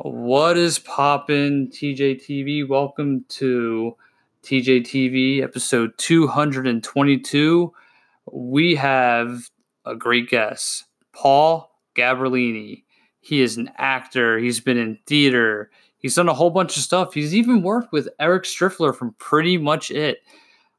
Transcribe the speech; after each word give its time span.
What 0.00 0.56
is 0.56 0.78
poppin', 0.78 1.70
TJTV? 1.72 2.68
Welcome 2.68 3.24
to 3.30 3.96
TJTV 4.44 5.42
episode 5.42 5.90
222. 5.96 7.72
We 8.30 8.76
have 8.76 9.50
a 9.84 9.96
great 9.96 10.30
guest, 10.30 10.84
Paul 11.12 11.72
Gabriellini. 11.96 12.84
He 13.22 13.40
is 13.40 13.56
an 13.56 13.72
actor, 13.76 14.38
he's 14.38 14.60
been 14.60 14.78
in 14.78 15.00
theater, 15.04 15.68
he's 15.98 16.14
done 16.14 16.28
a 16.28 16.34
whole 16.34 16.50
bunch 16.50 16.76
of 16.76 16.84
stuff. 16.84 17.12
He's 17.12 17.34
even 17.34 17.62
worked 17.62 17.92
with 17.92 18.08
Eric 18.20 18.44
Striffler 18.44 18.94
from 18.94 19.16
Pretty 19.18 19.58
Much 19.58 19.90
It. 19.90 20.18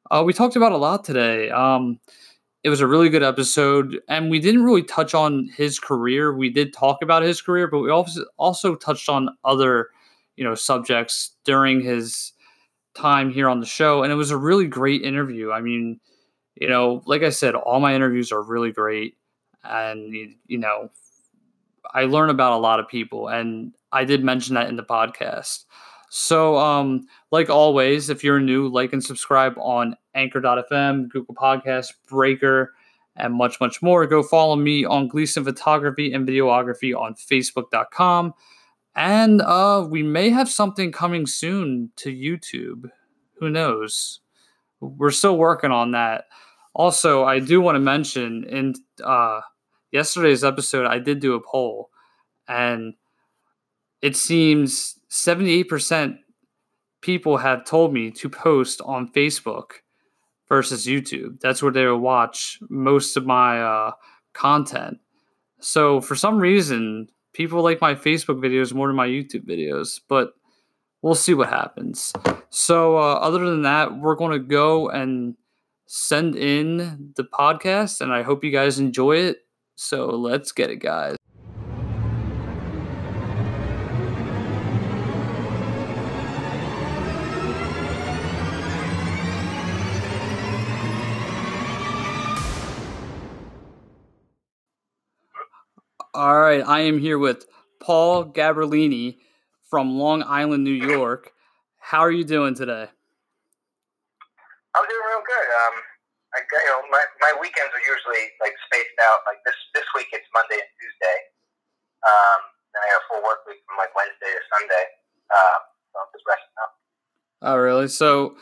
Uh, 0.10 0.24
we 0.26 0.32
talked 0.32 0.56
about 0.56 0.72
a 0.72 0.78
lot 0.78 1.04
today. 1.04 1.50
Um, 1.50 2.00
it 2.64 2.70
was 2.70 2.82
a 2.82 2.88
really 2.88 3.10
good 3.10 3.24
episode, 3.24 4.00
and 4.10 4.30
we 4.30 4.40
didn't 4.40 4.64
really 4.64 4.84
touch 4.84 5.14
on 5.14 5.50
his 5.56 5.80
career. 5.80 6.36
We 6.36 6.50
did 6.50 6.74
talk 6.74 7.02
about 7.02 7.24
his 7.24 7.42
career, 7.42 7.68
but 7.68 7.80
we 7.80 7.90
also 7.90 8.26
also 8.38 8.76
touched 8.76 9.08
on 9.08 9.30
other, 9.46 9.90
you 10.36 10.44
know, 10.44 10.56
subjects 10.56 11.36
during 11.46 11.82
his 11.82 12.34
time 12.96 13.32
here 13.32 13.48
on 13.48 13.62
the 13.62 13.66
show, 13.66 14.04
and 14.04 14.12
it 14.12 14.16
was 14.16 14.32
a 14.32 14.38
really 14.38 14.68
great 14.68 15.04
interview. 15.04 15.52
I 15.52 15.62
mean, 15.62 16.00
you 16.56 16.68
know, 16.68 17.02
like 17.06 17.24
I 17.24 17.30
said, 17.30 17.56
all 17.56 17.80
my 17.80 17.96
interviews 17.96 18.32
are 18.32 18.42
really 18.42 18.72
great, 18.72 19.16
and 19.64 20.14
you 20.48 20.58
know, 20.58 20.90
I 21.94 22.04
learn 22.04 22.30
about 22.30 22.54
a 22.54 22.62
lot 22.62 22.82
of 22.82 22.90
people, 22.90 23.30
and 23.30 23.74
I 23.92 24.04
did 24.04 24.24
mention 24.24 24.56
that 24.56 24.68
in 24.68 24.76
the 24.76 24.84
podcast. 24.84 25.64
So, 26.10 26.58
um, 26.58 27.08
like 27.32 27.50
always, 27.50 28.10
if 28.10 28.24
you're 28.24 28.40
new, 28.40 28.68
like 28.68 28.94
and 28.94 29.04
subscribe 29.04 29.54
on 29.58 29.96
Anchor.fm, 30.16 31.10
Google 31.10 31.36
Podcasts, 31.36 31.94
Breaker, 32.08 32.74
and 33.16 33.34
much, 33.34 33.60
much 33.60 33.82
more. 33.82 34.08
Go 34.08 34.24
follow 34.24 34.56
me 34.56 34.86
on 34.86 35.08
Gleason 35.08 35.44
Photography 35.44 36.12
and 36.14 36.28
Videography 36.28 37.00
on 37.00 37.14
Facebook.com. 37.14 38.34
And 38.96 39.42
uh, 39.42 39.86
we 39.88 40.04
may 40.04 40.30
have 40.30 40.50
something 40.50 40.92
coming 40.92 41.28
soon 41.28 41.92
to 41.98 42.10
YouTube. 42.14 42.90
Who 43.40 43.50
knows? 43.50 44.22
We're 44.80 45.12
still 45.12 45.38
working 45.38 45.72
on 45.72 45.92
that. 45.92 46.26
Also, 46.74 47.24
I 47.24 47.40
do 47.40 47.62
want 47.62 47.76
to 47.76 47.80
mention 47.80 48.46
in 48.46 48.74
uh, 49.04 49.42
yesterday's 49.92 50.44
episode, 50.44 50.86
I 50.86 51.00
did 51.00 51.20
do 51.20 51.36
a 51.36 51.42
poll, 51.42 51.90
and 52.48 52.94
it 54.02 54.16
seems 54.16 54.99
78% 55.10 56.18
people 57.02 57.38
have 57.38 57.66
told 57.66 57.94
me 57.94 58.12
to 58.12 58.30
post 58.30 58.82
on 58.84 59.12
Facebook 59.12 59.72
versus 60.48 60.86
YouTube. 60.86 61.40
That's 61.40 61.62
where 61.62 61.72
they 61.72 61.86
will 61.86 62.00
watch 62.00 62.60
most 62.70 63.16
of 63.16 63.26
my 63.26 63.62
uh, 63.62 63.92
content. 64.34 65.00
So 65.60 66.02
for 66.02 66.16
some 66.16 66.40
reason, 66.40 67.08
people 67.34 67.62
like 67.64 67.82
my 67.82 67.96
Facebook 67.96 68.42
videos 68.42 68.74
more 68.74 68.88
than 68.88 68.96
my 68.96 69.08
YouTube 69.08 69.48
videos, 69.48 70.00
but 70.08 70.34
we'll 71.02 71.16
see 71.16 71.34
what 71.34 71.50
happens. 71.50 72.14
So 72.50 72.98
uh, 72.98 73.16
other 73.16 73.46
than 73.46 73.64
that, 73.64 73.98
we're 73.98 74.16
going 74.16 74.32
to 74.32 74.46
go 74.46 74.90
and 74.90 75.36
send 75.86 76.36
in 76.36 77.14
the 77.16 77.24
podcast, 77.24 78.02
and 78.02 78.14
I 78.14 78.22
hope 78.22 78.44
you 78.44 78.52
guys 78.52 78.80
enjoy 78.80 79.18
it. 79.18 79.38
So 79.76 80.08
let's 80.08 80.52
get 80.52 80.70
it, 80.70 80.78
guys. 80.78 81.19
All 96.20 96.36
right, 96.36 96.60
I 96.60 96.84
am 96.84 97.00
here 97.00 97.16
with 97.16 97.48
Paul 97.80 98.28
Gabriellini 98.28 99.24
from 99.72 99.96
Long 99.96 100.20
Island, 100.22 100.66
New 100.68 100.76
York. 100.76 101.32
How 101.80 102.04
are 102.04 102.12
you 102.12 102.26
doing 102.28 102.60
today? 102.60 102.92
I'm 104.76 104.84
doing 104.84 105.06
real 105.16 105.24
good. 105.24 105.48
Um, 105.48 105.76
I 106.36 106.44
you 106.44 106.68
know 106.68 106.84
my, 106.92 107.00
my 107.24 107.40
weekends 107.40 107.72
are 107.72 107.86
usually 107.88 108.36
like 108.44 108.52
spaced 108.68 109.00
out. 109.00 109.24
Like 109.24 109.40
this 109.48 109.56
this 109.72 109.88
week 109.96 110.12
it's 110.12 110.28
Monday 110.36 110.60
and 110.60 110.68
Tuesday. 110.76 111.18
Um, 112.04 112.40
then 112.76 112.84
I 112.84 112.88
have 112.92 113.00
a 113.00 113.08
full 113.16 113.24
work 113.24 113.48
week 113.48 113.64
from 113.64 113.80
like 113.80 113.96
Wednesday 113.96 114.36
to 114.36 114.44
Sunday. 114.52 114.86
Uh, 115.32 115.58
so 115.88 115.96
I'm 116.04 116.12
just 116.12 116.28
resting 116.28 116.60
up. 116.60 116.72
Oh, 117.48 117.56
really? 117.56 117.88
So, 117.88 118.36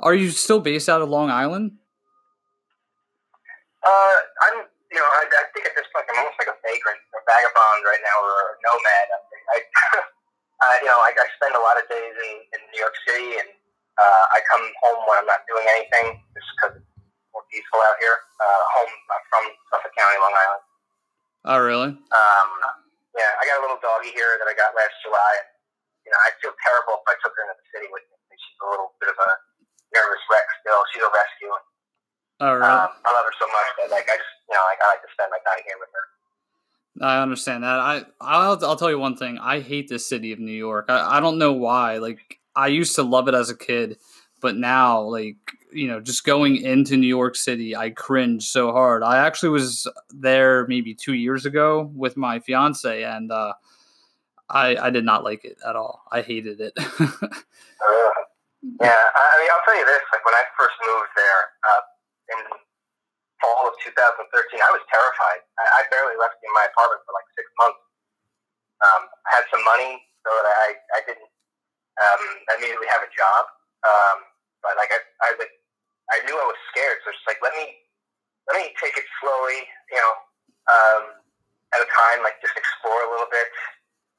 are 0.00 0.16
you 0.16 0.30
still 0.32 0.64
based 0.64 0.88
out 0.88 1.04
of 1.04 1.12
Long 1.12 1.28
Island? 1.28 1.76
Uh, 3.84 4.16
I'm 4.48 4.72
you 4.92 5.00
know, 5.00 5.08
I, 5.08 5.24
I 5.24 5.44
think 5.56 5.64
at 5.64 5.74
this 5.74 5.88
point 5.88 6.04
I'm 6.12 6.20
almost 6.20 6.36
like 6.36 6.52
a 6.52 6.58
vagrant, 6.60 7.00
a 7.22 7.30
vagabond 7.30 7.80
right 7.86 8.02
now, 8.02 8.18
or 8.26 8.34
a 8.34 8.58
nomad. 8.66 9.06
I, 9.14 9.18
I 9.54 9.58
uh, 10.66 10.76
you 10.82 10.88
know, 10.90 10.98
I, 10.98 11.14
I 11.14 11.26
spend 11.38 11.54
a 11.54 11.62
lot 11.62 11.78
of 11.78 11.86
days 11.86 12.14
in, 12.18 12.32
in 12.58 12.60
New 12.74 12.82
York 12.82 12.96
City, 13.06 13.38
and 13.38 13.50
uh, 14.02 14.24
I 14.34 14.42
come 14.50 14.62
home 14.82 15.06
when 15.06 15.22
I'm 15.22 15.30
not 15.30 15.46
doing 15.46 15.66
anything, 15.70 16.18
just 16.34 16.48
because 16.58 16.72
it's 16.82 16.90
more 17.30 17.46
peaceful 17.54 17.78
out 17.78 17.98
here. 18.02 18.18
Uh, 18.42 18.62
home 18.74 18.90
I'm 18.90 19.24
from 19.30 19.44
Suffolk 19.70 19.94
County, 19.94 20.18
Long 20.18 20.34
Island. 20.34 20.64
Oh, 21.42 21.58
really? 21.58 21.90
Um, 21.94 22.50
yeah, 23.14 23.30
I 23.38 23.42
got 23.46 23.58
a 23.58 23.62
little 23.66 23.82
doggy 23.82 24.14
here 24.14 24.38
that 24.38 24.46
I 24.46 24.54
got 24.54 24.74
last 24.78 24.94
July. 25.02 25.32
And, 25.42 25.48
you 26.06 26.10
know, 26.14 26.20
I 26.22 26.30
feel 26.38 26.54
terrible 26.62 27.02
if 27.02 27.06
I 27.06 27.18
took 27.22 27.34
her 27.34 27.42
into 27.46 27.58
the 27.58 27.66
city 27.74 27.88
with 27.90 28.06
me. 28.10 28.16
She's 28.34 28.58
a 28.62 28.68
little 28.70 28.94
bit 29.02 29.10
of 29.10 29.18
a 29.18 29.30
nervous 29.90 30.22
wreck 30.30 30.46
still. 30.62 30.80
She's 30.94 31.04
a 31.04 31.10
rescue. 31.10 31.52
Oh, 32.42 32.52
really? 32.58 32.66
Um, 32.66 32.90
I 33.06 33.08
love 33.10 33.26
her 33.26 33.36
so 33.38 33.46
much 33.46 33.68
that 33.78 33.88
like 33.94 34.08
I 34.10 34.18
just 34.18 34.34
you 34.50 34.54
know 34.56 34.64
like 34.66 34.82
I 34.82 34.98
like 34.98 35.04
to 35.06 35.10
spend 35.14 35.30
my 35.30 35.38
time 35.46 35.62
here 35.62 35.78
with 35.78 35.92
her. 35.94 36.04
I 37.02 37.20
understand 37.20 37.64
that. 37.64 37.80
I 37.80 38.04
I'll, 38.20 38.64
I'll 38.64 38.76
tell 38.76 38.90
you 38.90 38.98
one 38.98 39.16
thing. 39.16 39.38
I 39.38 39.60
hate 39.60 39.88
the 39.88 39.98
city 39.98 40.32
of 40.32 40.38
New 40.38 40.52
York. 40.52 40.86
I, 40.88 41.18
I 41.18 41.20
don't 41.20 41.38
know 41.38 41.52
why. 41.52 41.98
Like 41.98 42.38
I 42.54 42.68
used 42.68 42.94
to 42.96 43.02
love 43.02 43.28
it 43.28 43.34
as 43.34 43.50
a 43.50 43.56
kid, 43.56 43.98
but 44.40 44.56
now 44.56 45.00
like 45.00 45.36
you 45.72 45.88
know 45.88 46.00
just 46.00 46.24
going 46.24 46.56
into 46.56 46.96
New 46.96 47.08
York 47.08 47.36
City, 47.36 47.74
I 47.74 47.90
cringe 47.90 48.48
so 48.48 48.72
hard. 48.72 49.02
I 49.02 49.18
actually 49.18 49.50
was 49.50 49.88
there 50.10 50.66
maybe 50.68 50.94
two 50.94 51.14
years 51.14 51.44
ago 51.44 51.90
with 51.94 52.16
my 52.16 52.38
fiance, 52.38 53.02
and 53.02 53.32
uh, 53.32 53.54
I 54.48 54.76
I 54.76 54.90
did 54.90 55.04
not 55.04 55.24
like 55.24 55.44
it 55.44 55.58
at 55.66 55.76
all. 55.76 56.04
I 56.12 56.22
hated 56.22 56.60
it. 56.60 56.72
uh, 56.78 56.82
yeah, 57.00 59.02
I 59.10 59.40
mean 59.40 59.50
I'll 59.50 59.64
tell 59.64 59.76
you 59.76 59.86
this. 59.86 60.02
Like 60.12 60.24
when 60.24 60.34
I 60.34 60.44
first 60.56 60.74
moved 60.86 61.10
there. 61.16 61.42
Uh, 61.68 61.80
in 62.32 62.38
fall 63.42 63.66
of 63.66 63.74
2013. 63.82 64.22
I 64.62 64.70
was 64.70 64.80
terrified. 64.86 65.42
I, 65.58 65.82
I 65.82 65.90
barely 65.90 66.14
left 66.16 66.38
in 66.40 66.50
my 66.54 66.70
apartment 66.70 67.02
for 67.02 67.12
like 67.12 67.26
six 67.34 67.50
months. 67.58 67.82
Um, 68.86 69.02
I 69.26 69.42
had 69.42 69.44
some 69.50 69.62
money, 69.66 69.98
so 70.22 70.30
that 70.30 70.46
I, 70.46 70.68
I 70.94 71.00
didn't 71.06 71.30
um, 71.98 72.22
immediately 72.58 72.86
have 72.90 73.02
a 73.02 73.10
job. 73.10 73.42
Um, 73.82 74.16
but 74.62 74.78
like 74.78 74.94
I, 74.94 75.02
I, 75.26 75.28
like, 75.38 75.54
I 76.14 76.22
knew 76.26 76.38
I 76.38 76.46
was 76.46 76.58
scared, 76.70 77.02
so 77.02 77.10
it's 77.10 77.26
like 77.26 77.42
let 77.42 77.54
me 77.58 77.66
let 78.46 78.58
me 78.58 78.70
take 78.78 78.94
it 78.94 79.06
slowly, 79.18 79.66
you 79.90 79.98
know, 79.98 80.12
um, 80.70 81.02
at 81.74 81.82
a 81.82 81.88
time. 81.90 82.22
Like 82.22 82.38
just 82.38 82.54
explore 82.54 83.02
a 83.06 83.10
little 83.10 83.30
bit, 83.30 83.46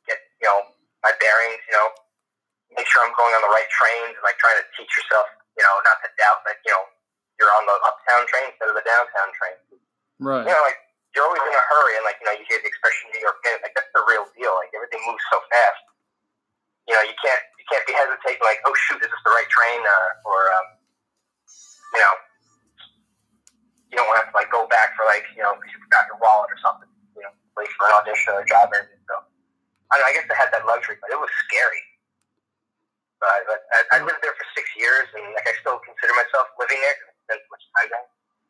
get 0.08 0.20
you 0.44 0.48
know 0.48 0.68
my 1.04 1.16
bearings, 1.20 1.64
you 1.68 1.76
know, 1.80 1.90
make 2.76 2.88
sure 2.88 3.04
I'm 3.04 3.16
going 3.16 3.36
on 3.36 3.44
the 3.44 3.52
right 3.52 3.68
trains, 3.72 4.16
and 4.16 4.24
like 4.24 4.40
trying 4.40 4.60
to 4.60 4.68
teach 4.76 4.92
yourself, 5.00 5.28
you 5.56 5.64
know, 5.64 5.76
not 5.88 6.00
to 6.04 6.10
doubt 6.20 6.44
that 6.48 6.60
you 6.68 6.72
know 6.72 6.84
you're 7.44 7.56
on 7.60 7.68
the 7.68 7.76
uptown 7.84 8.24
train 8.32 8.48
instead 8.56 8.72
of 8.72 8.76
the 8.80 8.86
downtown 8.88 9.30
train. 9.36 9.60
Right. 10.24 10.48
You 10.48 10.56
know, 10.56 10.64
like 10.64 10.80
you're 11.12 11.28
always 11.28 11.44
in 11.44 11.52
a 11.52 11.66
hurry, 11.68 12.00
and 12.00 12.08
like 12.08 12.16
you 12.24 12.26
know, 12.32 12.36
you 12.40 12.48
hear 12.48 12.64
the 12.64 12.72
expression 12.72 13.12
"New 13.12 13.20
York 13.20 13.36
Minute," 13.44 13.68
like 13.68 13.76
that's 13.76 13.92
the 13.92 14.00
real 14.08 14.24
deal. 14.40 14.56
Like 14.56 14.72
everything 14.72 15.04
moves 15.04 15.20
so 15.28 15.44
fast. 15.52 15.84
You 16.88 16.96
know, 16.96 17.04
you 17.04 17.12
can't 17.20 17.44
you 17.60 17.68
can't 17.68 17.84
be 17.84 17.92
hesitating. 17.92 18.40
Like, 18.40 18.64
oh 18.64 18.72
shoot, 18.88 19.04
is 19.04 19.12
this 19.12 19.24
the 19.28 19.36
right 19.36 19.50
train? 19.52 19.84
Uh, 19.84 20.30
or 20.32 20.40
um, 20.56 20.68
you 21.92 22.00
know, 22.00 22.16
you 23.92 23.96
don't 24.00 24.08
want 24.08 24.24
to 24.24 24.24
have 24.24 24.32
to 24.32 24.38
like 24.40 24.48
go 24.48 24.64
back 24.72 24.96
for 24.96 25.04
like 25.04 25.28
you 25.36 25.44
know 25.44 25.60
because 25.60 25.76
you 25.76 25.80
forgot 25.84 26.08
your 26.08 26.24
wallet 26.24 26.48
or 26.48 26.60
something. 26.64 26.88
You 27.20 27.28
know, 27.28 27.34
wait 27.60 27.68
for 27.76 27.92
an 27.92 28.00
audition 28.00 28.40
or 28.40 28.42
a 28.42 28.48
job 28.48 28.72
interview. 28.72 28.98
So 29.12 29.20
I, 29.92 30.00
know, 30.00 30.08
I 30.08 30.16
guess 30.16 30.26
I 30.32 30.40
had 30.40 30.56
that 30.56 30.64
luxury, 30.64 30.96
but 31.04 31.12
it 31.12 31.20
was 31.20 31.30
scary. 31.46 31.84
But, 33.22 33.48
but 33.48 33.60
I, 33.72 33.80
I 33.96 33.98
lived 34.04 34.20
there 34.20 34.36
for 34.36 34.48
six 34.52 34.68
years, 34.76 35.08
and 35.14 35.24
like 35.36 35.46
I 35.46 35.54
still 35.62 35.80
consider 35.84 36.16
myself 36.16 36.50
living 36.58 36.80
there 36.80 37.13
spent 37.26 37.42
much 37.50 37.64
time 37.76 37.90
there. 37.90 38.08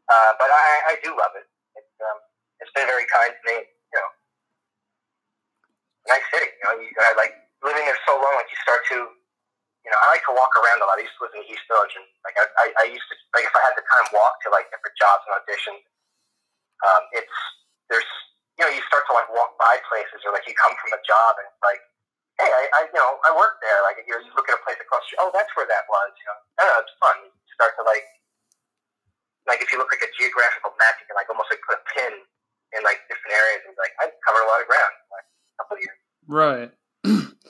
Uh, 0.09 0.31
but 0.37 0.49
I, 0.51 0.67
I 0.91 0.99
do 1.01 1.15
love 1.15 1.33
it. 1.39 1.47
It's 1.79 1.95
um, 2.03 2.19
it's 2.59 2.73
been 2.75 2.87
very 2.89 3.07
kind 3.07 3.31
to 3.31 3.43
me. 3.47 3.57
You 3.63 3.97
know, 3.97 4.09
nice 6.11 6.25
city. 6.33 6.49
You 6.49 6.63
know, 6.67 6.73
you 6.81 6.89
I 6.99 7.15
like 7.15 7.33
living 7.63 7.85
there 7.87 7.99
so 8.03 8.19
long. 8.19 8.33
Like 8.35 8.51
you 8.51 8.59
start 8.61 8.83
to, 8.93 8.97
you 9.07 9.89
know, 9.89 9.99
I 10.03 10.19
like 10.19 10.25
to 10.27 10.35
walk 10.35 10.51
around 10.59 10.83
a 10.83 10.85
lot. 10.85 10.99
I 10.99 11.07
used 11.07 11.15
to 11.17 11.29
live 11.29 11.33
in 11.39 11.47
the 11.47 11.49
East 11.49 11.63
Village, 11.71 11.95
and 11.95 12.05
like 12.27 12.35
I, 12.35 12.45
I, 12.59 12.65
I 12.83 12.85
used 12.91 13.07
to 13.07 13.15
like 13.33 13.47
if 13.47 13.55
I 13.55 13.61
had 13.63 13.75
the 13.79 13.85
time, 13.87 14.05
walk 14.11 14.43
to 14.43 14.51
like 14.51 14.67
different 14.69 14.95
jobs 14.99 15.23
and 15.25 15.33
auditions. 15.39 15.83
Um, 16.83 17.03
it's 17.15 17.37
there's 17.87 18.09
you 18.59 18.65
know 18.65 18.71
you 18.71 18.83
start 18.85 19.07
to 19.09 19.13
like 19.15 19.29
walk 19.33 19.55
by 19.57 19.79
places 19.89 20.21
or 20.25 20.33
like 20.35 20.45
you 20.45 20.53
come 20.57 20.75
from 20.77 20.93
a 20.93 21.01
job 21.05 21.39
and 21.41 21.45
it's 21.49 21.63
like 21.65 21.81
hey 22.37 22.49
I, 22.49 22.63
I 22.69 22.79
you 22.89 22.97
know 22.97 23.17
I 23.25 23.33
work 23.33 23.57
there 23.61 23.79
like 23.85 23.97
you, 24.05 24.13
you 24.13 24.33
look 24.37 24.49
at 24.49 24.57
a 24.57 24.61
place 24.61 24.77
across 24.77 25.01
the 25.05 25.13
street 25.13 25.21
oh 25.21 25.31
that's 25.33 25.49
where 25.57 25.65
that 25.65 25.85
was 25.89 26.09
you 26.17 26.25
know 26.29 26.37
I 26.57 26.59
don't 26.65 26.73
know 26.77 26.81
it's 26.85 26.97
fun 27.01 27.15
you 27.25 27.51
start 27.53 27.73
to 27.81 27.83
like 27.85 28.05
like 29.47 29.61
if 29.61 29.71
you 29.71 29.77
look 29.77 29.91
like 29.91 30.03
a 30.03 30.11
geographical 30.17 30.71
map, 30.79 30.95
you 30.99 31.05
can 31.07 31.15
like 31.15 31.29
almost 31.29 31.51
like 31.51 31.59
put 31.67 31.79
a 31.79 31.83
pin 31.91 32.13
in 32.77 32.83
like 32.83 33.03
different 33.07 33.33
areas 33.33 33.61
and 33.67 33.75
like 33.77 33.93
I 33.99 34.09
covered 34.23 34.43
a 34.43 34.49
lot 34.49 34.59
of 34.61 34.67
ground 34.67 34.93
like 35.11 35.27
a 35.27 35.55
couple 35.59 35.75
of 35.77 35.81
years. 35.83 35.99
Right. 36.27 36.71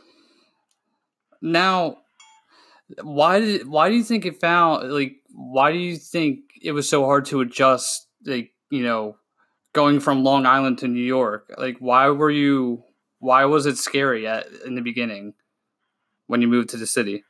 Now, 1.45 1.97
why 3.01 3.41
did 3.41 3.67
why 3.67 3.89
do 3.89 3.95
you 3.95 4.03
think 4.03 4.25
it 4.25 4.39
found 4.39 4.91
like 4.91 5.17
why 5.33 5.71
do 5.71 5.77
you 5.77 5.97
think 5.97 6.39
it 6.61 6.71
was 6.71 6.87
so 6.87 7.03
hard 7.05 7.25
to 7.25 7.41
adjust 7.41 8.07
like 8.25 8.51
you 8.69 8.83
know 8.83 9.17
going 9.73 9.99
from 9.99 10.23
Long 10.23 10.45
Island 10.45 10.77
to 10.79 10.87
New 10.87 11.03
York 11.03 11.53
like 11.57 11.77
why 11.79 12.07
were 12.09 12.31
you 12.31 12.83
why 13.19 13.45
was 13.45 13.65
it 13.65 13.77
scary 13.77 14.27
at 14.27 14.45
in 14.65 14.75
the 14.75 14.81
beginning 14.81 15.33
when 16.27 16.41
you 16.41 16.47
moved 16.47 16.69
to 16.69 16.77
the 16.77 16.87
city 16.87 17.23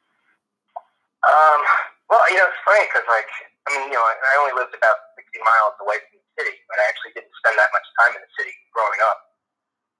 um 1.25 1.61
well 2.09 2.29
you 2.29 2.37
know 2.37 2.45
it's 2.45 2.57
funny 2.65 2.85
because 2.85 3.03
like 3.09 3.25
I 3.65 3.67
mean 3.73 3.91
you 3.91 3.97
know 3.97 4.05
I, 4.05 4.13
I 4.15 4.33
only 4.43 4.55
lived 4.57 4.75
about 4.75 4.97
60 5.15 5.39
miles 5.43 5.75
away 5.83 5.97
from 6.07 6.19
the 6.19 6.29
city 6.39 6.55
but 6.67 6.77
I 6.81 6.85
actually 6.89 7.13
didn't 7.15 7.33
spend 7.39 7.55
that 7.59 7.71
much 7.71 7.87
time 7.99 8.13
in 8.17 8.21
the 8.21 8.31
city 8.35 8.53
growing 8.75 9.01
up 9.07 9.19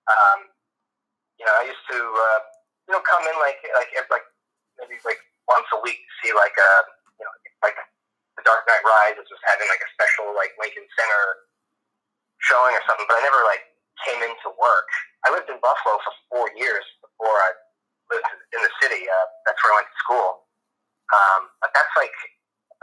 um 0.10 0.40
you 1.40 1.46
know 1.46 1.56
I 1.60 1.64
used 1.68 1.86
to 1.92 2.00
uh, 2.00 2.40
you 2.88 2.92
know 2.96 3.02
come 3.04 3.24
in 3.28 3.36
like 3.40 3.60
like 3.76 3.92
like 4.12 4.28
maybe 4.80 5.00
like 5.08 5.20
once 5.48 5.68
a 5.76 5.80
week 5.84 6.00
to 6.00 6.12
see 6.24 6.32
like 6.36 6.56
a 6.56 6.72
you 7.20 7.24
know 7.26 7.34
like 7.64 7.78
the 8.38 8.44
Dark 8.46 8.66
Knight 8.66 8.82
Rises 8.82 9.28
was 9.30 9.42
having 9.46 9.70
like 9.70 9.82
a 9.82 9.90
special 9.94 10.34
like 10.34 10.54
Lincoln 10.58 10.86
Center 10.98 11.24
showing 12.42 12.74
or 12.76 12.84
something, 12.90 13.08
but 13.08 13.22
I 13.22 13.24
never 13.24 13.42
like 13.46 13.64
came 14.04 14.20
into 14.26 14.50
work. 14.58 14.90
I 15.24 15.32
lived 15.32 15.48
in 15.48 15.62
Buffalo 15.64 16.02
for 16.04 16.14
four 16.28 16.48
years 16.58 16.84
before 17.00 17.38
I 17.40 17.52
lived 18.12 18.28
in 18.52 18.60
the 18.60 18.74
city. 18.84 19.06
Uh, 19.08 19.28
that's 19.48 19.60
where 19.64 19.72
I 19.72 19.76
went 19.80 19.90
to 19.90 20.00
school. 20.02 20.30
Um, 21.14 21.42
but 21.62 21.72
that's 21.72 21.94
like 21.96 22.14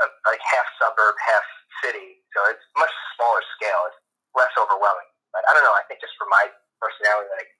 a, 0.00 0.06
like 0.28 0.42
half 0.42 0.66
suburb, 0.80 1.14
half 1.20 1.46
city, 1.84 2.20
so 2.32 2.44
it's 2.48 2.64
much 2.76 2.92
smaller 3.16 3.42
scale. 3.56 3.82
It's 3.92 4.00
less 4.36 4.52
overwhelming. 4.56 5.10
But 5.32 5.46
I 5.46 5.54
don't 5.54 5.62
know. 5.62 5.76
I 5.76 5.84
think 5.86 6.02
just 6.02 6.16
for 6.18 6.26
my 6.28 6.50
personality, 6.82 7.30
like 7.36 7.50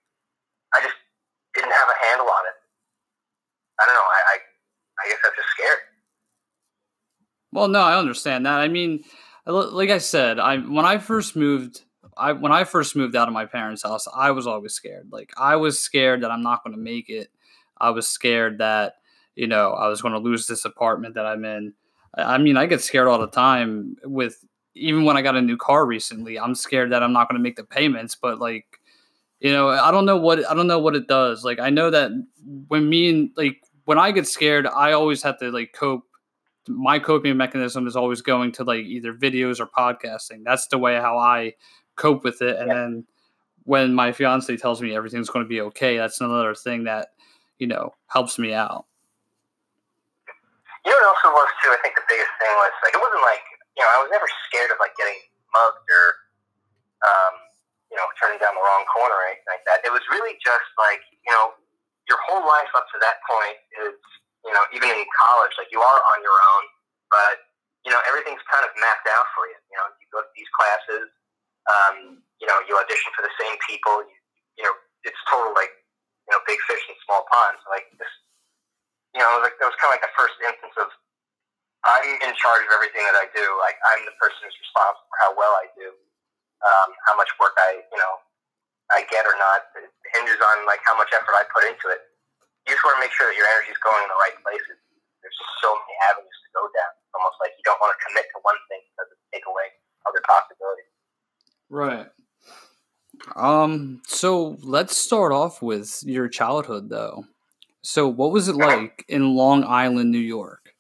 I 0.75 0.83
just 0.83 0.97
didn't 1.55 1.73
have 1.73 1.89
a 1.89 1.99
handle 2.11 2.29
on 2.29 2.45
it. 2.49 2.57
I 3.81 3.87
don't 3.87 3.97
know. 3.97 4.09
I, 4.09 4.21
I 4.27 4.37
I 5.01 5.03
guess 5.09 5.21
I'm 5.25 5.35
just 5.37 5.51
scared. 5.57 5.81
Well, 7.53 7.69
no, 7.69 7.81
I 7.81 7.99
understand 7.99 8.47
that. 8.47 8.61
I 8.61 8.69
mean, 8.69 9.03
like 9.47 9.91
I 9.91 9.99
said, 9.99 10.39
I 10.39 10.59
when 10.59 10.85
I 10.85 10.99
first 10.99 11.35
moved, 11.37 11.83
I 12.17 12.33
when 12.33 12.53
I 12.53 12.65
first 12.65 12.95
moved 12.95 13.17
out 13.17 13.29
of 13.29 13.35
my 13.35 13.47
parents' 13.47 13.83
house, 13.83 14.07
I 14.15 14.31
was 14.31 14.47
always 14.47 14.73
scared. 14.73 15.09
Like 15.11 15.33
I 15.37 15.57
was 15.57 15.81
scared 15.81 16.23
that 16.23 16.31
I'm 16.31 16.43
not 16.43 16.63
going 16.65 16.77
to 16.77 16.83
make 16.83 17.09
it. 17.09 17.31
I 17.79 17.91
was 17.91 18.07
scared 18.07 18.59
that 18.59 18.95
you 19.35 19.47
know 19.47 19.73
I 19.73 19.89
was 19.89 20.03
going 20.03 20.15
to 20.15 20.21
lose 20.21 20.47
this 20.47 20.65
apartment 20.65 21.15
that 21.15 21.27
I'm 21.27 21.45
in. 21.45 21.75
I 22.17 22.39
mean, 22.39 22.57
I 22.57 22.67
get 22.67 22.81
scared 22.81 23.09
all 23.09 23.19
the 23.19 23.29
time 23.29 23.97
with 24.05 24.45
even 24.75 25.05
when 25.05 25.17
I 25.17 25.23
got 25.23 25.37
a 25.37 25.43
new 25.43 25.57
car 25.57 25.87
recently. 25.87 26.39
I'm 26.39 26.55
scared 26.55 26.93
that 26.93 27.03
I'm 27.03 27.12
not 27.12 27.29
going 27.29 27.39
to 27.39 27.43
make 27.43 27.57
the 27.57 27.65
payments, 27.65 28.15
but 28.15 28.39
like 28.39 28.81
you 29.41 29.53
know, 29.53 29.71
I 29.71 29.91
don't 29.91 30.05
know 30.05 30.19
what 30.19 30.49
I 30.49 30.55
don't 30.55 30.67
know 30.67 30.79
what 30.79 30.95
it 30.95 31.09
does. 31.09 31.45
Like 31.45 31.59
I 31.59 31.71
know 31.71 31.91
that 31.91 32.11
when 32.69 32.89
me 32.89 33.09
and 33.09 33.31
like 33.37 33.62
when 33.87 33.99
I 33.99 34.12
get 34.12 34.29
scared, 34.29 34.67
I 34.67 34.93
always 34.93 35.23
have 35.23 35.39
to 35.39 35.51
like 35.51 35.73
cope. 35.73 36.05
My 36.69 36.99
coping 36.99 37.37
mechanism 37.37 37.87
is 37.87 37.97
always 37.97 38.21
going 38.21 38.53
to 38.53 38.65
like 38.65 38.85
either 38.85 39.15
videos 39.15 39.59
or 39.59 39.67
podcasting. 39.67 40.45
That's 40.45 40.67
the 40.69 40.79
way 40.79 40.97
how 40.97 41.17
I 41.17 41.55
cope 41.97 42.23
with 42.23 42.43
it. 42.43 42.59
And 42.59 42.69
yeah. 42.69 42.75
then 42.75 43.06
when 43.65 43.95
my 43.95 44.13
fiance 44.13 44.55
tells 44.59 44.83
me 44.83 44.95
everything's 44.95 45.31
going 45.31 45.45
to 45.45 45.49
be 45.49 45.63
okay, 45.63 45.97
that's 45.97 46.21
another 46.21 46.55
thing 46.55 46.85
that 46.85 47.09
you 47.59 47.67
know 47.67 47.95
helps 48.09 48.39
me 48.39 48.53
out. 48.53 48.85
You 50.85 50.93
know 50.93 50.99
what 51.00 51.12
also 51.12 51.29
was 51.37 51.50
too? 51.61 51.71
I 51.73 51.79
think 51.85 51.94
the 51.97 52.06
biggest 52.09 52.32
thing 52.41 52.53
was 52.56 52.73
like 52.81 52.94
it 52.97 53.03
wasn't 53.03 53.25
like 53.25 53.44
you 53.77 53.82
know 53.85 53.91
I 53.93 53.99
was 54.00 54.11
never 54.12 54.29
scared 54.49 54.73
of 54.73 54.81
like 54.81 54.97
getting 54.97 55.19
mugged 55.53 55.88
or 55.88 56.05
um, 57.05 57.35
you 57.93 57.97
know 58.00 58.06
turning 58.17 58.41
down 58.41 58.56
the 58.56 58.65
wrong 58.65 58.85
corner 58.88 59.12
or 59.12 59.25
anything 59.29 59.50
like 59.50 59.65
that. 59.69 59.85
It 59.85 59.93
was 59.93 60.05
really 60.09 60.41
just 60.41 60.69
like 60.81 61.05
you 61.25 61.32
know 61.32 61.53
your 62.11 62.19
whole 62.27 62.43
life 62.43 62.69
up 62.75 62.91
to 62.91 62.99
that 62.99 63.23
point 63.31 63.55
is, 63.87 63.94
you 64.43 64.50
know, 64.50 64.67
even 64.75 64.91
in 64.91 65.06
college, 65.15 65.55
like 65.55 65.71
you 65.71 65.79
are 65.79 66.00
on 66.11 66.19
your 66.27 66.35
own, 66.35 66.65
but 67.06 67.47
you 67.87 67.94
know 67.94 68.03
everything's 68.11 68.43
kind 68.50 68.67
of 68.67 68.75
mapped 68.82 69.06
out 69.06 69.31
for 69.32 69.47
you. 69.47 69.56
You 69.71 69.77
know, 69.79 69.87
you 70.03 70.06
go 70.11 70.21
to 70.27 70.32
these 70.35 70.50
classes, 70.59 71.06
um, 71.71 72.19
you 72.43 72.50
know, 72.50 72.59
you 72.67 72.75
audition 72.75 73.15
for 73.15 73.23
the 73.23 73.32
same 73.38 73.55
people. 73.62 74.03
You, 74.03 74.17
you 74.59 74.65
know, 74.67 74.75
it's 75.06 75.17
total 75.31 75.55
like 75.55 75.71
you 76.27 76.35
know 76.35 76.43
big 76.50 76.59
fish 76.67 76.82
in 76.91 76.99
small 77.06 77.25
ponds. 77.31 77.62
Like 77.71 77.87
this, 77.94 78.11
you 79.15 79.21
know, 79.21 79.43
that 79.43 79.59
was 79.59 79.77
kind 79.83 79.91
of 79.91 79.99
like 79.99 80.07
the 80.07 80.15
first 80.15 80.37
instance 80.43 80.77
of 80.79 80.89
I'm 81.85 82.05
in 82.21 82.33
charge 82.37 82.62
of 82.69 82.73
everything 82.77 83.03
that 83.09 83.17
I 83.17 83.27
do. 83.33 83.45
Like 83.59 83.81
I'm 83.89 84.05
the 84.05 84.15
person 84.21 84.45
who's 84.45 84.57
responsible 84.61 85.07
for 85.09 85.19
how 85.25 85.31
well 85.33 85.55
I 85.57 85.67
do, 85.73 85.89
um, 86.62 86.89
how 87.09 87.17
much 87.17 87.33
work 87.41 87.57
I, 87.57 87.81
you 87.89 87.99
know, 87.99 88.15
I 88.93 89.09
get 89.09 89.25
or 89.25 89.37
not. 89.41 89.73
It 89.81 89.89
hinges 90.12 90.39
on 90.39 90.69
like 90.69 90.85
how 90.85 90.95
much 90.95 91.09
effort 91.17 91.33
I 91.33 91.49
put 91.49 91.65
into 91.65 91.89
it. 91.89 92.05
You 92.69 92.77
just 92.77 92.85
want 92.85 93.01
to 93.01 93.03
make 93.03 93.15
sure 93.17 93.33
that 93.33 93.37
your 93.39 93.49
energy 93.49 93.73
is 93.73 93.81
going 93.81 93.99
in 94.05 94.11
the 94.12 94.21
right 94.21 94.37
places. 94.45 94.77
There's 95.25 95.37
just 95.37 95.55
so 95.65 95.73
many 95.73 95.97
avenues 96.13 96.39
to 96.45 96.49
go 96.53 96.65
down. 96.77 96.93
It's 97.01 97.17
almost 97.17 97.41
like 97.41 97.56
you 97.56 97.65
don't 97.65 97.81
want 97.81 97.97
to 97.97 98.01
commit 98.05 98.29
to 98.37 98.39
one 98.45 98.61
thing 98.69 98.85
because 98.93 99.09
it 99.09 99.19
take 99.33 99.47
away 99.49 99.73
other 100.05 100.21
possibilities. 100.29 100.93
Right. 101.73 102.09
Um. 103.37 104.05
So 104.05 104.61
let's 104.61 104.97
start 104.97 105.33
off 105.33 105.65
with 105.65 106.05
your 106.05 106.29
childhood, 106.29 106.89
though. 106.89 107.25
So, 107.82 108.09
what 108.09 108.31
was 108.31 108.49
it 108.49 108.56
like 108.56 109.05
in 109.09 109.35
Long 109.35 109.65
Island, 109.65 110.11
New 110.11 110.19
York, 110.19 110.75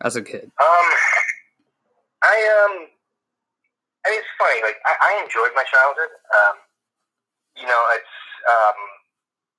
as 0.00 0.16
a 0.16 0.22
kid? 0.22 0.50
Um, 0.56 0.88
I 2.24 2.36
um, 2.64 2.88
I 4.04 4.10
mean, 4.10 4.20
it's 4.24 4.34
funny. 4.40 4.64
Like 4.64 4.80
I, 4.88 4.96
I 4.96 5.10
enjoyed 5.20 5.52
my 5.52 5.68
childhood. 5.68 6.12
Um, 6.32 6.56
you 7.60 7.66
know, 7.68 7.82
it's 7.92 8.16
um, 8.48 8.78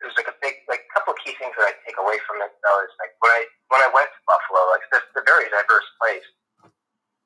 there's 0.01 0.18
like 0.18 0.31
a 0.31 0.38
big 0.42 0.57
like 0.71 0.88
couple 0.95 1.13
of 1.13 1.19
key 1.21 1.36
things 1.38 1.54
that 1.54 1.69
I 1.69 1.77
take 1.83 2.00
away 2.00 2.18
from 2.24 2.39
it 2.42 2.50
though 2.63 2.80
is 2.81 2.94
like 2.98 3.13
when 3.19 3.30
I 3.30 3.42
when 3.69 3.81
I 3.83 3.89
went 3.92 4.10
to 4.10 4.19
Buffalo, 4.25 4.74
like 4.74 4.83
it's 4.89 5.19
a 5.19 5.25
very 5.27 5.48
diverse 5.51 5.89
place. 6.01 6.25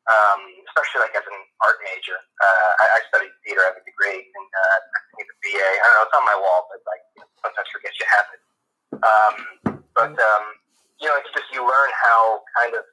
Um, 0.03 0.43
especially 0.67 1.07
like 1.07 1.15
as 1.15 1.23
an 1.23 1.39
art 1.63 1.79
major, 1.79 2.19
uh, 2.19 2.71
I, 2.83 2.99
I 2.99 3.07
studied 3.07 3.31
theater. 3.47 3.63
I 3.63 3.71
have 3.71 3.79
a 3.79 3.87
degree 3.87 4.19
in 4.19 4.43
uh, 4.51 4.77
I 4.83 4.99
think 5.15 5.23
it's 5.23 5.31
a 5.31 5.39
BA. 5.47 5.63
I 5.63 5.79
don't 5.79 5.95
know. 5.95 6.03
It's 6.11 6.17
on 6.19 6.27
my 6.27 6.35
wall, 6.43 6.67
but 6.67 6.83
like 6.83 7.03
you 7.15 7.23
know, 7.23 7.29
sometimes 7.39 7.71
forget 7.71 7.95
you 7.95 8.07
have 8.11 8.27
it. 8.35 8.41
Um, 9.13 9.35
but 9.93 10.17
um, 10.17 10.43
you 10.97 11.05
know, 11.05 11.15
it's 11.21 11.29
just 11.37 11.45
you 11.53 11.61
learn 11.61 11.89
how 11.93 12.41
kind 12.57 12.73
of 12.73 12.83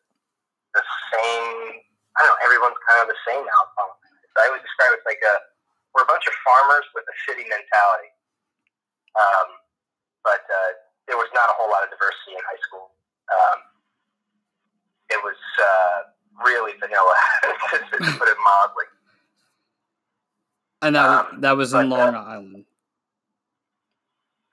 the 0.77 0.85
same. 1.11 1.81
I 2.15 2.27
don't 2.27 2.31
know. 2.35 2.41
Everyone's 2.45 2.81
kind 2.85 3.01
of 3.03 3.09
the 3.09 3.21
same 3.25 3.41
now. 3.41 3.63
I 4.39 4.49
would 4.49 4.63
describe 4.63 4.95
it 4.95 5.03
like 5.05 5.21
a 5.21 5.35
we're 5.95 6.07
a 6.07 6.11
bunch 6.11 6.25
of 6.27 6.35
farmers 6.47 6.87
with 6.95 7.03
a 7.05 7.17
city 7.27 7.43
mentality. 7.51 8.11
Um, 9.19 9.49
but 10.23 10.47
uh, 10.47 10.71
there 11.11 11.19
was 11.19 11.27
not 11.35 11.51
a 11.51 11.55
whole 11.59 11.67
lot 11.67 11.83
of 11.83 11.91
diversity 11.91 12.39
in 12.39 12.43
high 12.47 12.63
school. 12.63 12.95
Um, 13.27 13.59
it 15.11 15.21
was 15.27 15.41
uh, 15.59 15.99
really 16.47 16.79
vanilla, 16.79 17.17
to 17.91 18.19
put 18.19 18.29
it 18.31 18.39
mildly. 18.39 18.87
And 20.83 20.95
that 20.95 21.09
um, 21.11 21.41
that 21.43 21.57
was 21.59 21.75
in 21.75 21.91
Long 21.91 22.15
uh, 22.15 22.23
Island. 22.23 22.65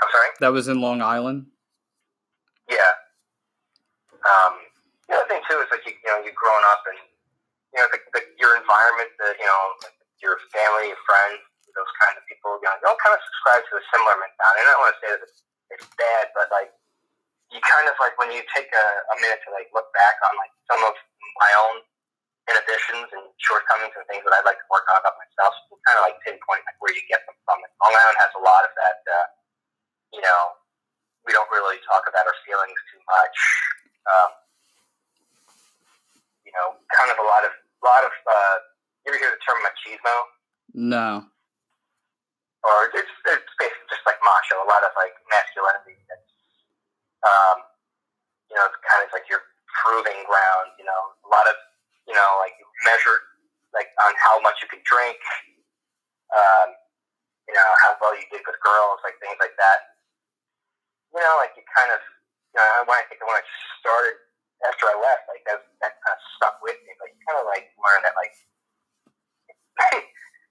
I'm 0.01 0.09
sorry. 0.11 0.29
That 0.41 0.51
was 0.51 0.67
in 0.67 0.81
Long 0.81 1.01
Island. 1.01 1.45
Yeah. 2.69 2.93
Um, 4.25 4.59
the 5.07 5.15
other 5.15 5.29
thing 5.29 5.41
too 5.47 5.61
is 5.61 5.69
like 5.71 5.85
you, 5.85 5.93
you 5.93 6.09
know 6.09 6.19
you're 6.25 6.35
growing 6.35 6.65
up 6.67 6.83
and 6.89 6.97
you 7.73 7.79
know, 7.85 7.89
the, 7.91 7.99
the, 8.15 8.21
your 8.41 8.57
environment, 8.57 9.11
the, 9.19 9.37
you 9.37 9.47
know, 9.47 9.63
your 10.23 10.41
family, 10.49 10.89
your 10.89 11.01
friends, 11.05 11.45
those 11.77 11.93
kinds 12.01 12.17
of 12.17 12.25
people, 12.25 12.57
you 12.57 12.65
know, 12.65 12.73
don't 12.81 12.97
kind 12.97 13.13
of 13.13 13.21
subscribe 13.21 13.61
to 13.69 13.73
a 13.77 13.83
similar 13.93 14.17
mentality. 14.17 14.65
And 14.65 14.67
I 14.67 14.71
don't 14.73 14.81
want 14.81 14.93
to 14.97 14.99
say 15.03 15.09
that 15.13 15.21
it's, 15.21 15.37
it's 15.69 15.87
bad, 15.93 16.33
but 16.33 16.49
like, 16.49 16.73
you 17.53 17.61
kind 17.63 17.87
of 17.87 17.95
like 18.01 18.17
when 18.19 18.33
you 18.33 18.43
take 18.51 18.67
a, 18.97 19.15
minute 19.21 19.41
to 19.45 19.49
like 19.53 19.69
look 19.73 19.89
back 19.93 20.17
on 20.25 20.33
like 20.37 20.53
some 20.69 20.81
of 20.83 20.93
my 21.39 21.51
own 21.67 21.83
inhibitions 22.47 23.07
and 23.11 23.25
shortcomings 23.41 23.93
and 23.97 24.05
things 24.07 24.23
that 24.23 24.33
I'd 24.33 24.47
like 24.47 24.57
to 24.57 24.67
work 24.71 24.87
on 24.91 25.03
about 25.03 25.19
myself, 25.19 25.53
you 25.67 25.77
kind 25.83 25.99
of 25.99 26.03
like 26.07 26.17
pinpoint 26.23 26.63
like 26.63 26.79
where 26.79 26.95
you 26.95 27.03
get 27.11 27.21
them 27.27 27.35
from. 27.43 27.59
And 27.59 27.71
Long 27.83 27.93
Island 27.93 28.17
has 28.23 28.31
a 28.39 28.43
lot 28.43 28.63
of 28.63 28.71
that. 28.77 28.97
Uh, 29.03 29.27
you 30.15 30.21
know, 30.23 30.41
we 31.27 31.35
don't 31.35 31.49
really 31.51 31.77
talk 31.83 32.07
about 32.07 32.23
our 32.23 32.37
feelings 32.47 32.79
too 32.91 33.01
much. 33.03 33.37
Um, 34.07 34.31
you 36.47 36.55
know, 36.55 36.79
kind 36.95 37.11
of 37.11 37.19
a 37.19 37.27
lot 37.27 37.43
of, 37.43 37.51
a 37.51 37.83
lot 37.83 38.07
of. 38.07 38.13
Uh, 38.23 38.57
you 39.03 39.15
ever 39.15 39.19
hear 39.19 39.31
the 39.31 39.43
term 39.43 39.59
machismo? 39.63 40.15
No. 40.75 41.23
Or 42.67 42.91
it's 42.91 43.07
it's 43.07 43.53
basically 43.55 43.87
just 43.87 44.03
like 44.03 44.19
macho. 44.19 44.59
A 44.59 44.67
lot 44.67 44.83
of 44.83 44.91
like 44.99 45.15
masculinity. 45.31 45.95
That's, 46.11 46.31
um, 47.23 47.63
you 48.51 48.55
know, 48.59 48.67
it's 48.67 48.79
kind 48.83 49.03
of 49.03 49.09
like 49.15 49.23
your 49.31 49.47
proving 49.79 50.19
ground. 50.27 50.75
You 50.75 50.83
know, 50.83 51.01
a 51.23 51.29
lot 51.31 51.47
of, 51.47 51.55
you 52.03 52.15
know, 52.15 52.29
like 52.43 52.55
measured 52.83 53.23
like 53.71 53.95
on 54.03 54.11
how 54.19 54.43
much 54.43 54.59
you 54.59 54.67
can 54.67 54.83
drink. 54.83 55.19
Um, 56.35 56.75
you 57.47 57.55
know, 57.55 57.69
how 57.79 57.95
well 58.03 58.11
you 58.11 58.27
did 58.27 58.43
with 58.43 58.59
girls, 58.59 58.99
like 59.07 59.15
things 59.23 59.39
like 59.39 59.55
that. 59.55 59.95
You 61.15 61.23
know, 61.23 61.39
like 61.39 61.55
you 61.55 61.63
kind 61.71 61.95
of, 61.95 62.03
you 62.51 62.59
know, 62.59 62.91
when 62.91 62.99
I 62.99 63.07
think 63.07 63.23
when 63.23 63.39
I 63.39 63.45
started 63.79 64.19
after 64.67 64.91
I 64.91 64.99
left, 64.99 65.31
like 65.31 65.47
that, 65.47 65.63
that 65.79 65.95
kind 66.03 66.15
of 66.17 66.21
stuck 66.35 66.59
with 66.59 66.75
me. 66.83 66.91
Like 66.99 67.15
you 67.15 67.21
kind 67.23 67.39
of 67.39 67.47
like 67.47 67.71
learn 67.79 68.03
that 68.03 68.17
like 68.19 68.35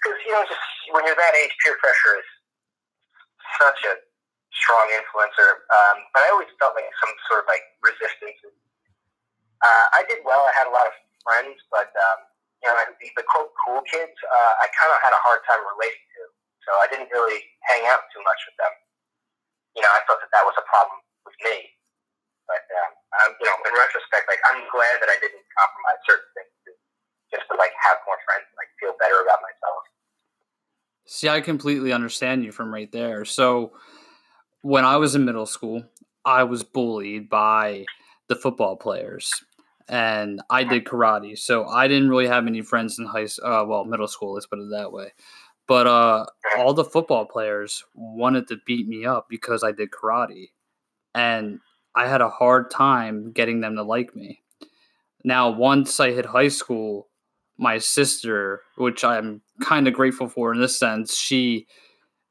because 0.02 0.20
you 0.26 0.32
know, 0.36 0.44
just 0.44 0.60
when 0.92 1.06
you're 1.08 1.16
that 1.16 1.34
age, 1.38 1.54
peer 1.64 1.80
pressure 1.80 2.20
is 2.20 2.28
such 3.56 3.80
a 3.88 3.94
strong 4.52 4.86
influencer. 4.94 5.64
Um, 5.72 5.96
but 6.12 6.22
I 6.22 6.28
always 6.30 6.50
felt 6.60 6.76
like 6.76 6.86
some 7.00 7.12
sort 7.30 7.44
of 7.44 7.46
like 7.48 7.64
resistance. 7.80 8.38
Uh, 9.64 9.86
I 9.96 10.04
did 10.06 10.20
well. 10.28 10.44
I 10.44 10.52
had 10.52 10.68
a 10.68 10.74
lot 10.74 10.84
of 10.84 10.94
friends, 11.24 11.56
but 11.72 11.88
um, 11.88 12.18
you 12.60 12.68
know, 12.68 12.76
the, 13.00 13.08
the 13.16 13.24
quote 13.24 13.48
cool 13.64 13.80
kids, 13.88 14.16
uh, 14.24 14.52
I 14.60 14.68
kind 14.76 14.92
of 14.92 14.98
had 15.00 15.16
a 15.16 15.20
hard 15.24 15.40
time 15.48 15.60
relating 15.72 16.04
to. 16.20 16.22
So 16.64 16.70
I 16.80 16.88
didn't 16.88 17.12
really 17.12 17.44
hang 17.68 17.84
out 17.88 18.08
too 18.12 18.24
much 18.24 18.40
with 18.48 18.56
them. 18.56 18.72
You 19.76 19.82
know, 19.84 19.92
I 19.92 20.00
thought 20.08 20.20
that 20.24 20.32
that 20.32 20.44
was 20.48 20.56
a 20.56 20.64
problem 20.64 21.00
with 21.28 21.36
me. 21.44 21.76
But 22.48 22.64
um, 22.72 22.92
um, 23.20 23.30
you 23.40 23.46
know, 23.48 23.56
in 23.68 23.72
retrospect, 23.72 24.28
like 24.28 24.40
I'm 24.48 24.64
glad 24.68 25.00
that 25.00 25.08
I 25.12 25.16
didn't 25.20 25.44
compromise 25.56 26.00
certain 26.04 26.30
things 26.36 26.52
to, 26.68 26.70
just 27.36 27.44
to 27.52 27.54
like 27.56 27.72
have 27.84 28.00
more 28.08 28.20
friends 28.28 28.48
and 28.48 28.56
like 28.56 28.72
feel 28.80 28.96
better 28.96 29.20
about 29.20 29.40
myself. 29.44 29.84
See, 31.24 31.30
I 31.30 31.40
completely 31.40 31.90
understand 31.90 32.44
you 32.44 32.52
from 32.52 32.70
right 32.70 32.92
there. 32.92 33.24
So, 33.24 33.72
when 34.60 34.84
I 34.84 34.98
was 34.98 35.14
in 35.14 35.24
middle 35.24 35.46
school, 35.46 35.82
I 36.22 36.44
was 36.44 36.62
bullied 36.62 37.30
by 37.30 37.86
the 38.28 38.36
football 38.36 38.76
players, 38.76 39.32
and 39.88 40.42
I 40.50 40.64
did 40.64 40.84
karate. 40.84 41.38
So 41.38 41.64
I 41.64 41.88
didn't 41.88 42.10
really 42.10 42.26
have 42.26 42.46
any 42.46 42.60
friends 42.60 42.98
in 42.98 43.06
high, 43.06 43.26
uh, 43.42 43.64
well, 43.64 43.86
middle 43.86 44.06
school. 44.06 44.34
Let's 44.34 44.44
put 44.44 44.58
it 44.58 44.68
that 44.72 44.92
way. 44.92 45.14
But 45.66 45.86
uh, 45.86 46.26
all 46.58 46.74
the 46.74 46.84
football 46.84 47.24
players 47.24 47.82
wanted 47.94 48.46
to 48.48 48.58
beat 48.66 48.86
me 48.86 49.06
up 49.06 49.26
because 49.30 49.64
I 49.64 49.72
did 49.72 49.92
karate, 49.92 50.50
and 51.14 51.58
I 51.94 52.06
had 52.06 52.20
a 52.20 52.28
hard 52.28 52.70
time 52.70 53.32
getting 53.32 53.62
them 53.62 53.76
to 53.76 53.82
like 53.82 54.14
me. 54.14 54.42
Now, 55.24 55.48
once 55.48 56.00
I 56.00 56.10
hit 56.10 56.26
high 56.26 56.48
school, 56.48 57.08
my 57.56 57.78
sister, 57.78 58.62
which 58.76 59.04
I'm 59.04 59.40
kind 59.62 59.86
of 59.86 59.94
grateful 59.94 60.28
for 60.28 60.52
in 60.52 60.60
this 60.60 60.78
sense, 60.78 61.16
she 61.16 61.66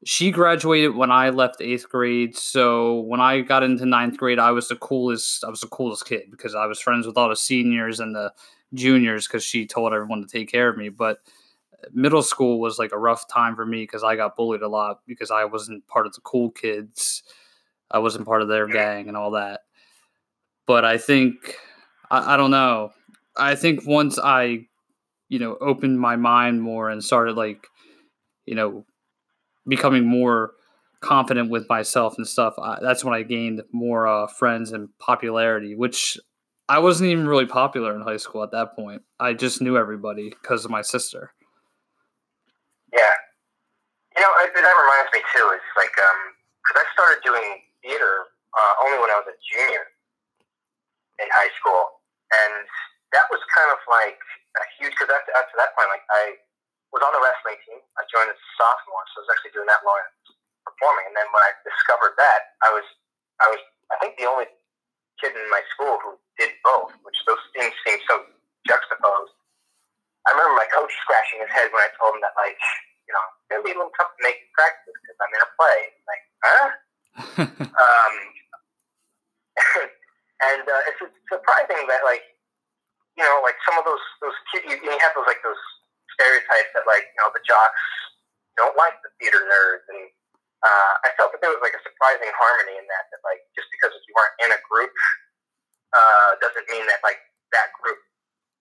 she 0.04 0.30
graduated 0.30 0.94
when 0.94 1.10
I 1.10 1.30
left 1.30 1.62
eighth 1.62 1.88
grade. 1.88 2.36
So 2.36 3.00
when 3.00 3.20
I 3.20 3.40
got 3.40 3.62
into 3.62 3.86
ninth 3.86 4.18
grade, 4.18 4.38
I 4.38 4.50
was 4.50 4.68
the 4.68 4.76
coolest. 4.76 5.44
I 5.44 5.48
was 5.48 5.60
the 5.60 5.66
coolest 5.66 6.06
kid 6.06 6.24
because 6.30 6.54
I 6.54 6.66
was 6.66 6.78
friends 6.78 7.06
with 7.06 7.16
all 7.16 7.30
the 7.30 7.36
seniors 7.36 8.00
and 8.00 8.14
the 8.14 8.32
juniors 8.74 9.26
because 9.26 9.44
she 9.44 9.66
told 9.66 9.94
everyone 9.94 10.20
to 10.20 10.26
take 10.26 10.50
care 10.50 10.68
of 10.68 10.76
me. 10.76 10.90
But 10.90 11.18
uh, 11.72 11.88
middle 11.94 12.22
school 12.22 12.60
was 12.60 12.78
like 12.78 12.92
a 12.92 12.98
rough 12.98 13.26
time 13.28 13.56
for 13.56 13.64
me 13.64 13.84
because 13.84 14.04
I 14.04 14.16
got 14.16 14.36
bullied 14.36 14.60
a 14.60 14.68
lot 14.68 15.00
because 15.06 15.30
I 15.30 15.46
wasn't 15.46 15.86
part 15.86 16.06
of 16.06 16.12
the 16.12 16.20
cool 16.20 16.50
kids. 16.50 17.22
I 17.90 17.98
wasn't 17.98 18.26
part 18.26 18.42
of 18.42 18.48
their 18.48 18.66
gang 18.66 19.08
and 19.08 19.16
all 19.16 19.30
that. 19.32 19.60
But 20.66 20.84
I 20.84 20.98
think 20.98 21.56
I, 22.10 22.34
I 22.34 22.36
don't 22.36 22.50
know. 22.50 22.92
I 23.36 23.54
think 23.54 23.86
once 23.86 24.18
I, 24.18 24.66
you 25.34 25.40
know, 25.40 25.56
opened 25.60 25.98
my 25.98 26.14
mind 26.14 26.62
more 26.62 26.88
and 26.88 27.02
started 27.02 27.34
like, 27.34 27.66
you 28.46 28.54
know, 28.54 28.86
becoming 29.66 30.06
more 30.06 30.52
confident 31.00 31.50
with 31.50 31.68
myself 31.68 32.14
and 32.16 32.24
stuff, 32.24 32.54
I, 32.56 32.78
that's 32.80 33.04
when 33.04 33.14
I 33.14 33.22
gained 33.22 33.60
more 33.72 34.06
uh, 34.06 34.28
friends 34.28 34.70
and 34.70 34.90
popularity, 35.00 35.74
which 35.74 36.16
I 36.68 36.78
wasn't 36.78 37.10
even 37.10 37.26
really 37.26 37.46
popular 37.46 37.96
in 37.96 38.02
high 38.02 38.18
school 38.18 38.44
at 38.44 38.52
that 38.52 38.76
point. 38.76 39.02
I 39.18 39.32
just 39.34 39.60
knew 39.60 39.76
everybody 39.76 40.30
because 40.30 40.64
of 40.64 40.70
my 40.70 40.82
sister. 40.82 41.32
Yeah. 42.92 43.16
You 44.14 44.22
know, 44.22 44.30
it, 44.38 44.54
that 44.54 44.62
reminds 44.62 45.10
me 45.12 45.18
too. 45.34 45.50
Is 45.50 45.66
like 45.76 45.98
um 45.98 46.20
because 46.62 46.78
I 46.78 46.86
started 46.94 47.18
doing 47.26 47.58
theater 47.82 48.30
uh, 48.54 48.86
only 48.86 49.02
when 49.02 49.10
I 49.10 49.18
was 49.18 49.26
a 49.26 49.36
junior 49.50 49.82
in 51.18 51.26
high 51.34 51.50
school, 51.58 51.98
and 52.30 52.68
that 53.14 53.26
was 53.30 53.40
kind 53.54 53.70
of 53.70 53.80
like 53.86 54.18
a 54.58 54.64
huge. 54.76 54.92
Because 54.98 55.14
up, 55.14 55.24
up 55.38 55.46
to 55.48 55.56
that 55.56 55.72
point, 55.78 55.88
like 55.88 56.04
I 56.10 56.36
was 56.90 57.02
on 57.02 57.14
the 57.14 57.22
wrestling 57.22 57.58
team. 57.64 57.80
I 57.96 58.02
joined 58.10 58.30
as 58.30 58.38
a 58.38 58.50
sophomore, 58.58 59.06
so 59.14 59.22
I 59.22 59.22
was 59.24 59.30
actually 59.32 59.54
doing 59.54 59.70
that 59.70 59.82
while 59.86 59.96
I 59.96 60.04
was 60.04 60.34
performing. 60.66 61.10
And 61.10 61.16
then 61.16 61.28
when 61.30 61.42
I 61.42 61.54
discovered 61.62 62.14
that, 62.18 62.58
I 62.66 62.74
was 62.74 62.86
I 63.38 63.46
was 63.48 63.62
I 63.94 63.96
think 64.02 64.18
the 64.18 64.26
only 64.26 64.50
kid 65.22 65.34
in 65.34 65.46
my 65.50 65.62
school 65.74 65.98
who 66.02 66.18
did 66.38 66.50
both, 66.66 66.90
which 67.06 67.18
those 67.26 67.40
things 67.54 67.74
seem 67.86 67.98
so 68.10 68.26
juxtaposed. 68.66 69.34
I 70.26 70.32
remember 70.32 70.56
my 70.56 70.68
coach 70.72 70.90
scratching 71.04 71.44
his 71.44 71.52
head 71.52 71.68
when 71.70 71.84
I 71.84 71.92
told 72.00 72.16
him 72.16 72.22
that, 72.24 72.32
like, 72.34 72.56
you 73.04 73.12
know, 73.12 73.24
it's 73.28 73.48
gonna 73.52 73.66
be 73.66 73.76
a 73.76 73.78
little 73.78 73.92
tough 73.94 74.08
to 74.16 74.22
make 74.24 74.40
practice 74.56 74.96
because 75.04 75.18
I'm 75.20 75.34
in 75.36 75.42
a 75.44 75.50
play. 75.52 75.80
Like, 76.08 76.24
huh? 76.40 76.66
um, 77.84 78.14
and 80.48 80.64
uh, 80.64 80.82
it's 80.88 81.00
surprising 81.28 81.84
that, 81.92 82.02
like, 82.08 82.24
you 83.14 83.22
know, 83.22 83.38
like 83.46 83.58
some 83.62 83.78
of 83.78 83.84
those 83.86 84.02
those 84.18 84.36
kids, 84.50 84.66
you, 84.66 84.76
you 84.78 84.90
have 85.02 85.14
those 85.14 85.26
like 85.26 85.40
those 85.46 85.60
stereotypes 86.14 86.70
that 86.74 86.86
like 86.86 87.06
you 87.14 87.18
know 87.22 87.30
the 87.30 87.42
jocks 87.46 87.82
don't 88.58 88.74
like 88.78 88.98
the 89.02 89.10
theater 89.18 89.42
nerds, 89.46 89.86
and 89.90 90.02
uh, 90.62 90.92
I 91.06 91.14
felt 91.18 91.30
that 91.34 91.42
there 91.42 91.50
was 91.50 91.62
like 91.62 91.74
a 91.74 91.82
surprising 91.82 92.30
harmony 92.34 92.78
in 92.78 92.86
that. 92.90 93.04
That 93.14 93.22
like 93.22 93.42
just 93.54 93.70
because 93.70 93.94
you 93.94 94.14
weren't 94.14 94.36
in 94.46 94.50
a 94.54 94.60
group 94.66 94.90
uh, 95.94 96.30
doesn't 96.42 96.66
mean 96.70 96.86
that 96.90 96.98
like 97.06 97.22
that 97.54 97.70
group 97.78 97.98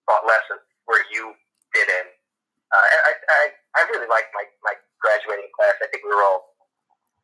thought 0.06 0.26
less 0.30 0.46
of 0.54 0.62
where 0.86 1.02
you 1.10 1.34
fit 1.74 1.90
in. 1.90 2.06
Uh, 2.74 2.86
I, 3.10 3.12
I 3.14 3.42
I 3.78 3.82
really 3.90 4.10
liked 4.10 4.30
my 4.38 4.46
my 4.62 4.78
graduating 5.02 5.50
class. 5.58 5.78
I 5.82 5.90
think 5.90 6.06
we 6.06 6.14
were 6.14 6.22
all 6.22 6.54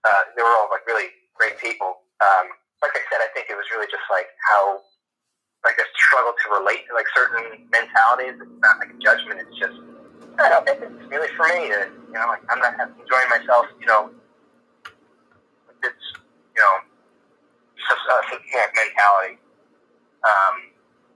uh, 0.06 0.24
they 0.34 0.42
were 0.42 0.54
all 0.58 0.70
like 0.74 0.86
really 0.90 1.14
great 1.38 1.62
people. 1.62 2.06
Um, 2.26 2.54
like 2.82 2.96
I 2.96 3.04
said, 3.12 3.22
I 3.22 3.30
think 3.36 3.52
it 3.52 3.58
was 3.58 3.68
really 3.70 3.88
just 3.92 4.06
like 4.10 4.32
how 4.50 4.82
like 5.64 5.76
a 5.76 5.88
struggle 5.96 6.34
to 6.34 6.46
relate 6.60 6.88
to 6.88 6.96
like 6.96 7.08
certain 7.16 7.68
mentalities. 7.72 8.40
It's 8.40 8.60
not 8.64 8.80
like 8.80 8.92
a 8.96 9.00
judgment. 9.00 9.44
It's 9.44 9.58
just 9.60 9.76
I 10.40 10.48
don't 10.48 10.64
think 10.64 10.80
it's 10.80 11.04
really 11.12 11.28
for 11.36 11.48
me 11.52 11.68
to, 11.68 11.92
you 11.92 12.16
know, 12.16 12.32
like 12.32 12.44
I'm 12.48 12.60
not 12.64 12.80
enjoying 12.80 13.30
myself, 13.30 13.68
you 13.80 13.88
know, 13.88 14.10
it's, 15.84 16.06
you 16.56 16.62
know, 16.64 16.76
just 17.76 18.04
a 18.08 18.16
satanic 18.32 18.72
mentality. 18.72 19.36
Um, 20.24 20.56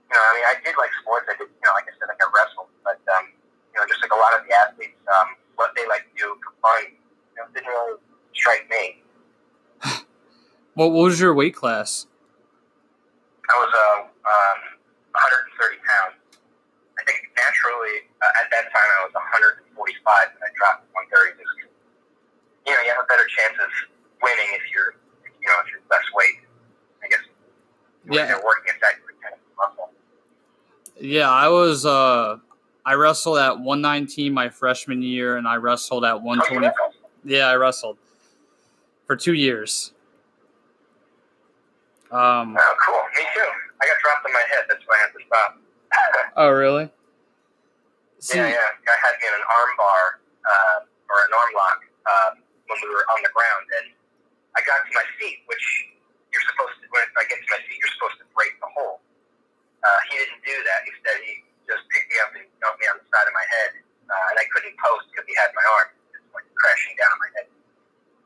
you 0.08 0.12
know, 0.12 0.20
I 0.20 0.30
mean, 0.36 0.46
I 0.48 0.54
did 0.60 0.76
like 0.76 0.92
sports. 1.00 1.24
I 1.28 1.36
did, 1.40 1.48
you 1.48 1.64
know, 1.64 1.72
like 1.72 1.88
I 1.88 1.92
said, 1.96 2.08
like 2.08 2.20
I 2.20 2.28
wrestled, 2.28 2.68
but, 2.84 3.00
um, 3.16 3.32
you 3.72 3.80
know, 3.80 3.84
just 3.88 4.04
like 4.04 4.12
a 4.12 4.20
lot 4.20 4.36
of 4.36 4.44
the 4.44 4.52
athletes, 4.52 5.00
um, 5.08 5.36
what 5.56 5.72
they 5.76 5.88
like 5.88 6.04
to 6.04 6.14
do 6.20 6.36
fun, 6.60 6.92
you 6.92 7.36
know, 7.40 7.48
didn't 7.52 7.68
really 7.68 7.96
strike 8.36 8.68
me. 8.68 9.00
what 10.76 10.92
was 10.92 11.16
your 11.20 11.32
weight 11.32 11.56
class? 11.56 12.06
I 13.48 13.54
was, 13.56 13.72
uh, 13.72 14.00
um, 14.08 14.58
130 15.16 15.80
pounds. 15.84 16.16
I 16.96 17.02
think 17.04 17.28
naturally, 17.36 18.08
uh, 18.22 18.40
at 18.40 18.48
that 18.48 18.70
time, 18.72 18.88
I 18.96 18.98
was 19.04 19.14
145, 20.04 20.36
and 20.36 20.42
I 20.44 20.50
dropped 20.54 20.84
to 20.84 20.88
130 20.92 21.40
just 21.40 21.64
you 22.66 22.72
know, 22.72 22.80
you 22.80 22.88
have 22.88 23.04
a 23.04 23.08
better 23.08 23.26
chance 23.28 23.56
of 23.60 23.70
winning 24.22 24.48
if 24.56 24.62
you're, 24.72 24.96
you 25.40 25.48
know, 25.48 25.54
if 25.64 25.70
you're 25.72 25.84
less 25.90 26.04
weight. 26.14 26.40
I 27.02 27.08
guess. 27.08 27.20
Yeah. 28.10 28.26
They're 28.26 28.44
working 28.44 28.72
at 28.72 28.80
that 28.80 28.94
kind 29.22 29.34
of 29.34 29.40
muscle. 29.56 29.90
Yeah, 31.00 31.30
I 31.30 31.48
was. 31.48 31.84
uh 31.84 32.38
I 32.86 32.94
wrestled 32.94 33.38
at 33.38 33.60
119 33.60 34.32
my 34.32 34.50
freshman 34.50 35.02
year, 35.02 35.38
and 35.38 35.48
I 35.48 35.56
wrestled 35.56 36.04
at 36.04 36.20
120. 36.20 36.66
Oh, 36.66 36.90
yeah, 37.24 37.46
I 37.46 37.56
wrestled 37.56 37.96
for 39.06 39.16
two 39.16 39.32
years. 39.32 39.92
Um, 42.10 42.56
oh, 42.60 42.74
cool. 42.86 43.00
Me 43.16 43.24
too. 43.34 43.40
I 43.80 43.86
got 43.86 43.96
dropped 44.02 44.26
on 44.26 44.32
my 44.34 44.42
head. 44.52 44.64
That's 44.68 44.82
why 44.86 44.96
I 44.96 45.00
had 45.00 45.12
to 45.12 45.24
stop. 45.26 46.32
oh, 46.36 46.50
really? 46.50 46.90
Yeah, 48.32 48.48
yeah. 48.48 48.80
Guy 48.88 48.96
had 49.04 49.20
me 49.20 49.28
in 49.28 49.34
an 49.36 49.46
arm 49.52 49.72
bar 49.76 50.02
uh, 50.48 50.78
or 51.12 51.16
an 51.28 51.32
arm 51.36 51.52
lock 51.52 51.80
uh, 52.08 52.30
when 52.72 52.78
we 52.80 52.88
were 52.88 53.04
on 53.12 53.20
the 53.20 53.32
ground, 53.36 53.66
and 53.82 53.86
I 54.56 54.64
got 54.64 54.80
to 54.80 54.92
my 54.96 55.04
feet, 55.20 55.44
which 55.44 55.64
you're 56.32 56.46
supposed 56.48 56.80
to. 56.80 56.88
When 56.88 57.04
I 57.20 57.28
get 57.28 57.44
to 57.44 57.48
my 57.52 57.60
feet, 57.68 57.76
you're 57.76 57.94
supposed 58.00 58.16
to 58.24 58.26
break 58.32 58.56
the 58.64 58.70
hole. 58.72 59.04
Uh, 59.84 60.00
he 60.08 60.16
didn't 60.24 60.40
do 60.40 60.56
that. 60.64 60.88
Instead, 60.88 61.20
he 61.20 61.44
just 61.68 61.84
picked 61.92 62.08
me 62.08 62.16
up 62.24 62.32
and 62.32 62.48
dumped 62.64 62.80
me 62.80 62.88
on 62.88 62.96
the 62.96 63.06
side 63.12 63.28
of 63.28 63.34
my 63.36 63.44
head, 63.44 63.70
uh, 64.08 64.30
and 64.32 64.36
I 64.40 64.46
couldn't 64.48 64.76
post 64.80 65.12
because 65.12 65.28
he 65.28 65.36
had 65.36 65.52
my 65.52 65.66
arm 65.76 65.88
just 66.16 66.24
like 66.32 66.48
crashing 66.56 66.96
down 66.96 67.12
on 67.12 67.20
my 67.20 67.30
head. 67.36 67.46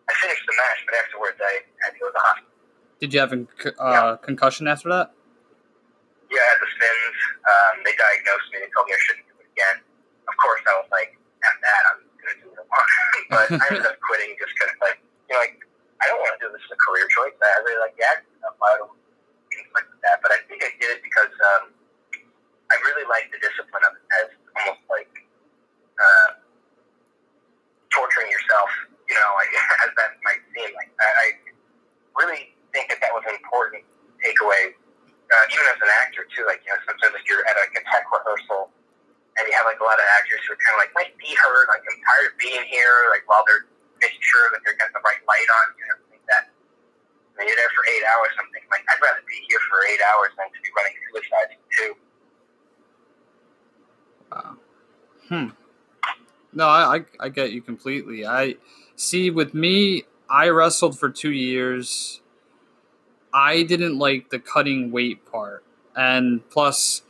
I 0.06 0.12
finished 0.22 0.46
the 0.46 0.54
match, 0.54 0.78
but 0.86 0.94
afterwards 0.94 1.38
I 1.42 1.54
had 1.82 1.90
to 1.94 1.98
go 1.98 2.06
to 2.06 2.14
the 2.14 2.22
hospital. 2.22 2.54
Did 3.02 3.10
you 3.14 3.20
have 3.20 3.34
a 3.34 3.42
uh, 3.82 4.16
concussion 4.22 4.66
after 4.66 4.88
that? 4.94 5.10
Yeah, 6.30 6.42
I 6.42 6.48
had 6.54 6.60
the 6.62 6.70
spins. 6.70 7.18
Um, 7.46 7.74
they 7.82 7.94
diagnosed 7.94 8.48
me. 8.52 8.62
They 8.62 8.70
told 8.74 8.86
me 8.86 8.94
I 8.94 9.00
shouldn't 9.06 9.26
do 9.26 9.34
it 9.38 9.48
again 9.54 9.76
course, 10.38 10.62
I 10.64 10.74
was 10.78 10.90
like, 10.94 11.18
"F 11.42 11.56
that! 11.60 11.82
I'm 11.92 12.00
gonna 12.18 12.38
do 12.42 12.48
it 12.54 12.62
I 12.62 12.82
but 13.30 13.46
I 13.58 13.64
ended 13.74 13.86
up 13.86 13.98
quitting 14.06 14.38
just 14.38 14.54
because, 14.54 14.74
like, 14.80 14.98
you 15.28 15.34
know, 15.34 15.42
like 15.42 15.58
I 16.00 16.06
don't 16.06 16.22
want 16.22 16.38
to 16.38 16.40
do 16.46 16.48
this 16.54 16.62
as 16.62 16.72
a 16.74 16.80
career 16.80 17.10
choice. 17.10 17.34
I 17.42 17.58
really 17.66 17.82
like 17.82 17.98
yeah, 17.98 18.14
acting 18.14 18.38
stuff. 18.38 18.54
I 18.62 18.78
don't 18.78 18.94
things 19.50 19.70
like 19.74 19.88
that. 20.06 20.22
But 20.22 20.30
I 20.30 20.38
think 20.46 20.62
I 20.62 20.70
did 20.78 20.94
it 20.94 21.02
because 21.02 21.32
um, 21.56 21.74
I 22.70 22.74
really 22.86 23.06
like 23.10 23.26
the 23.34 23.40
discipline 23.42 23.82
of 23.82 23.92
it 23.98 24.04
as 24.22 24.28
almost 24.62 24.84
like 24.86 25.10
uh, 25.98 26.28
torturing 27.90 28.30
yourself. 28.30 28.70
You 29.10 29.16
know, 29.18 29.30
like 29.34 29.50
as 29.84 29.92
that 29.98 30.10
might 30.22 30.42
seem. 30.54 30.70
Like 30.78 30.92
I, 31.02 31.08
I 31.08 31.26
really 32.14 32.54
think 32.70 32.92
that 32.94 33.02
that 33.02 33.10
was 33.10 33.26
an 33.26 33.34
important 33.34 33.82
takeaway, 34.22 34.70
uh, 34.70 35.44
even 35.50 35.64
as 35.66 35.80
an 35.82 35.90
actor 36.06 36.30
too. 36.30 36.46
Like 36.46 36.62
you 36.62 36.70
know, 36.70 36.78
sometimes 36.86 37.18
if 37.18 37.26
you're 37.26 37.42
at 37.50 37.58
like 37.58 37.74
a 37.74 37.82
tech 37.90 38.06
rehearsal 38.06 38.70
and 39.38 39.46
you 39.46 39.54
have 39.54 39.64
like 39.64 39.78
a 39.78 39.86
lot 39.86 40.02
of 40.02 40.06
actors 40.18 40.42
who 40.44 40.58
are 40.58 40.60
kind 40.60 40.74
of 40.74 40.80
like, 40.82 40.92
my 40.98 41.06
feet 41.16 41.38
hurt, 41.38 41.70
like 41.70 41.86
I'm 41.86 41.98
tired 42.02 42.34
of 42.34 42.34
being 42.36 42.66
here, 42.66 43.06
like 43.14 43.22
while 43.30 43.46
they're 43.46 43.70
making 44.02 44.18
sure 44.20 44.50
that 44.50 44.60
they've 44.66 44.78
got 44.78 44.90
the 44.90 45.02
right 45.06 45.22
light 45.30 45.46
on 45.46 45.64
and 45.78 45.86
everything 45.94 46.18
like 46.18 46.26
that. 46.26 46.44
And 47.38 47.46
you're 47.46 47.54
there 47.54 47.70
for 47.70 47.86
eight 47.86 48.02
hours. 48.02 48.34
Thinking 48.34 48.70
like 48.70 48.82
I'd 48.90 48.98
rather 48.98 49.22
be 49.30 49.38
here 49.46 49.62
for 49.70 49.78
eight 49.86 50.02
hours 50.02 50.34
than 50.34 50.50
to 50.50 50.58
be 50.58 50.70
running 50.74 50.94
suicides 51.06 51.54
too. 51.70 51.92
Wow. 54.34 54.58
Hmm. 55.30 55.54
No, 56.52 56.66
I 56.66 57.04
I 57.20 57.28
get 57.28 57.52
you 57.52 57.62
completely. 57.62 58.26
I 58.26 58.56
see 58.96 59.30
with 59.30 59.54
me, 59.54 60.04
I 60.28 60.48
wrestled 60.48 60.98
for 60.98 61.10
two 61.10 61.30
years. 61.30 62.20
I 63.32 63.62
didn't 63.62 63.98
like 63.98 64.30
the 64.30 64.38
cutting 64.38 64.90
weight 64.90 65.24
part, 65.30 65.62
and 65.94 66.48
plus, 66.50 67.02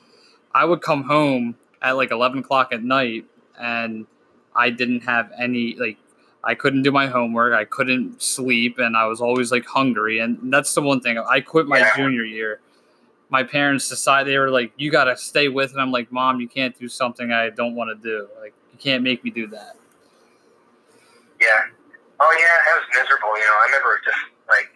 I 0.53 0.65
would 0.65 0.83
come 0.83 1.05
home 1.05 1.57
at 1.83 1.97
like 1.97 2.11
eleven 2.11 2.41
o'clock 2.41 2.73
at 2.73 2.83
night, 2.83 3.25
and 3.59 4.07
I 4.55 4.71
didn't 4.71 5.01
have 5.01 5.33
any 5.39 5.75
like. 5.75 5.99
I 6.45 6.55
couldn't 6.55 6.83
do 6.83 6.93
my 6.93 7.09
homework. 7.09 7.53
I 7.53 7.65
couldn't 7.65 8.23
sleep, 8.23 8.79
and 8.79 8.97
I 8.97 9.07
was 9.07 9.21
always 9.21 9.51
like 9.51 9.67
hungry. 9.67 10.21
And 10.21 10.39
that's 10.53 10.73
the 10.73 10.81
one 10.81 11.01
thing. 11.01 11.19
I 11.19 11.41
quit 11.41 11.67
my 11.67 11.79
Yeah. 11.79 11.97
junior 11.97 12.23
year. 12.23 12.61
My 13.29 13.43
parents 13.43 13.89
decided 13.89 14.33
they 14.33 14.39
were 14.39 14.49
like, 14.49 14.73
"You 14.77 14.91
got 14.91 15.05
to 15.05 15.17
stay 15.17 15.49
with," 15.49 15.73
it. 15.73 15.79
I'm 15.79 15.91
like, 15.91 16.13
"Mom, 16.13 16.41
you 16.41 16.49
can't 16.49 16.79
do 16.79 16.89
something 16.89 17.33
I 17.33 17.51
don't 17.51 17.75
want 17.75 17.91
to 17.91 17.97
do. 17.97 18.29
Like, 18.41 18.55
you 18.73 18.79
can't 18.79 19.03
make 19.03 19.25
me 19.25 19.31
do 19.31 19.49
that." 19.49 19.75
Yeah. 21.41 21.67
Oh 22.21 22.33
yeah, 22.39 22.73
I 22.73 22.79
was 22.79 22.87
miserable. 22.95 23.37
You 23.37 23.45
know, 23.45 23.59
I 23.63 23.65
remember 23.67 24.01
just 24.05 24.19
like, 24.49 24.71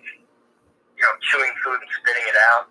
you 0.99 1.03
know, 1.03 1.15
chewing 1.31 1.53
food 1.65 1.79
and 1.81 1.91
spitting 2.03 2.23
it 2.27 2.37
out, 2.53 2.67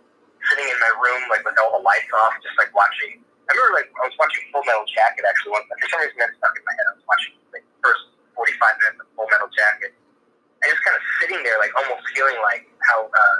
sitting 0.49 0.67
in 0.67 0.79
my 0.79 0.91
room 1.01 1.23
like 1.29 1.43
with 1.43 1.55
all 1.63 1.79
the 1.79 1.83
lights 1.83 2.11
off, 2.23 2.33
just 2.43 2.57
like 2.57 2.75
watching. 2.75 3.23
I 3.51 3.59
remember 3.59 3.83
like 3.83 3.91
I 3.99 4.07
was 4.07 4.15
watching 4.15 4.47
Full 4.55 4.63
Metal 4.63 4.87
Jacket 4.87 5.27
actually 5.27 5.51
once. 5.51 5.67
For 5.67 5.87
some 5.91 5.99
reason 5.99 6.15
that 6.23 6.31
stuck 6.39 6.55
in 6.55 6.63
my 6.63 6.71
head. 6.71 6.87
I 6.87 6.93
was 6.95 7.03
watching 7.03 7.35
like 7.51 7.67
the 7.67 7.77
first 7.83 8.07
forty 8.31 8.55
five 8.63 8.79
minutes 8.79 9.03
of 9.03 9.11
Full 9.19 9.27
Metal 9.27 9.51
Jacket, 9.51 9.91
and 9.91 10.65
just 10.71 10.79
kind 10.87 10.95
of 10.95 11.03
sitting 11.19 11.43
there 11.43 11.59
like 11.59 11.75
almost 11.75 12.07
feeling 12.15 12.39
like 12.47 12.63
how 12.87 13.11
uh, 13.11 13.37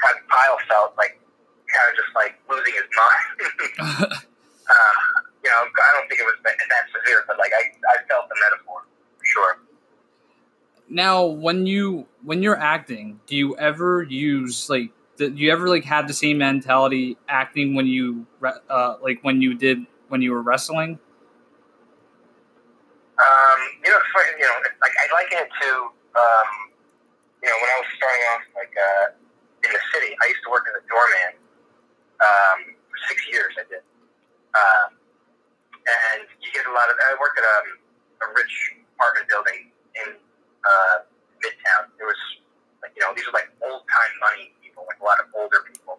how 0.00 0.10
Pyle 0.32 0.56
felt 0.72 0.96
like 0.96 1.20
kind 1.68 1.84
of 1.84 1.94
just 2.00 2.12
like 2.16 2.40
losing 2.48 2.72
his 2.80 2.88
mind. 2.96 3.36
uh, 4.72 4.96
you 5.44 5.52
know, 5.52 5.60
I 5.68 5.90
don't 6.00 6.08
think 6.08 6.24
it 6.24 6.28
was 6.28 6.40
that, 6.48 6.56
that 6.56 6.84
severe, 6.88 7.20
but 7.28 7.36
like 7.36 7.52
I 7.52 7.68
I 7.92 8.00
felt 8.08 8.32
the 8.32 8.36
metaphor 8.40 8.88
for 8.88 9.26
sure. 9.28 9.52
now, 10.88 11.28
when 11.28 11.68
you 11.68 12.08
when 12.24 12.40
you're 12.40 12.56
acting, 12.56 13.20
do 13.28 13.36
you 13.36 13.52
ever 13.60 14.00
use 14.00 14.72
like 14.72 14.96
do 15.28 15.36
you 15.36 15.52
ever 15.52 15.68
like 15.68 15.84
have 15.84 16.08
the 16.08 16.14
same 16.14 16.38
mentality 16.38 17.16
acting 17.28 17.74
when 17.74 17.86
you 17.86 18.26
uh, 18.42 18.96
like 19.02 19.18
when 19.22 19.42
you 19.42 19.54
did 19.54 19.86
when 20.08 20.22
you 20.22 20.32
were 20.32 20.42
wrestling? 20.42 20.98
Um, 23.22 23.60
you 23.84 23.90
know, 23.90 24.00
funny, 24.12 24.34
you 24.40 24.46
know, 24.46 24.58
like 24.80 24.94
I 24.98 25.06
liken 25.14 25.46
it 25.46 25.50
to, 25.62 25.70
um, 26.18 26.48
you 27.38 27.46
know, 27.46 27.58
when 27.60 27.70
I 27.70 27.76
was 27.78 27.90
starting 27.94 28.24
off, 28.34 28.44
like 28.56 28.74
uh, 28.74 29.06
in 29.62 29.70
the 29.70 29.82
city, 29.94 30.16
I 30.18 30.24
used 30.26 30.42
to 30.42 30.50
work 30.50 30.66
as 30.66 30.74
a 30.80 30.84
doorman. 30.90 31.38
Um, 32.22 32.58
for 32.90 32.98
six 33.10 33.18
years, 33.30 33.52
I 33.58 33.64
did, 33.66 33.82
um, 34.54 34.88
and 35.86 36.26
you 36.38 36.50
get 36.54 36.66
a 36.66 36.74
lot 36.74 36.90
of. 36.90 36.96
I 36.98 37.14
worked 37.18 37.38
at 37.38 37.46
a, 37.46 37.58
a 38.22 38.26
rich 38.34 38.54
apartment 38.94 39.26
building 39.26 39.60
in 40.02 40.08
uh, 40.18 40.96
Midtown. 41.42 41.90
There 41.98 42.06
was, 42.06 42.22
like, 42.78 42.94
you 42.94 43.02
know, 43.02 43.10
these 43.14 43.26
are 43.26 43.34
like 43.34 43.50
old 43.62 43.82
time 43.90 44.14
money 44.22 44.54
a 45.02 45.04
lot 45.04 45.18
of 45.18 45.26
older 45.34 45.66
people, 45.66 45.98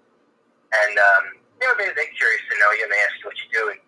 and 0.71 0.95
um, 0.95 1.23
you 1.59 1.67
know, 1.67 1.75
they 1.75 1.91
they're 1.91 2.15
curious 2.15 2.43
to 2.47 2.55
know 2.63 2.71
you, 2.79 2.87
and 2.87 2.91
they 2.95 3.01
ask 3.03 3.19
you 3.19 3.27
what 3.27 3.37
you 3.37 3.49
do, 3.51 3.63
and 3.75 3.79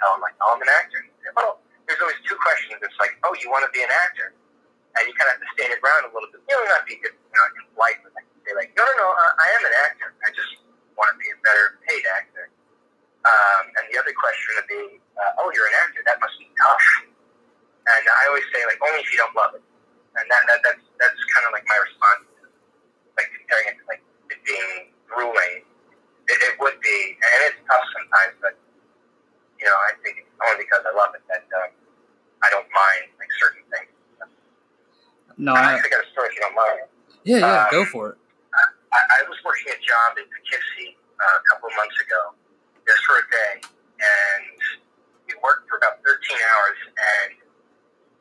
tell 0.00 0.16
them 0.16 0.24
like, 0.24 0.34
oh, 0.40 0.56
I'm 0.56 0.62
an 0.64 0.72
actor. 0.72 1.04
And 1.04 1.12
say, 1.20 1.30
well, 1.36 1.60
there's 1.84 2.00
always 2.00 2.18
two 2.24 2.36
questions. 2.40 2.80
It's 2.80 2.96
like, 2.96 3.12
oh, 3.28 3.36
you 3.38 3.52
want 3.52 3.68
to 3.68 3.72
be 3.76 3.84
an 3.84 3.92
actor, 3.92 4.32
and 4.96 5.02
you 5.04 5.12
kind 5.20 5.28
of 5.28 5.36
have 5.36 5.44
to 5.44 5.50
stand 5.54 5.70
your 5.76 5.82
ground 5.84 6.08
a 6.08 6.12
little 6.16 6.32
bit. 6.32 6.40
You 6.48 6.56
know, 6.56 6.64
not 6.72 6.88
be 6.88 6.96
good, 6.98 7.12
you 7.12 7.36
know, 7.36 7.44
polite, 7.76 8.00
but 8.00 8.16
like 8.16 8.26
say 8.48 8.56
like, 8.56 8.72
no, 8.74 8.82
no, 8.82 8.94
no, 8.98 9.08
I, 9.12 9.26
I 9.36 9.46
am 9.60 9.62
an 9.68 9.74
actor. 9.86 10.08
I 10.24 10.32
just 10.34 10.64
want 10.96 11.12
to 11.12 11.16
be 11.20 11.28
a 11.30 11.38
better 11.44 11.78
paid 11.86 12.02
actor. 12.08 12.50
Um, 13.22 13.62
and 13.78 13.84
the 13.94 13.96
other 14.02 14.10
question 14.18 14.50
would 14.58 14.66
be, 14.66 14.82
uh, 15.14 15.40
oh, 15.44 15.48
you're 15.54 15.70
an 15.70 15.78
actor. 15.78 16.02
That 16.02 16.18
must 16.18 16.34
be 16.42 16.50
tough. 16.58 16.86
And 17.86 18.04
I 18.06 18.22
always 18.30 18.46
say 18.50 18.66
like, 18.66 18.82
only 18.82 18.98
if 18.98 19.08
you 19.14 19.18
don't 19.22 19.34
love 19.38 19.54
it. 19.54 19.62
And 20.18 20.26
that, 20.28 20.42
that 20.44 20.60
that's 20.60 20.84
that's 21.00 21.20
kind 21.32 21.48
of 21.48 21.56
like 21.56 21.64
my 21.64 21.78
response, 21.80 22.28
like 23.16 23.32
comparing 23.32 23.72
it 23.72 23.80
to 23.80 23.84
it 23.88 23.91
being 24.44 24.92
grueling. 25.08 25.64
It, 26.30 26.38
it 26.38 26.54
would 26.62 26.78
be, 26.80 26.98
and 27.18 27.38
it's 27.50 27.60
tough 27.66 27.82
sometimes, 27.98 28.34
but 28.40 28.54
you 29.58 29.66
know, 29.66 29.74
I 29.74 29.92
think 30.02 30.22
it's 30.22 30.32
only 30.38 30.64
because 30.64 30.82
I 30.86 30.92
love 30.94 31.14
it 31.18 31.22
that 31.30 31.46
um, 31.58 31.70
I 32.42 32.48
don't 32.50 32.66
mind 32.70 33.10
like 33.18 33.30
certain 33.38 33.62
things. 33.70 33.90
No, 35.38 35.54
I 35.54 35.74
I, 35.74 35.74
actually 35.74 35.90
got 35.90 36.04
a 36.04 36.10
story 36.14 36.28
if 36.30 36.34
you 36.38 36.42
don't 36.46 36.54
mind. 36.54 36.86
yeah, 37.24 37.38
yeah, 37.42 37.66
Um, 37.66 37.74
go 37.74 37.82
for 37.86 38.14
it. 38.14 38.18
I, 38.92 39.00
I 39.00 39.20
was 39.24 39.40
working 39.42 39.72
a 39.72 39.78
job 39.80 40.20
in 40.20 40.28
Poughkeepsie 40.28 40.94
uh, 41.16 41.36
a 41.40 41.44
couple 41.48 41.72
of 41.72 41.74
months 41.80 41.96
ago, 42.04 42.36
just 42.84 43.00
for 43.08 43.16
a 43.18 43.24
day, 43.32 43.54
and 43.64 44.44
we 45.24 45.32
worked 45.40 45.64
for 45.66 45.80
about 45.80 45.98
13 46.04 46.12
hours, 46.36 46.78
and 46.92 47.30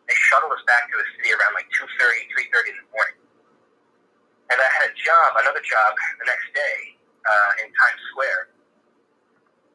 they 0.07 0.15
shuttled 0.31 0.55
us 0.55 0.63
back 0.65 0.87
to 0.89 0.95
the 0.95 1.07
city 1.19 1.35
around 1.35 1.53
like 1.59 1.67
2.30, 1.75 2.47
3.30 2.55 2.71
in 2.71 2.77
the 2.79 2.87
morning. 2.95 3.20
And 4.51 4.59
I 4.59 4.69
had 4.83 4.91
a 4.91 4.95
job, 4.99 5.29
another 5.39 5.63
job, 5.63 5.89
the 6.19 6.27
next 6.27 6.51
day 6.51 6.77
uh, 7.23 7.51
in 7.63 7.71
Times 7.71 8.01
Square, 8.11 8.51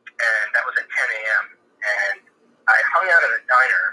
and 0.04 0.46
that 0.52 0.64
was 0.68 0.76
at 0.76 0.84
10 0.84 0.92
a.m. 0.92 1.44
And 1.80 2.18
I 2.68 2.76
hung 2.92 3.08
out 3.08 3.22
at 3.24 3.32
a 3.40 3.42
diner 3.48 3.86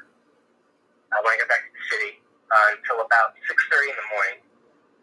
uh, 1.16 1.20
when 1.24 1.32
I 1.32 1.38
got 1.40 1.48
back 1.48 1.64
to 1.64 1.72
the 1.72 1.86
city 1.88 2.12
uh, 2.52 2.68
until 2.76 3.00
about 3.00 3.38
6.30 3.48 3.96
in 3.96 3.96
the 3.96 4.08
morning 4.12 4.38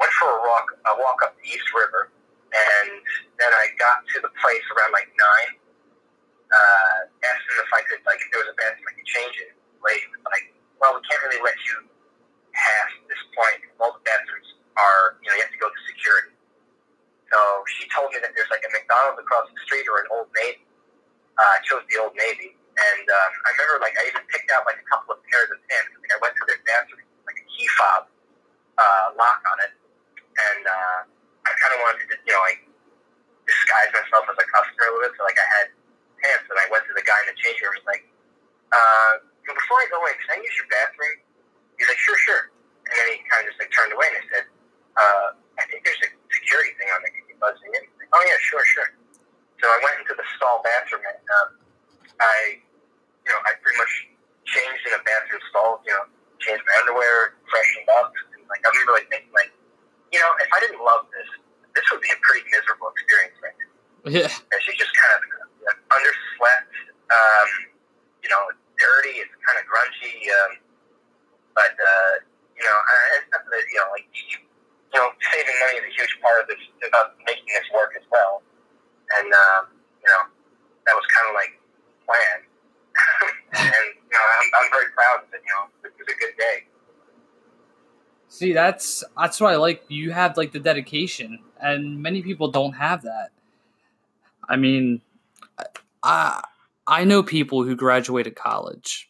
went 0.00 0.12
for 0.16 0.28
a 0.32 0.40
walk, 0.48 0.66
a 0.88 0.92
walk 1.00 1.20
up 1.24 1.36
the 1.36 1.48
East 1.48 1.68
River, 1.76 2.08
and 2.52 3.00
then 3.36 3.52
I 3.52 3.72
got 3.76 4.04
to 4.16 4.18
the 4.24 4.32
place 4.40 4.66
around 4.76 4.92
like 4.96 5.08
nine. 5.16 5.52
Uh, 6.50 6.96
asked 7.22 7.46
them 7.46 7.62
if 7.62 7.70
I 7.70 7.80
could, 7.86 8.02
like, 8.02 8.18
if 8.18 8.28
there 8.34 8.42
was 8.42 8.50
a 8.50 8.58
bathroom 8.58 8.82
I 8.90 8.94
could 8.98 9.06
change 9.06 9.38
it. 9.38 9.54
Was 9.86 10.02
like, 10.34 10.50
"Well, 10.82 10.98
we 10.98 11.00
can't 11.06 11.22
really 11.22 11.38
let 11.46 11.54
you 11.62 11.86
past 12.50 12.94
this 13.06 13.22
point. 13.38 13.70
All 13.78 13.94
the 13.94 14.02
bathrooms 14.02 14.59
are, 14.80 15.20
you 15.20 15.28
know, 15.28 15.36
you 15.36 15.44
have 15.44 15.52
to 15.52 15.60
go 15.60 15.68
to 15.68 15.80
security." 15.84 16.32
So 17.30 17.38
she 17.78 17.86
told 17.94 18.10
me 18.10 18.18
that 18.24 18.34
there's 18.34 18.50
like 18.50 18.66
a 18.66 18.70
McDonald's 18.74 19.22
across 19.22 19.46
the 19.46 19.60
street 19.62 19.86
or 19.86 20.02
an 20.02 20.08
Old 20.10 20.26
Navy. 20.34 20.66
Uh, 21.38 21.46
I 21.46 21.58
chose 21.62 21.86
the 21.86 22.02
Old 22.02 22.12
Navy, 22.18 22.58
and 22.58 23.06
um, 23.06 23.32
I 23.46 23.48
remember 23.54 23.78
like 23.78 23.94
I 23.94 24.10
even 24.10 24.26
picked 24.28 24.50
out 24.50 24.66
like 24.66 24.82
a 24.82 24.86
couple 24.90 25.14
of 25.14 25.22
pairs 25.30 25.46
of 25.54 25.62
pants. 25.70 25.94
Like 25.94 26.10
I 26.10 26.18
went 26.18 26.34
to 26.34 26.44
their 26.50 26.58
bathroom, 26.66 27.06
like 27.24 27.38
a 27.38 27.46
key 27.46 27.70
fob 27.78 28.10
uh, 28.76 29.06
lock 29.14 29.40
on 29.46 29.58
it, 29.62 29.72
and 30.18 30.62
uh, 30.66 30.98
I 31.46 31.50
kind 31.54 31.72
of 31.76 31.80
wanted 31.86 32.06
to, 32.10 32.18
you 32.26 32.34
know, 32.34 32.42
like 32.42 32.60
disguise 33.46 33.90
myself 33.94 34.26
as 34.26 34.36
a 34.36 34.46
customer 34.50 34.84
a 34.84 34.90
little 34.90 35.06
bit. 35.06 35.14
So 35.14 35.22
like 35.22 35.38
I 35.38 35.48
had 35.62 35.66
pants, 36.18 36.50
and 36.50 36.58
I 36.58 36.66
went 36.68 36.82
to 36.90 36.94
the 36.98 37.06
guy 37.06 37.18
in 37.22 37.30
the 37.30 37.38
changing 37.38 37.62
room. 37.62 37.78
He's 37.78 37.88
like, 37.88 38.04
uh, 38.74 39.22
"Before 39.46 39.78
I 39.78 39.86
go 39.86 40.02
in, 40.10 40.18
can 40.18 40.34
I 40.34 40.38
use 40.42 40.54
your 40.58 40.66
bathroom?" 40.66 41.14
He's 41.78 41.86
like, 41.86 42.02
"Sure, 42.02 42.18
sure." 42.26 42.50
And 42.90 42.92
then 42.98 43.06
he 43.14 43.22
kind 43.30 43.46
of 43.46 43.54
just 43.54 43.62
like 43.62 43.70
turned 43.70 43.94
away, 43.94 44.10
and 44.10 44.18
I 44.18 44.24
said, 44.34 44.44
uh, 44.96 45.36
"I 45.58 45.62
think 45.68 45.84
there's 45.84 46.00
a 46.06 46.10
security 46.32 46.72
thing 46.78 46.88
on 46.94 47.02
there. 47.04 47.12
Can 47.14 47.24
you 47.28 47.36
buzz 47.38 47.58
me 47.62 47.74
in?" 47.74 47.84
Like, 47.98 48.10
"Oh 48.10 48.22
yeah, 48.22 48.38
sure, 48.40 48.64
sure." 48.64 48.90
So 49.60 49.68
I 49.68 49.78
went 49.84 50.00
into 50.00 50.16
the 50.16 50.24
stall 50.36 50.64
bathroom, 50.64 51.04
and 51.04 51.20
um, 51.20 51.48
I, 52.16 52.58
you 53.26 53.30
know, 53.30 53.40
I 53.44 53.52
pretty 53.60 53.76
much 53.76 53.92
changed 54.48 54.82
in 54.88 54.96
a 54.96 55.02
bathroom 55.04 55.42
stall. 55.52 55.84
You 55.84 55.92
know, 55.92 56.04
changed 56.40 56.64
my 56.64 56.74
underwear, 56.80 57.36
freshened 57.52 57.88
up, 58.00 58.12
and 58.34 58.42
like 58.48 58.64
I 58.64 58.72
remember 58.72 58.96
like 58.96 59.08
thinking 59.12 59.32
like, 59.36 59.52
you 60.12 60.18
know, 60.18 60.30
if 60.40 60.48
I 60.48 60.58
didn't 60.64 60.80
love 60.80 61.06
this, 61.12 61.28
this 61.76 61.84
would 61.92 62.00
be 62.00 62.08
a 62.08 62.18
pretty 62.24 62.48
miserable 62.48 62.88
experience. 62.96 63.36
Right? 63.44 63.56
Yeah, 64.08 64.32
And 64.32 64.58
she's 64.64 64.80
just 64.80 64.96
kind 64.96 65.12
of 65.12 65.20
uh, 65.68 65.76
underslept, 65.92 66.72
um, 67.12 67.48
you 68.24 68.32
know, 68.32 68.48
dirty. 68.80 69.20
It's 69.20 69.36
kind 69.44 69.60
of 69.60 69.68
grungy, 69.68 70.24
um, 70.32 70.52
but 71.52 71.76
uh, 71.76 72.12
you 72.56 72.64
know, 72.64 72.76
it's 73.20 73.28
not 73.28 73.44
that 73.44 73.64
you 73.68 73.76
know, 73.76 73.92
like 73.92 74.08
you, 74.16 74.40
you 74.92 74.98
know, 74.98 75.08
saving 75.32 75.56
money 75.62 75.78
is 75.78 75.86
a 75.86 75.94
huge 75.94 76.14
part 76.20 76.42
of 76.42 76.46
this 76.48 76.58
about 76.86 77.14
making 77.26 77.46
this 77.46 77.68
work 77.74 77.94
as 77.96 78.04
well. 78.10 78.42
And 79.18 79.28
um, 79.32 79.62
you 80.02 80.08
know, 80.10 80.22
that 80.86 80.94
was 80.94 81.06
kind 81.14 81.26
of 81.30 81.34
like 81.34 81.52
planned. 82.06 82.44
and 83.70 83.86
you 83.94 84.14
know, 84.14 84.24
I'm, 84.24 84.46
I'm 84.58 84.68
very 84.70 84.90
proud 84.94 85.26
that 85.30 85.40
you 85.42 85.52
know 85.54 85.64
it 85.86 85.92
was 85.94 86.08
a 86.10 86.18
good 86.18 86.36
day. 86.38 86.66
See, 88.28 88.52
that's 88.52 89.04
that's 89.16 89.40
what 89.40 89.52
I 89.52 89.56
like. 89.56 89.84
You 89.88 90.12
have 90.12 90.36
like 90.36 90.52
the 90.52 90.60
dedication, 90.60 91.40
and 91.60 92.02
many 92.02 92.22
people 92.22 92.50
don't 92.50 92.74
have 92.74 93.02
that. 93.02 93.30
I 94.48 94.56
mean, 94.56 95.02
I 96.02 96.42
I 96.86 97.04
know 97.04 97.22
people 97.22 97.64
who 97.64 97.76
graduated 97.76 98.36
college, 98.36 99.08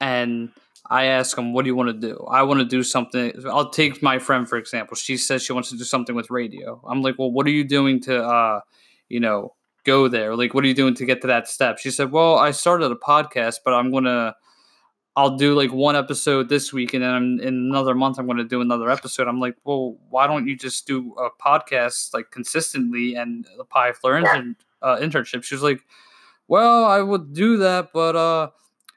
and 0.00 0.50
I 0.92 1.04
ask 1.06 1.36
them, 1.36 1.52
"What 1.52 1.62
do 1.64 1.68
you 1.68 1.76
want 1.76 1.88
to 1.88 2.08
do?" 2.08 2.14
I 2.30 2.42
want 2.42 2.60
to 2.60 2.66
do 2.66 2.82
something. 2.82 3.32
I'll 3.50 3.70
take 3.70 4.02
my 4.02 4.18
friend 4.18 4.48
for 4.48 4.58
example. 4.58 4.96
She 4.96 5.16
says 5.16 5.42
she 5.42 5.52
wants 5.52 5.70
to 5.70 5.76
do 5.76 5.84
something 5.84 6.14
with 6.14 6.30
radio. 6.30 6.80
I'm 6.86 7.02
like, 7.02 7.18
"Well, 7.18 7.32
what 7.32 7.46
are 7.46 7.50
you 7.50 7.64
doing 7.64 8.00
to, 8.02 8.22
uh, 8.22 8.60
you 9.08 9.20
know, 9.20 9.54
go 9.84 10.08
there? 10.08 10.36
Like, 10.36 10.54
what 10.54 10.64
are 10.64 10.66
you 10.66 10.74
doing 10.74 10.94
to 10.94 11.04
get 11.04 11.20
to 11.22 11.26
that 11.28 11.48
step? 11.48 11.78
She 11.78 11.90
said, 11.90 12.12
Well, 12.12 12.36
I 12.36 12.50
started 12.50 12.90
a 12.90 12.96
podcast, 12.96 13.56
but 13.64 13.74
I'm 13.74 13.90
going 13.90 14.04
to, 14.04 14.34
I'll 15.14 15.36
do 15.36 15.54
like 15.54 15.72
one 15.72 15.96
episode 15.96 16.48
this 16.48 16.72
week. 16.72 16.94
And 16.94 17.02
then 17.02 17.10
I'm, 17.10 17.40
in 17.40 17.54
another 17.54 17.94
month, 17.94 18.18
I'm 18.18 18.26
going 18.26 18.38
to 18.38 18.44
do 18.44 18.60
another 18.60 18.90
episode. 18.90 19.28
I'm 19.28 19.40
like, 19.40 19.56
Well, 19.64 19.98
why 20.08 20.26
don't 20.26 20.46
you 20.46 20.56
just 20.56 20.86
do 20.86 21.14
a 21.18 21.28
podcast 21.42 22.14
like 22.14 22.30
consistently 22.30 23.14
and 23.14 23.46
apply 23.58 23.92
for 23.92 24.16
intern, 24.16 24.56
uh, 24.80 24.96
internship? 24.96 25.44
She 25.44 25.54
was 25.54 25.62
like, 25.62 25.80
Well, 26.48 26.84
I 26.84 27.00
would 27.00 27.32
do 27.32 27.58
that, 27.58 27.88
but 27.92 28.16
uh, 28.16 28.50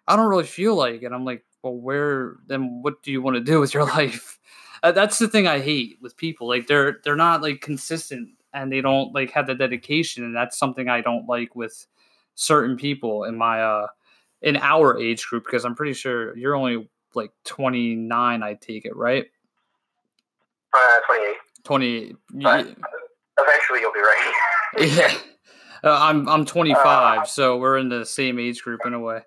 I 0.07 0.15
don't 0.15 0.29
really 0.29 0.45
feel 0.45 0.75
like 0.75 1.03
it. 1.03 1.11
I'm 1.11 1.25
like, 1.25 1.43
Well, 1.65 1.75
where, 1.75 2.37
then 2.47 2.81
what 2.81 3.03
do 3.03 3.11
you 3.11 3.21
want 3.21 3.35
to 3.35 3.41
do 3.41 3.59
with 3.59 3.73
your 3.73 3.83
life? 3.97 4.39
Uh, 4.81 4.93
that's 4.93 5.19
the 5.19 5.27
thing 5.27 5.47
I 5.47 5.59
hate 5.59 5.97
with 6.01 6.15
people. 6.15 6.47
Like 6.47 6.67
they're 6.67 7.01
they're 7.03 7.17
not 7.17 7.41
like 7.41 7.59
consistent 7.59 8.29
and 8.55 8.71
they 8.71 8.81
don't 8.81 9.13
like 9.13 9.31
have 9.31 9.45
the 9.45 9.53
dedication 9.53 10.23
and 10.23 10.35
that's 10.35 10.57
something 10.57 10.87
i 10.87 11.01
don't 11.01 11.27
like 11.27 11.55
with 11.55 11.85
certain 12.33 12.75
people 12.75 13.25
in 13.25 13.37
my 13.37 13.61
uh 13.61 13.87
in 14.41 14.57
our 14.57 14.97
age 14.97 15.27
group 15.27 15.43
because 15.43 15.65
i'm 15.65 15.75
pretty 15.75 15.93
sure 15.93 16.35
you're 16.37 16.55
only 16.55 16.87
like 17.13 17.31
29 17.43 18.41
i 18.41 18.53
take 18.55 18.85
it 18.85 18.95
right 18.95 19.25
uh, 20.73 20.99
28 21.07 21.35
28 21.63 22.15
but 22.41 22.59
eventually 23.39 23.79
you'll 23.81 23.93
be 23.93 23.99
right 23.99 24.33
yeah 24.79 25.13
uh, 25.83 25.99
i'm 26.01 26.27
i'm 26.27 26.45
25 26.45 26.77
uh, 27.19 27.25
so 27.25 27.57
we're 27.57 27.77
in 27.77 27.89
the 27.89 28.05
same 28.05 28.39
age 28.39 28.63
group 28.63 28.81
in 28.85 28.93
a 28.93 28.99
way 28.99 29.21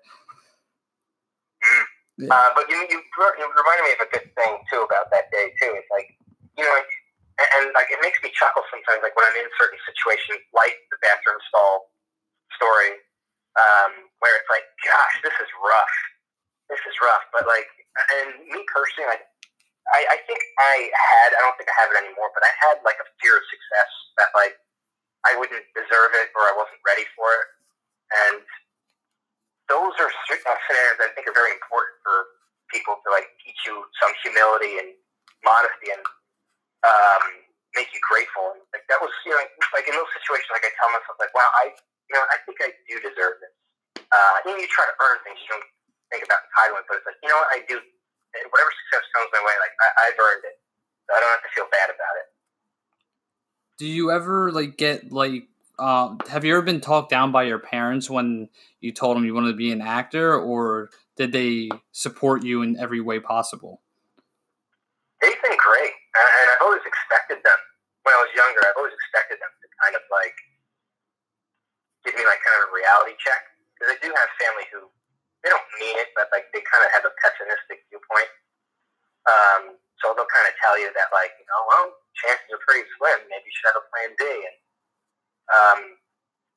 mm-hmm. 2.19 2.27
uh, 2.27 2.49
but 2.53 2.67
you, 2.67 2.75
you, 2.91 2.99
you 2.99 3.45
reminded 3.47 3.83
me 3.87 3.95
of 3.95 4.03
a 4.03 4.09
good 4.11 4.27
thing 4.35 4.53
too 4.67 4.83
about 4.83 5.07
that 5.09 5.31
day 5.31 5.55
too 5.63 5.71
it's 5.79 5.89
like 5.89 6.11
you 6.59 6.67
know 6.67 6.75
and, 7.39 7.71
like 7.71 7.87
it 7.87 7.99
makes 8.03 8.19
me 8.19 8.31
chuckle 8.35 8.63
sometimes, 8.67 8.99
like 8.99 9.15
when 9.15 9.23
I'm 9.23 9.37
in 9.39 9.47
certain 9.55 9.79
situations, 9.87 10.43
like 10.51 10.75
the 10.91 10.99
bathroom 10.99 11.39
stall 11.47 11.91
story, 12.59 12.99
um, 13.55 14.11
where 14.19 14.35
it's 14.35 14.49
like, 14.51 14.67
gosh, 14.83 15.15
this 15.23 15.35
is 15.39 15.49
rough. 15.63 15.97
This 16.67 16.81
is 16.83 16.95
rough. 16.99 17.23
But 17.31 17.47
like, 17.47 17.69
and 18.19 18.43
me 18.43 18.59
personally, 18.67 19.07
like, 19.07 19.25
I, 19.89 20.05
I 20.13 20.17
think 20.27 20.39
I 20.59 20.91
had, 20.93 21.29
I 21.33 21.39
don't 21.41 21.55
think 21.57 21.71
I 21.71 21.75
have 21.81 21.89
it 21.89 21.97
anymore, 21.97 22.29
but 22.35 22.45
I 22.45 22.51
had 22.61 22.77
like 22.85 22.99
a 23.01 23.07
fear 23.23 23.39
of 23.39 23.45
success 23.49 23.91
that 24.21 24.29
like 24.37 24.53
I 25.25 25.33
wouldn't 25.33 25.65
deserve 25.73 26.11
it 26.19 26.29
or 26.37 26.45
I 26.45 26.53
wasn't 26.53 26.83
ready 26.85 27.07
for 27.17 27.25
it. 27.25 27.47
And 28.09 28.43
those 29.69 29.93
are 30.01 30.09
scenarios 30.25 30.97
that 30.97 31.07
I 31.09 31.11
think 31.13 31.29
are 31.29 31.37
very 31.37 31.53
important 31.53 31.95
for 32.01 32.33
people 32.73 32.97
to 33.01 33.07
like 33.13 33.29
teach 33.41 33.57
you 33.65 33.85
some 34.01 34.11
humility 34.25 34.81
and 34.81 34.93
modesty 35.45 35.93
and 35.93 36.01
um, 36.85 37.23
make 37.77 37.89
you 37.93 38.01
grateful. 38.05 38.57
And 38.57 38.61
like 38.73 38.85
that 38.89 38.99
was, 38.99 39.13
you 39.25 39.31
know, 39.33 39.41
like 39.73 39.85
in 39.85 39.93
those 39.93 40.09
situations, 40.17 40.49
like 40.53 40.65
I 40.65 40.73
tell 40.77 40.89
myself, 40.89 41.15
like, 41.21 41.33
wow, 41.37 41.49
I, 41.61 41.73
you 42.09 42.13
know, 42.17 42.25
I 42.29 42.37
think 42.45 42.57
I 42.61 42.73
do 42.89 42.97
deserve 43.01 43.37
this. 43.41 43.53
Uh, 44.09 44.35
you 44.45 44.57
know, 44.57 44.59
you 44.59 44.69
try 44.73 44.89
to 44.89 44.95
earn 45.05 45.21
things, 45.21 45.37
you 45.45 45.49
don't 45.53 45.65
think 46.09 46.25
about 46.25 46.41
entitlement, 46.49 46.89
but 46.89 46.97
it's 47.01 47.07
like, 47.07 47.21
you 47.21 47.29
know 47.29 47.37
what, 47.37 47.53
I 47.53 47.61
do. 47.69 47.77
Whatever 48.53 48.69
success 48.85 49.05
comes 49.13 49.29
my 49.33 49.41
way, 49.41 49.55
like 49.57 49.73
I, 49.81 49.87
I've 50.09 50.17
earned 50.17 50.45
it. 50.45 50.57
So 51.05 51.17
I 51.17 51.21
don't 51.21 51.33
have 51.33 51.45
to 51.45 51.51
feel 51.53 51.69
bad 51.73 51.89
about 51.89 52.15
it. 52.21 52.27
Do 53.81 53.85
you 53.89 54.11
ever 54.11 54.51
like 54.51 54.77
get 54.77 55.09
like? 55.13 55.49
Uh, 55.79 56.15
have 56.27 56.43
you 56.43 56.51
ever 56.51 56.61
been 56.61 56.81
talked 56.81 57.09
down 57.09 57.31
by 57.31 57.43
your 57.43 57.59
parents 57.59 58.09
when 58.09 58.49
you 58.81 58.91
told 58.91 59.15
them 59.15 59.23
you 59.23 59.33
wanted 59.33 59.51
to 59.51 59.57
be 59.57 59.71
an 59.71 59.81
actor, 59.81 60.35
or 60.35 60.89
did 61.15 61.31
they 61.31 61.69
support 61.91 62.43
you 62.43 62.61
in 62.61 62.77
every 62.77 62.99
way 62.99 63.19
possible? 63.19 63.81
They've 65.21 65.41
been 65.41 65.57
great 65.57 65.95
and 66.15 66.47
I've 66.51 66.63
always 66.63 66.83
expected 66.83 67.39
them. 67.43 67.59
When 68.03 68.15
I 68.15 68.19
was 68.23 68.31
younger, 68.35 68.59
I've 68.63 68.79
always 68.79 68.95
expected 68.95 69.39
them 69.39 69.51
to 69.51 69.67
kind 69.83 69.95
of 69.95 70.03
like 70.11 70.35
give 72.03 72.15
me 72.15 72.23
like 72.23 72.39
kind 72.43 72.59
of 72.59 72.71
a 72.71 72.71
reality 72.71 73.15
check 73.19 73.43
because 73.75 73.95
I 73.95 73.97
do 73.99 74.09
have 74.11 74.29
family 74.39 74.67
who 74.71 74.87
they 75.43 75.51
don't 75.51 75.67
mean 75.79 75.95
it, 75.99 76.11
but 76.15 76.31
like 76.35 76.51
they 76.51 76.63
kind 76.67 76.83
of 76.83 76.91
have 76.91 77.07
a 77.07 77.13
pessimistic 77.23 77.87
viewpoint. 77.91 78.31
Um, 79.27 79.63
so 79.99 80.15
they'll 80.15 80.31
kind 80.31 80.47
of 80.47 80.55
tell 80.63 80.79
you 80.79 80.91
that 80.95 81.11
like 81.11 81.35
you 81.39 81.47
know, 81.47 81.61
well, 81.67 81.85
chances 82.15 82.47
are 82.51 82.63
pretty 82.63 82.87
slim. 82.99 83.19
Maybe 83.27 83.47
you 83.47 83.53
should 83.55 83.69
have 83.71 83.79
a 83.79 83.85
plan 83.91 84.11
B. 84.15 84.23
And 84.23 84.55
um, 85.49 85.99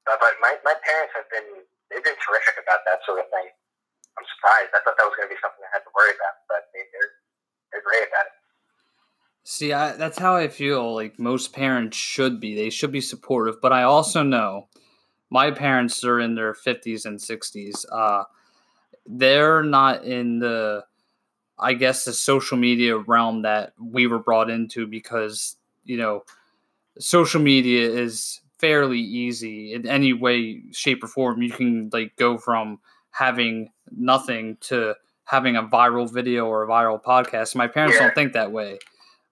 but, 0.05 0.19
but 0.21 0.35
my 0.41 0.57
my 0.65 0.77
parents 0.85 1.13
have 1.17 1.29
been 1.33 1.65
they've 1.89 2.05
been 2.05 2.19
terrific 2.21 2.61
about 2.61 2.85
that 2.85 3.05
sort 3.05 3.21
of 3.21 3.29
thing. 3.33 3.49
I'm 4.19 4.27
surprised. 4.37 4.73
I 4.77 4.81
thought 4.85 4.97
that 5.01 5.09
was 5.09 5.17
going 5.17 5.29
to 5.29 5.35
be 5.35 5.41
something 5.41 5.65
I 5.65 5.73
had 5.73 5.85
to 5.89 5.93
worry 5.97 6.13
about, 6.13 6.37
but 6.49 6.69
they, 6.77 6.85
they're 6.93 7.13
they're 7.73 7.85
great 7.85 8.05
about 8.09 8.29
it. 8.29 8.37
See, 9.45 9.73
I, 9.73 9.93
that's 9.93 10.19
how 10.19 10.37
I 10.37 10.49
feel 10.49 10.95
like 10.95 11.19
most 11.19 11.53
parents 11.53 11.97
should 11.97 12.39
be. 12.39 12.55
They 12.55 12.71
should 12.71 12.93
be 12.93 13.01
supportive. 13.01 13.61
But 13.61 13.73
I 13.73 13.83
also 13.83 14.23
know 14.23 14.69
my 15.31 15.51
parents 15.51 16.05
are 16.05 16.21
in 16.21 16.35
their 16.35 16.53
50s 16.53 17.07
and 17.07 17.19
60s. 17.19 17.85
Uh, 17.91 18.25
they're 19.05 19.65
not 19.65 20.05
in 20.05 20.39
the, 20.39 20.85
I 21.59 21.75
guess, 21.75 22.05
the 22.05 22.13
social 22.13 22.57
media 22.57 22.97
realm 22.97 23.43
that 23.43 23.73
we 23.81 24.07
were 24.07 24.21
brought 24.21 24.49
into 24.49 24.87
because, 24.87 25.57
you 25.85 25.97
know, 25.97 26.23
social 27.01 27.41
media 27.41 27.89
is 27.91 28.42
fairly 28.63 29.01
easy 29.01 29.75
in 29.75 29.87
any 29.87 30.15
way, 30.15 30.63
shape, 30.73 31.05
or 31.05 31.09
form. 31.09 31.43
You 31.43 31.51
can, 31.51 31.91
like, 31.93 32.17
go 32.17 32.39
from 32.39 32.79
having 33.11 33.73
nothing 33.91 34.57
to 34.69 34.95
having 35.25 35.57
a 35.57 35.63
viral 35.63 36.11
video 36.11 36.47
or 36.47 36.63
a 36.63 36.69
viral 36.69 37.03
podcast. 37.03 37.55
My 37.55 37.69
parents 37.69 37.97
yeah. 37.97 38.07
don't 38.07 38.15
think 38.15 38.33
that 38.33 38.53
way 38.53 38.79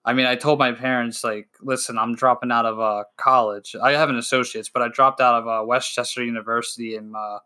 I 0.03 0.13
mean, 0.13 0.25
I 0.25 0.35
told 0.35 0.57
my 0.57 0.71
parents, 0.71 1.23
like, 1.23 1.49
listen, 1.61 1.97
I'm 1.97 2.15
dropping 2.15 2.51
out 2.51 2.65
of 2.65 2.79
uh, 2.79 3.03
college. 3.17 3.75
I 3.81 3.91
have 3.91 4.09
an 4.09 4.17
associate's, 4.17 4.69
but 4.69 4.81
I 4.81 4.87
dropped 4.87 5.21
out 5.21 5.41
of 5.43 5.47
uh, 5.47 5.65
West 5.65 5.93
Chester 5.93 6.23
University 6.23 6.95
in 6.95 7.13
uh, 7.15 7.39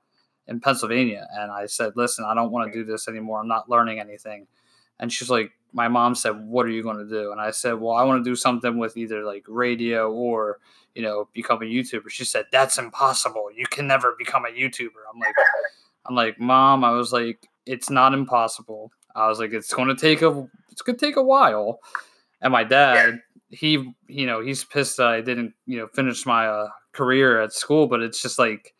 in 0.47 0.59
Pennsylvania, 0.59 1.27
and 1.33 1.51
I 1.51 1.65
said, 1.65 1.93
listen, 1.95 2.23
I 2.23 2.35
don't 2.35 2.51
want 2.51 2.71
to 2.71 2.79
do 2.79 2.85
this 2.85 3.07
anymore. 3.07 3.41
I'm 3.41 3.47
not 3.47 3.67
learning 3.67 3.99
anything. 3.99 4.47
And 4.99 5.11
she's 5.11 5.29
like, 5.29 5.51
my 5.73 5.87
mom 5.87 6.15
said, 6.15 6.31
what 6.47 6.67
are 6.67 6.69
you 6.69 6.83
going 6.83 6.99
to 6.99 7.09
do? 7.09 7.31
And 7.31 7.41
I 7.41 7.51
said, 7.51 7.73
well, 7.73 7.95
I 7.95 8.03
want 8.03 8.23
to 8.23 8.29
do 8.29 8.35
something 8.35 8.77
with 8.77 8.95
either 8.95 9.25
like 9.25 9.43
radio 9.47 10.09
or 10.11 10.59
you 10.95 11.03
know 11.03 11.29
become 11.33 11.61
a 11.61 11.65
YouTuber. 11.65 12.09
She 12.09 12.25
said, 12.25 12.45
that's 12.51 12.77
impossible. 12.77 13.49
You 13.55 13.65
can 13.67 13.87
never 13.87 14.15
become 14.17 14.45
a 14.45 14.49
YouTuber. 14.49 15.03
I'm 15.13 15.19
like, 15.19 15.35
I'm 16.07 16.15
like, 16.15 16.39
mom. 16.39 16.83
I 16.83 16.91
was 16.91 17.13
like, 17.13 17.47
it's 17.65 17.89
not 17.89 18.13
impossible. 18.13 18.91
I 19.15 19.27
was 19.27 19.39
like, 19.39 19.53
it's 19.53 19.73
going 19.73 19.87
to 19.87 19.95
take 19.95 20.21
a, 20.21 20.47
it's 20.71 20.81
going 20.81 20.97
to 20.97 21.05
take 21.05 21.15
a 21.15 21.23
while 21.23 21.79
and 22.45 22.51
my 22.51 22.63
dad, 22.63 23.21
he, 23.49 23.91
you 24.07 24.25
know, 24.27 24.39
he's 24.39 24.63
pissed 24.63 24.97
that 24.97 25.07
I 25.07 25.21
didn't, 25.21 25.53
you 25.65 25.79
know, 25.79 25.87
finish 25.87 26.27
my 26.27 26.47
uh, 26.47 26.69
career 26.91 27.41
at 27.41 27.53
school. 27.53 27.87
But 27.87 28.01
it's 28.01 28.21
just 28.21 28.37
like 28.37 28.75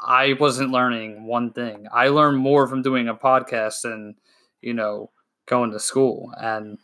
I 0.00 0.34
wasn't 0.34 0.70
learning 0.70 1.26
one 1.26 1.52
thing. 1.52 1.86
I 1.92 2.08
learned 2.08 2.38
more 2.38 2.68
from 2.68 2.82
doing 2.82 3.08
a 3.08 3.14
podcast 3.14 3.82
than, 3.82 4.14
you 4.60 4.74
know, 4.74 5.10
going 5.46 5.72
to 5.72 5.80
school. 5.80 6.32
And 6.38 6.78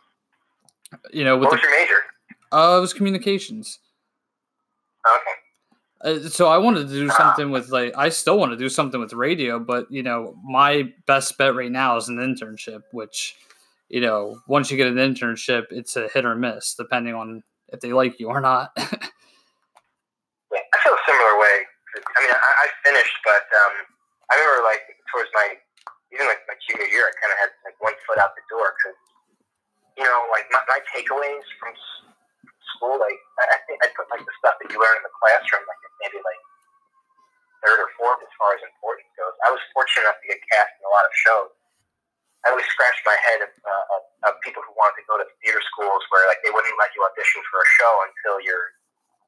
you 1.12 1.22
know, 1.24 1.36
with 1.36 1.44
what 1.44 1.52
was 1.52 1.60
the, 1.60 1.68
your 1.68 1.80
major? 1.80 2.02
Uh, 2.50 2.78
it 2.78 2.80
was 2.80 2.92
communications. 2.92 3.78
Okay. 5.06 5.36
Uh, 6.04 6.28
so 6.28 6.48
I 6.48 6.58
wanted 6.58 6.88
to 6.88 6.94
do 6.94 7.08
something 7.10 7.50
with 7.50 7.70
like 7.70 7.94
I 7.96 8.10
still 8.10 8.38
want 8.38 8.52
to 8.52 8.56
do 8.56 8.68
something 8.68 9.00
with 9.00 9.12
radio, 9.12 9.58
but 9.58 9.90
you 9.90 10.02
know 10.02 10.36
my 10.44 10.92
best 11.06 11.36
bet 11.38 11.54
right 11.54 11.72
now 11.72 11.96
is 11.96 12.08
an 12.08 12.16
internship, 12.16 12.82
which 12.92 13.36
you 13.88 14.00
know, 14.00 14.40
once 14.48 14.70
you 14.70 14.76
get 14.76 14.88
an 14.88 14.96
internship, 14.96 15.66
it's 15.70 15.96
a 15.96 16.08
hit 16.08 16.24
or 16.24 16.34
miss 16.34 16.74
depending 16.74 17.14
on 17.14 17.42
if 17.68 17.80
they 17.80 17.92
like 17.92 18.18
you 18.18 18.28
or 18.28 18.40
not. 18.40 18.72
yeah, 18.76 18.90
I 18.90 20.76
feel 20.82 20.92
a 20.92 21.04
similar 21.06 21.38
way. 21.38 21.56
I 21.96 22.18
mean, 22.20 22.34
I, 22.34 22.36
I 22.36 22.66
finished, 22.84 23.16
but 23.24 23.46
um, 23.56 23.74
I 24.30 24.36
remember 24.36 24.68
like 24.68 24.82
towards 25.08 25.30
my 25.32 25.54
even 26.12 26.26
like 26.26 26.42
my 26.50 26.54
junior 26.66 26.86
year, 26.90 27.06
I 27.08 27.12
kind 27.18 27.32
of 27.32 27.38
had 27.40 27.50
like 27.64 27.78
one 27.78 27.94
foot 28.06 28.18
out 28.18 28.34
the 28.34 28.44
door 28.50 28.74
because 28.74 28.98
you 29.96 30.04
know, 30.04 30.28
like 30.34 30.44
my, 30.52 30.60
my 30.68 30.80
takeaways 30.92 31.46
from 31.56 31.72
school, 32.74 32.98
like 32.98 33.20
I 33.38 33.58
think 33.70 33.78
I 33.84 33.92
put 33.94 34.10
like 34.10 34.24
the 34.26 34.34
stuff 34.42 34.58
that 34.58 34.68
you 34.72 34.78
learn 34.80 34.96
in 34.98 35.04
the 35.06 35.14
classroom, 35.14 35.62
like 35.68 35.80
maybe 36.02 36.18
like 36.20 36.42
third 37.62 37.78
or 37.78 37.90
fourth 37.94 38.20
as 38.22 38.32
far 38.40 38.56
as 38.56 38.60
importance 38.66 39.10
goes. 39.14 39.34
I 39.46 39.54
was 39.54 39.62
fortunate 39.70 40.10
enough 40.10 40.18
to 40.22 40.28
get 40.28 40.42
cast 40.50 40.72
in 40.78 40.84
a 40.86 40.92
lot 40.92 41.06
of 41.06 41.12
shows 41.14 41.50
I 42.46 42.54
always 42.54 42.70
scratched 42.70 43.02
my 43.02 43.18
head 43.26 43.42
of, 43.42 43.50
uh, 43.50 43.84
of, 43.98 44.02
of 44.30 44.32
people 44.46 44.62
who 44.62 44.70
wanted 44.78 45.02
to 45.02 45.04
go 45.10 45.18
to 45.18 45.26
theater 45.42 45.58
schools 45.66 45.98
where 46.14 46.22
like 46.30 46.38
they 46.46 46.54
wouldn't 46.54 46.78
let 46.78 46.94
you 46.94 47.02
audition 47.02 47.42
for 47.50 47.58
a 47.58 47.68
show 47.74 47.92
until 48.06 48.38
you're, 48.38 48.70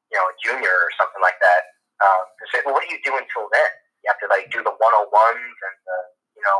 you 0.07 0.15
know, 0.15 0.23
a 0.23 0.35
junior 0.39 0.71
or 0.71 0.87
something 0.95 1.19
like 1.19 1.35
that. 1.43 1.75
Um, 1.99 2.23
to 2.39 2.43
say, 2.47 2.63
well, 2.63 2.79
what 2.79 2.87
do 2.87 2.95
you 2.95 3.03
do 3.03 3.19
until 3.19 3.51
then? 3.51 3.71
You 4.03 4.07
have 4.07 4.23
to 4.23 4.31
like 4.31 4.47
do 4.55 4.63
the 4.63 4.71
101s 4.71 4.79
and 4.79 5.75
the, 5.83 5.99
you 6.39 6.43
know, 6.47 6.57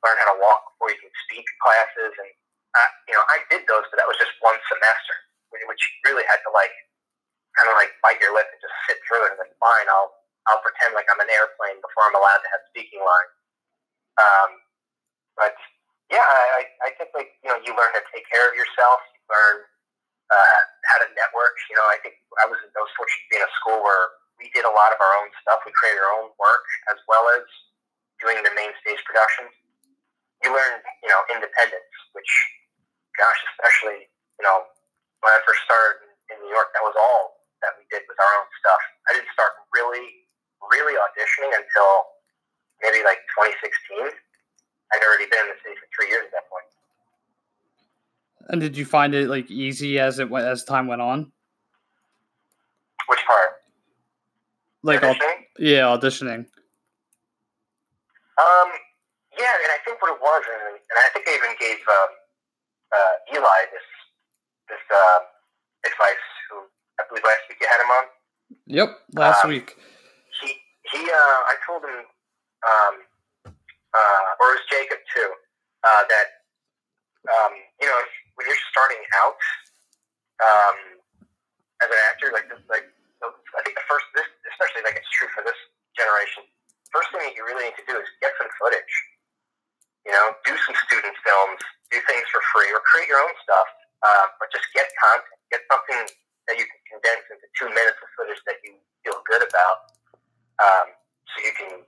learn 0.00 0.16
how 0.24 0.32
to 0.32 0.40
walk 0.40 0.72
before 0.72 0.96
you 0.96 0.96
can 0.96 1.12
speak 1.28 1.44
classes. 1.60 2.16
And, 2.16 2.30
uh, 2.72 2.90
you 3.04 3.12
know, 3.12 3.24
I 3.28 3.44
did 3.52 3.68
those, 3.68 3.84
but 3.92 4.00
that 4.00 4.08
was 4.08 4.16
just 4.16 4.32
one 4.40 4.56
semester, 4.64 5.16
which 5.52 5.82
really 6.04 6.24
had 6.28 6.40
to 6.44 6.50
like 6.52 6.74
kind 7.56 7.68
of 7.72 7.76
like 7.76 7.92
bite 8.04 8.20
your 8.20 8.34
lip 8.36 8.46
and 8.48 8.60
just 8.60 8.76
sit 8.86 9.00
through 9.04 9.26
it. 9.26 9.34
And 9.34 9.40
then 9.42 9.50
fine, 9.58 9.88
I'll, 9.90 10.12
I'll 10.46 10.62
pretend 10.62 10.94
like 10.94 11.08
I'm 11.08 11.20
an 11.20 11.32
airplane 11.32 11.80
before 11.80 12.08
I'm 12.08 12.16
allowed 12.16 12.40
to 12.40 12.50
have 12.52 12.62
speaking 12.70 13.00
lines. 13.00 13.34
Um, 14.18 14.50
but 15.38 15.54
yeah, 16.10 16.24
I, 16.24 16.66
I 16.84 16.90
think 16.96 17.12
like 17.12 17.36
you 17.44 17.48
know 17.52 17.58
you 17.62 17.76
learn 17.76 17.92
to 17.94 18.02
take 18.10 18.24
care 18.26 18.48
of 18.48 18.54
yourself. 18.56 18.98
You 19.12 19.22
learn 19.28 19.56
uh, 20.32 20.60
how 20.88 20.98
to 21.04 21.08
network. 21.14 21.54
You 21.68 21.76
know, 21.76 21.86
I 21.86 22.00
think 22.00 22.16
I 22.40 22.48
was 22.48 22.58
I 22.58 22.80
was 22.80 22.92
fortunate 22.96 23.24
to 23.24 23.30
be 23.30 23.36
in 23.38 23.44
a 23.44 23.52
school 23.60 23.80
where 23.84 24.18
we 24.40 24.48
did 24.54 24.64
a 24.64 24.72
lot 24.72 24.94
of 24.94 24.98
our 25.02 25.14
own 25.20 25.30
stuff. 25.42 25.62
We 25.66 25.74
created 25.74 26.00
our 26.00 26.14
own 26.22 26.30
work 26.38 26.64
as 26.90 26.98
well 27.10 27.26
as 27.34 27.44
doing 28.22 28.38
the 28.42 28.54
main 28.54 28.70
stage 28.82 29.02
productions. 29.06 29.50
You 30.42 30.54
learn, 30.54 30.78
you 31.02 31.10
know, 31.10 31.18
independence, 31.34 31.94
which, 32.14 32.30
gosh, 33.18 33.40
especially, 33.54 34.06
you 34.38 34.44
know, 34.46 34.62
when 35.22 35.32
I 35.34 35.40
first 35.46 35.62
started 35.66 36.04
in 36.30 36.36
New 36.44 36.52
York, 36.52 36.70
that 36.74 36.84
was 36.84 36.94
all 36.98 37.38
that 37.62 37.74
we 37.74 37.84
did 37.90 38.06
with 38.06 38.18
our 38.18 38.32
own 38.38 38.48
stuff. 38.62 38.82
I 39.10 39.18
didn't 39.18 39.32
start 39.34 39.52
really, 39.74 40.26
really 40.62 40.94
auditioning 40.94 41.50
until 41.50 41.90
maybe 42.82 43.02
like 43.02 43.18
2016. 43.34 44.14
I'd 44.94 45.02
already 45.04 45.26
been 45.26 45.42
in 45.44 45.50
the 45.52 45.58
city 45.62 45.76
for 45.76 45.88
three 45.92 46.08
years 46.08 46.24
at 46.30 46.32
that 46.38 46.46
point. 46.48 46.68
And 48.48 48.60
did 48.60 48.76
you 48.76 48.86
find 48.86 49.14
it 49.14 49.28
like 49.28 49.50
easy 49.50 49.98
as 49.98 50.18
it 50.18 50.30
went 50.30 50.46
as 50.46 50.64
time 50.64 50.86
went 50.86 51.02
on? 51.02 51.32
Which 53.08 53.20
part? 53.26 53.60
Like 54.82 55.02
auditioning? 55.02 55.44
yeah, 55.58 55.90
auditioning. 55.92 56.46
Um, 58.38 58.68
yeah, 59.34 59.50
and 59.50 59.70
I 59.74 59.78
think 59.84 60.00
what 60.00 60.14
it 60.14 60.20
was, 60.22 60.42
and, 60.46 60.78
and 60.78 60.96
I 61.02 61.08
think 61.10 61.26
I 61.26 61.34
even 61.34 61.54
gave 61.58 61.82
um, 61.90 62.10
uh, 62.94 63.14
Eli 63.34 63.60
this 63.74 63.87
this 64.68 64.84
uh, 64.90 65.18
advice. 65.84 66.24
Who 66.50 66.64
I 67.00 67.04
believe 67.08 67.24
last 67.24 67.44
week 67.48 67.58
you 67.60 67.68
had 67.68 67.80
him 67.82 67.90
on. 67.92 68.04
Yep, 68.66 68.90
last 69.14 69.44
Um, 69.44 69.50
week. 69.50 69.76
He 70.40 70.48
he. 70.92 71.00
Uh, 71.10 71.38
I 71.52 71.54
told 71.66 71.84
him, 71.84 71.98
um, 72.64 72.94
uh, 73.48 74.40
or 74.40 74.46
it 74.52 74.54
was 74.60 74.66
Jacob 74.70 75.00
too, 75.12 75.30
uh, 75.84 76.02
that 76.08 76.28
um, 77.28 77.52
you 77.80 77.86
know 77.88 78.00
when 78.36 78.46
you're 78.46 78.64
starting 78.72 79.02
out 79.20 79.40
um, 80.40 80.76
as 81.84 81.88
an 81.90 82.00
actor, 82.08 82.30
like 82.32 82.48
this, 82.48 82.62
like 82.70 82.86
I 83.24 83.60
think 83.66 83.74
the 83.76 83.86
first 83.88 84.06
this 84.14 84.28
especially 84.54 84.82
like 84.86 84.96
it's 84.96 85.10
true 85.18 85.28
for 85.34 85.42
this 85.44 85.58
generation. 85.96 86.44
First 86.94 87.12
thing 87.12 87.20
that 87.20 87.36
you 87.36 87.44
really 87.44 87.68
need 87.68 87.76
to 87.76 87.84
do 87.84 88.00
is 88.00 88.08
get 88.24 88.32
some 88.40 88.48
footage. 88.56 88.94
You 90.08 90.16
know, 90.16 90.32
do 90.48 90.56
some 90.64 90.72
student 90.88 91.12
films, 91.20 91.60
do 91.92 92.00
things 92.08 92.24
for 92.32 92.40
free, 92.56 92.72
or 92.72 92.80
create 92.88 93.12
your 93.12 93.20
own 93.20 93.34
stuff. 93.44 93.68
Uh, 93.98 94.26
but 94.38 94.46
just 94.54 94.66
get 94.74 94.86
content, 94.94 95.38
get 95.50 95.62
something 95.66 96.06
that 96.46 96.54
you 96.54 96.64
can 96.64 96.80
condense 96.86 97.26
into 97.34 97.46
two 97.58 97.68
minutes 97.74 97.98
of 97.98 98.08
footage 98.14 98.38
that 98.46 98.62
you 98.62 98.78
feel 99.02 99.18
good 99.26 99.42
about, 99.42 99.90
um, 100.62 100.86
so 101.34 101.36
you 101.42 101.52
can 101.58 101.82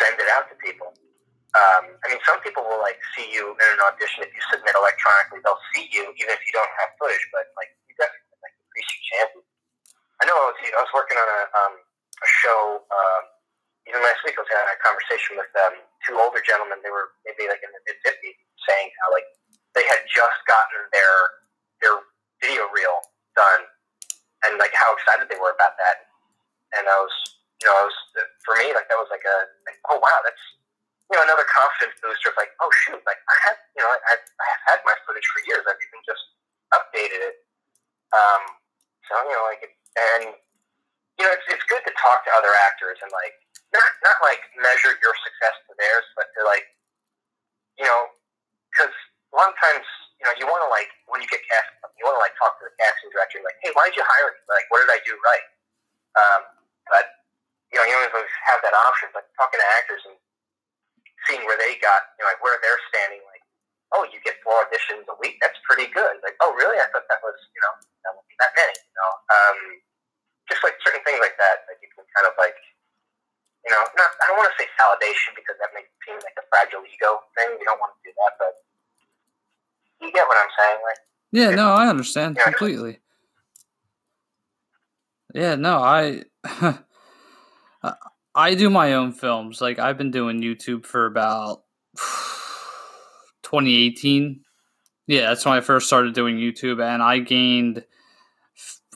send 0.00 0.16
it 0.16 0.28
out 0.32 0.48
to 0.48 0.56
people. 0.56 0.88
Um, 1.54 1.94
I 2.02 2.10
mean, 2.10 2.18
some 2.26 2.42
people 2.42 2.66
will 2.66 2.82
like 2.82 2.98
see 3.14 3.30
you 3.30 3.54
in 3.54 3.68
an 3.78 3.80
audition 3.86 4.26
if 4.26 4.32
you 4.34 4.42
submit 4.50 4.74
electronically. 4.74 5.38
They'll 5.46 5.62
see 5.76 5.86
you 5.92 6.10
even 6.18 6.32
if 6.34 6.42
you 6.42 6.52
don't 6.56 6.72
have 6.82 6.96
footage, 6.98 7.22
but 7.30 7.46
like 7.54 7.70
you 7.86 7.94
definitely 7.94 8.40
like 8.42 8.56
increase 8.58 8.90
your 8.90 9.04
chances. 9.14 9.44
I 10.18 10.26
know 10.26 10.34
I 10.34 10.46
was, 10.50 10.58
I 10.58 10.80
was 10.82 10.92
working 10.96 11.14
on 11.20 11.28
a, 11.28 11.42
um, 11.54 11.74
a 12.24 12.28
show. 12.42 12.82
Um, 12.82 13.22
even 13.86 14.00
last 14.02 14.24
week, 14.26 14.34
I 14.34 14.42
was 14.42 14.50
having 14.50 14.72
a 14.72 14.80
conversation 14.82 15.38
with 15.38 15.52
um, 15.62 15.76
two 16.08 16.16
older 16.18 16.42
gentlemen. 16.42 16.80
They 16.82 16.90
were 16.90 17.14
maybe 17.22 17.46
like 17.46 17.62
in 17.62 17.70
their 17.70 17.84
mid 17.86 18.00
fifties, 18.02 18.34
saying 18.66 18.90
how 19.04 19.14
like 19.14 19.28
they 19.74 19.84
had 19.90 20.02
just 20.06 20.38
gotten 20.46 20.86
their 20.94 21.14
their 21.82 21.96
video 22.40 22.70
reel 22.70 22.98
done, 23.34 23.62
and 24.46 24.58
like 24.58 24.72
how 24.74 24.94
excited 24.94 25.26
they 25.26 25.38
were 25.38 25.54
about 25.54 25.74
that. 25.78 26.10
And 26.74 26.86
I 26.86 26.96
was, 26.98 27.14
you 27.62 27.66
know, 27.70 27.74
I 27.74 27.84
was 27.86 27.98
for 28.42 28.54
me 28.58 28.70
like 28.74 28.86
that 28.90 28.98
was 28.98 29.10
like 29.10 29.26
a 29.26 29.36
like, 29.66 29.78
oh 29.90 29.98
wow, 29.98 30.18
that's 30.22 30.44
you 31.10 31.18
know 31.18 31.24
another 31.26 31.46
confidence 31.50 31.98
booster. 32.00 32.30
Of 32.30 32.38
like 32.38 32.54
oh 32.62 32.70
shoot, 32.86 33.02
like 33.04 33.20
I 33.26 33.36
have 33.50 33.58
you 33.74 33.82
know 33.82 33.90
I, 33.90 34.14
I 34.14 34.46
have 34.54 34.62
had 34.74 34.78
my 34.86 34.94
footage 35.06 35.26
for 35.34 35.42
years. 35.46 35.66
I've 35.66 35.78
even 35.78 36.02
just 36.06 36.24
updated 36.70 37.20
it. 37.34 37.36
Um, 38.14 38.42
so 39.10 39.18
you 39.26 39.34
know 39.34 39.44
like 39.50 39.62
and 39.66 40.34
you 41.18 41.22
know 41.26 41.32
it's 41.34 41.46
it's 41.50 41.66
good 41.66 41.82
to 41.82 41.92
talk 41.98 42.22
to 42.26 42.30
other 42.34 42.54
actors 42.70 42.98
and 43.02 43.10
like 43.10 43.34
not 43.74 43.90
not 44.06 44.18
like 44.22 44.42
measure 44.54 44.94
your 45.02 45.14
success 45.26 45.54
to 45.66 45.74
theirs, 45.76 46.06
but 46.14 46.30
to 46.38 46.46
like 46.46 46.66
you 47.78 47.86
know 47.86 48.06
because 48.70 48.94
a 48.94 49.34
lot 49.34 49.50
of 49.50 49.58
times 49.58 49.86
you 50.22 50.24
know 50.24 50.34
you 50.38 50.46
want 50.46 50.62
to 50.62 50.70
like 50.70 50.90
when 51.10 51.18
you 51.18 51.28
get 51.28 51.42
cast, 51.50 51.68
you 51.98 52.06
want 52.06 52.14
to 52.14 52.22
like 52.22 52.34
talk 52.38 52.54
to 52.62 52.70
the 52.70 52.74
casting 52.78 53.10
director 53.10 53.42
like 53.42 53.58
hey 53.66 53.73
why 53.84 53.92
did 53.92 54.00
you 54.00 54.06
hire 54.08 54.32
me 54.32 54.40
like 54.48 54.64
what 54.72 54.80
did 54.80 54.88
I 54.88 54.96
do 55.04 55.12
right? 55.20 55.44
Um, 56.16 56.40
but 56.88 57.04
you 57.68 57.76
know 57.76 57.84
you 57.84 57.92
don't 57.92 58.16
always 58.16 58.32
have 58.48 58.64
that 58.64 58.72
option. 58.72 59.12
But 59.12 59.28
talking 59.36 59.60
to 59.60 59.68
actors 59.76 60.00
and 60.08 60.16
seeing 61.28 61.44
where 61.44 61.60
they 61.60 61.76
got 61.84 62.16
you 62.16 62.24
know 62.24 62.32
like 62.32 62.40
where 62.40 62.56
they're 62.64 62.80
standing 62.88 63.20
like 63.28 63.44
oh 63.92 64.08
you 64.08 64.24
get 64.24 64.40
four 64.40 64.56
auditions 64.64 65.04
a 65.12 65.16
week 65.20 65.36
that's 65.44 65.60
pretty 65.68 65.92
good 65.92 66.16
like 66.24 66.32
oh 66.40 66.56
really 66.56 66.80
I 66.80 66.88
thought 66.88 67.04
that 67.12 67.20
was 67.20 67.36
you 67.52 67.60
know 67.60 67.76
that 68.08 68.16
wasn't 68.16 68.40
that 68.40 68.56
many 68.56 68.72
you 68.72 68.96
know 68.96 69.12
um, 69.36 69.58
just 70.48 70.64
like 70.64 70.80
certain 70.80 71.04
things 71.04 71.20
like 71.20 71.36
that 71.36 71.68
that 71.68 71.76
you 71.84 71.92
can 71.92 72.08
kind 72.16 72.24
of 72.24 72.32
like 72.40 72.56
you 73.64 73.72
know, 73.72 73.80
not 73.96 74.12
I 74.20 74.28
don't 74.28 74.36
want 74.36 74.52
to 74.52 74.56
say 74.60 74.68
validation 74.76 75.32
because 75.36 75.56
that 75.60 75.72
makes 75.72 75.88
it 75.88 76.00
seem 76.04 76.20
like 76.20 76.36
a 76.36 76.44
fragile 76.52 76.84
ego 76.84 77.24
thing. 77.32 77.48
You 77.56 77.64
don't 77.64 77.80
want 77.80 77.96
to 77.96 78.00
do 78.04 78.12
that, 78.12 78.36
but 78.36 78.52
you 80.04 80.12
get 80.12 80.28
what 80.28 80.36
I'm 80.36 80.52
saying, 80.52 80.80
like 80.84 81.00
Yeah, 81.32 81.50
no, 81.56 81.72
I 81.72 81.88
understand 81.88 82.36
Yeah. 82.36 82.44
completely. 82.44 83.00
Yeah, 85.34 85.56
no, 85.56 85.78
I 85.78 86.22
I 88.36 88.54
do 88.54 88.70
my 88.70 88.94
own 88.94 89.12
films. 89.12 89.60
Like 89.60 89.80
I've 89.80 89.98
been 89.98 90.12
doing 90.12 90.40
YouTube 90.40 90.86
for 90.86 91.06
about 91.06 91.64
2018. 93.42 94.42
Yeah, 95.06 95.28
that's 95.28 95.44
when 95.44 95.54
I 95.56 95.60
first 95.60 95.88
started 95.88 96.14
doing 96.14 96.36
YouTube, 96.36 96.82
and 96.82 97.02
I 97.02 97.18
gained 97.18 97.84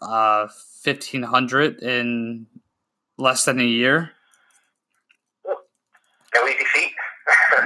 uh 0.00 0.46
1500 0.84 1.82
in 1.82 2.46
less 3.18 3.44
than 3.44 3.58
a 3.58 3.64
year. 3.64 4.12
no 5.44 6.48
easy 6.48 6.64
feat. 6.72 6.92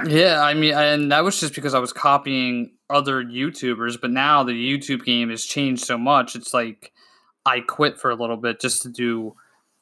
Yeah, 0.05 0.41
I 0.41 0.53
mean, 0.55 0.73
and 0.73 1.11
that 1.11 1.23
was 1.23 1.39
just 1.39 1.55
because 1.55 1.73
I 1.73 1.79
was 1.79 1.93
copying 1.93 2.71
other 2.89 3.23
YouTubers, 3.23 4.01
but 4.01 4.11
now 4.11 4.43
the 4.43 4.51
YouTube 4.51 5.05
game 5.05 5.29
has 5.29 5.45
changed 5.45 5.85
so 5.85 5.97
much. 5.97 6.35
It's 6.35 6.53
like 6.53 6.92
I 7.45 7.59
quit 7.59 7.99
for 7.99 8.09
a 8.09 8.15
little 8.15 8.37
bit 8.37 8.59
just 8.59 8.81
to 8.83 8.89
do 8.89 9.35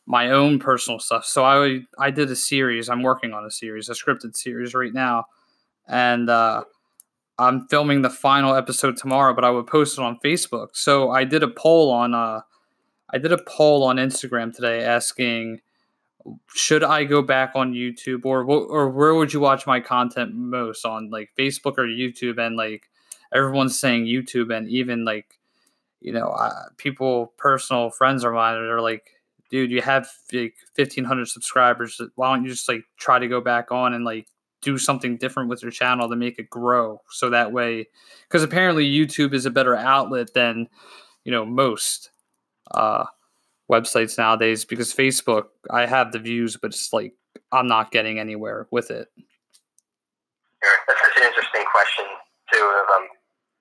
my 0.06 0.32
own 0.32 0.60
personal 0.60 1.00
stuff. 1.00 1.26
So 1.26 1.43
I 1.43 1.82
I 1.97 2.12
did 2.12 2.30
a 2.32 2.36
series. 2.36 2.89
I'm 2.89 3.04
working 3.04 3.34
on 3.34 3.45
a 3.45 3.52
series, 3.52 3.89
a 3.89 3.93
scripted 3.93 4.36
series 4.36 4.74
right 4.74 4.93
now, 4.93 5.26
and 5.88 6.30
uh, 6.30 6.63
I'm 7.38 7.67
filming 7.67 8.02
the 8.02 8.10
final 8.10 8.56
episode 8.56 8.97
tomorrow. 8.97 9.34
But 9.34 9.45
I 9.45 9.52
would 9.52 9.67
post 9.67 9.97
it 9.97 10.04
on 10.04 10.19
Facebook. 10.24 10.69
So 10.74 11.12
I 11.12 11.24
did 11.24 11.43
a 11.43 11.47
poll 11.47 11.91
on 11.91 12.13
uh, 12.13 12.41
I 13.10 13.17
did 13.17 13.32
a 13.32 13.38
poll 13.38 13.84
on 13.84 13.97
Instagram 13.97 14.56
today 14.56 14.84
asking 14.84 15.62
should 16.54 16.84
I 16.84 17.04
go 17.04 17.21
back 17.21 17.52
on 17.56 17.74
YouTube 17.74 18.26
or 18.26 18.43
or 18.43 18.89
where 18.89 19.15
would 19.15 19.34
you 19.34 19.39
watch 19.39 19.65
my 19.67 19.80
content 19.80 20.34
most 20.34 20.86
on 20.86 21.10
like 21.10 21.30
Facebook 21.38 21.78
or 21.78 21.86
YouTube 21.86 22.39
and 22.39 22.56
like 22.56 22.89
everyone's 23.34 23.80
saying 23.80 24.06
YouTube 24.06 24.56
and 24.56 24.69
even 24.69 25.04
like 25.06 25.39
you 26.02 26.12
know 26.12 26.28
uh, 26.28 26.66
people 26.78 27.34
personal 27.38 27.90
friends 27.90 28.24
of 28.24 28.34
mine 28.34 28.56
are 28.56 28.82
like 28.82 29.12
dude 29.50 29.72
you 29.72 29.82
have 29.82 30.10
like 30.34 30.56
1500 30.76 31.28
subscribers 31.28 32.00
why 32.16 32.34
don't 32.34 32.44
you 32.44 32.50
just 32.50 32.68
like 32.68 32.84
try 32.98 33.20
to 33.20 33.28
go 33.28 33.42
back 33.42 33.72
on 33.72 33.94
and 33.94 34.06
like 34.06 34.28
do 34.62 34.78
something 34.78 35.18
different 35.18 35.50
with 35.50 35.62
your 35.62 35.72
channel 35.72 36.08
to 36.08 36.16
make 36.16 36.38
it 36.38 36.50
grow 36.50 37.02
so 37.10 37.30
that 37.30 37.52
way 37.52 37.88
because 38.28 38.44
apparently 38.44 38.88
YouTube 38.88 39.34
is 39.34 39.46
a 39.46 39.52
better 39.52 39.76
outlet 39.76 40.34
than 40.34 40.68
you 41.24 41.32
know 41.32 41.46
most 41.46 42.12
uh 42.72 43.06
websites 43.72 44.18
nowadays 44.18 44.66
because 44.66 44.94
Facebook, 44.94 45.46
I 45.72 45.86
have 45.86 46.12
the 46.12 46.20
views, 46.20 46.58
but 46.58 46.68
it's 46.68 46.92
like 46.92 47.14
I'm 47.52 47.68
not 47.68 47.92
getting 47.92 48.20
anywhere 48.20 48.68
with 48.70 48.92
it. 48.92 49.08
Sure. 50.64 50.78
That's 50.88 51.00
such 51.00 51.18
an 51.18 51.24
interesting 51.24 51.64
question 51.72 52.06
too. 52.54 52.60
Of 52.60 52.96
um, 52.96 53.08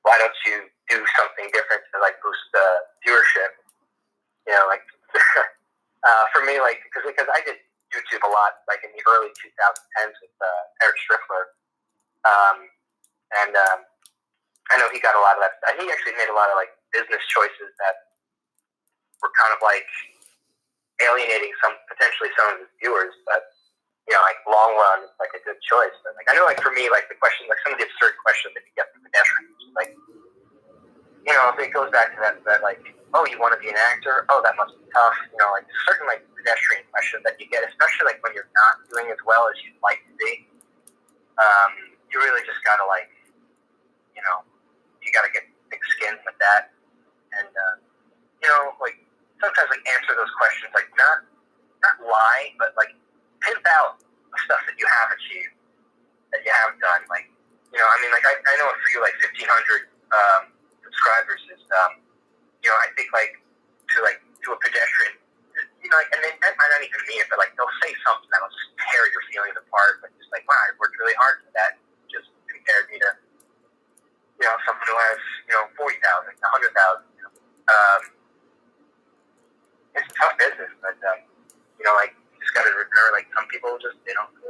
why 0.03 0.19
don't 0.19 0.33
you 0.45 0.63
do 0.91 0.99
something 1.17 1.47
different 1.55 1.87
to 1.95 2.03
like 2.03 2.19
boost 2.21 2.45
the 2.53 2.67
viewership? 3.07 3.55
You 4.45 4.59
know, 4.59 4.67
like 4.67 4.83
uh, 6.07 6.25
for 6.35 6.43
me, 6.43 6.59
like 6.59 6.83
because 6.85 7.07
because 7.07 7.31
I 7.31 7.41
did 7.47 7.63
YouTube 7.95 8.27
a 8.27 8.31
lot, 8.31 8.61
like 8.67 8.83
in 8.83 8.91
the 8.93 9.03
early 9.07 9.31
2010s 9.39 10.15
with 10.19 10.35
uh, 10.43 10.85
Eric 10.85 10.99
Striffler, 11.07 11.55
um, 12.27 12.67
and 13.47 13.55
um, 13.55 13.79
I 14.71 14.79
know 14.79 14.91
he 14.91 15.03
got 15.03 15.15
a 15.15 15.23
lot 15.23 15.39
of 15.39 15.43
that. 15.43 15.59
He 15.79 15.87
actually 15.91 16.19
made 16.19 16.31
a 16.31 16.37
lot 16.37 16.51
of 16.51 16.59
like 16.59 16.75
business 16.95 17.23
choices 17.31 17.71
that 17.83 18.11
were 19.23 19.33
kind 19.39 19.55
of 19.55 19.61
like 19.63 19.87
alienating 21.03 21.55
some 21.65 21.75
potentially 21.89 22.31
some 22.37 22.55
of 22.55 22.57
his 22.63 22.71
viewers, 22.83 23.15
but 23.25 23.51
you 24.09 24.13
know, 24.15 24.23
like 24.27 24.39
long 24.49 24.75
run, 24.75 25.07
it's 25.07 25.19
like 25.23 25.31
a 25.35 25.43
good 25.47 25.59
choice. 25.63 25.95
But 26.03 26.19
like 26.19 26.27
I 26.31 26.35
know, 26.35 26.47
like 26.47 26.63
for 26.63 26.75
me, 26.75 26.91
like 26.91 27.07
the 27.11 27.19
question, 27.19 27.47
like 27.47 27.61
some 27.63 27.75
of 27.75 27.79
the 27.79 27.87
absurd 27.87 28.19
questions 28.23 28.55
that 28.59 28.65
you 28.67 28.75
get 28.75 28.91
from 28.91 29.07
pedestrians, 29.07 29.59
like 29.75 29.91
you 31.27 31.33
know, 31.33 31.53
it 31.59 31.73
goes 31.73 31.91
back 31.91 32.15
to 32.15 32.19
that, 32.21 32.41
that 32.45 32.63
like, 32.63 32.81
oh, 33.13 33.27
you 33.27 33.37
want 33.39 33.53
to 33.53 33.61
be 33.61 33.69
an 33.69 33.77
actor? 33.77 34.25
Oh, 34.31 34.41
that 34.45 34.57
must 34.57 34.73
be 34.77 34.87
tough. 34.93 35.19
You 35.33 35.39
know, 35.41 35.51
like 35.53 35.67
certain 35.85 36.07
like 36.07 36.25
pedestrian 36.37 36.87
questions 36.91 37.23
that 37.29 37.37
you 37.37 37.47
get, 37.51 37.67
especially 37.67 38.09
like 38.09 38.23
when 38.25 38.33
you're 38.33 38.51
not 38.57 38.81
doing 38.89 39.13
as 39.13 39.21
well 39.27 39.49
as 39.51 39.57
you'd 39.61 39.77
like 39.85 40.01
to 40.07 40.15
be. 40.17 40.47
Um, 41.37 41.73
you 42.13 42.21
really 42.21 42.45
just 42.45 42.61
gotta 42.67 42.85
like, 42.89 43.09
you 44.17 44.23
know, 44.25 44.45
you 45.01 45.09
gotta 45.13 45.33
get 45.33 45.49
thick 45.73 45.81
skin 45.97 46.17
with 46.27 46.37
that, 46.43 46.75
and 47.39 47.49
uh, 47.49 47.75
you 48.43 48.49
know, 48.51 48.77
like 48.83 48.99
sometimes 49.41 49.69
like 49.73 49.85
answer 49.89 50.13
those 50.13 50.33
questions 50.37 50.69
like 50.77 50.91
not 51.01 51.31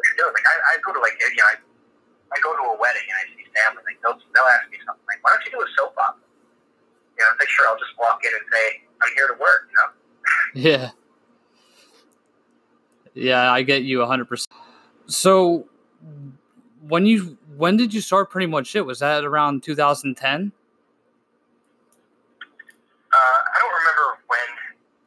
what 0.01 0.09
you're 0.09 0.21
doing. 0.25 0.33
Like 0.33 0.49
I, 0.49 0.55
I 0.57 0.73
go 0.81 0.97
to 0.97 1.01
like 1.05 1.17
you 1.21 1.29
know 1.37 1.53
I, 1.53 1.57
I 2.33 2.39
go 2.41 2.57
to 2.57 2.65
a 2.73 2.77
wedding 2.81 3.05
and 3.05 3.17
I 3.21 3.25
see 3.37 3.45
family. 3.53 3.85
Like 3.85 4.01
they'll 4.01 4.17
they'll 4.33 4.51
ask 4.57 4.65
me 4.73 4.81
something 4.89 5.05
like, 5.05 5.21
why 5.21 5.37
don't 5.37 5.45
you 5.45 5.53
do 5.53 5.61
a 5.61 5.69
soap 5.77 5.93
opera? 6.01 6.25
You 6.25 7.21
know, 7.21 7.37
I'm 7.37 7.37
like 7.37 7.53
sure 7.53 7.69
I'll 7.69 7.77
just 7.77 7.93
walk 8.01 8.25
in 8.25 8.33
and 8.33 8.47
say 8.49 8.65
I'm 9.05 9.13
here 9.13 9.29
to 9.29 9.37
work. 9.37 9.69
You 9.69 9.77
know. 9.77 9.89
Yeah. 10.61 10.93
Yeah, 13.15 13.51
I 13.51 13.63
get 13.63 13.83
you 13.83 14.05
100%. 14.05 14.29
So 15.07 15.65
when 16.85 17.07
you 17.07 17.39
when 17.57 17.77
did 17.77 17.95
you 17.97 18.01
start 18.01 18.29
pretty 18.29 18.47
much 18.47 18.77
it? 18.77 18.85
Was 18.85 19.01
that 19.01 19.25
around 19.25 19.63
2010? 19.65 20.53
Uh, 23.11 23.17
I 23.17 23.57
don't 23.57 23.73
remember 23.73 24.21
when 24.29 24.49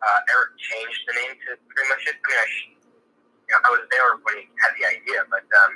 uh, 0.01 0.31
Eric 0.33 0.57
changed 0.57 1.01
the 1.05 1.13
name 1.21 1.33
to 1.45 1.49
pretty 1.69 1.89
much 1.89 2.01
it. 2.09 2.17
I 2.17 2.25
mean, 2.25 2.39
I, 2.41 2.47
you 3.45 3.51
know, 3.53 3.61
I 3.61 3.69
was 3.77 3.83
there 3.93 4.09
when 4.25 4.35
he 4.41 4.45
had 4.57 4.73
the 4.73 4.85
idea, 4.89 5.21
but 5.29 5.45
um, 5.63 5.73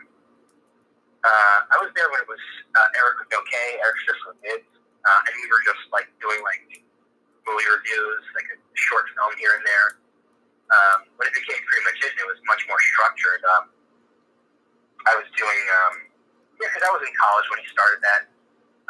uh, 1.22 1.60
I 1.70 1.78
was 1.86 1.94
there 1.94 2.10
when 2.10 2.26
it 2.26 2.30
was 2.30 2.42
uh, 2.74 2.98
Eric 2.98 3.22
with 3.22 3.30
okay, 3.30 3.78
Eric's 3.78 4.04
just 4.10 4.22
with 4.26 4.42
kids, 4.42 4.68
uh, 5.06 5.22
and 5.30 5.34
we 5.38 5.46
were 5.54 5.62
just 5.64 5.86
like 5.94 6.10
doing 6.18 6.42
like 6.42 6.84
movie 7.48 7.70
reviews, 7.72 8.24
like 8.36 8.48
a 8.52 8.58
short 8.76 9.08
film 9.16 9.32
here 9.40 9.56
and 9.56 9.64
there. 9.64 9.90
Um, 10.68 11.08
when 11.16 11.32
it 11.32 11.36
became 11.36 11.64
pretty 11.64 11.84
much 11.88 12.00
it, 12.04 12.12
it 12.20 12.28
was 12.28 12.40
much 12.44 12.60
more 12.68 12.80
structured. 12.92 13.42
Um, 13.56 13.66
I 15.08 15.16
was 15.16 15.28
doing, 15.40 15.62
um, 15.80 15.94
yeah, 16.60 16.68
because 16.68 16.84
I 16.84 16.92
was 16.92 17.04
in 17.08 17.14
college 17.16 17.48
when 17.48 17.64
he 17.64 17.68
started 17.72 18.04
that, 18.04 18.22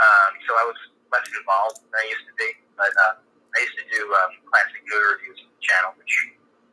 um, 0.02 0.32
so 0.50 0.58
I 0.58 0.66
was 0.66 0.80
less 1.14 1.30
involved 1.38 1.67
than 1.80 1.98
I 1.98 2.06
used 2.10 2.26
to 2.30 2.36
be. 2.38 2.50
But 2.76 2.94
uh, 2.96 3.22
I 3.22 3.58
used 3.62 3.78
to 3.78 3.86
do 3.90 4.02
um, 4.24 4.32
classic 4.50 4.82
movie 4.86 5.08
reviews 5.18 5.38
on 5.46 5.50
the 5.54 5.62
channel, 5.62 5.92
which 5.98 6.14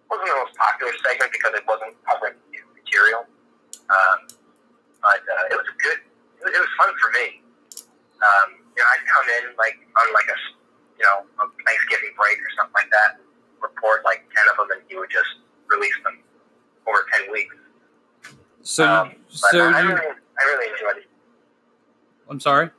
wasn't 0.08 0.28
the 0.28 0.38
most 0.40 0.54
popular 0.56 0.92
segment 1.00 1.30
because 1.32 1.52
it 1.56 1.64
wasn't 1.64 1.94
covering 2.04 2.36
new 2.52 2.64
material. 2.76 3.24
Um, 3.88 4.18
but 5.00 5.22
uh, 5.24 5.52
it 5.52 5.56
was 5.56 5.68
good. 5.80 6.00
It 6.40 6.42
was, 6.48 6.52
it 6.52 6.60
was 6.60 6.72
fun 6.80 6.90
for 6.96 7.10
me. 7.12 7.26
Um, 8.24 8.48
you 8.72 8.80
know, 8.80 8.88
I'd 8.88 9.04
come 9.04 9.26
in 9.40 9.44
like 9.60 9.76
on 10.00 10.06
like 10.16 10.28
a 10.28 10.38
you 10.96 11.04
know 11.04 11.28
a 11.40 11.44
Thanksgiving 11.64 12.16
break 12.16 12.40
or 12.40 12.50
something 12.56 12.76
like 12.76 12.90
that, 12.90 13.20
report 13.60 14.02
like 14.08 14.24
ten 14.32 14.44
of 14.48 14.56
them, 14.56 14.80
and 14.80 14.82
he 14.88 14.96
would 14.96 15.12
just 15.12 15.44
release 15.68 15.96
them 16.02 16.20
over 16.88 17.04
ten 17.12 17.28
weeks. 17.28 17.54
So, 18.64 18.88
um, 18.88 19.12
so 19.28 19.60
I, 19.60 19.84
you, 19.84 19.92
really, 19.92 20.16
I 20.16 20.42
really 20.48 20.72
enjoyed 20.72 21.04
it. 21.04 21.08
I'm 22.32 22.40
sorry. 22.40 22.72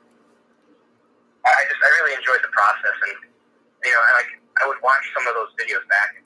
I 1.45 1.61
just, 1.69 1.77
I 1.77 1.89
really 2.01 2.17
enjoyed 2.17 2.41
the 2.41 2.49
process, 2.49 2.97
and 3.05 3.29
you 3.85 3.93
know, 3.93 4.01
like 4.17 4.33
I 4.57 4.63
would 4.65 4.81
watch 4.81 5.05
some 5.13 5.29
of 5.29 5.37
those 5.37 5.53
videos 5.61 5.85
back 5.85 6.17
and 6.17 6.25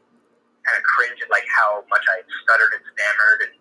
kind 0.63 0.79
of 0.79 0.83
cringe 0.87 1.19
at 1.19 1.27
like 1.27 1.43
how 1.51 1.83
much 1.91 2.07
I 2.07 2.23
stuttered 2.23 2.71
and 2.71 2.83
stammered, 2.95 3.39
and 3.51 3.53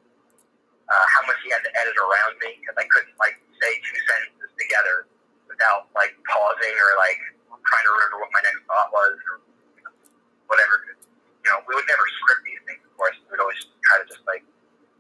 uh, 0.86 1.06
how 1.18 1.26
much 1.26 1.42
he 1.42 1.50
had 1.50 1.66
to 1.66 1.72
edit 1.74 1.98
around 1.98 2.38
me 2.46 2.62
because 2.62 2.78
I 2.78 2.86
couldn't 2.86 3.18
like 3.18 3.34
say 3.58 3.70
two 3.82 3.98
sentences 4.06 4.54
together 4.54 5.10
without 5.50 5.90
like 5.98 6.14
pausing 6.30 6.74
or 6.78 6.90
like 7.02 7.18
trying 7.66 7.84
to 7.90 7.92
remember 7.98 8.22
what 8.22 8.30
my 8.30 8.42
next 8.46 8.62
thought 8.70 8.94
was 8.94 9.18
or 9.26 9.42
you 9.74 9.82
know, 9.82 9.90
whatever. 10.46 10.94
You 11.42 11.48
know, 11.50 11.58
we 11.66 11.74
would 11.74 11.90
never 11.90 12.06
script 12.22 12.46
these 12.46 12.62
things, 12.70 12.86
of 12.86 12.94
course. 12.94 13.18
We 13.26 13.34
would 13.34 13.42
always 13.42 13.58
try 13.82 13.98
to 13.98 14.06
just 14.06 14.22
like 14.30 14.46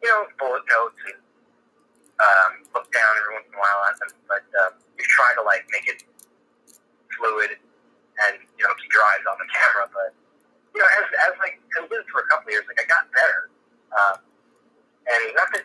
you 0.02 0.08
know, 0.08 0.26
bullet 0.38 0.62
notes 0.70 1.00
and 1.10 1.18
um, 2.18 2.52
look 2.74 2.86
down 2.90 3.12
every 3.18 3.34
once 3.34 3.46
in 3.50 3.54
a 3.54 3.60
while 3.60 3.80
at 3.90 3.96
them. 3.98 4.12
But 4.26 4.46
um, 4.62 4.72
you 4.98 5.04
try 5.06 5.30
to 5.38 5.42
like 5.42 5.66
make 5.70 5.86
it 5.86 6.02
fluid 7.14 7.58
and 8.26 8.34
you 8.58 8.62
know 8.66 8.74
keep 8.78 8.90
your 8.90 9.02
eyes 9.14 9.24
on 9.26 9.38
the 9.38 9.48
camera. 9.50 9.86
But 9.90 10.10
you 10.74 10.80
know, 10.82 10.88
as 11.02 11.06
as 11.30 11.34
like 11.42 11.58
I 11.78 11.86
lived 11.86 12.10
for 12.10 12.22
a 12.22 12.26
couple 12.30 12.50
of 12.50 12.52
years, 12.54 12.66
like 12.70 12.78
I 12.78 12.86
got 12.86 13.10
better. 13.10 13.50
Um, 13.88 14.16
and 15.08 15.22
not 15.32 15.48
that 15.56 15.64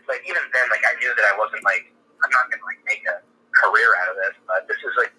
like 0.73 0.81
I 0.89 0.97
knew 0.97 1.13
that 1.13 1.25
I 1.29 1.37
wasn't 1.37 1.63
like 1.63 1.93
I'm 2.25 2.31
not 2.33 2.49
gonna 2.49 2.65
like 2.65 2.81
make 2.85 3.05
a 3.05 3.21
career 3.53 3.93
out 4.01 4.09
of 4.09 4.17
this, 4.17 4.33
but 4.47 4.65
this 4.67 4.77
is 4.77 4.93
like 4.97 5.13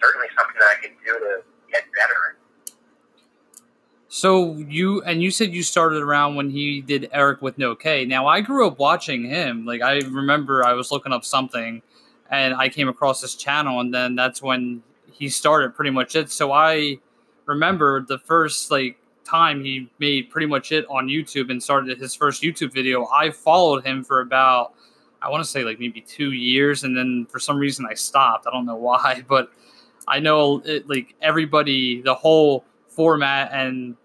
certainly 0.00 0.28
something 0.36 0.56
that 0.60 0.68
I 0.68 0.76
can 0.84 0.92
do 1.00 1.12
to 1.16 1.32
get 1.72 1.84
better. 1.96 2.36
So 4.08 4.56
you 4.56 5.02
and 5.02 5.22
you 5.22 5.30
said 5.30 5.54
you 5.54 5.62
started 5.62 6.02
around 6.02 6.36
when 6.36 6.50
he 6.50 6.80
did 6.80 7.08
Eric 7.12 7.40
with 7.40 7.56
no 7.56 7.74
K. 7.74 8.04
Now 8.04 8.26
I 8.26 8.40
grew 8.40 8.66
up 8.66 8.78
watching 8.78 9.24
him. 9.24 9.64
Like 9.64 9.80
I 9.80 10.00
remember 10.00 10.64
I 10.64 10.74
was 10.74 10.92
looking 10.92 11.12
up 11.12 11.24
something 11.24 11.82
and 12.30 12.54
I 12.54 12.68
came 12.68 12.88
across 12.88 13.22
this 13.22 13.34
channel 13.34 13.80
and 13.80 13.92
then 13.92 14.14
that's 14.14 14.42
when 14.42 14.82
he 15.10 15.28
started 15.28 15.74
pretty 15.74 15.90
much 15.90 16.16
it. 16.16 16.30
So 16.30 16.52
I 16.52 16.98
remember 17.46 18.02
the 18.02 18.18
first 18.18 18.70
like 18.70 18.98
time 19.24 19.62
he 19.62 19.90
made 19.98 20.30
pretty 20.30 20.46
much 20.46 20.72
it 20.72 20.86
on 20.88 21.06
YouTube 21.08 21.50
and 21.50 21.62
started 21.62 21.98
his 21.98 22.14
first 22.14 22.42
YouTube 22.42 22.72
video. 22.72 23.06
I 23.08 23.30
followed 23.30 23.84
him 23.84 24.02
for 24.02 24.20
about 24.20 24.74
I 25.20 25.30
want 25.30 25.42
to 25.44 25.50
say 25.50 25.64
like 25.64 25.80
maybe 25.80 26.00
2 26.00 26.32
years 26.32 26.84
and 26.84 26.96
then 26.96 27.26
for 27.28 27.38
some 27.38 27.58
reason 27.58 27.86
I 27.90 27.94
stopped. 27.94 28.46
I 28.46 28.50
don't 28.50 28.66
know 28.66 28.76
why, 28.76 29.24
but 29.28 29.50
I 30.06 30.20
know 30.20 30.62
it, 30.64 30.88
like 30.88 31.14
everybody 31.20 32.00
the 32.02 32.14
whole 32.14 32.64
format 32.88 33.50
and 33.52 33.96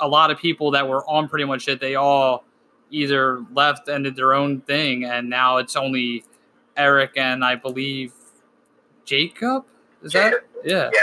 a 0.00 0.08
lot 0.08 0.30
of 0.30 0.38
people 0.38 0.72
that 0.72 0.88
were 0.88 1.08
on 1.08 1.28
pretty 1.28 1.44
much 1.44 1.68
it 1.68 1.80
they 1.80 1.94
all 1.94 2.44
either 2.90 3.44
left 3.52 3.88
and 3.88 4.04
did 4.04 4.16
their 4.16 4.34
own 4.34 4.60
thing 4.62 5.04
and 5.04 5.28
now 5.28 5.56
it's 5.58 5.76
only 5.76 6.24
eric 6.76 7.12
and 7.16 7.44
i 7.44 7.54
believe 7.54 8.12
jacob? 9.04 9.64
Is 10.02 10.12
that 10.12 10.34
yeah. 10.64 10.90
Yeah. 10.92 11.00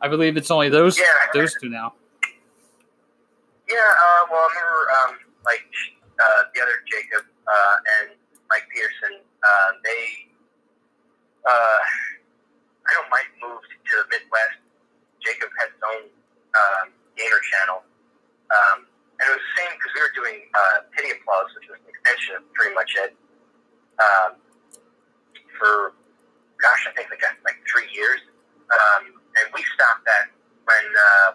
I 0.00 0.08
believe 0.08 0.36
it's 0.36 0.50
only 0.50 0.68
those 0.68 0.98
yeah, 0.98 1.04
those 1.32 1.54
two 1.60 1.68
now. 1.68 1.94
Yeah 3.68 3.76
uh, 3.76 4.26
well 4.30 4.40
i 4.40 4.60
remember 4.60 4.90
um, 5.02 5.18
like 5.44 5.64
uh, 6.20 6.42
the 6.54 6.62
other 6.62 6.72
jacob 6.90 7.26
uh, 7.46 7.76
and 7.98 8.18
mike 8.50 8.66
peterson 8.70 9.22
uh, 9.42 9.70
they 9.82 10.02
uh, 11.46 11.78
i 12.86 12.88
know 12.94 13.04
mike 13.10 13.30
moved 13.42 13.70
to 13.86 13.94
the 14.02 14.06
midwest 14.10 14.66
Jacob 15.26 15.50
had 15.58 15.74
his 15.74 15.82
own 15.82 16.02
um, 16.54 16.86
gamer 17.18 17.42
channel. 17.50 17.82
Um, 18.46 18.86
and 19.18 19.24
it 19.26 19.32
was 19.34 19.42
the 19.42 19.54
same 19.58 19.72
because 19.74 19.92
we 19.98 20.00
were 20.06 20.14
doing 20.14 20.38
uh, 20.54 20.86
Pity 20.94 21.10
Applause, 21.18 21.50
which 21.58 21.66
was 21.66 21.82
an 21.82 21.90
extension 21.90 22.38
of 22.38 22.46
pretty 22.54 22.78
much 22.78 22.94
it, 22.94 23.10
um, 23.98 24.30
for, 25.58 25.98
gosh, 26.62 26.82
I 26.86 26.94
think 26.94 27.10
like, 27.10 27.24
like 27.42 27.58
three 27.66 27.90
years. 27.90 28.22
Um, 28.70 29.18
and 29.40 29.50
we 29.50 29.66
stopped 29.74 30.06
that 30.06 30.30
when, 30.62 30.86
uh, 30.94 31.30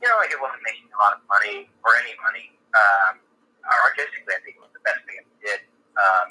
you 0.00 0.08
know, 0.08 0.16
like 0.16 0.32
it 0.32 0.40
wasn't 0.40 0.64
making 0.64 0.88
a 0.88 0.96
lot 0.96 1.18
of 1.18 1.20
money 1.28 1.68
or 1.84 1.92
any 2.00 2.16
money. 2.24 2.56
Um, 2.72 3.20
artistically, 3.90 4.32
I 4.32 4.40
think 4.40 4.56
it 4.56 4.62
was 4.64 4.72
the 4.72 4.84
best 4.86 5.02
thing. 5.04 5.20
Um, 6.00 6.26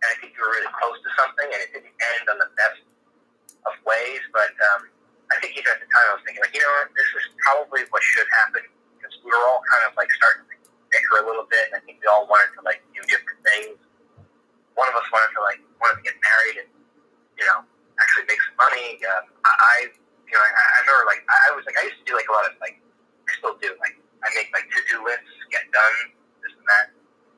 and 0.00 0.08
I 0.08 0.16
think 0.20 0.36
we 0.36 0.40
were 0.40 0.52
really 0.52 0.72
close 0.80 0.96
to 1.00 1.10
something, 1.16 1.48
and 1.48 1.60
it 1.60 1.70
didn't 1.72 1.92
end 1.92 2.24
on 2.28 2.40
the 2.40 2.48
best 2.56 2.80
of 3.64 3.72
ways, 3.84 4.20
but 4.32 4.52
um, 4.72 4.88
I 5.32 5.40
think 5.40 5.56
even 5.56 5.68
at 5.72 5.80
the 5.80 5.88
time 5.88 6.06
I 6.12 6.14
was 6.20 6.22
thinking 6.28 6.44
like, 6.44 6.52
you 6.52 6.60
know 6.60 6.72
what, 6.80 6.92
this 6.92 7.08
is 7.16 7.24
probably 7.40 7.82
what 7.88 8.04
should 8.04 8.28
happen 8.44 8.64
because 8.96 9.12
we 9.24 9.32
were 9.32 9.44
all 9.48 9.64
kind 9.64 9.88
of 9.88 9.96
like 9.96 10.08
starting 10.20 10.44
to 10.44 10.56
bicker 10.92 11.16
a 11.20 11.26
little 11.26 11.48
bit, 11.48 11.72
and 11.72 11.80
I 11.80 11.82
think 11.88 12.04
we 12.04 12.06
all 12.06 12.28
wanted 12.28 12.52
to 12.56 12.60
like 12.64 12.84
do 12.92 13.00
different 13.08 13.40
things. 13.44 13.80
One 14.76 14.88
of 14.92 14.96
us 15.00 15.06
wanted 15.08 15.32
to 15.32 15.40
like 15.40 15.60
wanted 15.80 16.02
to 16.02 16.04
get 16.04 16.16
married 16.20 16.56
and 16.64 16.70
you 17.40 17.44
know 17.48 17.64
actually 17.98 18.28
make 18.28 18.40
some 18.44 18.58
money. 18.58 19.00
Um, 19.06 19.24
I, 19.46 19.88
you 20.28 20.34
know, 20.34 20.42
I, 20.42 20.50
I 20.50 20.76
remember 20.84 21.04
like 21.08 21.22
I 21.26 21.54
was 21.56 21.64
like 21.64 21.78
I 21.80 21.88
used 21.88 21.98
to 22.02 22.06
do 22.06 22.14
like 22.18 22.28
a 22.28 22.34
lot 22.34 22.44
of 22.44 22.54
like 22.60 22.78
I 23.26 23.30
still 23.40 23.56
do 23.58 23.72
like 23.80 23.96
I 24.22 24.28
make 24.36 24.52
like 24.52 24.68
to 24.68 24.80
do 24.88 25.00
lists, 25.02 25.32
get 25.50 25.64
done, 25.72 25.96
this 26.44 26.52
and 26.52 26.66
that. 26.68 26.86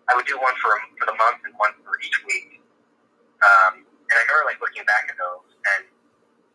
I 0.09 0.15
would 0.15 0.27
do 0.27 0.39
one 0.39 0.55
for 0.63 0.73
for 0.99 1.07
the 1.11 1.17
month 1.19 1.43
and 1.43 1.55
one 1.59 1.75
for 1.83 1.99
each 2.03 2.19
week. 2.27 2.63
Um, 3.43 3.83
and 3.83 4.15
I 4.15 4.23
remember 4.23 4.47
like 4.47 4.63
looking 4.63 4.87
back 4.87 5.11
at 5.11 5.19
those 5.19 5.51
and 5.77 5.91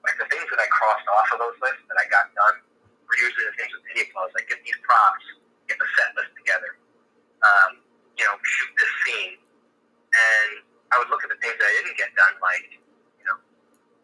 like 0.08 0.18
the 0.18 0.28
things 0.32 0.48
that 0.50 0.60
I 0.60 0.68
crossed 0.72 1.06
off 1.12 1.30
of 1.36 1.40
those 1.44 1.58
lists 1.62 1.84
that 1.92 1.98
I 2.00 2.06
got 2.10 2.32
done 2.34 2.58
were 3.06 3.18
usually 3.20 3.46
the 3.52 3.56
things 3.60 3.70
with 3.76 3.84
Pity 3.92 4.08
Applause. 4.10 4.34
Like 4.34 4.48
get 4.48 4.64
these 4.64 4.80
props, 4.82 5.26
get 5.68 5.78
the 5.78 5.90
set 6.00 6.16
list 6.16 6.32
together, 6.40 6.80
um, 7.44 7.84
you 8.18 8.24
know, 8.26 8.36
shoot 8.42 8.72
this 8.80 8.92
scene. 9.06 9.36
And 10.12 10.52
I 10.92 11.00
would 11.00 11.12
look 11.12 11.24
at 11.24 11.32
the 11.32 11.40
things 11.40 11.56
that 11.56 11.68
I 11.68 11.74
didn't 11.84 11.96
get 11.96 12.12
done, 12.20 12.36
like, 12.44 12.68
you 13.20 13.26
know, 13.28 13.38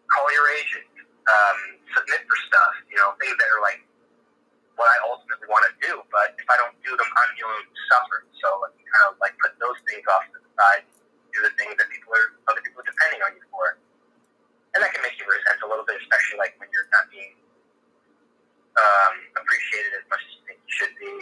call 0.08 0.28
your 0.32 0.48
agent, 0.56 0.88
um, 1.28 1.60
submit 1.92 2.24
for 2.24 2.38
stuff, 2.48 2.74
you 2.88 2.96
know, 2.96 3.12
things 3.20 3.36
that 3.36 3.50
are 3.52 3.64
like 3.64 3.84
what 4.78 4.88
I 4.88 4.98
ultimately 5.10 5.50
want 5.50 5.66
to 5.68 5.74
do. 5.82 6.00
But 6.14 6.38
if 6.38 6.48
I 6.48 6.56
don't 6.62 6.78
do 6.86 6.94
them, 6.94 7.10
I'm 7.10 7.32
going 7.36 7.66
to 7.66 7.82
suffer. 7.90 8.18
So 8.40 8.48
I 8.64 8.70
can 8.78 8.86
kind 8.86 9.06
of 9.12 9.14
like 9.20 9.34
put 9.42 9.58
those 9.58 9.78
things 9.90 10.06
off 10.08 10.26
to 10.32 10.40
the 10.40 10.52
side, 10.54 10.86
do 11.34 11.42
the 11.42 11.54
things 11.58 11.76
that 11.82 11.90
people 11.90 12.14
are, 12.14 12.38
other 12.50 12.62
people 12.62 12.82
are 12.82 12.88
depending 12.88 13.22
on 13.26 13.34
you 13.36 13.44
for 13.50 13.78
and 14.78 14.86
that 14.86 14.94
can 14.94 15.02
make 15.02 15.18
you 15.18 15.26
resent 15.26 15.58
a 15.66 15.68
little 15.68 15.82
bit, 15.90 15.98
especially 15.98 16.38
like 16.38 16.54
when 16.62 16.70
you're 16.70 16.86
not 16.94 17.10
being 17.10 17.34
um, 18.78 19.14
appreciated 19.34 19.90
as 19.98 20.06
much 20.06 20.22
as 20.22 20.32
you 20.38 20.42
think 20.46 20.58
you 20.62 20.74
should 20.78 20.94
be. 21.02 21.14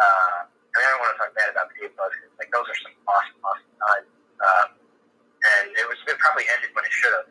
Uh, 0.00 0.48
I 0.48 0.74
mean, 0.80 0.80
I 0.80 0.90
don't 0.96 1.00
want 1.04 1.12
to 1.12 1.18
talk 1.20 1.32
bad 1.36 1.52
about 1.52 1.68
Pity 1.76 1.92
Applause 1.92 2.16
because 2.16 2.32
like 2.40 2.48
those 2.56 2.64
are 2.64 2.78
some 2.80 2.96
awesome, 3.04 3.40
awesome 3.44 3.74
times, 3.76 4.08
um, 4.40 4.68
and 5.44 5.64
it 5.76 5.84
was 5.84 6.00
it 6.08 6.16
probably 6.16 6.48
ended 6.56 6.72
when 6.72 6.88
it 6.88 6.94
should 6.96 7.12
have. 7.20 7.28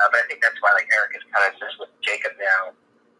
Uh, 0.00 0.08
but 0.08 0.24
I 0.24 0.24
think 0.32 0.40
that's 0.40 0.56
why 0.64 0.72
like 0.72 0.88
Eric 0.92 1.12
is 1.12 1.24
kind 1.28 1.44
of 1.48 1.52
just 1.60 1.76
with 1.76 1.92
Jacob 2.00 2.36
now, 2.40 2.72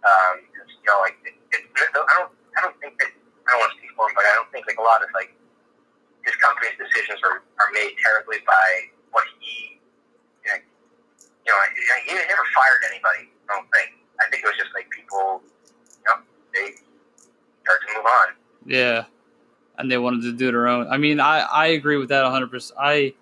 um, 0.05 0.49
because 0.49 0.69
you 0.73 0.89
know 0.89 1.01
like 1.05 1.21
it, 1.29 1.37
it, 1.57 1.61
I 1.77 1.93
don't 1.93 2.33
I 2.57 2.59
don't 2.65 2.77
think 2.81 2.97
that 3.05 3.13
I 3.13 3.49
don't 3.53 3.61
want 3.65 3.73
to 3.77 3.79
speak 3.85 3.93
for 3.97 4.09
him, 4.09 4.17
but 4.17 4.25
I 4.25 4.33
don't 4.33 4.49
think 4.49 4.65
like 4.65 4.81
a 4.81 4.85
lot 4.85 5.05
of 5.05 5.13
like 5.13 5.33
his 6.25 6.37
companies 6.41 6.73
his 6.77 6.89
decisions 6.89 7.21
are, 7.21 7.45
are 7.61 7.71
made 7.77 7.97
terribly 8.01 8.41
by 8.49 8.69
what 9.13 9.25
he, 9.41 9.81
you 10.45 10.53
know, 10.53 10.61
you 11.47 11.53
know, 11.53 11.97
he 12.07 12.15
never 12.15 12.47
fired 12.55 12.83
anybody. 12.91 13.31
I 13.49 13.55
don't 13.55 13.69
think. 13.71 13.91
I 14.19 14.29
think 14.31 14.43
it 14.43 14.47
was 14.47 14.57
just 14.57 14.75
like 14.75 14.91
people, 14.91 15.43
you 15.43 16.07
know, 16.09 16.19
they 16.55 16.75
start 17.63 17.79
to 17.87 17.89
move 17.97 18.07
on. 18.07 18.29
Yeah, 18.67 19.05
and 19.87 19.93
they 19.93 19.99
wanted 19.99 20.23
to 20.23 20.33
do 20.33 20.51
their 20.51 20.67
own. 20.67 20.89
I 20.89 20.97
mean, 20.97 21.21
I 21.21 21.39
I 21.41 21.67
agree 21.67 21.97
with 21.97 22.09
that 22.09 22.25
100. 22.25 22.51
percent 22.51 22.77
I 22.81 23.15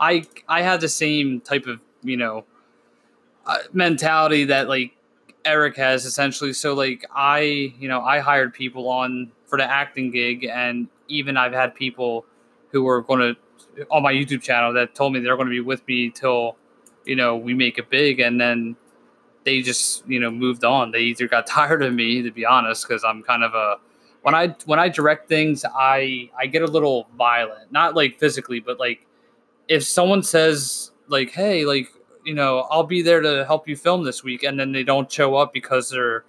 I 0.00 0.24
I 0.48 0.62
had 0.62 0.80
the 0.80 0.88
same 0.88 1.40
type 1.40 1.66
of 1.66 1.80
you 2.02 2.16
know 2.16 2.44
uh, 3.46 3.58
mentality 3.72 4.44
that 4.46 4.68
like 4.68 4.96
Eric 5.44 5.76
has 5.76 6.04
essentially. 6.04 6.52
So 6.52 6.74
like 6.74 7.04
I 7.14 7.40
you 7.78 7.86
know 7.88 8.00
I 8.00 8.18
hired 8.18 8.54
people 8.54 8.88
on 8.88 9.30
for 9.46 9.56
the 9.56 9.64
acting 9.64 10.10
gig, 10.10 10.44
and 10.44 10.88
even 11.06 11.36
I've 11.36 11.52
had 11.52 11.76
people 11.76 12.26
who 12.72 12.82
were 12.82 13.00
going 13.02 13.20
to 13.20 13.86
on 13.88 14.02
my 14.02 14.12
YouTube 14.12 14.42
channel 14.42 14.72
that 14.72 14.96
told 14.96 15.12
me 15.12 15.20
they're 15.20 15.36
going 15.36 15.46
to 15.46 15.50
be 15.50 15.60
with 15.60 15.86
me 15.86 16.10
till 16.10 16.56
you 17.04 17.14
know 17.14 17.36
we 17.36 17.54
make 17.54 17.78
it 17.78 17.88
big, 17.88 18.18
and 18.18 18.40
then 18.40 18.74
they 19.44 19.62
just 19.62 20.08
you 20.08 20.18
know 20.18 20.30
moved 20.32 20.64
on. 20.64 20.90
They 20.90 21.02
either 21.02 21.28
got 21.28 21.46
tired 21.58 21.84
of 21.84 21.94
me, 21.94 22.22
to 22.22 22.32
be 22.32 22.44
honest, 22.44 22.88
because 22.88 23.04
I'm 23.04 23.22
kind 23.22 23.44
of 23.44 23.54
a 23.54 23.76
when 24.24 24.34
I 24.34 24.56
when 24.64 24.78
I 24.78 24.88
direct 24.88 25.28
things, 25.28 25.66
I 25.66 26.30
I 26.38 26.46
get 26.46 26.62
a 26.62 26.66
little 26.66 27.06
violent, 27.16 27.70
not 27.70 27.94
like 27.94 28.18
physically, 28.18 28.58
but 28.58 28.80
like 28.80 29.06
if 29.68 29.84
someone 29.84 30.22
says 30.22 30.92
like, 31.08 31.30
"Hey, 31.30 31.66
like 31.66 31.88
you 32.24 32.32
know, 32.32 32.60
I'll 32.70 32.84
be 32.84 33.02
there 33.02 33.20
to 33.20 33.44
help 33.44 33.68
you 33.68 33.76
film 33.76 34.02
this 34.02 34.24
week," 34.24 34.42
and 34.42 34.58
then 34.58 34.72
they 34.72 34.82
don't 34.82 35.12
show 35.12 35.36
up 35.36 35.52
because 35.52 35.90
they're 35.90 36.24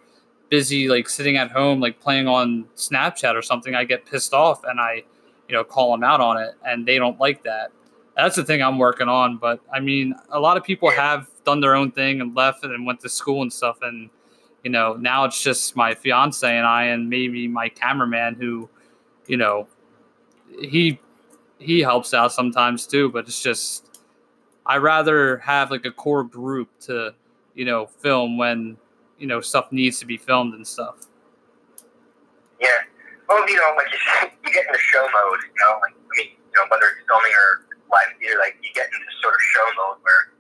busy 0.50 0.90
like 0.90 1.08
sitting 1.08 1.38
at 1.38 1.52
home 1.52 1.80
like 1.80 2.02
playing 2.02 2.28
on 2.28 2.66
Snapchat 2.76 3.34
or 3.34 3.42
something, 3.42 3.74
I 3.76 3.86
get 3.86 4.06
pissed 4.06 4.34
off 4.34 4.66
and 4.66 4.78
I 4.78 5.04
you 5.48 5.56
know 5.56 5.64
call 5.64 5.92
them 5.92 6.04
out 6.04 6.20
on 6.20 6.36
it, 6.36 6.54
and 6.66 6.86
they 6.86 6.98
don't 6.98 7.18
like 7.18 7.44
that. 7.44 7.72
That's 8.18 8.36
the 8.36 8.44
thing 8.44 8.62
I'm 8.62 8.78
working 8.78 9.08
on. 9.08 9.38
But 9.38 9.62
I 9.74 9.80
mean, 9.80 10.16
a 10.32 10.40
lot 10.40 10.58
of 10.58 10.66
people 10.66 10.90
have 10.92 11.30
done 11.46 11.62
their 11.62 11.76
own 11.76 11.92
thing 11.92 12.20
and 12.20 12.36
left 12.36 12.66
and 12.66 12.86
went 12.86 13.00
to 13.02 13.10
school 13.10 13.42
and 13.42 13.54
stuff, 13.54 13.78
and 13.84 14.10
you 14.66 14.72
know 14.72 14.94
now 14.94 15.26
it's 15.26 15.44
just 15.44 15.76
my 15.76 15.94
fiance 15.94 16.46
and 16.46 16.66
I 16.66 16.86
and 16.86 17.08
maybe 17.08 17.48
my 17.48 17.70
cameraman 17.70 18.34
who, 18.34 18.68
you 19.28 19.38
know, 19.38 19.68
he 20.60 21.00
he 21.60 21.80
helps 21.80 22.16
out 22.16 22.34
sometimes 22.34 22.88
too. 22.88 23.10
But 23.10 23.28
it's 23.28 23.42
just 23.42 24.02
I 24.66 24.78
rather 24.78 25.38
have 25.38 25.70
like 25.70 25.86
a 25.86 25.92
core 25.92 26.24
group 26.24 26.70
to 26.82 27.14
you 27.54 27.64
know 27.64 27.86
film 27.86 28.40
when 28.40 28.78
you 29.20 29.28
know 29.28 29.40
stuff 29.40 29.72
needs 29.72 30.00
to 30.00 30.08
be 30.08 30.18
filmed 30.18 30.56
and 30.56 30.66
stuff. 30.66 30.96
Yeah. 32.60 32.70
Well, 33.30 33.48
you 33.48 33.58
know, 33.58 33.74
like 33.78 33.94
you, 33.94 34.00
you 34.46 34.52
get 34.52 34.66
into 34.66 34.80
show 34.80 35.04
mode. 35.04 35.40
You 35.46 35.62
know, 35.62 35.78
like 35.82 35.94
I 35.94 36.10
mean, 36.18 36.30
you 36.42 36.56
know, 36.58 36.66
whether 36.74 36.86
it's 36.90 37.06
filming 37.06 37.34
or 37.38 37.70
live 37.94 38.18
theater, 38.18 38.40
like 38.40 38.58
you 38.66 38.74
get 38.74 38.88
into 38.88 39.14
sort 39.22 39.34
of 39.36 39.42
show 39.54 39.66
mode 39.78 40.02
where, 40.02 40.34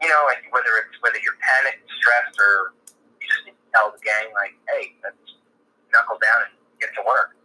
you 0.00 0.08
know, 0.08 0.24
like 0.24 0.48
whether 0.48 0.80
it's 0.80 0.96
whether 1.04 1.20
you're 1.20 1.36
panicked, 1.44 1.84
stressed, 2.00 2.40
or 2.40 2.72
you 3.20 3.26
just 3.26 3.44
need 3.46 3.56
to 3.57 3.57
tell 3.74 3.92
the 3.92 4.00
gang 4.00 4.32
like, 4.34 4.54
hey, 4.68 4.96
let's 5.04 5.18
knuckle 5.92 6.18
down 6.20 6.48
and 6.48 6.54
get 6.80 6.92
to 6.96 7.02
work. 7.04 7.36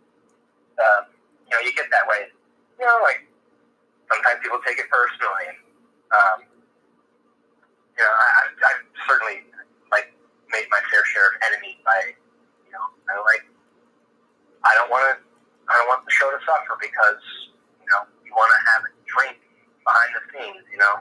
Um, 0.79 1.11
you 1.47 1.51
know, 1.53 1.61
you 1.61 1.71
get 1.75 1.87
that 1.91 2.05
way. 2.07 2.29
You 2.79 2.85
know, 2.85 2.99
like 3.05 3.23
sometimes 4.09 4.41
people 4.41 4.59
take 4.65 4.79
it 4.81 4.89
personally, 4.89 5.45
and 5.53 5.59
um, 6.11 6.39
you 7.95 8.01
know, 8.01 8.13
I, 8.13 8.49
I've 8.49 8.83
certainly 9.05 9.45
like 9.93 10.09
made 10.49 10.65
my 10.73 10.81
fair 10.89 11.05
share 11.13 11.29
of 11.29 11.35
enemies 11.45 11.77
by, 11.85 12.17
you 12.65 12.73
know, 12.73 12.85
I 13.07 13.21
like 13.21 13.45
I 14.63 14.71
don't 14.79 14.89
want 14.89 15.03
to. 15.11 15.15
I 15.63 15.79
don't 15.79 15.87
want 15.87 16.03
the 16.03 16.11
show 16.11 16.27
to 16.27 16.39
suffer 16.43 16.75
because 16.79 17.23
you 17.79 17.87
know 17.87 18.03
you 18.23 18.31
want 18.35 18.51
to 18.51 18.59
have 18.75 18.81
a 18.83 18.91
drink 19.07 19.39
behind 19.83 20.09
the 20.15 20.23
scenes. 20.31 20.63
You 20.71 20.79
know. 20.79 20.95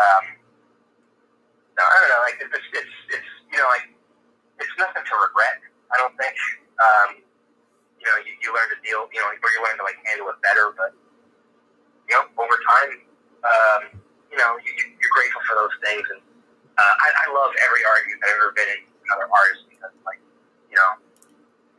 Um, 0.00 0.24
I 1.78 1.96
don't 2.02 2.10
know. 2.10 2.22
Like 2.24 2.38
it's, 2.40 2.54
it's 2.54 2.96
it's 3.14 3.30
you 3.50 3.58
know 3.58 3.68
like 3.70 3.90
it's 4.60 4.76
nothing 4.78 5.02
to 5.02 5.14
regret. 5.18 5.64
I 5.90 5.96
don't 5.98 6.14
think. 6.16 6.36
Um, 6.80 7.10
you 8.00 8.08
know, 8.08 8.16
you, 8.24 8.32
you 8.40 8.48
learn 8.52 8.68
to 8.72 8.78
deal. 8.80 9.04
You 9.12 9.20
know, 9.20 9.28
or 9.28 9.50
you 9.52 9.60
learn 9.60 9.76
to 9.80 9.84
like 9.84 9.98
handle 10.06 10.30
it 10.32 10.38
better. 10.40 10.72
But 10.76 10.94
you 12.08 12.12
know, 12.16 12.24
over 12.40 12.56
time, 12.64 12.90
um, 13.44 13.82
you 14.32 14.38
know, 14.38 14.56
you, 14.62 14.72
you're 14.76 15.14
grateful 15.16 15.42
for 15.44 15.56
those 15.58 15.74
things. 15.84 16.04
And 16.12 16.20
uh, 16.76 16.94
I, 17.04 17.08
I 17.12 17.26
love 17.34 17.52
every 17.60 17.84
argument 17.84 18.24
I've 18.24 18.38
ever 18.40 18.52
been 18.56 18.70
in 18.72 18.80
another 19.10 19.28
artist 19.28 19.68
because, 19.68 19.92
like, 20.06 20.22
you 20.70 20.78
know 20.78 21.00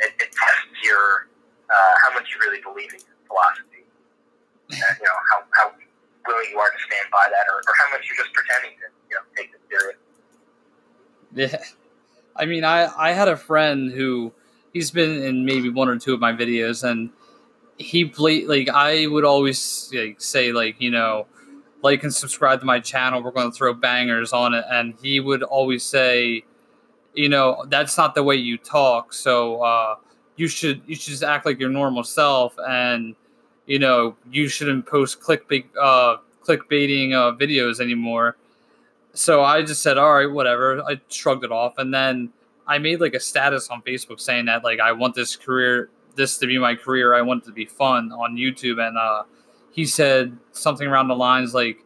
it, 0.01 0.11
it 0.17 0.29
tests 0.34 0.77
your 0.84 1.29
uh, 1.69 1.93
how 2.03 2.13
much 2.13 2.27
you 2.34 2.38
really 2.41 2.61
believe 2.61 2.91
in 2.91 2.99
your 3.05 3.17
philosophy. 3.29 3.86
Uh, 4.71 4.93
you 4.99 5.05
know 5.05 5.19
how, 5.32 5.39
how 5.53 5.65
willing 6.27 6.49
you 6.51 6.59
are 6.59 6.69
to 6.69 6.82
stand 6.89 7.07
by 7.11 7.29
that, 7.29 7.45
or, 7.47 7.61
or 7.61 7.73
how 7.77 7.88
much 7.93 8.03
you're 8.09 8.17
just 8.17 8.34
pretending 8.34 8.75
to 8.82 8.88
you 9.09 9.15
know 9.15 9.23
take 9.38 9.53
it 9.53 9.61
serious. 9.69 9.99
Yeah, 11.32 11.61
I 12.36 12.45
mean, 12.45 12.63
I 12.63 12.91
I 12.97 13.11
had 13.11 13.27
a 13.27 13.38
friend 13.38 13.91
who 13.91 14.34
he's 14.73 14.91
been 14.91 15.23
in 15.23 15.45
maybe 15.45 15.69
one 15.69 15.89
or 15.89 15.97
two 15.97 16.13
of 16.13 16.19
my 16.19 16.34
videos, 16.34 16.84
and 16.84 17.09
he 17.77 18.05
played 18.05 18.47
like 18.47 18.69
I 18.69 19.07
would 19.07 19.25
always 19.25 19.91
like, 19.93 20.21
say 20.21 20.51
like 20.51 20.79
you 20.79 20.91
know 20.91 21.27
like 21.84 22.03
and 22.03 22.13
subscribe 22.13 22.59
to 22.61 22.65
my 22.65 22.79
channel. 22.79 23.21
We're 23.23 23.32
going 23.32 23.51
to 23.51 23.57
throw 23.57 23.73
bangers 23.73 24.34
on 24.34 24.53
it, 24.53 24.65
and 24.69 24.93
he 25.01 25.19
would 25.19 25.43
always 25.43 25.84
say 25.84 26.43
you 27.13 27.29
know 27.29 27.65
that's 27.69 27.97
not 27.97 28.15
the 28.15 28.23
way 28.23 28.36
you 28.36 28.57
talk 28.57 29.13
so 29.13 29.61
uh, 29.61 29.95
you 30.36 30.47
should 30.47 30.82
you 30.86 30.95
should 30.95 31.11
just 31.11 31.23
act 31.23 31.45
like 31.45 31.59
your 31.59 31.69
normal 31.69 32.03
self 32.03 32.55
and 32.67 33.15
you 33.65 33.79
know 33.79 34.15
you 34.32 34.47
shouldn't 34.47 34.86
post 34.86 35.19
clickbait 35.19 35.65
uh, 35.79 36.17
clickbaiting 36.43 37.13
uh, 37.13 37.36
videos 37.38 37.79
anymore 37.79 38.38
so 39.14 39.43
i 39.43 39.62
just 39.62 39.82
said 39.82 39.97
all 39.97 40.14
right 40.14 40.32
whatever. 40.32 40.82
I 40.84 40.99
shrugged 41.09 41.43
it 41.43 41.51
off 41.51 41.78
and 41.78 41.93
then 41.93 42.32
i 42.68 42.78
made 42.78 43.01
like 43.01 43.14
a 43.14 43.20
status 43.20 43.70
on 43.70 43.82
facebook 43.82 44.20
saying 44.20 44.45
that 44.45 44.64
like 44.64 44.80
i 44.80 44.91
want 44.91 45.16
this 45.16 45.36
career 45.36 45.89
this 46.16 46.38
to 46.38 46.47
be 46.47 46.57
my 46.57 46.76
career. 46.76 47.14
I 47.14 47.22
want 47.22 47.43
it 47.43 47.45
to 47.47 47.51
be 47.51 47.66
fun 47.66 48.12
on 48.12 48.36
youtube. 48.36 48.86
And 48.86 48.97
uh, 48.97 49.24
he 49.72 49.86
said 49.86 50.38
something 50.51 50.88
around 50.88 51.07
the 51.07 51.16
lines 51.16 51.53
like 51.53 51.84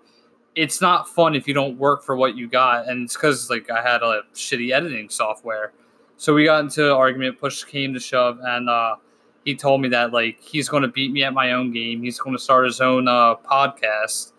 it's 0.55 0.79
not 0.79 1.09
fun 1.09 1.35
if 1.35 1.47
you 1.47 1.53
don't 1.53 1.77
work 1.77 2.01
for 2.01 2.15
what 2.15 2.37
you 2.37 2.47
got, 2.47 2.87
and 2.87 3.03
it's 3.03 3.13
because 3.13 3.49
like 3.49 3.69
I 3.69 3.81
had 3.81 4.01
a 4.01 4.21
shitty 4.33 4.71
editing 4.71 5.09
software. 5.09 5.73
So 6.15 6.33
we 6.33 6.45
got 6.45 6.61
into 6.61 6.85
an 6.85 6.93
argument, 6.93 7.41
push 7.41 7.65
came 7.65 7.93
to 7.93 7.99
shove, 7.99 8.39
and 8.41 8.69
uh, 8.69 8.95
he 9.43 9.53
told 9.53 9.81
me 9.81 9.89
that 9.89 10.13
like 10.13 10.39
he's 10.39 10.69
going 10.69 10.83
to 10.83 10.87
beat 10.87 11.11
me 11.11 11.25
at 11.25 11.33
my 11.33 11.51
own 11.51 11.73
game. 11.73 12.01
He's 12.01 12.19
going 12.19 12.37
to 12.37 12.41
start 12.41 12.65
his 12.65 12.79
own 12.79 13.09
uh, 13.09 13.35
podcast 13.35 14.31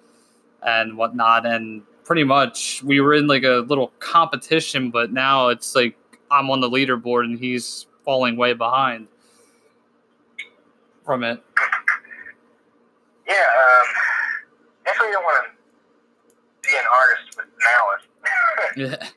and 0.63 0.97
whatnot, 0.97 1.45
and 1.45 1.83
pretty 2.07 2.23
much 2.23 2.85
we 2.85 3.01
were 3.01 3.13
in 3.13 3.27
like 3.27 3.43
a 3.43 3.67
little 3.67 3.89
competition, 3.99 4.91
but 4.91 5.13
now 5.13 5.49
it's 5.49 5.75
like 5.75 5.99
I'm 6.31 6.49
on 6.51 6.61
the 6.61 6.71
leaderboard 6.71 7.25
and 7.25 7.39
he's 7.39 7.87
falling 8.05 8.37
way 8.37 8.55
behind 8.55 9.09
from 11.05 11.25
it. 11.25 11.43
Yeah, 13.27 13.35
um, 13.35 13.87
definitely 14.85 15.13
don't 15.13 15.25
want 15.25 15.47
to 15.47 16.69
be 16.69 16.77
an 16.79 16.85
artist 16.87 17.37
with 17.37 17.47
malice. 17.59 18.07
yeah. 19.03 19.09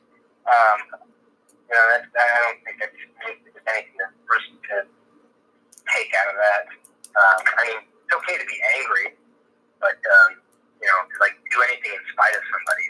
Um, 0.50 0.78
you 1.70 1.74
know, 1.78 1.86
that, 1.94 2.02
I 2.10 2.38
don't 2.42 2.58
think 2.66 2.82
that's 2.82 2.90
there's 2.90 3.62
anything 3.70 3.94
that 4.02 4.10
person 4.26 4.58
could 4.66 4.90
take 5.94 6.10
out 6.18 6.34
of 6.34 6.36
that. 6.42 6.62
Um, 7.14 7.38
I 7.54 7.62
mean, 7.70 7.78
it's 7.86 8.14
okay 8.18 8.34
to 8.34 8.46
be 8.50 8.58
angry, 8.74 9.14
but 9.78 9.94
um, 9.94 10.39
you 10.80 10.86
know, 10.86 11.08
to 11.08 11.20
like 11.20 11.32
do 11.50 11.62
anything 11.68 11.92
in 11.92 12.00
spite 12.12 12.34
of 12.34 12.42
somebody. 12.50 12.86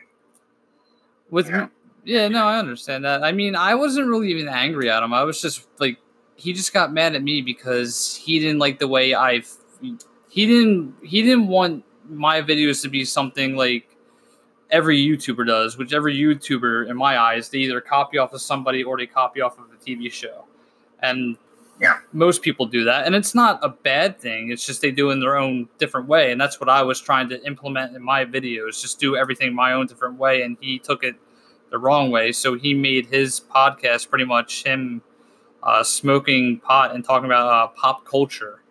With 1.31 1.47
you 1.47 1.53
know? 1.53 1.71
yeah, 2.05 2.29
no, 2.29 2.47
I 2.47 2.59
understand 2.59 3.05
that. 3.05 3.23
I 3.23 3.33
mean, 3.33 3.55
I 3.55 3.75
wasn't 3.75 4.09
really 4.09 4.31
even 4.31 4.49
angry 4.49 4.91
at 4.91 5.03
him. 5.03 5.13
I 5.13 5.23
was 5.23 5.41
just 5.41 5.67
like, 5.79 5.99
he 6.37 6.53
just 6.53 6.73
got 6.73 6.93
mad 6.93 7.15
at 7.15 7.23
me 7.23 7.43
because 7.43 8.15
he 8.17 8.39
didn't 8.39 8.59
like 8.59 8.79
the 8.79 8.89
way 8.89 9.15
I. 9.15 9.43
He 10.29 10.47
didn't. 10.47 10.95
He 11.03 11.23
didn't 11.23 11.49
want 11.49 11.85
my 12.09 12.43
videos 12.43 12.83
to 12.83 12.89
be 12.89 13.05
something 13.05 13.57
like 13.57 13.97
every 14.71 14.99
YouTuber 14.99 15.47
does, 15.47 15.77
which 15.77 15.93
every 15.93 16.17
YouTuber, 16.17 16.89
in 16.89 16.97
my 16.97 17.19
eyes, 17.19 17.49
they 17.49 17.59
either 17.59 17.81
copy 17.81 18.19
off 18.19 18.33
of 18.33 18.41
somebody 18.41 18.83
or 18.83 18.97
they 18.97 19.07
copy 19.07 19.41
off 19.41 19.59
of 19.59 19.67
a 19.73 19.77
TV 19.77 20.11
show. 20.11 20.45
And 21.01 21.37
yeah. 21.81 21.99
most 22.13 22.43
people 22.43 22.67
do 22.67 22.85
that. 22.85 23.07
And 23.07 23.15
it's 23.15 23.35
not 23.35 23.59
a 23.63 23.69
bad 23.69 24.19
thing. 24.19 24.51
It's 24.51 24.67
just 24.67 24.83
they 24.83 24.91
do 24.91 25.11
it 25.11 25.15
in 25.15 25.21
their 25.21 25.37
own 25.37 25.69
different 25.79 26.09
way. 26.09 26.33
And 26.33 26.41
that's 26.41 26.61
what 26.61 26.69
I 26.69 26.83
was 26.83 27.01
trying 27.01 27.29
to 27.31 27.45
implement 27.47 27.97
in 27.97 28.03
my 28.03 28.25
videos, 28.25 28.81
just 28.81 29.01
do 29.01 29.17
everything 29.17 29.55
my 29.55 29.73
own 29.73 29.87
different 29.87 30.19
way. 30.19 30.43
And 30.43 30.57
he 30.61 30.79
took 30.79 31.03
it 31.03 31.17
the 31.71 31.79
wrong 31.79 32.11
way. 32.11 32.33
So 32.33 32.55
he 32.55 32.75
made 32.75 33.07
his 33.07 33.41
podcast 33.41 34.09
pretty 34.09 34.25
much 34.25 34.65
him 34.65 35.03
uh, 35.63 35.83
smoking 35.83 36.59
pot 36.61 36.95
and 36.95 37.05
talking 37.05 37.27
about 37.27 37.47
uh, 37.47 37.67
pop 37.69 38.05
culture, 38.05 38.63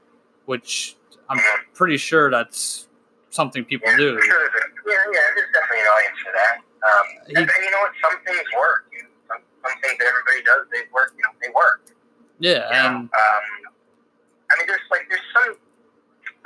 which 0.45 0.95
I'm 1.29 1.39
pretty 1.73 1.97
sure 1.97 2.31
that's 2.31 2.87
something 3.29 3.63
people 3.63 3.89
yeah, 3.91 3.97
do. 3.97 4.21
Sure 4.21 4.49
yeah, 4.89 4.97
yeah, 5.13 5.19
there's 5.37 5.51
definitely 5.53 5.81
an 5.81 5.89
audience 5.93 6.19
for 6.25 6.33
that. 6.33 6.55
Um, 6.81 7.05
he, 7.27 7.33
and, 7.37 7.45
and, 7.45 7.61
you 7.61 7.71
know 7.71 7.81
what? 7.85 7.93
Some 8.01 8.17
things 8.25 8.47
work. 8.57 8.89
You 8.89 9.05
know, 9.05 9.13
some, 9.29 9.41
some 9.61 9.75
things 9.85 9.97
that 10.01 10.07
everybody 10.09 10.41
does, 10.41 10.65
they 10.73 10.89
work. 10.89 11.13
You 11.13 11.23
know, 11.23 11.33
they 11.37 11.51
work. 11.53 11.93
Yeah, 12.39 12.65
you 12.71 12.79
know? 12.79 12.95
um, 13.03 13.09
I 13.11 14.51
mean, 14.57 14.67
there's 14.67 14.87
like 14.89 15.05
there's 15.11 15.27
some 15.35 15.59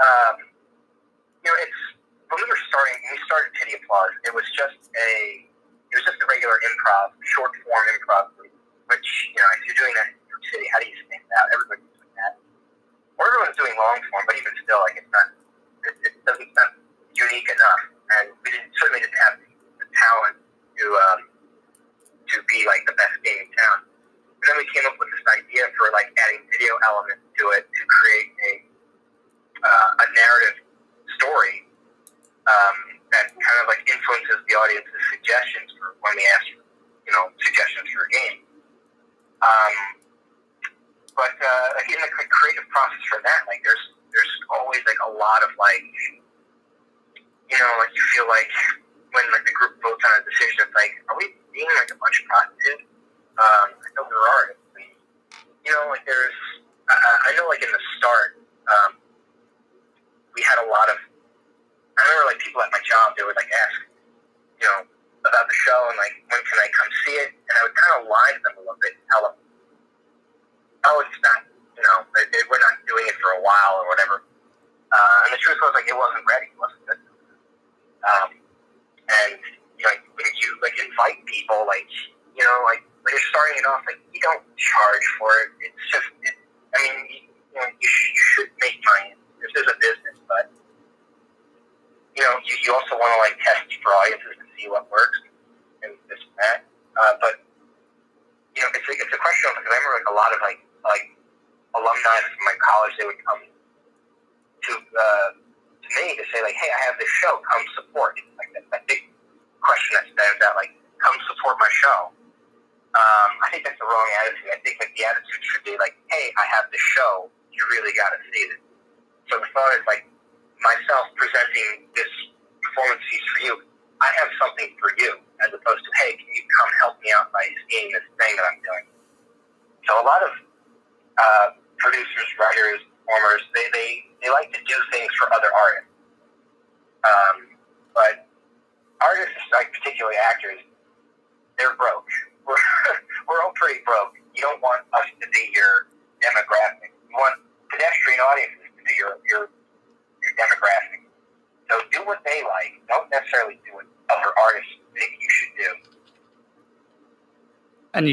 um, 0.01 0.35
you 1.45 1.47
know, 1.51 1.57
it's 1.61 1.81
when 2.27 2.41
we 2.41 2.47
were 2.49 2.63
starting. 2.67 2.97
When 3.05 3.13
we 3.13 3.21
started 3.29 3.53
Pity 3.53 3.77
Applause, 3.77 4.13
it 4.25 4.33
was 4.33 4.47
just 4.57 4.79
a 4.89 5.11
it 5.45 5.93
was 5.93 6.05
just 6.09 6.17
a 6.17 6.27
regular 6.27 6.57
improv, 6.65 7.13
short 7.37 7.53
form 7.61 7.85
improv. 7.93 8.33
Which 8.89 9.07
you 9.29 9.37
know, 9.37 9.49
if 9.59 9.69
you're 9.69 9.79
doing 9.79 9.93
that 10.01 10.11
in 10.11 10.17
New 10.25 10.33
York 10.33 10.45
City, 10.49 10.65
how 10.73 10.81
do 10.81 10.89
you 10.89 10.97
stand 11.05 11.23
out? 11.37 11.47
Everybody's 11.53 11.92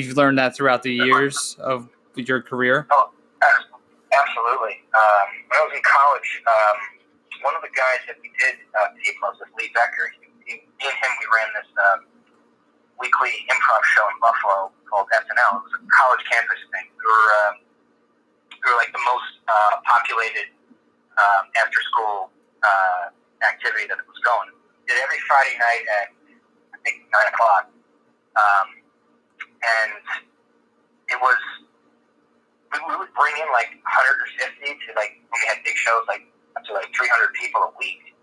you've 0.06 0.16
learned 0.16 0.38
that 0.38 0.56
throughout 0.56 0.82
the 0.82 0.92
years 0.92 1.56
of 1.60 1.88
your 2.16 2.42
career? 2.42 2.86
Oh, 2.90 3.10
absolutely. 4.12 4.82
Um, 4.92 5.26
when 5.48 5.56
I 5.56 5.62
was 5.64 5.74
in 5.74 5.84
college, 5.84 6.30
um, 6.46 6.76
one 7.42 7.56
of 7.56 7.62
the 7.62 7.72
guys 7.72 8.04
that 8.06 8.20
we 8.20 8.28
did 8.36 8.60
uh, 8.76 8.92
T 9.00 9.12
Plus 9.18 9.36
was 9.40 9.48
Lee 9.56 9.72
Becker. 9.72 10.12
He, 10.20 10.28
he, 10.44 10.52
me 10.60 10.84
and 10.84 10.96
him, 10.96 11.12
we 11.16 11.26
ran 11.32 11.48
this 11.56 11.70
um, 11.80 12.00
weekly 13.00 13.32
improv 13.48 13.82
show 13.96 14.04
in 14.12 14.16
Buffalo 14.20 14.68
called 14.84 15.08
SNL. 15.08 15.64
It 15.64 15.64
was 15.64 15.74
a 15.78 15.82
college 15.88 16.22
campus 16.28 16.60
thing. 16.68 16.86
We 16.92 17.04
were, 17.08 17.28
uh, 17.40 17.52
we 18.60 18.66
were 18.68 18.78
like 18.78 18.92
the 18.92 19.04
most 19.08 19.30
uh, 19.48 19.80
populated 19.88 20.52
um, 21.16 21.48
after 21.56 21.80
school 21.88 22.28
uh, 22.60 23.14
activity 23.40 23.88
that 23.88 23.96
was 24.04 24.20
going. 24.20 24.52
Did 24.84 25.00
every 25.00 25.20
Friday 25.24 25.56
night 25.56 25.84
at 25.86 26.06
I 26.74 26.76
think 26.82 27.04
nine 27.12 27.28
o'clock, 27.28 27.68
um, 28.36 28.79
and 29.60 30.04
it 31.10 31.18
was 31.20 31.38
we, 32.70 32.78
would 32.96 33.12
bring 33.18 33.34
in 33.34 33.48
like 33.50 33.74
150 33.82 34.62
to 34.62 34.88
like 34.94 35.18
we 35.18 35.38
had 35.50 35.58
big 35.66 35.74
shows 35.74 36.06
like 36.06 36.22
up 36.54 36.62
to 36.66 36.72
like 36.74 36.86
300 36.94 37.34
people 37.34 37.66
a 37.66 37.72
week, 37.78 38.14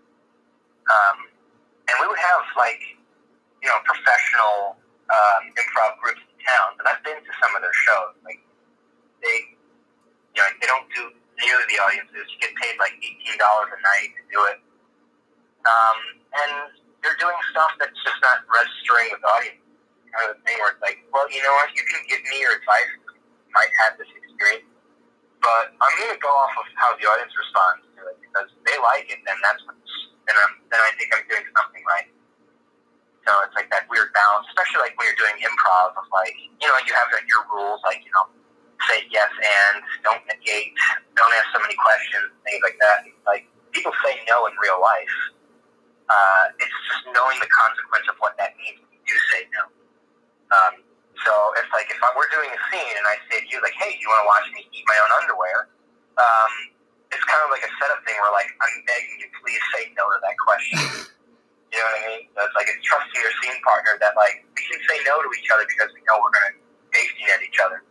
um, 0.88 1.28
and 1.88 1.94
we 2.00 2.06
would 2.08 2.20
have 2.20 2.44
like 2.56 2.80
you 3.60 3.68
know 3.68 3.78
professional 3.84 4.80
um, 5.12 5.42
improv 5.56 6.00
groups 6.00 6.20
in 6.24 6.36
town. 6.44 6.80
And 6.80 6.84
I've 6.88 7.02
been 7.04 7.20
to 7.20 7.32
some 7.40 7.52
of 7.56 7.60
their 7.60 7.76
shows. 7.76 8.16
Like 8.24 8.40
they, 9.20 9.52
you 10.32 10.40
know, 10.40 10.48
they 10.60 10.68
don't 10.68 10.88
do 10.96 11.12
nearly 11.40 11.66
the 11.68 11.78
audiences. 11.84 12.24
You 12.32 12.38
get 12.40 12.56
paid 12.56 12.80
like 12.80 12.96
eighteen 13.04 13.36
dollars 13.36 13.68
a 13.72 13.80
night 13.84 14.10
to 14.16 14.22
do 14.32 14.40
it, 14.48 14.58
um, 15.68 15.98
and 16.32 16.52
they're 17.04 17.20
doing 17.20 17.36
stuff 17.52 17.72
that's 17.76 17.96
just 18.00 18.20
not 18.24 18.48
registering 18.48 19.12
with 19.12 19.20
the 19.20 19.28
audience. 19.28 19.67
Kind 20.08 20.28
of 20.32 20.40
thing 20.42 20.56
where 20.58 20.72
it's 20.72 20.82
like, 20.82 21.04
well, 21.12 21.28
you 21.28 21.40
know 21.44 21.52
what, 21.60 21.68
you 21.76 21.84
can 21.84 22.00
give 22.08 22.22
me 22.26 22.40
your 22.40 22.56
advice. 22.56 22.90
You 23.12 23.52
might 23.52 23.72
have 23.84 24.00
this 24.00 24.08
experience, 24.08 24.66
but 25.44 25.72
I'm 25.78 25.94
going 26.00 26.16
to 26.16 26.20
go 26.20 26.32
off 26.32 26.54
of 26.56 26.66
how 26.76 26.96
the 26.96 27.04
audience 27.06 27.32
responds 27.36 27.84
to 27.96 28.00
it 28.08 28.16
because 28.24 28.48
they 28.64 28.76
like 28.80 29.08
it, 29.12 29.20
then 29.28 29.36
that's 29.44 29.60
what's, 29.68 29.92
then 30.24 30.36
I'm, 30.36 30.52
then 30.72 30.80
I 30.80 30.90
think 30.96 31.12
I'm 31.12 31.24
doing 31.28 31.44
something 31.52 31.84
right. 31.84 32.08
So 33.28 33.36
it's 33.44 33.52
like 33.52 33.68
that 33.68 33.84
weird 33.92 34.08
balance, 34.16 34.48
especially 34.56 34.88
like 34.88 34.96
when 34.96 35.12
you're 35.12 35.20
doing 35.20 35.36
improv 35.44 35.92
of 36.00 36.08
like, 36.08 36.32
you 36.32 36.64
know, 36.64 36.80
you 36.88 36.96
have 36.96 37.12
like 37.12 37.28
your 37.28 37.44
rules, 37.52 37.76
like 37.84 38.00
you 38.00 38.08
know, 38.08 38.24
say 38.88 39.04
yes 39.12 39.28
and 39.28 39.84
don't 40.00 40.24
negate, 40.24 40.72
don't 41.12 41.28
ask 41.36 41.52
so 41.52 41.60
many 41.60 41.76
questions, 41.76 42.32
things 42.48 42.64
like 42.64 42.80
that. 42.80 43.04
Like 43.28 43.44
people 43.76 43.92
say 44.00 44.16
no 44.24 44.48
in 44.48 44.56
real 44.64 44.80
life. 44.80 45.16
Uh, 46.08 46.56
it's 46.56 46.78
just 46.88 47.04
knowing 47.12 47.36
the 47.44 47.50
consequence 47.52 48.08
of 48.08 48.16
what 48.16 48.32
that 48.40 48.56
means 48.56 48.80
when 48.80 48.96
you 48.96 49.02
do 49.04 49.16
say 49.28 49.44
no. 49.52 49.68
Um, 50.48 50.74
so 51.24 51.32
it's 51.58 51.70
like 51.74 51.90
if 51.90 51.98
I, 51.98 52.14
we're 52.14 52.30
doing 52.30 52.48
a 52.48 52.60
scene 52.70 52.94
and 52.94 53.06
I 53.06 53.18
say 53.28 53.42
to 53.42 53.48
you 53.50 53.58
like, 53.60 53.74
"Hey, 53.76 53.98
you 53.98 54.06
want 54.06 54.22
to 54.24 54.28
watch 54.28 54.46
me 54.54 54.64
eat 54.70 54.86
my 54.86 54.98
own 55.02 55.12
underwear?" 55.22 55.68
Um, 56.18 56.52
it's 57.10 57.24
kind 57.24 57.40
of 57.42 57.50
like 57.50 57.64
a 57.64 57.72
setup 57.80 58.00
thing 58.04 58.16
where 58.20 58.32
like 58.32 58.50
I'm 58.60 58.76
begging 58.86 59.18
you, 59.24 59.28
please 59.42 59.62
say 59.74 59.90
no 59.98 60.06
to 60.08 60.18
that 60.22 60.36
question. 60.38 60.78
you 61.72 61.78
know 61.78 61.84
what 61.84 62.00
I 62.00 62.02
mean? 62.08 62.22
So 62.32 62.38
it's 62.46 62.56
like 62.56 62.68
it's 62.70 62.84
trusting 62.84 63.18
your 63.18 63.34
scene 63.42 63.58
partner 63.66 63.96
that 64.00 64.14
like 64.14 64.44
we 64.56 64.62
can 64.64 64.80
say 64.88 64.96
no 65.04 65.20
to 65.20 65.28
each 65.36 65.48
other 65.52 65.66
because 65.66 65.90
we 65.92 66.00
know 66.06 66.20
we're 66.22 66.32
going 66.32 66.54
to 66.54 66.56
basing 66.92 67.28
at 67.28 67.40
each 67.44 67.58
other. 67.60 67.84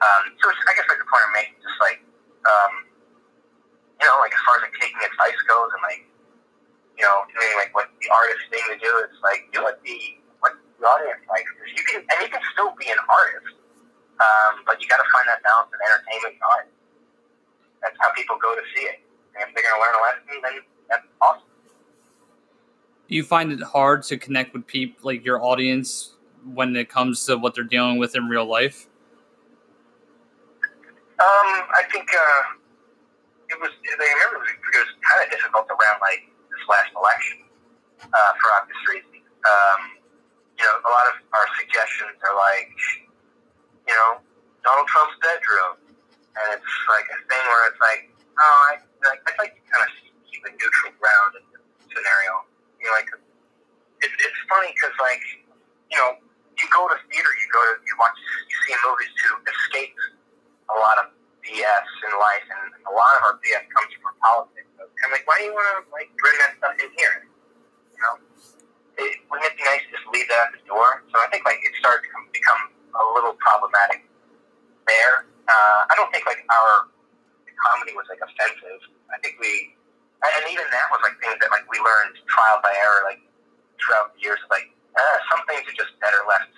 Um, 0.00 0.32
so 0.40 0.48
it's, 0.48 0.60
I 0.64 0.72
guess 0.72 0.88
like 0.88 0.96
the 0.96 1.08
point 1.08 1.24
I'm 1.28 1.34
making, 1.36 1.60
just 1.60 1.80
like 1.82 2.00
um, 2.48 2.72
you 4.00 4.06
know, 4.08 4.16
like 4.22 4.32
as 4.32 4.42
far 4.48 4.56
as 4.56 4.64
like 4.64 4.76
taking 4.80 5.00
advice 5.04 5.40
goes 5.44 5.70
and 5.76 5.82
like 5.84 6.02
you 6.96 7.04
know 7.04 7.24
doing 7.32 7.54
like 7.60 7.72
what 7.76 7.92
the 8.00 8.08
artist 8.08 8.44
thing 8.48 8.64
to 8.72 8.76
do 8.80 8.90
is 9.04 9.12
like 9.20 9.48
do 9.52 9.64
what 9.64 9.80
the 9.84 10.19
the 10.80 10.88
audience 10.88 11.22
likes. 11.28 11.48
Because 11.54 11.72
you 11.76 11.84
can 11.84 12.00
and 12.00 12.16
you 12.24 12.28
can 12.32 12.42
still 12.52 12.72
be 12.80 12.88
an 12.88 13.00
artist, 13.06 13.54
um, 14.18 14.64
but 14.64 14.80
you 14.80 14.88
got 14.88 14.98
to 14.98 15.08
find 15.12 15.28
that 15.28 15.44
balance 15.44 15.68
of 15.68 15.80
entertainment 15.80 16.40
and 16.40 16.44
art. 16.48 16.68
That's 17.84 17.96
how 18.00 18.10
people 18.16 18.36
go 18.40 18.56
to 18.56 18.64
see 18.74 18.84
it. 18.88 19.04
And 19.36 19.48
if 19.48 19.54
they're 19.54 19.64
going 19.64 19.76
to 19.76 19.82
learn 19.84 19.94
a 19.94 20.02
lesson, 20.02 20.34
then 20.42 20.54
that's 20.88 21.06
awesome. 21.20 21.46
Do 23.08 23.14
you 23.14 23.24
find 23.24 23.52
it 23.52 23.62
hard 23.62 24.02
to 24.04 24.16
connect 24.16 24.54
with 24.54 24.66
people, 24.66 25.00
like 25.02 25.24
your 25.24 25.42
audience, 25.42 26.14
when 26.44 26.76
it 26.76 26.88
comes 26.88 27.24
to 27.26 27.36
what 27.36 27.54
they're 27.54 27.64
dealing 27.64 27.98
with 27.98 28.14
in 28.14 28.28
real 28.28 28.46
life? 28.46 28.86
Um, 31.20 31.68
I 31.76 31.82
think 31.92 32.08
uh, 32.08 32.42
it 33.50 33.60
was. 33.60 33.68
I 33.68 33.92
remember 33.92 34.40
it 34.40 34.40
was, 34.40 34.50
it 34.56 34.78
was 34.78 34.92
kind 35.04 35.20
of 35.20 35.30
difficult 35.30 35.66
around 35.68 36.00
like 36.00 36.32
this 36.48 36.64
last 36.64 36.92
election 36.96 37.44
uh, 38.00 38.32
for 38.40 38.48
obvious 38.56 38.80
reasons. 38.88 39.28
Um, 39.44 39.99
you 40.60 40.68
know, 40.68 40.76
a 40.84 40.90
lot 40.92 41.06
of 41.08 41.16
our 41.32 41.48
suggestions 41.56 42.20
are 42.20 42.36
like, 42.36 42.68
you 43.88 43.96
know, 43.96 44.20
Donald 44.60 44.84
Trump's 44.92 45.16
bedroom, 45.24 45.80
and 46.36 46.46
it's 46.52 46.74
like 46.84 47.08
a 47.08 47.18
thing 47.32 47.44
where 47.48 47.64
it's 47.72 47.80
like, 47.80 48.12
oh, 48.36 48.60
I, 48.68 48.84
I'd 49.08 49.40
like 49.40 49.56
to 49.56 49.62
kind 49.72 49.88
of 49.88 49.90
keep 50.28 50.44
a 50.44 50.52
neutral 50.52 50.92
ground 51.00 51.40
in 51.40 51.44
this 51.48 51.64
scenario. 51.88 52.44
You 52.76 52.92
know, 52.92 52.94
like 53.00 53.08
it's 54.04 54.16
it's 54.20 54.40
funny 54.52 54.68
because 54.76 54.92
like, 55.00 55.24
you 55.88 55.96
know, 55.96 56.20
you 56.20 56.66
go 56.68 56.92
to 56.92 56.96
theater, 57.08 57.32
you 57.40 57.46
go 57.48 57.64
to 57.64 57.72
you 57.80 57.96
watch, 57.96 58.20
you 58.20 58.56
see 58.68 58.76
movies 58.84 59.12
to 59.16 59.28
escape 59.48 59.96
a 60.68 60.76
lot 60.76 61.00
of 61.00 61.16
BS 61.40 61.88
in 62.04 62.12
life, 62.20 62.44
and 62.52 62.84
a 62.84 62.92
lot 62.92 63.16
of 63.16 63.32
our 63.32 63.34
BS 63.40 63.64
comes 63.72 63.96
from 63.96 64.12
politics. 64.20 64.68
So 64.76 64.84
I'm 64.84 65.08
like, 65.08 65.24
why 65.24 65.40
do 65.40 65.48
you 65.48 65.56
want 65.56 65.72
to 65.72 65.88
like 65.88 66.12
bring 66.20 66.36
that 66.44 66.52
stuff 66.60 66.76
in 66.76 66.92
here? 67.00 67.24
You 67.96 68.00
know, 68.04 68.14
it, 69.00 69.24
wouldn't 69.32 69.48
it 69.48 69.56
be 69.56 69.64
nice 69.64 69.82
to 69.88 69.90
just 69.96 70.06
leave 70.12 70.28
that 70.28 70.50
at 70.50 70.52
the 70.54 70.62
door? 70.68 71.02
So 71.10 71.16
I 71.18 71.26
think 71.32 71.44
like 71.48 71.58
it 71.64 71.72
started 71.80 72.04
to 72.04 72.10
become 72.30 72.70
a 72.94 73.04
little 73.16 73.34
problematic 73.40 74.04
there. 74.86 75.26
Uh, 75.48 75.80
I 75.90 75.96
don't 75.96 76.10
think 76.14 76.26
like 76.26 76.42
our 76.46 76.90
comedy 77.60 77.92
was 77.96 78.06
like 78.08 78.22
offensive. 78.22 78.80
I 79.10 79.18
think 79.20 79.36
we, 79.42 79.74
and 80.22 80.44
even 80.48 80.64
that 80.70 80.86
was 80.92 81.00
like 81.02 81.16
things 81.18 81.36
that 81.40 81.50
like 81.50 81.66
we 81.66 81.80
learned 81.80 82.20
trial 82.28 82.60
by 82.62 82.72
error, 82.76 83.02
like 83.08 83.20
throughout 83.80 84.14
the 84.14 84.20
years. 84.22 84.40
Like 84.52 84.70
uh, 84.94 85.16
some 85.32 85.42
things 85.48 85.64
are 85.66 85.76
just 85.76 85.92
better 85.98 86.22
left, 86.28 86.54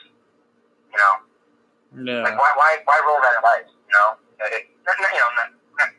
you 0.91 0.99
know. 0.99 1.15
Yeah. 2.05 2.25
Like 2.27 2.37
why 2.37 2.51
why 2.57 2.71
why 2.85 2.97
roll 3.05 3.21
that 3.21 3.41
dice? 3.41 3.71
You 3.71 3.95
know, 3.95 4.09
it, 4.49 4.65
not, 4.89 4.97
you 4.97 5.21
know, 5.21 5.31
not, 5.37 5.49
not, 5.79 5.91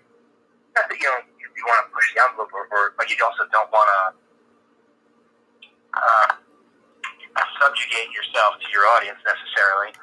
not 0.74 0.86
that 0.90 0.98
you 0.98 1.08
know 1.08 1.22
you, 1.38 1.46
you 1.46 1.64
want 1.70 1.86
to 1.86 1.88
push 1.94 2.08
the 2.14 2.26
envelope, 2.26 2.52
or, 2.52 2.66
or 2.74 2.98
but 2.98 3.06
you 3.10 3.18
also 3.22 3.46
don't 3.54 3.70
want 3.70 3.88
to 3.88 4.23
uh, 5.94 6.34
subjugate 7.62 8.12
yourself 8.14 8.60
to 8.62 8.68
your 8.74 8.86
audience 8.98 9.20
necessarily. 9.24 9.94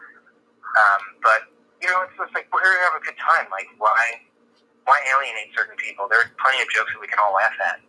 Um, 0.74 1.02
but 1.22 1.50
you 1.82 1.88
know, 1.90 2.02
it's 2.06 2.16
just 2.16 2.34
like 2.34 2.46
we're 2.52 2.62
here 2.62 2.74
to 2.74 2.84
have 2.90 2.96
a 3.00 3.04
good 3.04 3.18
time. 3.18 3.46
Like 3.50 3.66
why 3.78 4.24
why 4.84 5.00
alienate 5.14 5.54
certain 5.56 5.76
people? 5.76 6.06
There 6.08 6.18
are 6.18 6.30
plenty 6.40 6.62
of 6.62 6.68
jokes 6.70 6.92
that 6.94 7.00
we 7.00 7.06
can 7.06 7.18
all 7.18 7.34
laugh 7.34 7.54
at. 7.58 7.80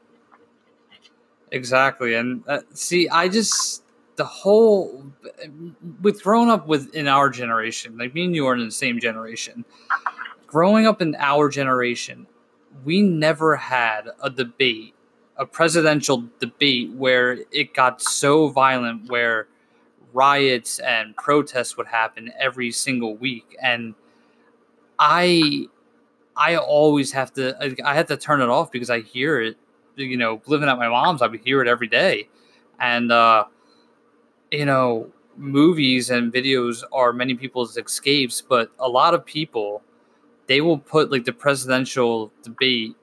Exactly, 1.51 2.15
and 2.15 2.43
uh, 2.47 2.61
see, 2.73 3.09
I 3.09 3.27
just 3.27 3.83
the 4.15 4.25
whole 4.25 5.03
with 6.01 6.23
growing 6.23 6.49
up 6.49 6.67
with 6.67 6.93
in 6.93 7.07
our 7.07 7.29
generation, 7.29 7.97
like 7.97 8.13
me 8.13 8.25
and 8.25 8.35
you 8.35 8.45
are 8.47 8.55
in 8.55 8.65
the 8.65 8.71
same 8.71 8.99
generation. 8.99 9.65
Growing 10.47 10.85
up 10.85 11.01
in 11.01 11.15
our 11.17 11.47
generation, 11.49 12.27
we 12.83 13.01
never 13.01 13.55
had 13.55 14.09
a 14.21 14.29
debate, 14.29 14.93
a 15.37 15.45
presidential 15.45 16.25
debate 16.39 16.91
where 16.91 17.39
it 17.51 17.73
got 17.73 18.01
so 18.01 18.49
violent, 18.49 19.09
where 19.09 19.47
riots 20.13 20.79
and 20.79 21.15
protests 21.15 21.77
would 21.77 21.87
happen 21.87 22.31
every 22.39 22.71
single 22.71 23.15
week, 23.15 23.55
and 23.61 23.95
I, 24.99 25.67
I 26.35 26.57
always 26.57 27.11
have 27.13 27.33
to, 27.33 27.57
I 27.83 27.95
have 27.95 28.07
to 28.07 28.17
turn 28.17 28.41
it 28.41 28.49
off 28.49 28.71
because 28.71 28.89
I 28.89 29.01
hear 29.01 29.41
it 29.41 29.57
you 29.95 30.17
know, 30.17 30.41
living 30.47 30.69
at 30.69 30.77
my 30.77 30.87
mom's, 30.87 31.21
I 31.21 31.27
would 31.27 31.41
hear 31.41 31.61
it 31.61 31.67
every 31.67 31.87
day. 31.87 32.27
And, 32.79 33.11
uh, 33.11 33.45
you 34.51 34.65
know, 34.65 35.11
movies 35.37 36.09
and 36.09 36.31
videos 36.33 36.83
are 36.91 37.13
many 37.13 37.35
people's 37.35 37.77
escapes, 37.77 38.41
but 38.41 38.71
a 38.79 38.87
lot 38.87 39.13
of 39.13 39.25
people, 39.25 39.81
they 40.47 40.61
will 40.61 40.77
put 40.77 41.11
like 41.11 41.25
the 41.25 41.33
presidential 41.33 42.31
debate 42.43 42.95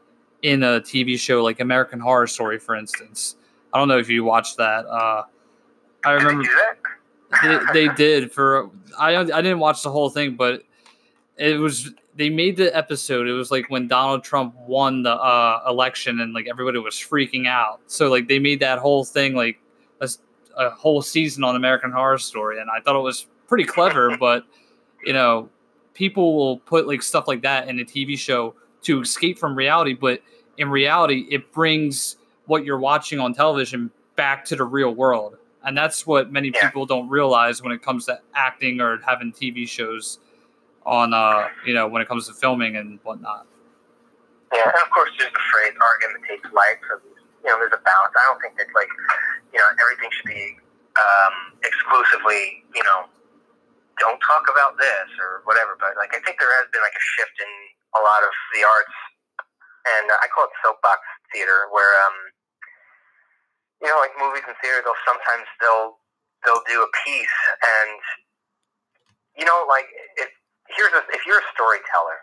in 0.43 0.63
a 0.63 0.81
TV 0.81 1.19
show 1.19 1.43
like 1.43 1.61
American 1.61 2.01
Horror 2.01 2.27
Story, 2.27 2.59
for 2.59 2.75
instance. 2.75 3.37
I 3.73 3.79
don't 3.79 3.89
know 3.89 3.99
if 3.99 4.09
you 4.09 4.25
watched 4.25 4.57
that. 4.57 4.87
Uh, 4.87 5.25
I 6.05 6.13
remember 6.13 6.49
they, 7.43 7.59
they 7.73 7.95
did 7.95 8.33
for 8.33 8.71
I 8.99 9.17
I 9.17 9.25
didn't 9.25 9.59
watch 9.59 9.83
the 9.83 9.91
whole 9.91 10.11
thing, 10.11 10.37
but 10.37 10.63
it 11.37 11.59
was 11.59 11.91
they 12.17 12.31
made 12.31 12.57
the 12.57 12.75
episode. 12.77 13.29
It 13.29 13.33
was 13.33 13.51
like 13.51 13.67
when 13.69 13.87
Donald 13.87 14.25
Trump 14.25 14.55
won 14.67 15.03
the 15.03 15.13
uh, 15.13 15.63
election 15.69 16.21
and 16.21 16.33
like 16.33 16.49
everybody 16.49 16.79
was 16.79 16.95
freaking 16.95 17.47
out. 17.47 17.81
So 17.87 18.09
like 18.09 18.27
they 18.29 18.39
made 18.39 18.61
that 18.61 18.79
whole 18.79 19.05
thing 19.05 19.35
like 19.35 19.61
a, 20.01 20.09
a 20.57 20.71
whole 20.71 21.03
season 21.03 21.45
on 21.45 21.57
American 21.57 21.93
Horror 21.93 22.19
Story, 22.19 22.61
and 22.61 22.71
I 22.71 22.81
thought 22.81 22.97
it 22.97 23.03
was 23.03 23.27
pretty 23.47 23.65
clever. 23.65 24.17
but 24.17 24.45
you 25.05 25.13
know, 25.13 25.49
people 25.95 26.37
will 26.37 26.59
put 26.59 26.87
like 26.87 27.03
stuff 27.03 27.29
like 27.29 27.43
that 27.43 27.69
in 27.69 27.79
a 27.81 27.85
TV 27.85 28.19
show 28.19 28.55
to 28.83 29.01
escape 29.01 29.39
from 29.39 29.55
reality, 29.55 29.95
but 29.95 30.23
in 30.57 30.69
reality, 30.71 31.27
it 31.31 31.53
brings 31.53 32.17
what 32.47 32.65
you're 32.65 32.79
watching 32.79 33.21
on 33.21 33.35
television 33.35 33.91
back 34.17 34.45
to 34.47 34.57
the 34.57 34.65
real 34.65 34.95
world. 34.95 35.37
And 35.65 35.77
that's 35.77 36.07
what 36.07 36.33
many 36.33 36.49
Yeah. 36.55 36.67
people 36.67 36.87
don't 36.87 37.09
realize 37.09 37.63
when 37.63 37.73
it 37.73 37.83
comes 37.83 38.07
to 38.07 38.21
acting 38.35 38.81
or 38.81 38.99
having 39.05 39.33
TV 39.33 39.69
shows 39.69 40.19
on 40.87 41.13
uh 41.13 41.49
you 41.67 41.75
know 41.75 41.87
when 41.87 42.01
it 42.01 42.09
comes 42.09 42.27
to 42.27 42.33
filming 42.33 42.77
and 42.77 42.99
whatnot. 43.03 43.45
Yeah, 44.55 44.65
and 44.65 44.81
of 44.83 44.89
course 44.91 45.11
there's 45.19 45.33
the 45.33 45.45
phrase 45.53 45.75
art 45.81 46.01
imitates 46.09 46.49
life, 46.55 46.81
so 46.89 46.97
you 47.45 47.51
know, 47.51 47.59
there's 47.61 47.73
a 47.77 47.83
balance. 47.85 48.15
I 48.17 48.25
don't 48.27 48.41
think 48.43 48.57
that 48.59 48.67
like, 48.75 48.89
you 49.53 49.59
know, 49.63 49.69
everything 49.79 50.11
should 50.11 50.27
be 50.27 50.59
um, 50.99 51.55
exclusively, 51.63 52.65
you 52.75 52.83
know, 52.83 53.07
don't 54.03 54.19
talk 54.21 54.43
about 54.51 54.75
this 54.79 55.07
or 55.23 55.43
whatever. 55.47 55.79
But 55.79 55.95
like, 56.01 56.11
I 56.17 56.21
think 56.27 56.39
there 56.43 56.51
has 56.59 56.67
been 56.75 56.83
like 56.83 56.97
a 56.99 57.05
shift 57.15 57.37
in 57.39 57.51
a 57.97 58.01
lot 58.01 58.21
of 58.25 58.33
the 58.53 58.63
arts, 58.65 58.97
and 59.97 60.07
I 60.13 60.27
call 60.33 60.45
it 60.49 60.55
soapbox 60.61 61.01
theater, 61.33 61.69
where 61.73 61.93
um, 62.09 62.17
you 63.81 63.89
know, 63.89 63.99
like 64.03 64.13
movies 64.19 64.45
and 64.47 64.57
theater, 64.61 64.83
they'll 64.83 65.03
sometimes 65.07 65.47
they'll 65.63 65.99
they'll 66.45 66.65
do 66.69 66.83
a 66.83 66.91
piece, 67.07 67.39
and 67.63 68.01
you 69.39 69.45
know, 69.47 69.65
like 69.69 69.87
if 70.19 70.29
here's 70.75 70.93
a, 70.93 71.03
if 71.15 71.25
you're 71.25 71.41
a 71.41 71.49
storyteller, 71.55 72.19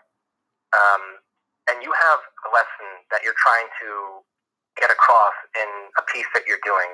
um, 0.76 1.02
and 1.72 1.82
you 1.82 1.90
have 1.90 2.20
a 2.46 2.48
lesson 2.52 2.88
that 3.10 3.24
you're 3.24 3.38
trying 3.40 3.68
to 3.82 4.22
get 4.78 4.90
across 4.92 5.34
in 5.56 5.70
a 5.98 6.04
piece 6.12 6.28
that 6.34 6.44
you're 6.46 6.62
doing. 6.62 6.92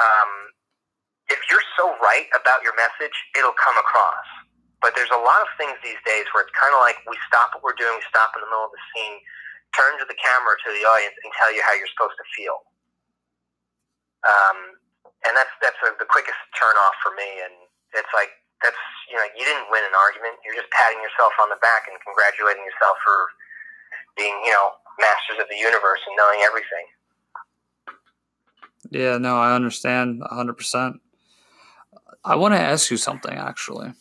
Um, 0.00 0.30
if 1.28 1.38
you're 1.50 1.64
so 1.76 1.92
right 2.00 2.26
about 2.32 2.62
your 2.64 2.72
message, 2.76 3.14
it'll 3.36 3.56
come 3.56 3.76
across. 3.76 4.24
But 4.78 4.94
there's 4.94 5.10
a 5.10 5.18
lot 5.18 5.42
of 5.42 5.50
things 5.58 5.74
these 5.82 5.98
days 6.06 6.30
where 6.30 6.46
it's 6.46 6.54
kind 6.54 6.70
of 6.70 6.78
like 6.78 7.02
we 7.10 7.18
stop 7.26 7.50
what 7.54 7.66
we're 7.66 7.78
doing, 7.78 7.98
we 7.98 8.06
stop 8.06 8.30
in 8.38 8.46
the 8.46 8.50
middle 8.50 8.70
of 8.70 8.74
the 8.74 8.84
scene, 8.94 9.18
turn 9.74 9.98
to 9.98 10.06
the 10.06 10.14
camera 10.14 10.54
to 10.54 10.70
the 10.70 10.86
audience, 10.86 11.18
and 11.26 11.34
tell 11.34 11.50
you 11.50 11.58
how 11.66 11.74
you're 11.74 11.90
supposed 11.90 12.14
to 12.14 12.26
feel. 12.38 12.62
Um, 14.22 14.78
and 15.26 15.34
that's 15.34 15.50
that's 15.58 15.78
a, 15.82 15.94
the 15.98 16.06
quickest 16.06 16.38
turn 16.54 16.78
off 16.78 16.94
for 17.02 17.10
me. 17.18 17.26
And 17.42 17.54
it's 17.98 18.10
like 18.14 18.30
that's 18.62 18.78
you 19.10 19.18
know 19.18 19.26
you 19.34 19.42
didn't 19.42 19.66
win 19.70 19.82
an 19.82 19.94
argument. 19.98 20.38
You're 20.46 20.58
just 20.58 20.70
patting 20.70 21.02
yourself 21.02 21.34
on 21.42 21.50
the 21.50 21.58
back 21.58 21.90
and 21.90 21.98
congratulating 22.06 22.62
yourself 22.62 23.02
for 23.02 23.18
being 24.14 24.34
you 24.46 24.54
know 24.54 24.78
masters 25.02 25.42
of 25.42 25.50
the 25.50 25.58
universe 25.58 26.02
and 26.06 26.14
knowing 26.14 26.46
everything. 26.46 26.86
Yeah, 28.90 29.18
no, 29.18 29.36
I 29.36 29.54
understand 29.54 30.22
100%. 30.22 30.98
I 32.24 32.36
want 32.36 32.54
to 32.54 32.60
ask 32.60 32.90
you 32.90 32.96
something 32.96 33.34
actually. 33.34 33.92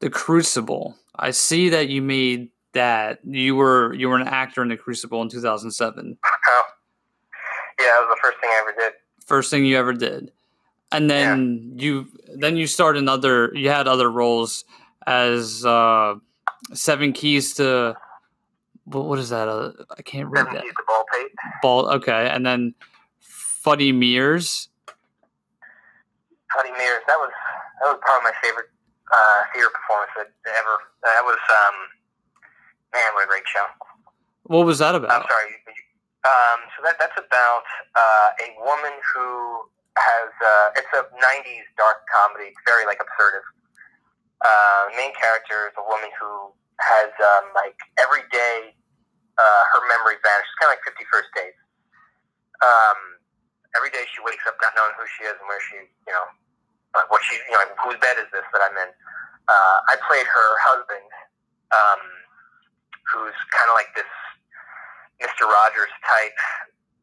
The 0.00 0.10
Crucible. 0.10 0.96
I 1.16 1.30
see 1.32 1.68
that 1.70 1.88
you 1.88 2.02
made 2.02 2.50
that. 2.72 3.20
You 3.24 3.56
were 3.56 3.92
you 3.94 4.08
were 4.08 4.16
an 4.16 4.28
actor 4.28 4.62
in 4.62 4.68
The 4.68 4.76
Crucible 4.76 5.22
in 5.22 5.28
2007. 5.28 6.18
Oh. 6.24 6.62
Yeah, 7.80 7.86
that 7.86 8.06
was 8.08 8.16
the 8.16 8.20
first 8.22 8.40
thing 8.40 8.50
I 8.50 8.58
ever 8.60 8.72
did. 8.78 8.92
First 9.26 9.50
thing 9.50 9.64
you 9.64 9.76
ever 9.76 9.92
did. 9.92 10.32
And 10.90 11.10
then 11.10 11.72
you 11.76 12.08
then 12.36 12.56
you 12.56 12.66
started 12.66 13.02
another 13.02 13.52
you 13.54 13.68
had 13.68 13.86
other 13.86 14.10
roles 14.10 14.64
as 15.06 15.64
uh 15.64 16.14
Seven 16.72 17.12
Keys 17.12 17.54
to 17.54 17.96
what, 18.84 19.04
what 19.04 19.18
is 19.18 19.28
that? 19.28 19.48
Uh, 19.48 19.72
I 19.96 20.02
can't 20.02 20.28
read 20.28 20.40
Seven 20.40 20.54
that. 20.54 20.62
Keys 20.62 20.72
to 20.72 20.82
Baldpate. 20.86 21.30
Ball 21.62 21.88
okay, 21.96 22.28
and 22.30 22.44
then 22.44 22.74
Funny 23.20 23.92
Mears. 23.92 24.68
Fuddy 26.54 26.70
Meers. 26.70 27.00
That 27.06 27.16
was 27.18 27.30
that 27.82 27.88
was 27.92 27.98
probably 28.00 28.24
my 28.24 28.32
favorite 28.42 28.66
uh, 29.12 29.40
theater 29.52 29.72
performance 29.72 30.12
that 30.16 30.28
ever. 30.52 30.76
That 31.04 31.24
was 31.24 31.40
um, 31.40 31.76
man, 32.92 33.08
what 33.14 33.24
a 33.24 33.30
great 33.30 33.46
show. 33.48 33.66
What 34.48 34.64
was 34.64 34.80
that 34.80 34.94
about? 34.94 35.12
I'm 35.12 35.28
sorry. 35.28 35.52
Um, 36.26 36.58
so 36.76 36.82
that 36.84 36.96
that's 36.98 37.16
about 37.16 37.64
uh, 37.94 38.44
a 38.44 38.48
woman 38.60 38.92
who 39.14 39.64
has 39.96 40.30
uh, 40.40 40.78
it's 40.78 40.92
a 40.96 41.04
'90s 41.14 41.66
dark 41.76 42.04
comedy. 42.10 42.52
It's 42.52 42.64
very 42.66 42.84
like 42.84 42.98
absurdist. 43.00 43.48
Uh, 44.38 44.94
main 44.94 45.10
character 45.18 45.66
is 45.66 45.74
a 45.78 45.84
woman 45.86 46.10
who 46.18 46.54
has 46.78 47.10
um, 47.18 47.50
like 47.54 47.76
every 47.98 48.22
day 48.30 48.74
uh, 49.38 49.62
her 49.74 49.82
memory 49.88 50.18
vanishes, 50.22 50.54
kind 50.58 50.70
of 50.70 50.78
like 50.78 50.84
Fifty 50.86 51.06
First 51.10 51.30
Dates. 51.34 51.58
Um, 52.58 53.18
every 53.76 53.90
day 53.94 54.02
she 54.10 54.18
wakes 54.26 54.42
up 54.46 54.58
not 54.58 54.74
knowing 54.74 54.94
who 54.98 55.06
she 55.18 55.22
is 55.26 55.38
and 55.38 55.46
where 55.46 55.62
she, 55.62 55.78
you 55.86 56.12
know, 56.14 56.26
uh, 56.94 57.04
what 57.08 57.20
she, 57.24 57.36
you 57.48 57.56
know, 57.56 57.64
whose 57.84 57.98
bed 58.00 58.16
is 58.20 58.28
this 58.32 58.46
that 58.52 58.62
I'm 58.64 58.76
in. 58.76 58.90
Uh, 59.48 59.78
I 59.88 59.96
played 60.04 60.28
her 60.28 60.48
husband, 60.60 61.08
um, 61.72 62.02
who's 63.08 63.36
kind 63.52 63.68
of 63.72 63.74
like 63.76 63.92
this 63.96 64.08
Mr. 65.24 65.48
Rogers 65.48 65.92
type, 66.04 66.38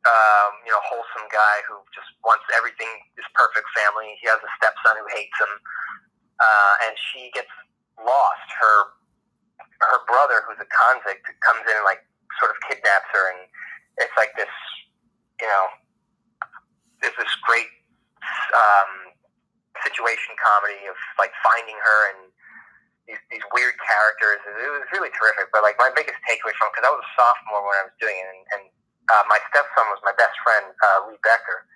um, 0.05 0.51
you 0.63 0.71
know, 0.71 0.81
wholesome 0.85 1.27
guy 1.33 1.65
who 1.65 1.81
just 1.91 2.07
wants 2.21 2.45
everything 2.53 2.89
is 3.17 3.25
perfect 3.33 3.65
family. 3.73 4.13
He 4.21 4.29
has 4.29 4.37
a 4.39 4.51
stepson 4.61 5.01
who 5.01 5.07
hates 5.09 5.33
him, 5.41 5.53
uh, 6.37 6.73
and 6.85 6.93
she 7.11 7.33
gets 7.33 7.51
lost. 7.97 8.47
Her 8.61 8.95
her 9.81 9.99
brother, 10.07 10.45
who's 10.45 10.61
a 10.61 10.69
convict, 10.69 11.25
comes 11.41 11.65
in 11.67 11.75
and 11.75 11.85
like 11.85 12.05
sort 12.39 12.53
of 12.53 12.57
kidnaps 12.69 13.09
her, 13.11 13.25
and 13.33 13.49
it's 13.99 14.15
like 14.15 14.31
this, 14.37 14.51
you 15.41 15.47
know, 15.49 15.65
there's 17.01 17.17
this 17.17 17.35
great 17.43 17.69
um, 18.53 19.14
situation 19.85 20.33
comedy 20.41 20.89
of 20.89 20.97
like 21.21 21.31
finding 21.45 21.77
her 21.77 21.99
and 22.11 22.33
these, 23.05 23.21
these 23.29 23.45
weird 23.53 23.77
characters. 23.77 24.41
It 24.41 24.71
was 24.73 24.89
really 24.89 25.13
terrific. 25.13 25.53
But 25.53 25.61
like 25.61 25.77
my 25.77 25.93
biggest 25.93 26.17
takeaway 26.25 26.53
from 26.57 26.73
because 26.73 26.85
I 26.85 26.91
was 26.91 27.05
a 27.05 27.11
sophomore 27.13 27.61
when 27.61 27.77
I 27.77 27.85
was 27.85 27.95
doing 28.01 28.17
it, 28.17 28.27
and, 28.27 28.41
and 28.57 28.63
uh, 29.13 29.23
my 29.29 29.37
stepson 29.49 29.85
was 29.93 30.01
my 30.01 30.13
best 30.17 30.33
friend, 30.41 30.73
uh, 30.73 31.05
Lee 31.05 31.21
Becker, 31.21 31.69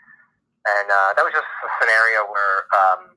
and 0.65 0.87
uh, 0.89 1.09
that 1.13 1.23
was 1.23 1.33
just 1.33 1.45
a 1.45 1.69
scenario 1.77 2.25
where 2.25 2.65
um, 2.73 3.13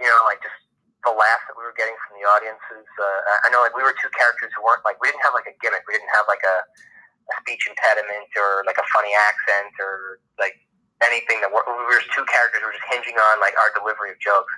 you 0.00 0.08
know 0.08 0.20
like 0.24 0.40
just 0.40 0.56
the 1.04 1.12
laughs 1.12 1.44
that 1.52 1.56
we 1.56 1.64
were 1.68 1.76
getting 1.76 1.94
from 2.08 2.16
the 2.16 2.24
audiences. 2.24 2.88
Uh, 2.96 3.44
I 3.44 3.52
know 3.52 3.60
like 3.60 3.76
we 3.76 3.84
were 3.84 3.92
two 4.00 4.08
characters 4.16 4.48
who 4.56 4.64
weren't 4.64 4.80
like 4.88 4.96
we 5.04 5.12
didn't 5.12 5.22
have 5.22 5.36
like 5.36 5.46
a 5.46 5.54
gimmick. 5.60 5.84
We 5.84 6.00
didn't 6.00 6.12
have 6.16 6.24
like 6.26 6.40
a, 6.42 6.64
a 6.64 7.32
speech 7.44 7.68
impediment 7.68 8.32
or 8.40 8.64
like 8.64 8.80
a 8.80 8.86
funny 8.88 9.12
accent 9.12 9.76
or 9.76 10.24
like 10.40 10.56
anything 11.02 11.42
that 11.42 11.50
we're, 11.50 11.64
we 11.66 11.84
were 11.88 11.98
just 11.98 12.12
two 12.14 12.26
characters 12.28 12.62
who 12.62 12.70
were 12.70 12.76
just 12.76 12.86
hinging 12.90 13.18
on 13.18 13.40
like 13.42 13.56
our 13.58 13.74
delivery 13.74 14.14
of 14.14 14.18
jokes. 14.22 14.52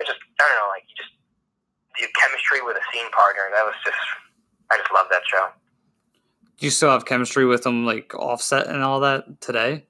It 0.00 0.06
just 0.06 0.20
I 0.40 0.44
don't 0.44 0.58
know 0.60 0.70
like 0.74 0.84
you 0.90 0.96
just 0.98 1.14
the 1.98 2.06
chemistry 2.14 2.62
with 2.62 2.78
a 2.78 2.84
scene 2.92 3.08
partner. 3.10 3.48
That 3.50 3.64
was 3.64 3.74
just 3.82 3.98
I 4.70 4.76
just 4.76 4.92
love 4.92 5.08
that 5.10 5.24
show. 5.26 5.50
Do 6.58 6.66
you 6.66 6.74
still 6.74 6.90
have 6.90 7.06
chemistry 7.06 7.46
with 7.46 7.62
them, 7.62 7.86
like 7.86 8.14
Offset 8.18 8.66
and 8.66 8.82
all 8.82 8.98
that 9.00 9.40
today? 9.40 9.86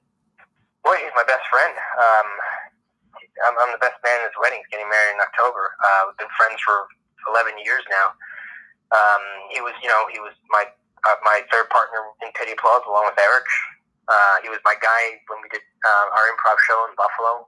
Boy, 0.85 0.95
he's 1.01 1.13
my 1.17 1.25
best 1.25 1.41
friend. 1.49 1.73
Um, 1.73 2.27
I'm, 3.41 3.55
I'm 3.57 3.71
the 3.73 3.81
best 3.81 3.97
man 4.05 4.21
at 4.21 4.29
his 4.29 4.37
wedding. 4.37 4.61
He's 4.61 4.71
getting 4.77 4.85
married 4.85 5.17
in 5.17 5.21
October. 5.21 5.73
Uh, 5.81 6.01
we've 6.07 6.19
been 6.21 6.33
friends 6.37 6.61
for 6.61 6.85
11 7.33 7.57
years 7.65 7.81
now. 7.89 8.13
Um, 8.93 9.23
he 9.49 9.61
was, 9.65 9.73
you 9.81 9.89
know, 9.89 10.05
he 10.13 10.21
was 10.21 10.33
my 10.49 10.65
uh, 11.05 11.17
my 11.23 11.41
third 11.47 11.69
partner 11.69 12.03
in 12.21 12.29
Pity 12.35 12.53
Applause 12.53 12.83
along 12.85 13.07
with 13.07 13.17
Eric. 13.17 13.47
Uh, 14.09 14.35
he 14.41 14.49
was 14.49 14.59
my 14.65 14.75
guy 14.81 15.19
when 15.27 15.39
we 15.41 15.49
did 15.49 15.61
uh, 15.85 16.09
our 16.17 16.25
improv 16.33 16.57
show 16.67 16.85
in 16.89 16.95
Buffalo. 16.95 17.47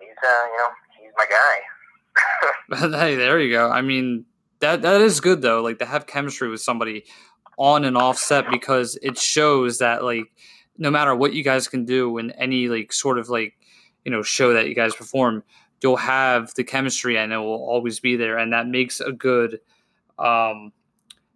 He's, 0.00 0.10
uh, 0.22 0.46
you 0.50 0.58
know, 0.58 0.70
he's 1.00 1.12
my 1.16 1.26
guy. 1.30 2.98
hey, 3.06 3.14
there 3.14 3.40
you 3.40 3.52
go. 3.52 3.70
I 3.70 3.82
mean, 3.82 4.24
that 4.60 4.82
that 4.82 5.00
is 5.00 5.20
good 5.20 5.42
though. 5.42 5.62
Like 5.62 5.78
to 5.78 5.86
have 5.86 6.06
chemistry 6.06 6.48
with 6.48 6.60
somebody 6.60 7.04
on 7.58 7.84
and 7.84 7.96
off 7.96 8.18
set 8.18 8.50
because 8.50 8.98
it 9.02 9.18
shows 9.18 9.78
that 9.78 10.02
like 10.02 10.24
no 10.78 10.90
matter 10.90 11.14
what 11.14 11.34
you 11.34 11.44
guys 11.44 11.68
can 11.68 11.84
do 11.84 12.18
in 12.18 12.30
any 12.32 12.68
like 12.68 12.92
sort 12.92 13.18
of 13.18 13.28
like 13.28 13.54
you 14.04 14.10
know 14.10 14.22
show 14.22 14.54
that 14.54 14.68
you 14.68 14.74
guys 14.74 14.94
perform 14.94 15.42
you'll 15.82 15.96
have 15.96 16.54
the 16.54 16.64
chemistry 16.64 17.18
and 17.18 17.32
it 17.32 17.36
will 17.36 17.64
always 17.64 18.00
be 18.00 18.16
there 18.16 18.38
and 18.38 18.52
that 18.52 18.66
makes 18.66 19.00
a 19.00 19.12
good 19.12 19.60
um 20.18 20.72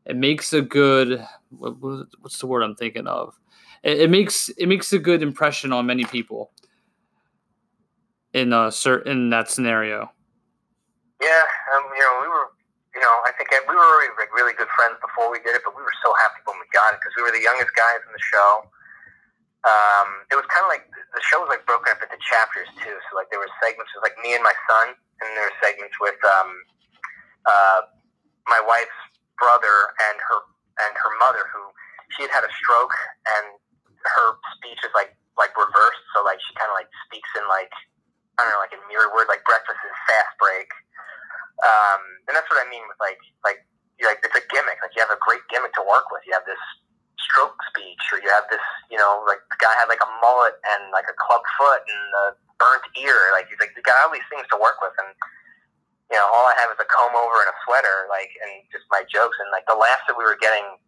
it 0.05 0.17
makes 0.17 0.53
a 0.53 0.63
good 0.63 1.25
what, 1.51 1.77
what's 2.21 2.39
the 2.39 2.47
word 2.47 2.63
i'm 2.63 2.75
thinking 2.75 3.07
of 3.07 3.39
it, 3.87 4.01
it 4.03 4.11
makes 4.11 4.49
it 4.51 4.67
makes 4.67 4.93
a 4.93 4.99
good 4.99 5.23
impression 5.23 5.73
on 5.73 5.87
many 5.87 6.05
people 6.05 6.51
in 8.35 8.53
a 8.53 8.71
certain 8.71 9.31
that 9.31 9.51
scenario 9.51 10.11
yeah 11.23 11.43
um, 11.75 11.85
you 11.95 12.03
know 12.03 12.19
we 12.23 12.29
were 12.29 12.51
you 12.97 13.05
know, 13.05 13.17
I 13.29 13.31
think 13.37 13.53
we 13.53 13.77
were 13.77 13.85
already 13.93 14.09
like 14.17 14.33
really 14.33 14.57
good 14.57 14.73
friends 14.73 14.97
before 15.05 15.29
we 15.29 15.37
did 15.45 15.53
it, 15.53 15.61
but 15.61 15.77
we 15.77 15.85
were 15.85 15.93
so 16.01 16.17
happy 16.17 16.41
when 16.49 16.57
we 16.57 16.65
got 16.73 16.97
it 16.97 16.99
because 17.05 17.13
we 17.13 17.29
were 17.29 17.29
the 17.29 17.45
youngest 17.45 17.77
guys 17.77 18.01
in 18.01 18.09
the 18.09 18.25
show. 18.25 18.65
Um, 19.69 20.25
it 20.33 20.37
was 20.41 20.49
kind 20.49 20.65
of 20.65 20.73
like 20.73 20.89
the 20.89 21.21
show 21.21 21.45
was 21.45 21.53
like 21.53 21.69
broken 21.69 21.93
up 21.93 22.01
into 22.01 22.17
chapters 22.25 22.65
too. 22.81 22.97
So 22.97 23.21
like 23.21 23.29
there 23.29 23.37
were 23.37 23.53
segments 23.61 23.93
with 23.93 24.01
like 24.01 24.17
me 24.25 24.33
and 24.33 24.41
my 24.41 24.57
son, 24.65 24.97
and 24.97 25.29
there 25.37 25.45
were 25.45 25.59
segments 25.61 25.93
with 26.01 26.17
um, 26.25 26.49
uh, 27.45 27.81
my 28.49 28.65
wife's 28.65 28.97
brother 29.37 29.93
and 30.09 30.17
her 30.17 30.41
and 30.89 30.97
her 30.97 31.13
mother, 31.21 31.45
who 31.53 31.69
she 32.17 32.25
had 32.25 32.33
had 32.33 32.49
a 32.49 32.53
stroke, 32.57 32.97
and 33.29 33.61
her 34.05 34.29
speech 34.59 34.81
is 34.85 34.93
like 34.93 35.17
like 35.37 35.53
reversed. 35.57 36.05
So 36.17 36.25
like 36.25 36.41
she 36.45 36.53
kind 36.57 36.69
of 36.73 36.77
like 36.77 36.91
speaks 37.09 37.29
in 37.37 37.45
like 37.49 37.73
I 38.37 38.45
don't 38.45 38.53
know, 38.53 38.61
like 38.61 38.75
in 38.77 38.83
mirror 38.89 39.09
word, 39.17 39.33
like 39.33 39.41
breakfast 39.49 39.81
is 39.81 39.97
fast 40.05 40.33
break. 40.37 40.69
Um, 41.65 42.01
and 42.29 42.37
that's 42.37 42.49
what 42.53 42.61
I 42.61 42.69
mean 42.69 42.85
with 42.85 43.01
like 43.01 43.21
like 43.45 43.65
like 44.05 44.21
it's 44.21 44.37
a 44.37 44.45
gimmick. 44.53 44.77
Like 44.85 44.93
you 44.93 45.01
have 45.01 45.13
a 45.13 45.21
great 45.25 45.45
gimmick 45.49 45.73
to 45.81 45.85
work 45.85 46.13
with. 46.13 46.21
You 46.29 46.37
have 46.37 46.45
this 46.45 46.61
stroke 47.17 47.57
speech, 47.73 48.05
or 48.13 48.21
you 48.21 48.29
have 48.29 48.45
this, 48.53 48.63
you 48.93 49.01
know, 49.01 49.25
like 49.25 49.41
the 49.49 49.57
guy 49.57 49.73
had 49.81 49.89
like 49.89 50.05
a 50.05 50.11
mullet 50.21 50.61
and 50.77 50.93
like 50.93 51.09
a 51.09 51.17
club 51.17 51.41
foot 51.57 51.81
and 51.89 52.07
a 52.29 52.37
burnt 52.61 52.85
ear. 53.01 53.33
Like 53.33 53.49
he's 53.49 53.61
like 53.61 53.73
you 53.73 53.81
got 53.81 53.97
all 54.05 54.13
these 54.13 54.27
things 54.29 54.45
to 54.53 54.61
work 54.61 54.81
with, 54.85 54.93
and 55.01 55.17
you 56.13 56.17
know, 56.21 56.29
all 56.29 56.47
I 56.47 56.55
have 56.61 56.71
is 56.71 56.79
a 56.79 56.87
comb 56.87 57.17
over 57.19 57.41
and 57.43 57.51
a 57.51 57.57
sweater, 57.67 58.07
like, 58.07 58.31
and 58.39 58.63
just 58.71 58.87
my 58.95 59.03
jokes 59.11 59.35
and 59.43 59.51
like 59.51 59.67
the 59.67 59.75
laughs 59.75 60.07
that 60.07 60.15
we 60.15 60.23
were 60.23 60.39
getting 60.39 60.79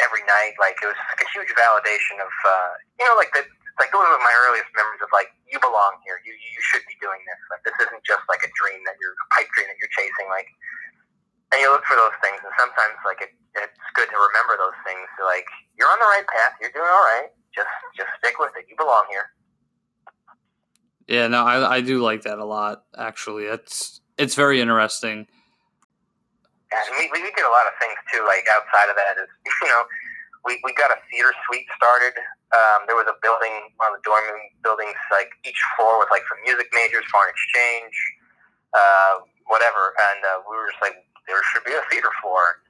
every 0.00 0.24
night. 0.28 0.56
Like 0.60 0.76
it 0.82 0.88
was 0.88 0.98
like 1.12 1.22
a 1.22 1.28
huge 1.32 1.50
validation 1.56 2.20
of, 2.20 2.32
uh, 2.44 2.72
you 3.00 3.04
know, 3.04 3.16
like 3.16 3.32
the 3.32 3.44
like 3.76 3.92
those 3.92 4.08
are 4.08 4.20
my 4.24 4.34
earliest 4.48 4.72
memories 4.72 5.04
of 5.04 5.12
like 5.12 5.28
you 5.48 5.60
belong 5.60 6.00
here. 6.04 6.20
You 6.24 6.32
you 6.32 6.60
should 6.64 6.84
be 6.88 6.96
doing 7.00 7.20
this. 7.28 7.40
Like 7.52 7.62
this 7.64 7.76
isn't 7.88 8.04
just 8.04 8.24
like 8.28 8.40
a 8.44 8.50
dream 8.56 8.80
that 8.88 8.96
you're 9.00 9.12
a 9.12 9.28
pipe 9.36 9.48
dream 9.52 9.68
that 9.68 9.78
you're 9.80 9.92
chasing. 9.92 10.28
Like 10.32 10.48
and 11.52 11.62
you 11.62 11.70
look 11.70 11.84
for 11.86 11.94
those 11.94 12.16
things, 12.22 12.40
and 12.42 12.52
sometimes 12.58 12.98
like 13.06 13.22
it, 13.22 13.30
it's 13.54 13.88
good 13.94 14.08
to 14.10 14.18
remember 14.18 14.58
those 14.58 14.76
things. 14.82 15.06
Like 15.22 15.46
you're 15.78 15.88
on 15.88 16.00
the 16.00 16.10
right 16.10 16.26
path. 16.26 16.58
You're 16.60 16.74
doing 16.74 16.88
all 16.88 17.06
right. 17.06 17.30
Just 17.54 17.70
just 17.96 18.10
stick 18.18 18.38
with 18.38 18.52
it. 18.58 18.66
You 18.68 18.76
belong 18.76 19.06
here. 19.10 19.30
Yeah, 21.06 21.28
no, 21.28 21.44
I 21.44 21.76
I 21.76 21.80
do 21.80 22.02
like 22.02 22.22
that 22.22 22.38
a 22.38 22.44
lot. 22.44 22.84
Actually, 22.96 23.44
it's 23.44 24.00
it's 24.18 24.34
very 24.34 24.60
interesting. 24.60 25.28
Yeah, 26.76 26.92
and 26.92 26.94
we, 27.00 27.08
we 27.08 27.24
did 27.24 27.40
a 27.40 27.54
lot 27.56 27.64
of 27.64 27.72
things 27.80 27.96
too. 28.12 28.20
Like 28.28 28.44
outside 28.52 28.92
of 28.92 28.96
that 29.00 29.16
is 29.16 29.32
you 29.64 29.68
know 29.72 29.88
we, 30.46 30.62
we 30.62 30.70
got 30.78 30.94
a 30.94 30.98
theater 31.10 31.34
suite 31.44 31.66
started. 31.74 32.14
Um, 32.54 32.86
there 32.86 32.94
was 32.94 33.10
a 33.10 33.18
building, 33.18 33.74
one 33.82 33.90
of 33.90 33.98
the 33.98 34.04
dorm 34.06 34.22
buildings, 34.62 34.96
like 35.10 35.34
each 35.42 35.58
floor 35.74 35.98
was 35.98 36.06
like 36.14 36.22
for 36.30 36.38
music 36.46 36.70
majors, 36.70 37.02
foreign 37.10 37.28
exchange, 37.34 37.92
uh, 38.70 39.26
whatever. 39.50 39.92
And 40.14 40.22
uh, 40.22 40.46
we 40.46 40.54
were 40.54 40.70
just 40.70 40.78
like, 40.78 40.94
there 41.26 41.42
should 41.50 41.66
be 41.66 41.74
a 41.74 41.82
theater 41.90 42.14
floor. 42.22 42.62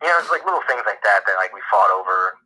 You 0.00 0.08
know, 0.08 0.16
it's 0.16 0.32
like 0.32 0.46
little 0.48 0.64
things 0.64 0.88
like 0.88 1.04
that 1.04 1.28
that 1.28 1.36
like 1.36 1.52
we 1.52 1.60
fought 1.68 1.92
over. 1.92 2.40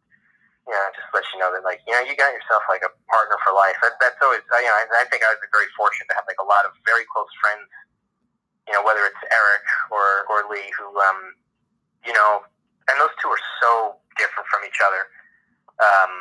You 0.67 0.75
know, 0.75 0.87
just 0.95 1.11
let 1.11 1.27
you 1.35 1.43
know 1.43 1.51
that 1.55 1.67
like 1.67 1.83
you 1.87 1.95
know 1.95 2.03
you 2.07 2.15
got 2.15 2.31
yourself 2.31 2.63
like 2.71 2.87
a 2.87 2.91
partner 3.11 3.35
for 3.43 3.51
life. 3.51 3.75
That, 3.83 3.99
that's 3.99 4.19
always 4.23 4.43
you 4.47 4.67
know 4.67 4.79
I, 4.79 4.87
I 5.03 5.07
think 5.11 5.27
I 5.27 5.31
was 5.35 5.43
very 5.51 5.67
fortunate 5.75 6.07
to 6.11 6.17
have 6.19 6.27
like 6.31 6.39
a 6.39 6.47
lot 6.47 6.63
of 6.63 6.71
very 6.87 7.03
close 7.11 7.31
friends. 7.43 7.67
You 8.69 8.75
know, 8.79 8.83
whether 8.87 9.03
it's 9.05 9.23
Eric 9.31 9.67
or 9.91 10.27
or 10.31 10.47
Lee, 10.51 10.71
who 10.79 10.87
um, 11.03 11.35
you 12.07 12.13
know, 12.13 12.47
and 12.91 12.97
those 13.01 13.15
two 13.23 13.29
are 13.29 13.45
so 13.63 13.99
different 14.19 14.47
from 14.51 14.63
each 14.67 14.79
other. 14.83 15.03
Um, 15.83 16.13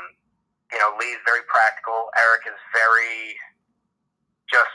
you 0.71 0.79
know, 0.79 0.95
Lee's 0.97 1.19
very 1.27 1.43
practical. 1.51 2.09
Eric 2.17 2.47
is 2.47 2.57
very 2.73 3.35
just 4.51 4.71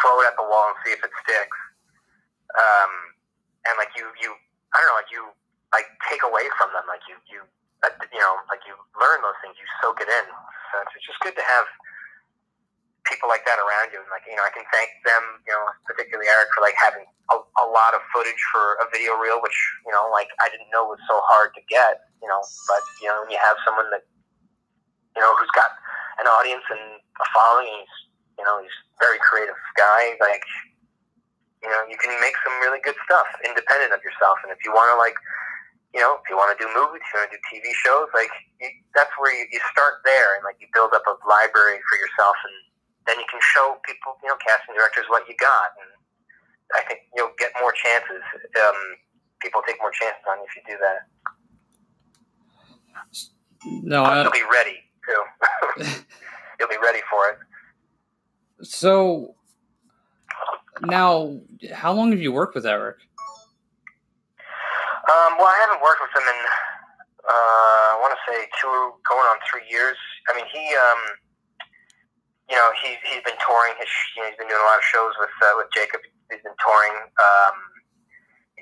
throw 0.00 0.20
it 0.20 0.28
at 0.28 0.36
the 0.36 0.44
wall 0.44 0.72
and 0.72 0.78
see 0.84 0.92
if 0.92 1.00
it 1.00 1.12
sticks. 1.24 1.58
Um, 2.52 2.92
and 3.68 3.74
like 3.80 3.92
you, 3.96 4.08
you, 4.20 4.36
I 4.74 4.80
don't 4.80 4.88
know, 4.92 4.98
like 4.98 5.12
you, 5.12 5.24
like 5.72 5.88
take 6.08 6.20
away 6.24 6.44
from 6.60 6.72
them, 6.76 6.84
like 6.84 7.04
you, 7.08 7.16
you, 7.28 7.40
uh, 7.84 7.92
you 8.12 8.20
know, 8.20 8.36
like 8.52 8.60
you 8.68 8.76
learn 9.00 9.24
those 9.24 9.38
things, 9.40 9.56
you 9.56 9.68
soak 9.80 10.00
it 10.04 10.08
in. 10.08 10.26
So 10.72 10.84
it's 10.84 11.04
just 11.04 11.20
good 11.24 11.36
to 11.36 11.44
have 11.44 11.66
people 13.22 13.30
like 13.30 13.46
that 13.46 13.62
around 13.62 13.94
you. 13.94 14.02
And 14.02 14.10
like, 14.10 14.26
you 14.26 14.34
know, 14.34 14.42
I 14.42 14.50
can 14.50 14.66
thank 14.74 14.90
them, 15.06 15.22
you 15.46 15.54
know, 15.54 15.62
particularly 15.86 16.26
Eric 16.26 16.50
for 16.58 16.66
like 16.66 16.74
having 16.74 17.06
a, 17.30 17.38
a 17.38 17.66
lot 17.70 17.94
of 17.94 18.02
footage 18.10 18.42
for 18.50 18.82
a 18.82 18.90
video 18.90 19.14
reel, 19.14 19.38
which, 19.38 19.54
you 19.86 19.94
know, 19.94 20.10
like 20.10 20.26
I 20.42 20.50
didn't 20.50 20.66
know 20.74 20.90
was 20.90 20.98
so 21.06 21.22
hard 21.30 21.54
to 21.54 21.62
get, 21.70 22.02
you 22.18 22.26
know, 22.26 22.42
but, 22.66 22.82
you 22.98 23.06
know, 23.06 23.22
when 23.22 23.30
you 23.30 23.38
have 23.38 23.54
someone 23.62 23.86
that, 23.94 24.02
you 25.14 25.22
know, 25.22 25.30
who's 25.38 25.54
got 25.54 25.70
an 26.18 26.26
audience 26.26 26.66
and 26.66 26.98
a 26.98 27.26
following, 27.30 27.70
he's, 27.70 27.94
you 28.42 28.44
know, 28.44 28.58
he's 28.58 28.74
a 28.74 28.98
very 28.98 29.22
creative 29.22 29.58
guy, 29.78 30.18
like, 30.18 30.42
you 31.62 31.70
know, 31.70 31.86
you 31.86 31.94
can 32.02 32.10
make 32.18 32.34
some 32.42 32.58
really 32.58 32.82
good 32.82 32.98
stuff 33.06 33.30
independent 33.46 33.94
of 33.94 34.02
yourself. 34.02 34.34
And 34.42 34.50
if 34.50 34.58
you 34.66 34.74
want 34.74 34.90
to 34.90 34.98
like, 34.98 35.14
you 35.94 36.02
know, 36.02 36.18
if 36.18 36.26
you 36.26 36.34
want 36.34 36.50
to 36.50 36.58
do 36.58 36.66
movies, 36.74 37.06
you 37.06 37.22
want 37.22 37.30
to 37.30 37.38
do 37.38 37.42
TV 37.46 37.70
shows, 37.70 38.10
like 38.18 38.34
you, 38.58 38.66
that's 38.98 39.14
where 39.14 39.30
you, 39.30 39.46
you 39.54 39.62
start 39.70 40.02
there 40.02 40.34
and 40.34 40.42
like 40.42 40.58
you 40.58 40.66
build 40.74 40.90
up 40.90 41.06
a 41.06 41.14
library 41.22 41.78
for 41.86 41.94
yourself 42.02 42.34
and 42.42 42.71
then 43.06 43.18
you 43.18 43.26
can 43.30 43.40
show 43.42 43.76
people, 43.84 44.16
you 44.22 44.28
know, 44.28 44.36
casting 44.44 44.74
directors 44.74 45.04
what 45.08 45.28
you 45.28 45.34
got, 45.40 45.74
and 45.80 45.90
I 46.74 46.86
think 46.86 47.00
you'll 47.16 47.34
get 47.38 47.50
more 47.60 47.72
chances. 47.72 48.22
Um, 48.58 48.78
people 49.40 49.62
take 49.66 49.76
more 49.80 49.90
chances 49.90 50.22
on 50.28 50.38
you 50.38 50.46
if 50.48 50.56
you 50.56 50.62
do 50.66 50.78
that. 50.80 51.00
No, 53.82 54.04
I, 54.04 54.22
you'll 54.22 54.32
be 54.32 54.46
ready 54.50 54.78
too. 55.06 55.22
you'll 56.58 56.68
be 56.68 56.80
ready 56.82 57.00
for 57.10 57.30
it. 57.30 57.38
So 58.66 59.34
now, 60.82 61.40
how 61.72 61.92
long 61.92 62.10
have 62.12 62.20
you 62.20 62.32
worked 62.32 62.54
with 62.54 62.66
Eric? 62.66 62.96
Um, 65.02 65.34
well, 65.36 65.50
I 65.50 65.58
haven't 65.66 65.82
worked 65.82 66.00
with 66.00 66.22
him 66.22 66.28
in 66.28 66.38
uh, 67.22 67.94
I 67.94 67.98
want 68.02 68.14
to 68.18 68.22
say 68.26 68.50
two, 68.58 68.98
going 69.06 69.26
on 69.30 69.38
three 69.46 69.62
years. 69.70 69.94
I 70.26 70.34
mean, 70.34 70.46
he, 70.50 70.74
um, 70.74 71.02
you 72.52 72.60
know, 72.60 72.68
he 72.76 73.00
he's 73.08 73.24
been 73.24 73.40
touring. 73.40 73.72
His, 73.80 73.88
you 74.12 74.20
know, 74.20 74.28
he's 74.28 74.36
been 74.36 74.52
doing 74.52 74.60
a 74.60 74.68
lot 74.68 74.76
of 74.76 74.84
shows 74.84 75.16
with 75.16 75.32
uh, 75.40 75.56
with 75.56 75.72
Jacob. 75.72 76.04
He's 76.28 76.44
been 76.44 76.52
touring. 76.60 76.96
Um, 77.16 77.56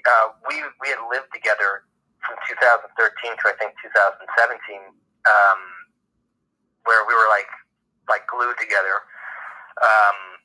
uh, 0.07 0.27
we 0.47 0.63
we 0.79 0.95
had 0.95 1.03
lived 1.11 1.27
together 1.35 1.83
from 2.23 2.39
2013 2.47 2.87
to 2.87 3.45
I 3.51 3.55
think 3.59 3.75
2017, 3.83 4.95
um, 5.27 5.61
where 6.87 7.03
we 7.03 7.19
were 7.19 7.27
like 7.27 7.51
like 8.07 8.23
glued 8.31 8.55
together. 8.63 9.03
Um, 9.83 10.39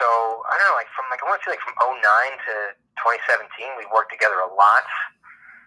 so 0.00 0.08
I 0.48 0.56
don't 0.56 0.72
know, 0.72 0.80
like 0.80 0.88
from 0.96 1.04
like 1.12 1.20
I 1.20 1.28
want 1.28 1.44
to 1.44 1.52
say 1.52 1.60
like 1.60 1.64
from 1.68 1.76
09 1.76 1.92
to 2.00 2.54
2017, 3.04 3.68
we 3.76 3.84
worked 3.92 4.08
together 4.08 4.40
a 4.40 4.48
lot. 4.48 4.88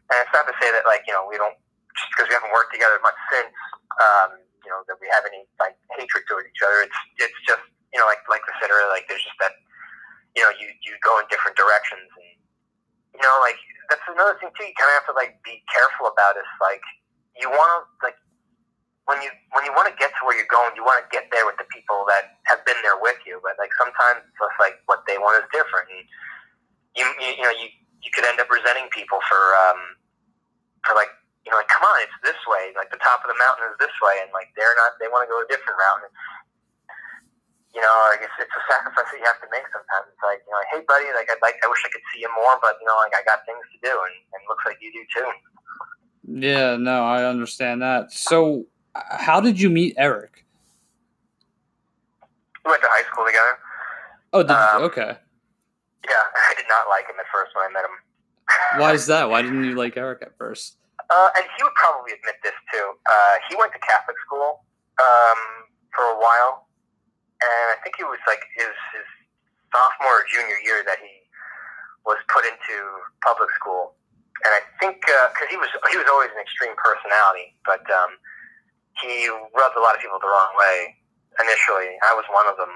And 0.10 0.18
it's 0.26 0.34
not 0.34 0.49
to 0.49 0.58
say 0.58 0.74
that 0.74 0.89
like 0.89 1.05
you 1.05 1.14
know 1.14 1.30
we 1.30 1.38
don't 1.38 1.53
just 1.93 2.10
because 2.18 2.26
we 2.26 2.34
haven't 2.34 2.49
worked 2.49 2.74
together 2.74 2.97
much 3.05 3.18
since 3.30 3.53
um, 4.01 4.46
you 4.68 4.76
know 4.76 4.84
that 4.91 4.99
we 4.99 5.07
have 5.15 5.24
any 5.24 5.47
like 5.63 5.80
hatred 5.95 6.28
toward 6.28 6.43
each 6.43 6.59
other. 6.59 6.84
It's 6.84 6.99
it's 7.24 7.39
just 7.47 7.63
you 7.95 8.03
know 8.03 8.07
like 8.11 8.20
like 8.28 8.43
I 8.43 8.51
said 8.59 8.68
earlier, 8.68 8.91
like 8.91 9.07
there's 9.07 9.24
just 9.24 9.39
that 9.39 9.55
you 10.36 10.43
know 10.43 10.51
you 10.59 10.68
you 10.84 10.99
go 10.99 11.15
in 11.24 11.26
different 11.32 11.55
directions 11.55 12.11
and 12.11 12.36
you 13.15 13.24
know 13.24 13.32
like 13.39 13.55
that's 13.88 14.03
another 14.11 14.36
thing 14.43 14.51
too. 14.59 14.68
You 14.68 14.76
kind 14.76 14.91
of 14.91 14.95
have 14.99 15.07
to 15.07 15.15
like 15.15 15.39
be 15.47 15.63
careful 15.72 16.11
about 16.11 16.36
is 16.36 16.51
like 16.59 16.84
you 17.39 17.47
want 17.47 17.72
to 17.72 17.80
like 18.03 18.20
when 19.07 19.24
you 19.24 19.32
when 19.55 19.63
you 19.63 19.72
want 19.72 19.88
to 19.88 19.95
get 19.95 20.11
to 20.20 20.22
where 20.28 20.36
you're 20.36 20.51
going, 20.51 20.76
you 20.76 20.84
want 20.84 20.99
to 20.99 21.07
get 21.07 21.32
there 21.32 21.47
with 21.47 21.55
the 21.55 21.68
people 21.72 22.03
that 22.11 22.36
have 22.51 22.59
been 22.68 22.78
there 22.84 22.99
with 22.99 23.18
you. 23.24 23.39
But 23.39 23.55
like 23.55 23.72
sometimes 23.80 24.28
it's 24.28 24.59
like 24.59 24.84
what 24.91 25.07
they 25.07 25.15
want 25.15 25.39
is 25.39 25.47
different. 25.55 25.88
And 25.95 26.03
you 26.99 27.07
you, 27.24 27.39
you 27.39 27.43
know 27.47 27.55
you 27.55 27.72
you 28.03 28.11
could 28.11 28.28
end 28.28 28.43
up 28.43 28.51
resenting 28.51 28.91
people 28.91 29.24
for 29.32 29.41
um, 29.63 29.80
for 30.84 30.93
like 30.93 31.09
you 31.47 31.55
know 31.55 31.63
like 31.63 31.71
come 31.71 31.87
on 31.87 31.95
it's 32.03 32.19
this 32.27 32.35
way. 32.43 32.75
Like 32.75 32.91
the 32.91 32.99
top 32.99 33.23
of 33.23 33.31
the 33.31 33.39
mountain 33.39 33.71
is 33.71 33.79
this 33.79 33.95
way. 34.03 34.19
And 34.19 34.27
like 34.35 34.51
they're 34.59 34.75
not 34.75 34.99
they 34.99 35.07
want 35.07 35.23
to 35.23 35.31
go 35.31 35.39
a 35.39 35.47
different 35.47 35.79
route. 35.79 36.03
And 36.03 36.11
you 37.71 37.79
know 37.79 37.95
like 38.11 38.19
it's, 38.19 38.35
it's 38.35 38.51
a 38.51 38.63
sacrifice 38.67 39.07
that 39.07 39.15
you 39.15 39.23
have 39.23 39.39
to 39.39 39.47
make 39.47 39.63
sometimes. 39.71 40.11
It's 40.11 40.19
like 40.27 40.43
you 40.43 40.51
know 40.51 40.59
hey 40.75 40.83
buddy 40.83 41.07
like 41.15 41.31
I'd 41.31 41.39
like 41.39 41.55
I 41.63 41.71
wish 41.71 41.79
I 41.87 41.89
could 41.95 42.03
see 42.11 42.19
you 42.19 42.31
more 42.35 42.59
but 42.59 42.75
you 42.83 42.87
know 42.91 42.99
like 42.99 43.15
I 43.15 43.23
got 43.23 43.47
things 43.47 43.63
to 43.63 43.79
do 43.79 43.95
and, 43.95 44.15
and 44.35 44.39
it 44.43 44.47
looks 44.51 44.67
like 44.67 44.75
you 44.83 44.91
do 44.91 45.03
too. 45.07 45.27
Yeah 46.43 46.75
no 46.75 47.07
I 47.07 47.23
understand 47.23 47.79
that. 47.79 48.11
So 48.11 48.67
how 48.91 49.39
did 49.39 49.55
you 49.55 49.71
meet 49.71 49.95
Eric? 49.95 50.43
We 52.67 52.75
went 52.75 52.83
to 52.83 52.91
high 52.91 53.07
school 53.07 53.23
together. 53.23 53.55
Oh 54.35 54.43
did 54.43 54.51
um, 54.51 54.83
okay. 54.91 55.15
yeah 56.03 56.23
I 56.35 56.51
did 56.59 56.67
not 56.67 56.91
like 56.91 57.07
him 57.07 57.15
at 57.15 57.31
first 57.31 57.55
when 57.55 57.63
I 57.63 57.71
met 57.71 57.87
him. 57.87 57.95
Why 58.83 58.91
is 58.91 59.07
that? 59.07 59.31
Why 59.31 59.41
didn't 59.41 59.63
you 59.63 59.75
like 59.79 59.95
Eric 59.95 60.19
at 60.21 60.35
first? 60.37 60.75
Uh, 61.08 61.30
and 61.39 61.43
he 61.55 61.60
would 61.64 61.76
probably 61.80 62.12
admit 62.12 62.36
this 62.43 62.55
too. 62.74 62.95
Uh, 63.08 63.36
he 63.47 63.55
went 63.55 63.72
to 63.72 63.80
Catholic 63.80 64.20
school 64.28 64.68
um, 64.99 65.39
for 65.95 66.03
a 66.12 66.18
while, 66.20 66.68
and 67.39 67.66
I 67.72 67.78
think 67.84 67.95
it 67.99 68.08
was 68.08 68.20
like 68.28 68.43
his, 68.60 68.76
his 68.91 69.08
sophomore 69.72 70.24
or 70.24 70.26
junior 70.28 70.60
year 70.64 70.84
that 70.84 70.99
he 70.99 71.16
was 72.03 72.20
put 72.28 72.43
into 72.43 72.76
public 73.24 73.47
school. 73.55 73.95
And 74.43 74.51
I 74.53 74.62
think 74.84 75.01
because 75.01 75.47
uh, 75.47 75.51
he 75.51 75.58
was 75.58 75.72
he 75.89 75.97
was 75.97 76.05
always 76.12 76.30
an 76.30 76.38
extreme 76.38 76.78
personality, 76.78 77.58
but 77.66 77.82
um, 77.89 78.22
he 79.01 79.26
rubbed 79.58 79.74
a 79.74 79.82
lot 79.82 79.97
of 79.97 79.99
people 80.03 80.22
the 80.22 80.30
wrong 80.30 80.53
way. 80.53 80.93
Initially, 81.41 81.97
I 82.05 82.14
was 82.14 82.28
one 82.30 82.45
of 82.45 82.53
them. 82.60 82.70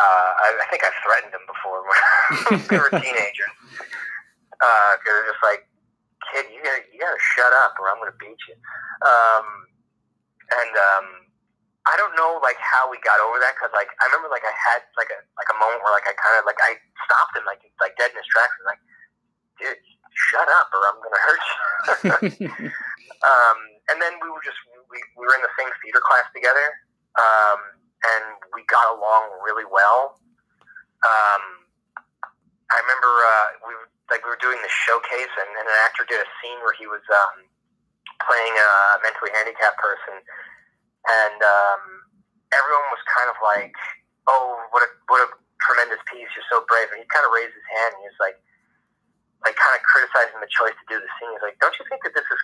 Uh, 0.00 0.30
I, 0.48 0.48
I 0.58 0.66
think 0.72 0.82
I 0.82 0.90
threatened 1.04 1.30
him 1.30 1.44
before 1.46 1.84
when 1.86 2.58
we 2.72 2.76
were 2.80 2.90
teenagers 3.04 3.54
uh, 4.60 5.00
it's 5.00 5.28
just 5.32 5.42
like, 5.42 5.64
kid, 6.30 6.48
you 6.50 6.62
gotta 6.62 6.82
you 6.90 6.98
gotta 6.98 7.20
shut 7.36 7.52
up, 7.66 7.76
or 7.78 7.90
I'm 7.90 7.98
gonna 7.98 8.16
beat 8.16 8.38
you. 8.48 8.56
Um, 9.04 9.46
and 10.50 10.72
um, 10.74 11.06
I 11.86 11.94
don't 11.96 12.14
know 12.18 12.38
like 12.42 12.58
how 12.60 12.90
we 12.90 12.98
got 13.02 13.18
over 13.22 13.38
that 13.40 13.56
because 13.56 13.72
like 13.72 13.90
I 13.98 14.10
remember 14.10 14.30
like 14.30 14.44
I 14.46 14.54
had 14.54 14.84
like 14.94 15.10
a 15.10 15.20
like 15.38 15.50
a 15.50 15.56
moment 15.58 15.80
where 15.82 15.94
like 15.94 16.06
I 16.06 16.14
kind 16.14 16.36
of 16.38 16.44
like 16.44 16.60
I 16.60 16.76
stopped 17.06 17.34
him 17.34 17.46
like 17.48 17.62
like 17.80 17.96
dead 17.96 18.12
in 18.12 18.18
his 18.20 18.28
tracks 18.28 18.54
and 18.60 18.66
like, 18.68 18.82
dude, 19.58 19.80
shut 20.12 20.48
up, 20.50 20.68
or 20.74 20.80
I'm 20.86 20.98
gonna 21.00 21.22
hurt 21.24 21.42
you. 22.36 22.48
um, 23.30 23.58
and 23.90 23.96
then 23.98 24.18
we 24.20 24.28
were 24.28 24.44
just 24.44 24.60
we, 24.90 24.98
we 25.16 25.24
were 25.24 25.34
in 25.34 25.44
the 25.44 25.54
same 25.56 25.70
theater 25.80 26.02
class 26.04 26.26
together, 26.36 26.68
um, 27.16 27.60
and 28.04 28.38
we 28.52 28.66
got 28.68 28.86
along 28.92 29.40
really 29.40 29.66
well. 29.66 30.20
Um, 31.00 31.42
I 32.70 32.76
remember 32.86 33.08
uh, 33.08 33.46
we 33.66 33.72
like 34.10 34.26
we 34.26 34.30
were 34.34 34.42
doing 34.42 34.58
the 34.60 34.72
showcase, 34.86 35.32
and, 35.38 35.50
and 35.54 35.66
an 35.66 35.78
actor 35.86 36.04
did 36.04 36.18
a 36.18 36.28
scene 36.42 36.58
where 36.66 36.74
he 36.74 36.90
was 36.90 37.02
um, 37.08 37.46
playing 38.26 38.54
a 38.58 38.70
mentally 39.06 39.30
handicapped 39.32 39.78
person, 39.78 40.18
and 41.06 41.38
um, 41.40 41.82
everyone 42.52 42.90
was 42.90 43.02
kind 43.08 43.30
of 43.30 43.38
like, 43.40 43.74
"Oh, 44.26 44.58
what 44.74 44.82
a 44.82 44.90
what 45.06 45.20
a 45.24 45.28
tremendous 45.62 46.02
piece! 46.10 46.28
You're 46.34 46.50
so 46.50 46.66
brave!" 46.66 46.90
And 46.90 47.00
he 47.00 47.06
kind 47.08 47.24
of 47.24 47.32
raised 47.32 47.54
his 47.54 47.66
hand, 47.70 47.96
and 47.96 48.00
he 48.02 48.08
was 48.10 48.20
like, 48.20 48.36
like 49.46 49.56
kind 49.56 49.74
of 49.78 49.82
criticizing 49.86 50.42
the 50.42 50.50
choice 50.50 50.74
to 50.74 50.86
do 50.90 50.98
the 50.98 51.10
scene. 51.16 51.30
He's 51.32 51.46
like, 51.46 51.58
"Don't 51.62 51.74
you 51.78 51.86
think 51.88 52.02
that 52.04 52.12
this 52.12 52.26
is 52.26 52.40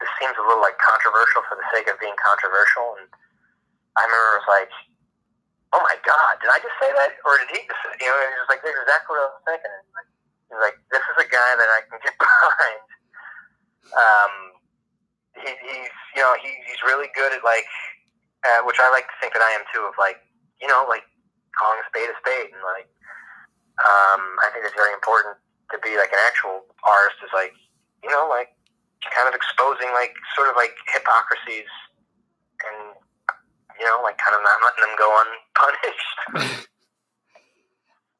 this 0.00 0.12
seems 0.20 0.36
a 0.36 0.44
little 0.44 0.64
like 0.64 0.76
controversial 0.80 1.44
for 1.46 1.56
the 1.56 1.66
sake 1.76 1.86
of 1.92 2.00
being 2.00 2.16
controversial?" 2.18 2.96
And 2.98 3.08
I 4.00 4.08
remember 4.08 4.28
it 4.32 4.40
was 4.42 4.50
like, 4.50 4.72
"Oh 5.76 5.82
my 5.84 5.96
God, 6.02 6.40
did 6.40 6.50
I 6.50 6.58
just 6.58 6.76
say 6.80 6.90
that, 6.90 7.20
or 7.28 7.36
did 7.44 7.52
he 7.52 7.60
just?" 7.68 7.82
You 8.00 8.08
know, 8.08 8.16
he 8.16 8.40
was 8.40 8.50
like, 8.50 8.64
"That's 8.64 8.74
exactly 8.74 9.12
what 9.14 9.22
I 9.22 9.28
was 9.30 9.44
thinking." 9.44 9.72
And 9.72 9.86
like, 9.94 10.10
He's 10.48 10.62
like, 10.62 10.78
this 10.94 11.02
is 11.02 11.16
a 11.18 11.28
guy 11.28 11.50
that 11.58 11.70
I 11.70 11.80
can 11.90 11.98
get 12.02 12.14
behind. 12.22 12.86
Um, 13.94 14.32
he, 15.36 15.50
he's, 15.50 15.96
you 16.14 16.22
know, 16.22 16.34
he, 16.38 16.50
he's 16.66 16.80
really 16.86 17.10
good 17.14 17.34
at 17.34 17.42
like, 17.42 17.66
uh, 18.46 18.62
which 18.64 18.78
I 18.78 18.88
like 18.90 19.10
to 19.10 19.16
think 19.18 19.34
that 19.34 19.42
I 19.42 19.52
am 19.58 19.66
too, 19.74 19.82
of 19.84 19.94
like, 19.98 20.22
you 20.62 20.68
know, 20.68 20.86
like 20.88 21.04
calling 21.58 21.80
a 21.82 21.86
spade 21.90 22.08
a 22.08 22.16
spade, 22.22 22.52
and 22.52 22.62
like, 22.62 22.88
um, 23.82 24.22
I 24.44 24.52
think 24.52 24.64
it's 24.64 24.76
very 24.76 24.92
important 24.94 25.36
to 25.72 25.76
be 25.82 25.98
like 25.98 26.12
an 26.14 26.22
actual 26.24 26.64
artist. 26.86 27.20
Is 27.26 27.34
like, 27.34 27.52
you 28.00 28.08
know, 28.08 28.30
like 28.30 28.54
kind 29.12 29.28
of 29.28 29.34
exposing 29.36 29.92
like 29.92 30.16
sort 30.32 30.48
of 30.48 30.56
like 30.56 30.72
hypocrisies 30.92 31.68
and 32.64 32.96
you 33.78 33.84
know, 33.84 34.00
like 34.00 34.16
kind 34.16 34.36
of 34.36 34.42
not 34.44 34.56
letting 34.64 34.84
them 34.84 34.94
go 34.96 35.08
unpunished. 35.20 36.66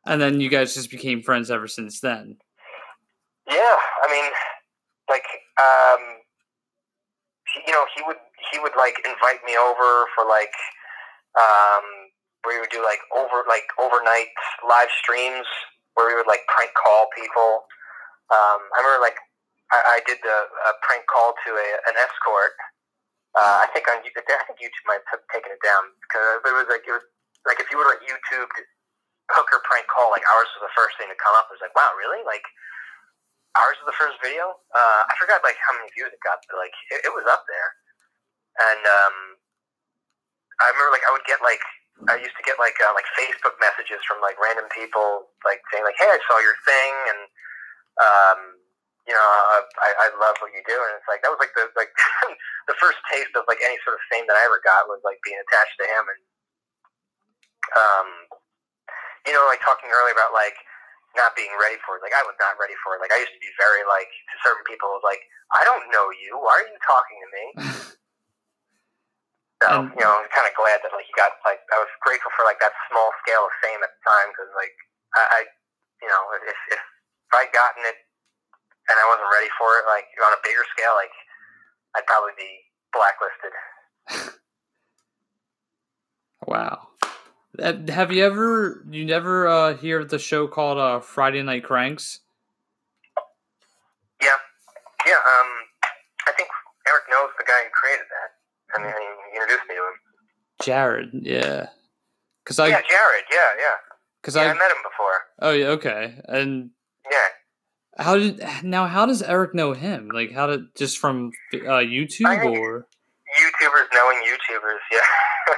And 0.07 0.21
then 0.21 0.41
you 0.41 0.49
guys 0.49 0.75
just 0.75 0.91
became 0.91 1.21
friends 1.21 1.51
ever 1.51 1.67
since 1.67 2.01
then. 2.01 2.39
Yeah, 3.51 3.77
I 4.03 4.07
mean, 4.11 4.31
like, 5.11 5.27
um, 5.59 6.03
you 7.67 7.73
know, 7.73 7.85
he 7.95 8.03
would 8.07 8.23
he 8.53 8.59
would 8.59 8.75
like 8.79 8.95
invite 9.03 9.43
me 9.47 9.59
over 9.59 10.07
for 10.15 10.23
like, 10.27 10.55
um, 11.35 11.83
where 12.43 12.55
we 12.55 12.61
would 12.63 12.71
do 12.71 12.83
like 12.87 13.03
over 13.11 13.43
like 13.51 13.67
overnight 13.83 14.31
live 14.63 14.91
streams 15.03 15.47
where 15.95 16.07
we 16.07 16.15
would 16.15 16.31
like 16.31 16.47
prank 16.47 16.71
call 16.79 17.11
people. 17.11 17.67
Um, 18.31 18.63
I 18.75 18.83
remember 18.83 19.03
like 19.03 19.19
I, 19.75 19.99
I 19.99 20.07
did 20.07 20.23
the 20.23 20.37
a 20.47 20.73
prank 20.87 21.03
call 21.11 21.35
to 21.35 21.51
a, 21.51 21.69
an 21.91 21.99
escort. 21.99 22.55
Uh, 23.35 23.67
I 23.67 23.67
think 23.75 23.91
on 23.91 23.99
I 23.99 24.43
think 24.47 24.59
YouTube 24.63 24.87
might 24.87 25.03
have 25.11 25.21
taken 25.35 25.51
it 25.51 25.63
down 25.67 25.91
because 26.07 26.47
it 26.47 26.55
was 26.55 26.71
like 26.71 26.87
it 26.87 26.95
was 26.95 27.07
like 27.43 27.59
if 27.59 27.67
you 27.75 27.79
were 27.79 27.91
like 27.91 28.03
YouTube 28.07 28.51
hooker 29.33 29.61
prank 29.67 29.87
call, 29.91 30.15
like 30.15 30.27
ours 30.27 30.51
was 30.57 30.71
the 30.71 30.77
first 30.77 30.95
thing 30.99 31.11
to 31.11 31.19
come 31.19 31.35
up. 31.35 31.51
It 31.51 31.59
was 31.59 31.65
like, 31.65 31.75
wow, 31.75 31.91
really? 31.99 32.23
Like 32.23 32.45
ours 33.59 33.77
was 33.83 33.89
the 33.91 33.99
first 33.99 34.21
video. 34.21 34.55
Uh, 34.71 35.03
I 35.09 35.13
forgot 35.17 35.41
like 35.43 35.59
how 35.63 35.75
many 35.75 35.89
views 35.97 36.13
it 36.13 36.23
got, 36.23 36.43
but 36.47 36.61
like 36.61 36.75
it, 36.93 37.09
it 37.09 37.13
was 37.13 37.27
up 37.27 37.43
there. 37.49 37.71
And 38.57 38.83
um, 38.85 39.17
I 40.63 40.73
remember 40.73 40.93
like 40.93 41.05
I 41.05 41.13
would 41.13 41.27
get 41.29 41.41
like 41.45 41.63
I 42.09 42.21
used 42.21 42.37
to 42.37 42.45
get 42.45 42.61
like 42.61 42.77
uh, 42.81 42.93
like 42.93 43.09
Facebook 43.17 43.57
messages 43.57 44.05
from 44.05 44.21
like 44.21 44.37
random 44.37 44.69
people 44.73 45.33
like 45.49 45.65
saying 45.73 45.85
like, 45.85 45.97
hey, 45.97 46.13
I 46.13 46.21
saw 46.29 46.37
your 46.45 46.57
thing, 46.69 46.93
and 47.13 47.21
um, 47.97 48.41
you 49.09 49.17
know, 49.17 49.29
I, 49.81 49.91
I 49.97 50.07
love 50.21 50.37
what 50.45 50.53
you 50.53 50.61
do. 50.69 50.77
And 50.77 50.93
it's 51.01 51.09
like 51.09 51.25
that 51.25 51.33
was 51.33 51.41
like 51.41 51.57
the 51.57 51.73
like 51.73 51.93
the 52.71 52.77
first 52.77 53.01
taste 53.09 53.33
of 53.33 53.49
like 53.49 53.65
any 53.65 53.81
sort 53.81 53.97
of 53.97 54.05
fame 54.13 54.29
that 54.29 54.37
I 54.37 54.45
ever 54.45 54.61
got 54.61 54.93
was 54.93 55.01
like 55.09 55.17
being 55.25 55.41
attached 55.41 55.77
to 55.81 55.87
him 55.89 56.05
and 56.05 56.21
um 57.75 58.09
you 59.27 59.35
know, 59.35 59.43
like 59.51 59.59
talking 59.61 59.91
earlier 59.91 60.15
about 60.15 60.31
like 60.31 60.55
not 61.19 61.35
being 61.35 61.51
ready 61.59 61.77
for 61.83 61.99
it. 61.99 62.07
Like 62.07 62.15
I 62.15 62.23
was 62.23 62.39
not 62.39 62.55
ready 62.57 62.79
for 62.81 62.95
it. 62.95 63.03
Like 63.03 63.11
I 63.11 63.19
used 63.19 63.35
to 63.35 63.43
be 63.43 63.51
very 63.59 63.83
like 63.85 64.09
to 64.09 64.35
certain 64.47 64.63
people 64.65 64.89
like, 65.03 65.21
I 65.53 65.67
don't 65.67 65.91
know 65.91 66.09
you. 66.23 66.39
Why 66.39 66.63
are 66.63 66.69
you 66.69 66.79
talking 66.87 67.19
to 67.19 67.29
me? 67.35 67.45
so 69.65 69.67
um, 69.67 69.91
you 69.97 70.03
know, 70.05 70.23
I'm 70.23 70.31
kind 70.31 70.47
of 70.47 70.55
glad 70.55 70.85
that 70.87 70.95
like 70.95 71.09
you 71.11 71.17
got 71.19 71.35
like 71.43 71.59
I 71.75 71.83
was 71.83 71.91
grateful 72.05 72.31
for 72.39 72.47
like 72.47 72.63
that 72.63 72.77
small 72.87 73.11
scale 73.25 73.49
of 73.49 73.55
fame 73.65 73.83
at 73.83 73.91
the 73.91 74.03
time 74.07 74.29
because 74.31 74.53
like 74.55 74.77
I, 75.17 75.23
I, 75.23 75.41
you 76.05 76.09
know, 76.09 76.23
if 76.47 76.61
if 76.77 76.83
I'd 77.35 77.51
gotten 77.51 77.83
it 77.89 77.99
and 78.87 78.95
I 78.95 79.05
wasn't 79.11 79.33
ready 79.35 79.51
for 79.59 79.83
it, 79.83 79.85
like 79.91 80.07
on 80.23 80.37
a 80.37 80.41
bigger 80.47 80.63
scale, 80.77 80.95
like 80.95 81.15
I'd 81.99 82.07
probably 82.07 82.37
be 82.39 82.53
blacklisted. 82.93 83.55
wow. 86.47 86.87
Have 87.61 88.13
you 88.13 88.25
ever 88.25 88.85
you 88.91 89.05
never 89.05 89.47
uh, 89.49 89.77
hear 89.77 90.05
the 90.05 90.19
show 90.19 90.47
called 90.47 90.79
uh, 90.79 91.01
Friday 91.01 91.43
Night 91.43 91.65
Cranks? 91.65 92.21
Yeah, 94.23 94.29
yeah. 95.07 95.13
Um, 95.15 95.51
I 96.29 96.33
think 96.37 96.49
Eric 96.89 97.05
knows 97.11 97.31
the 97.39 97.45
guy 97.45 97.63
who 97.65 97.71
created 97.73 98.07
that. 98.11 98.79
I 98.79 98.83
mean, 98.85 98.93
he 99.33 99.37
introduced 99.37 99.69
me 99.69 99.75
to 99.75 99.81
him. 99.81 99.95
Jared, 100.63 101.09
yeah. 101.13 101.67
Cause 102.45 102.59
I 102.59 102.69
yeah, 102.69 102.81
Jared. 102.89 103.25
Yeah, 103.31 103.51
yeah. 103.59 103.75
Cause 104.23 104.37
Yeah, 104.37 104.43
I, 104.43 104.51
I 104.51 104.55
met 104.55 104.71
him 104.71 104.83
before. 104.83 105.15
oh 105.43 105.53
yeah, 105.53 105.67
okay. 105.69 106.21
And 106.29 106.71
Yeah. 107.11 107.19
how 108.05 108.17
did 108.17 108.43
now? 108.63 108.87
How 108.87 109.07
does 109.07 109.23
Eric 109.23 109.55
know 109.55 109.73
him? 109.73 110.11
Like, 110.13 110.33
how 110.33 110.47
did 110.47 110.75
just 110.77 110.99
from 110.99 111.31
uh, 111.55 111.81
YouTube 111.83 112.45
or? 112.45 112.87
YouTubers 113.37 113.87
knowing 113.93 114.19
YouTubers, 114.19 114.79
yeah. 114.93 115.55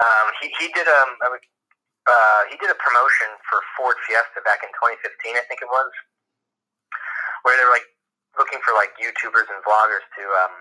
um, 0.00 0.26
he 0.40 0.48
he 0.58 0.68
did 0.72 0.88
um 0.88 1.10
would- 1.30 1.48
uh, 2.08 2.42
he 2.50 2.56
did 2.58 2.72
a 2.72 2.78
promotion 2.80 3.28
for 3.46 3.60
Ford 3.76 3.94
Fiesta 4.08 4.40
back 4.42 4.64
in 4.64 4.72
2015, 4.80 5.36
I 5.36 5.44
think 5.46 5.60
it 5.62 5.68
was, 5.70 5.92
where 7.44 7.54
they 7.60 7.64
were 7.68 7.76
like 7.76 7.86
looking 8.40 8.58
for 8.64 8.72
like 8.74 8.90
YouTubers 8.98 9.46
and 9.46 9.60
vloggers 9.62 10.02
to 10.18 10.24
um 10.42 10.54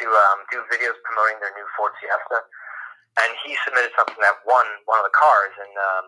to 0.00 0.06
um 0.08 0.38
do 0.50 0.64
videos 0.72 0.96
promoting 1.06 1.38
their 1.40 1.52
new 1.56 1.68
Ford 1.76 1.92
Fiesta, 2.00 2.42
and 3.22 3.30
he 3.44 3.56
submitted 3.64 3.92
something 3.96 4.20
that 4.24 4.40
won 4.48 4.66
one 4.88 4.98
of 5.00 5.06
the 5.06 5.14
cars, 5.16 5.54
and 5.60 5.72
um 5.76 6.06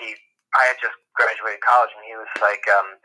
he 0.00 0.16
I 0.54 0.70
had 0.70 0.78
just 0.80 0.96
graduated 1.18 1.60
college, 1.66 1.92
and 1.94 2.04
he 2.06 2.14
was 2.16 2.30
like 2.40 2.62
um 2.70 2.98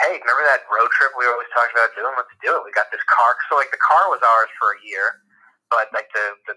hey, 0.00 0.16
remember 0.16 0.44
that 0.48 0.64
road 0.72 0.88
trip 0.96 1.12
we 1.16 1.28
always 1.28 1.48
talked 1.52 1.76
about 1.76 1.92
doing? 1.92 2.12
Let's 2.16 2.32
do 2.40 2.56
it. 2.56 2.64
We 2.64 2.72
got 2.72 2.88
this 2.88 3.04
car. 3.12 3.36
So 3.52 3.56
like 3.60 3.68
the 3.70 3.80
car 3.84 4.08
was 4.08 4.24
ours 4.24 4.48
for 4.56 4.72
a 4.76 4.80
year, 4.84 5.20
but 5.68 5.92
like 5.92 6.08
the 6.16 6.26
the 6.48 6.54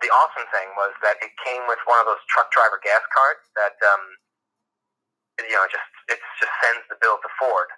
the 0.00 0.10
awesome 0.14 0.46
thing 0.54 0.68
was 0.78 0.94
that 1.02 1.18
it 1.18 1.34
came 1.42 1.66
with 1.66 1.80
one 1.90 1.98
of 1.98 2.06
those 2.06 2.22
truck 2.30 2.50
driver 2.54 2.78
gas 2.82 3.02
cards 3.10 3.42
that 3.58 3.74
um 3.82 4.02
you 5.42 5.54
know 5.54 5.66
just 5.70 5.90
it 6.10 6.18
just 6.38 6.54
sends 6.62 6.82
the 6.90 6.98
bill 7.02 7.18
to 7.22 7.30
Ford. 7.38 7.70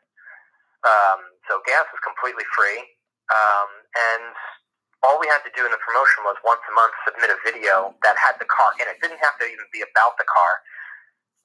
Um, 0.80 1.20
so 1.44 1.60
gas 1.68 1.84
was 1.92 2.00
completely 2.00 2.48
free, 2.56 2.80
um, 3.28 3.70
and 3.92 4.32
all 5.04 5.20
we 5.20 5.28
had 5.28 5.44
to 5.44 5.52
do 5.52 5.64
in 5.64 5.72
the 5.72 5.80
promotion 5.80 6.24
was 6.24 6.40
once 6.40 6.64
a 6.64 6.72
month 6.72 6.96
submit 7.04 7.28
a 7.28 7.36
video 7.44 7.92
that 8.00 8.16
had 8.16 8.40
the 8.40 8.48
car 8.48 8.72
in 8.80 8.88
it. 8.88 8.96
It 8.96 9.00
didn't 9.04 9.20
have 9.20 9.36
to 9.40 9.46
even 9.48 9.68
be 9.72 9.84
about 9.84 10.16
the 10.16 10.24
car. 10.24 10.52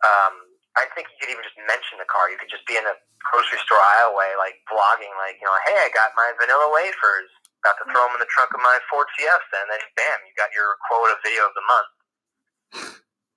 Um, 0.04 0.36
I 0.76 0.88
think 0.92 1.08
you 1.12 1.16
could 1.24 1.32
even 1.32 1.44
just 1.44 1.60
mention 1.68 2.00
the 2.00 2.08
car. 2.08 2.28
You 2.28 2.40
could 2.40 2.52
just 2.52 2.68
be 2.68 2.76
in 2.76 2.84
a 2.84 2.96
grocery 3.24 3.60
store 3.64 3.80
aisleway, 3.80 4.36
like 4.40 4.60
vlogging, 4.68 5.12
like 5.20 5.40
you 5.40 5.48
know, 5.48 5.56
hey, 5.68 5.84
I 5.84 5.92
got 5.92 6.16
my 6.16 6.32
vanilla 6.36 6.68
wafers. 6.72 7.32
About 7.66 7.82
to 7.82 7.89
throw 7.89 8.05
them 8.05 8.13
in 8.13 8.22
the 8.22 8.30
trunk 8.30 8.53
of 8.53 8.61
my 8.61 8.78
Ford 8.93 9.09
Fiesta, 9.18 9.57
and 9.57 9.74
then 9.74 9.82
bam, 9.97 10.22
you 10.30 10.38
got 10.38 10.53
your 10.53 10.78
quota 10.86 11.18
of 11.18 11.20
video 11.26 11.49
of 11.49 11.53
the 11.57 11.66
month. 11.66 11.93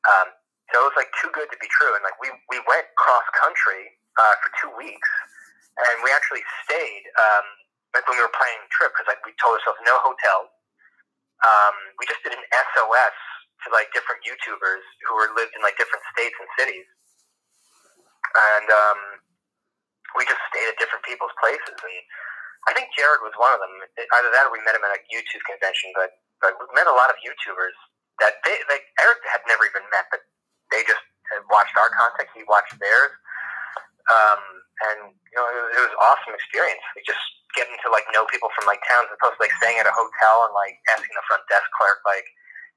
Um, 0.04 0.28
so 0.68 0.84
it 0.84 0.92
was 0.92 0.98
like 1.00 1.08
too 1.16 1.32
good 1.32 1.48
to 1.48 1.56
be 1.56 1.68
true, 1.72 1.96
and 1.96 2.04
like 2.04 2.20
we 2.20 2.28
we 2.52 2.60
went 2.68 2.84
cross 3.00 3.24
country 3.32 3.88
uh, 4.20 4.36
for 4.44 4.52
two 4.60 4.72
weeks, 4.76 5.08
and 5.80 6.04
we 6.04 6.12
actually 6.12 6.44
stayed 6.68 7.08
um, 7.16 7.46
like 7.96 8.04
when 8.04 8.20
we 8.20 8.24
were 8.24 8.36
planning 8.36 8.60
the 8.68 8.72
trip 8.76 8.92
because 8.92 9.08
like 9.08 9.24
we 9.24 9.32
told 9.40 9.56
ourselves 9.56 9.80
no 9.88 9.96
hotels. 10.04 10.52
Um, 11.40 11.96
we 11.96 12.04
just 12.04 12.20
did 12.20 12.36
an 12.36 12.44
SOS 12.52 13.16
to 13.64 13.72
like 13.72 13.88
different 13.96 14.28
YouTubers 14.28 14.84
who 15.08 15.16
were 15.16 15.32
lived 15.40 15.56
in 15.56 15.64
like 15.64 15.80
different 15.80 16.04
states 16.12 16.36
and 16.36 16.48
cities, 16.60 16.84
and 18.36 18.68
um, 18.68 19.00
we 20.20 20.28
just 20.28 20.44
stayed 20.52 20.68
at 20.68 20.76
different 20.76 21.00
people's 21.08 21.32
places. 21.40 21.80
And 21.80 21.96
I 22.66 22.74
think 22.74 22.90
Jared 22.98 23.22
was 23.22 23.36
one 23.38 23.54
of 23.54 23.60
them. 23.62 23.70
Either 23.94 24.30
that 24.34 24.50
or 24.50 24.52
we 24.52 24.60
met 24.66 24.74
him 24.74 24.82
at 24.82 24.98
a 24.98 25.00
YouTube 25.12 25.44
convention. 25.46 25.94
But 25.94 26.18
but 26.42 26.58
we 26.58 26.66
met 26.74 26.90
a 26.90 26.94
lot 26.94 27.10
of 27.10 27.18
YouTubers 27.22 27.76
that 28.18 28.42
they 28.42 28.58
like 28.66 28.86
Eric 28.98 29.22
had 29.30 29.42
never 29.46 29.66
even 29.66 29.86
met, 29.94 30.10
but 30.10 30.22
they 30.74 30.82
just 30.86 31.02
had 31.30 31.42
watched 31.50 31.74
our 31.78 31.90
content. 31.94 32.30
He 32.34 32.42
watched 32.46 32.74
theirs, 32.82 33.12
um, 34.10 34.42
and 34.90 34.98
you 35.14 35.36
know 35.38 35.46
it 35.46 35.58
was, 35.58 35.68
it 35.78 35.80
was 35.86 35.92
an 35.94 36.02
awesome 36.02 36.34
experience. 36.34 36.82
We 36.94 37.02
just 37.06 37.22
getting 37.54 37.78
to 37.86 37.88
like 37.90 38.06
know 38.10 38.26
people 38.28 38.50
from 38.54 38.66
like 38.66 38.82
towns, 38.86 39.10
as 39.10 39.16
opposed 39.18 39.38
to 39.38 39.42
like 39.46 39.54
staying 39.62 39.78
at 39.78 39.88
a 39.88 39.94
hotel 39.94 40.50
and 40.50 40.54
like 40.54 40.78
asking 40.90 41.14
the 41.14 41.26
front 41.26 41.46
desk 41.46 41.66
clerk 41.78 42.02
like, 42.06 42.26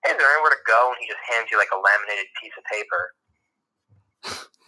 "Hey, 0.06 0.14
is 0.14 0.18
there 0.18 0.30
anywhere 0.30 0.54
to 0.54 0.64
go?" 0.66 0.94
And 0.94 1.00
he 1.02 1.10
just 1.10 1.22
hands 1.34 1.50
you 1.50 1.58
like 1.58 1.74
a 1.74 1.80
laminated 1.80 2.30
piece 2.38 2.56
of 2.58 2.66
paper. 2.70 3.14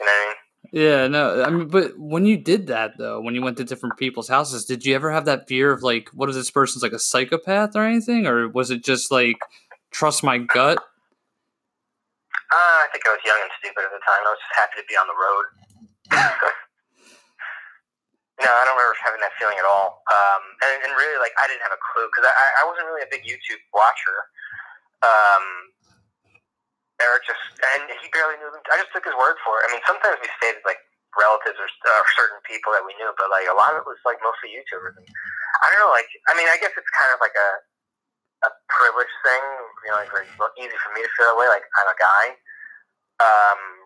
You 0.02 0.06
know 0.06 0.10
what 0.10 0.18
I 0.18 0.26
mean? 0.34 0.38
Yeah, 0.74 1.06
no, 1.06 1.46
I 1.46 1.52
mean, 1.52 1.68
but 1.68 2.00
when 2.02 2.26
you 2.26 2.36
did 2.36 2.66
that 2.74 2.98
though, 2.98 3.22
when 3.22 3.38
you 3.38 3.46
went 3.46 3.62
to 3.62 3.64
different 3.64 4.02
people's 4.02 4.26
houses, 4.26 4.66
did 4.66 4.84
you 4.84 4.98
ever 4.98 5.14
have 5.14 5.30
that 5.30 5.46
fear 5.48 5.70
of 5.70 5.86
like, 5.86 6.10
what 6.18 6.30
if 6.30 6.36
this 6.36 6.50
person's 6.50 6.82
like 6.82 6.98
a 6.98 7.00
psychopath 7.00 7.78
or 7.78 7.86
anything, 7.86 8.26
or 8.26 8.50
was 8.50 8.72
it 8.74 8.84
just 8.84 9.14
like 9.14 9.38
trust 9.94 10.26
my 10.26 10.42
gut? 10.42 10.82
Uh, 12.50 12.78
I 12.82 12.90
think 12.90 13.06
I 13.06 13.14
was 13.14 13.22
young 13.22 13.38
and 13.38 13.54
stupid 13.62 13.86
at 13.86 13.94
the 13.94 14.02
time. 14.02 14.26
I 14.26 14.34
was 14.34 14.42
just 14.42 14.58
happy 14.58 14.82
to 14.82 14.86
be 14.90 14.98
on 14.98 15.06
the 15.06 15.14
road. 15.14 15.46
no, 18.42 18.50
I 18.50 18.66
don't 18.66 18.74
remember 18.74 18.98
having 18.98 19.22
that 19.22 19.38
feeling 19.38 19.62
at 19.62 19.70
all. 19.70 20.02
Um, 20.10 20.58
and, 20.66 20.90
and 20.90 20.98
really, 20.98 21.22
like, 21.22 21.38
I 21.38 21.46
didn't 21.46 21.62
have 21.62 21.78
a 21.78 21.82
clue 21.94 22.10
because 22.10 22.26
I, 22.26 22.34
I 22.34 22.66
wasn't 22.66 22.90
really 22.90 23.06
a 23.06 23.12
big 23.14 23.30
YouTube 23.30 23.62
watcher. 23.78 24.26
Um, 25.06 25.73
Eric 27.04 27.28
just, 27.28 27.44
and 27.76 27.92
he 28.00 28.08
barely 28.16 28.40
knew 28.40 28.48
them. 28.50 28.64
I 28.72 28.80
just 28.80 28.96
took 28.96 29.04
his 29.04 29.16
word 29.20 29.36
for 29.44 29.60
it. 29.60 29.68
I 29.68 29.76
mean, 29.76 29.84
sometimes 29.84 30.18
we 30.24 30.32
stayed 30.40 30.56
with, 30.58 30.68
like, 30.68 30.80
relatives 31.20 31.60
or 31.60 31.68
uh, 31.68 32.04
certain 32.16 32.40
people 32.48 32.72
that 32.74 32.88
we 32.88 32.96
knew, 32.98 33.12
but, 33.20 33.28
like, 33.30 33.46
a 33.52 33.56
lot 33.56 33.76
of 33.76 33.84
it 33.84 33.88
was, 33.88 34.00
like, 34.08 34.24
mostly 34.24 34.56
YouTubers. 34.56 34.96
And 34.98 35.08
I 35.62 35.66
don't 35.70 35.84
know, 35.84 35.92
like, 35.92 36.10
I 36.32 36.34
mean, 36.40 36.48
I 36.48 36.58
guess 36.58 36.74
it's 36.74 36.94
kind 36.96 37.12
of 37.12 37.20
like 37.20 37.36
a, 37.36 37.50
a 38.48 38.52
privilege 38.72 39.12
thing, 39.22 39.44
you 39.86 39.90
know, 39.92 40.00
like, 40.00 40.10
very 40.10 40.26
easy 40.58 40.78
for 40.80 40.92
me 40.96 41.04
to 41.04 41.12
feel 41.20 41.30
that 41.30 41.38
way, 41.38 41.52
like, 41.52 41.68
I'm 41.78 41.92
a 41.92 41.98
guy. 42.00 42.26
Um, 43.22 43.84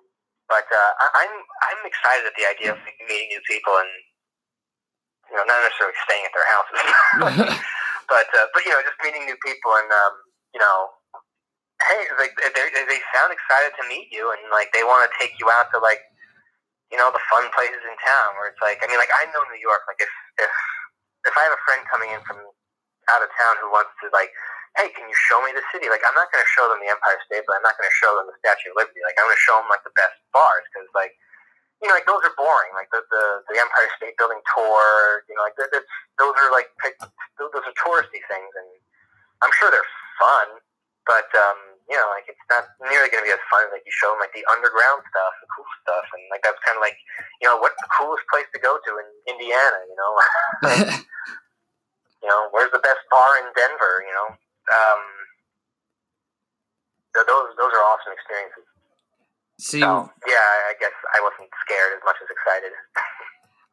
but 0.48 0.64
uh, 0.72 0.92
I, 1.04 1.06
I'm 1.24 1.34
I'm 1.44 1.82
excited 1.84 2.24
at 2.24 2.36
the 2.40 2.48
idea 2.48 2.72
of 2.72 2.80
meeting 2.80 3.28
new 3.28 3.44
people 3.44 3.76
and 3.76 3.92
you 5.28 5.36
know 5.36 5.44
not 5.44 5.60
necessarily 5.60 5.96
staying 6.08 6.24
at 6.24 6.34
their 6.34 6.48
houses, 6.48 6.80
but 8.12 8.28
uh, 8.32 8.48
but 8.56 8.64
you 8.64 8.72
know 8.72 8.80
just 8.80 9.00
meeting 9.04 9.28
new 9.28 9.36
people 9.44 9.76
and 9.76 9.92
um, 9.92 10.16
you 10.56 10.62
know 10.64 10.96
hey 11.86 12.02
like 12.18 12.34
they 12.38 12.66
they 12.74 13.02
sound 13.14 13.30
excited 13.30 13.74
to 13.78 13.84
meet 13.86 14.10
you 14.10 14.34
and 14.34 14.42
like 14.50 14.74
they 14.74 14.82
want 14.82 15.06
to 15.06 15.12
take 15.22 15.38
you 15.38 15.46
out 15.54 15.70
to 15.70 15.78
like 15.78 16.02
you 16.90 16.98
know 16.98 17.14
the 17.14 17.22
fun 17.30 17.46
places 17.54 17.82
in 17.86 17.96
town 18.02 18.30
where 18.40 18.50
it's 18.50 18.62
like 18.64 18.82
I 18.82 18.90
mean 18.90 18.98
like 18.98 19.14
I 19.14 19.30
know 19.30 19.44
New 19.50 19.62
York 19.62 19.86
like 19.86 20.02
if 20.02 20.12
if 20.42 20.52
if 21.30 21.34
I 21.38 21.44
have 21.46 21.56
a 21.56 21.64
friend 21.68 21.84
coming 21.86 22.10
in 22.10 22.22
from 22.26 22.42
out 23.14 23.22
of 23.22 23.30
town 23.38 23.62
who 23.62 23.70
wants 23.70 23.94
to 24.04 24.10
like 24.10 24.34
hey, 24.78 24.94
can 24.94 25.10
you 25.10 25.18
show 25.26 25.42
me 25.42 25.50
the 25.58 25.66
city? 25.74 25.90
Like, 25.90 26.06
I'm 26.06 26.14
not 26.14 26.30
going 26.30 26.38
to 26.38 26.52
show 26.54 26.70
them 26.70 26.78
the 26.78 26.86
Empire 26.94 27.18
State, 27.26 27.50
but 27.50 27.58
I'm 27.58 27.66
not 27.66 27.74
going 27.82 27.90
to 27.90 27.98
show 27.98 28.14
them 28.14 28.30
the 28.30 28.38
Statue 28.46 28.70
of 28.70 28.78
Liberty. 28.78 29.02
Like, 29.02 29.18
I'm 29.18 29.26
going 29.26 29.34
to 29.34 29.42
show 29.42 29.58
them 29.58 29.66
like 29.74 29.82
the 29.82 29.96
best 29.98 30.14
bars 30.30 30.62
because, 30.70 30.86
like, 30.94 31.18
you 31.82 31.86
know, 31.90 31.94
like 31.94 32.10
those 32.10 32.26
are 32.26 32.34
boring. 32.34 32.74
Like 32.74 32.90
the 32.90 33.06
the, 33.14 33.46
the 33.54 33.58
Empire 33.62 33.90
State 33.98 34.18
Building 34.18 34.42
tour, 34.50 35.22
you 35.30 35.38
know, 35.38 35.46
like 35.46 35.58
that, 35.62 35.70
that's 35.70 35.86
those 36.18 36.34
are 36.34 36.50
like 36.50 36.74
those 37.38 37.54
are 37.54 37.78
touristy 37.78 38.22
things, 38.26 38.52
and 38.58 38.70
I'm 39.46 39.54
sure 39.62 39.70
they're 39.70 39.92
fun, 40.18 40.58
but 41.10 41.32
um, 41.34 41.80
you 41.88 41.96
know, 41.96 42.08
like 42.12 42.28
it's 42.28 42.46
not 42.52 42.68
nearly 42.84 43.08
going 43.10 43.24
to 43.24 43.28
be 43.28 43.34
as 43.34 43.42
fun 43.48 43.64
as 43.66 43.72
like 43.72 43.88
you 43.88 43.96
show 43.96 44.12
them 44.12 44.20
like 44.22 44.36
the 44.36 44.44
underground 44.52 45.02
stuff, 45.08 45.34
the 45.40 45.50
cool 45.56 45.68
stuff, 45.82 46.06
and 46.14 46.22
like 46.30 46.44
that's 46.44 46.60
kind 46.68 46.76
of 46.76 46.84
like, 46.84 47.00
you 47.42 47.48
know, 47.48 47.58
what's 47.58 47.80
the 47.80 47.90
coolest 47.96 48.28
place 48.28 48.48
to 48.52 48.60
go 48.60 48.78
to 48.78 48.92
in 49.00 49.08
Indiana? 49.32 49.80
You 49.88 49.98
know, 49.98 50.12
you 52.22 52.28
know, 52.28 52.52
where's 52.52 52.72
the 52.76 52.84
best 52.84 53.02
bar 53.08 53.40
in 53.40 53.50
Denver? 53.56 54.04
You 54.04 54.14
know 54.14 54.30
um, 54.72 55.02
those 57.14 57.50
those 57.58 57.72
are 57.74 57.84
awesome 57.88 58.14
experiences. 58.14 58.66
See, 59.60 59.80
so, 59.80 60.10
yeah, 60.28 60.48
I 60.70 60.74
guess 60.80 60.94
I 61.16 61.22
wasn't 61.22 61.50
scared 61.66 61.94
as 61.98 62.02
much 62.06 62.16
as 62.22 62.30
excited. 62.30 62.74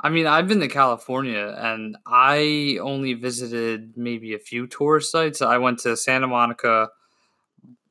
I 0.01 0.09
mean, 0.09 0.26
I've 0.26 0.49
been 0.49 0.61
to 0.61 0.68
California 0.68 1.55
and 1.59 1.97
I 2.07 2.78
only 2.80 3.14
visited 3.14 3.93
maybe 3.97 4.35
a 4.35 4.39
few 4.39 4.66
tourist 4.66 5.12
sites. 5.12 5.43
I 5.43 5.59
went 5.59 5.80
to 5.80 5.97
Santa 5.97 6.26
Monica, 6.26 6.89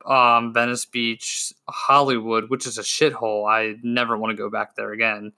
um, 0.06 0.52
Venice 0.52 0.84
Beach, 0.86 1.52
Hollywood, 1.68 2.50
which 2.50 2.66
is 2.66 2.78
a 2.78 2.82
shithole. 2.82 3.48
I 3.50 3.76
never 3.82 4.16
want 4.16 4.30
to 4.30 4.36
go 4.36 4.50
back 4.50 4.76
there 4.76 4.92
again. 4.92 5.32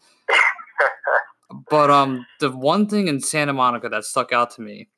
but 1.71 1.91
um, 1.91 2.27
the 2.41 2.51
one 2.51 2.89
thing 2.89 3.09
in 3.09 3.21
Santa 3.21 3.53
Monica 3.53 3.89
that 3.89 4.05
stuck 4.05 4.33
out 4.33 4.51
to 4.53 4.63
me 4.63 4.89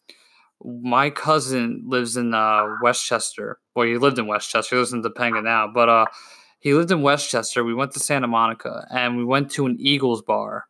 my 0.64 1.11
cousin 1.11 1.85
lives 1.87 2.16
in 2.16 2.35
uh, 2.35 2.77
Westchester. 2.83 3.59
Well, 3.75 3.87
he 3.87 3.97
lived 3.97 4.19
in 4.19 4.27
Westchester. 4.27 4.77
He 4.77 4.81
lives 4.81 4.93
in 4.93 5.03
Topanga 5.03 5.43
now, 5.43 5.69
but 5.73 5.89
uh, 5.89 6.07
he 6.59 6.75
lived 6.75 6.91
in 6.91 7.03
Westchester. 7.03 7.62
We 7.62 7.75
went 7.75 7.93
to 7.93 8.01
Santa 8.01 8.27
Monica 8.27 8.87
and 8.91 9.16
we 9.16 9.25
went 9.25 9.51
to 9.53 9.66
an 9.66 9.77
Eagles 9.79 10.23
bar, 10.23 10.66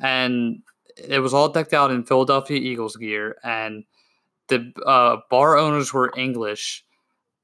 and 0.00 0.62
it 0.96 1.20
was 1.20 1.32
all 1.32 1.48
decked 1.48 1.72
out 1.72 1.90
in 1.90 2.04
Philadelphia 2.04 2.58
Eagles 2.58 2.96
gear. 2.96 3.36
And 3.42 3.84
the 4.48 4.72
uh, 4.84 5.18
bar 5.30 5.56
owners 5.56 5.92
were 5.92 6.12
English, 6.16 6.84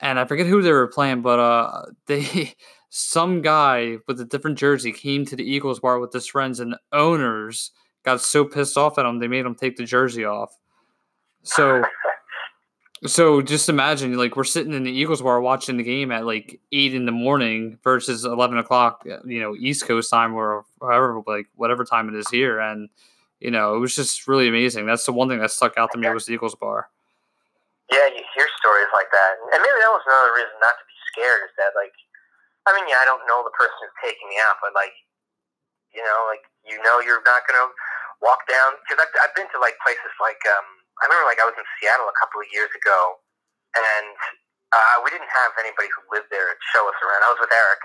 and 0.02 0.18
I 0.18 0.24
forget 0.24 0.46
who 0.46 0.60
they 0.60 0.72
were 0.72 0.88
playing, 0.88 1.22
but 1.22 1.38
uh, 1.38 1.84
they 2.06 2.54
some 2.90 3.40
guy 3.40 3.96
with 4.06 4.20
a 4.20 4.24
different 4.24 4.58
jersey 4.58 4.92
came 4.92 5.24
to 5.24 5.36
the 5.36 5.44
Eagles 5.44 5.80
bar 5.80 5.98
with 6.00 6.12
his 6.12 6.26
friends, 6.26 6.60
and 6.60 6.74
owners 6.92 7.70
got 8.02 8.20
so 8.20 8.44
pissed 8.44 8.76
off 8.76 8.98
at 8.98 9.06
him 9.06 9.20
they 9.20 9.28
made 9.28 9.46
him 9.46 9.54
take 9.54 9.76
the 9.76 9.84
jersey 9.84 10.24
off. 10.24 10.52
So, 11.44 11.84
so 13.06 13.40
just 13.42 13.68
imagine 13.68 14.16
like 14.18 14.36
we're 14.36 14.42
sitting 14.42 14.74
in 14.74 14.82
the 14.82 14.90
Eagles 14.90 15.22
bar 15.22 15.40
watching 15.40 15.76
the 15.76 15.84
game 15.84 16.10
at 16.10 16.26
like 16.26 16.60
eight 16.72 16.94
in 16.94 17.06
the 17.06 17.12
morning 17.12 17.78
versus 17.84 18.24
eleven 18.24 18.58
o'clock, 18.58 19.06
you 19.24 19.40
know, 19.40 19.54
East 19.54 19.86
Coast 19.86 20.10
time 20.10 20.34
or 20.34 20.64
however 20.80 21.22
like 21.28 21.46
whatever 21.54 21.84
time 21.84 22.08
it 22.08 22.16
is 22.16 22.28
here, 22.28 22.58
and 22.58 22.88
you 23.38 23.52
know 23.52 23.76
it 23.76 23.78
was 23.78 23.94
just 23.94 24.26
really 24.26 24.48
amazing. 24.48 24.84
That's 24.84 25.06
the 25.06 25.12
one 25.12 25.28
thing 25.28 25.38
that 25.38 25.52
stuck 25.52 25.78
out 25.78 25.90
to 25.92 25.98
me 25.98 26.10
was 26.10 26.26
the 26.26 26.34
Eagles 26.34 26.56
bar. 26.56 26.88
Yeah, 27.92 28.08
you 28.08 28.24
hear 28.32 28.48
stories 28.56 28.88
like 28.96 29.12
that, 29.12 29.32
and 29.52 29.60
maybe 29.60 29.78
that 29.84 29.92
was 29.92 30.04
another 30.08 30.32
reason 30.32 30.56
not 30.64 30.74
to 30.80 30.84
be 30.88 30.96
scared. 31.12 31.44
Is 31.44 31.54
that 31.60 31.76
like, 31.76 31.92
I 32.64 32.72
mean, 32.72 32.88
yeah, 32.88 33.04
I 33.04 33.06
don't 33.06 33.22
know 33.28 33.44
the 33.44 33.52
person 33.52 33.76
who's 33.84 33.96
taking 34.00 34.26
me 34.32 34.40
out, 34.40 34.56
but 34.64 34.72
like, 34.72 34.96
you 35.92 36.00
know, 36.00 36.24
like 36.26 36.42
you 36.64 36.80
know, 36.80 37.04
you're 37.04 37.22
not 37.28 37.44
gonna 37.44 37.68
walk 38.24 38.48
down 38.48 38.80
because 38.82 39.02
I've, 39.02 39.12
I've 39.20 39.34
been 39.36 39.50
to 39.52 39.60
like 39.60 39.76
places 39.84 40.12
like 40.18 40.40
um, 40.48 40.66
I 41.04 41.10
remember 41.10 41.28
like 41.28 41.42
I 41.42 41.46
was 41.46 41.56
in 41.60 41.66
Seattle 41.78 42.08
a 42.08 42.16
couple 42.16 42.40
of 42.40 42.48
years 42.48 42.72
ago, 42.72 43.20
and 43.76 44.16
uh, 44.72 44.96
we 45.04 45.12
didn't 45.12 45.28
have 45.28 45.52
anybody 45.60 45.92
who 45.92 46.00
lived 46.08 46.32
there 46.32 46.48
to 46.48 46.56
show 46.72 46.88
us 46.88 46.96
around. 47.04 47.28
I 47.28 47.30
was 47.36 47.40
with 47.44 47.52
Eric, 47.52 47.82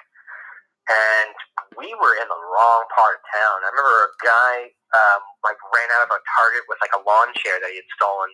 and 0.87 1.35
we 1.75 1.91
were 1.99 2.15
in 2.15 2.27
the 2.31 2.41
wrong 2.55 2.87
part 2.95 3.19
of 3.19 3.21
town. 3.27 3.57
I 3.67 3.75
remember 3.75 4.07
a 4.07 4.11
guy 4.23 4.55
um, 4.95 5.21
like 5.43 5.59
ran 5.75 5.91
out 5.99 6.07
of 6.07 6.11
a 6.15 6.19
Target 6.39 6.63
with 6.71 6.79
like 6.79 6.95
a 6.95 7.03
lawn 7.03 7.35
chair 7.35 7.59
that 7.59 7.67
he 7.75 7.83
had 7.83 7.89
stolen 7.99 8.31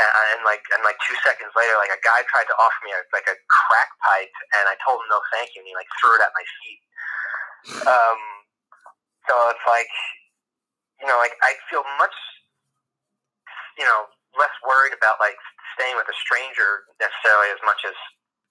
and, 0.00 0.10
and 0.36 0.40
like 0.48 0.64
and 0.72 0.80
like 0.84 0.96
two 1.04 1.16
seconds 1.20 1.52
later, 1.52 1.76
like 1.76 1.92
a 1.92 2.00
guy 2.00 2.24
tried 2.32 2.48
to 2.48 2.56
offer 2.56 2.80
me 2.84 2.92
a, 2.96 3.00
like 3.12 3.28
a 3.28 3.36
crack 3.48 3.90
pipe, 4.00 4.32
and 4.56 4.64
I 4.68 4.76
told 4.80 5.04
him 5.04 5.08
no, 5.12 5.20
thank 5.32 5.52
you, 5.52 5.60
and 5.60 5.68
he 5.68 5.74
like 5.76 5.90
threw 6.00 6.16
it 6.16 6.24
at 6.24 6.32
my 6.32 6.46
feet. 6.62 6.82
Um, 7.86 8.20
so 9.28 9.34
it's 9.54 9.66
like, 9.68 9.92
you 10.98 11.06
know, 11.06 11.20
like 11.20 11.36
I 11.44 11.54
feel 11.70 11.84
much, 12.00 12.16
you 13.78 13.84
know, 13.86 14.08
less 14.34 14.54
worried 14.64 14.96
about 14.96 15.20
like 15.22 15.38
staying 15.76 15.94
with 15.94 16.08
a 16.08 16.16
stranger 16.16 16.88
necessarily 16.96 17.52
as 17.52 17.60
much 17.62 17.84
as 17.86 17.96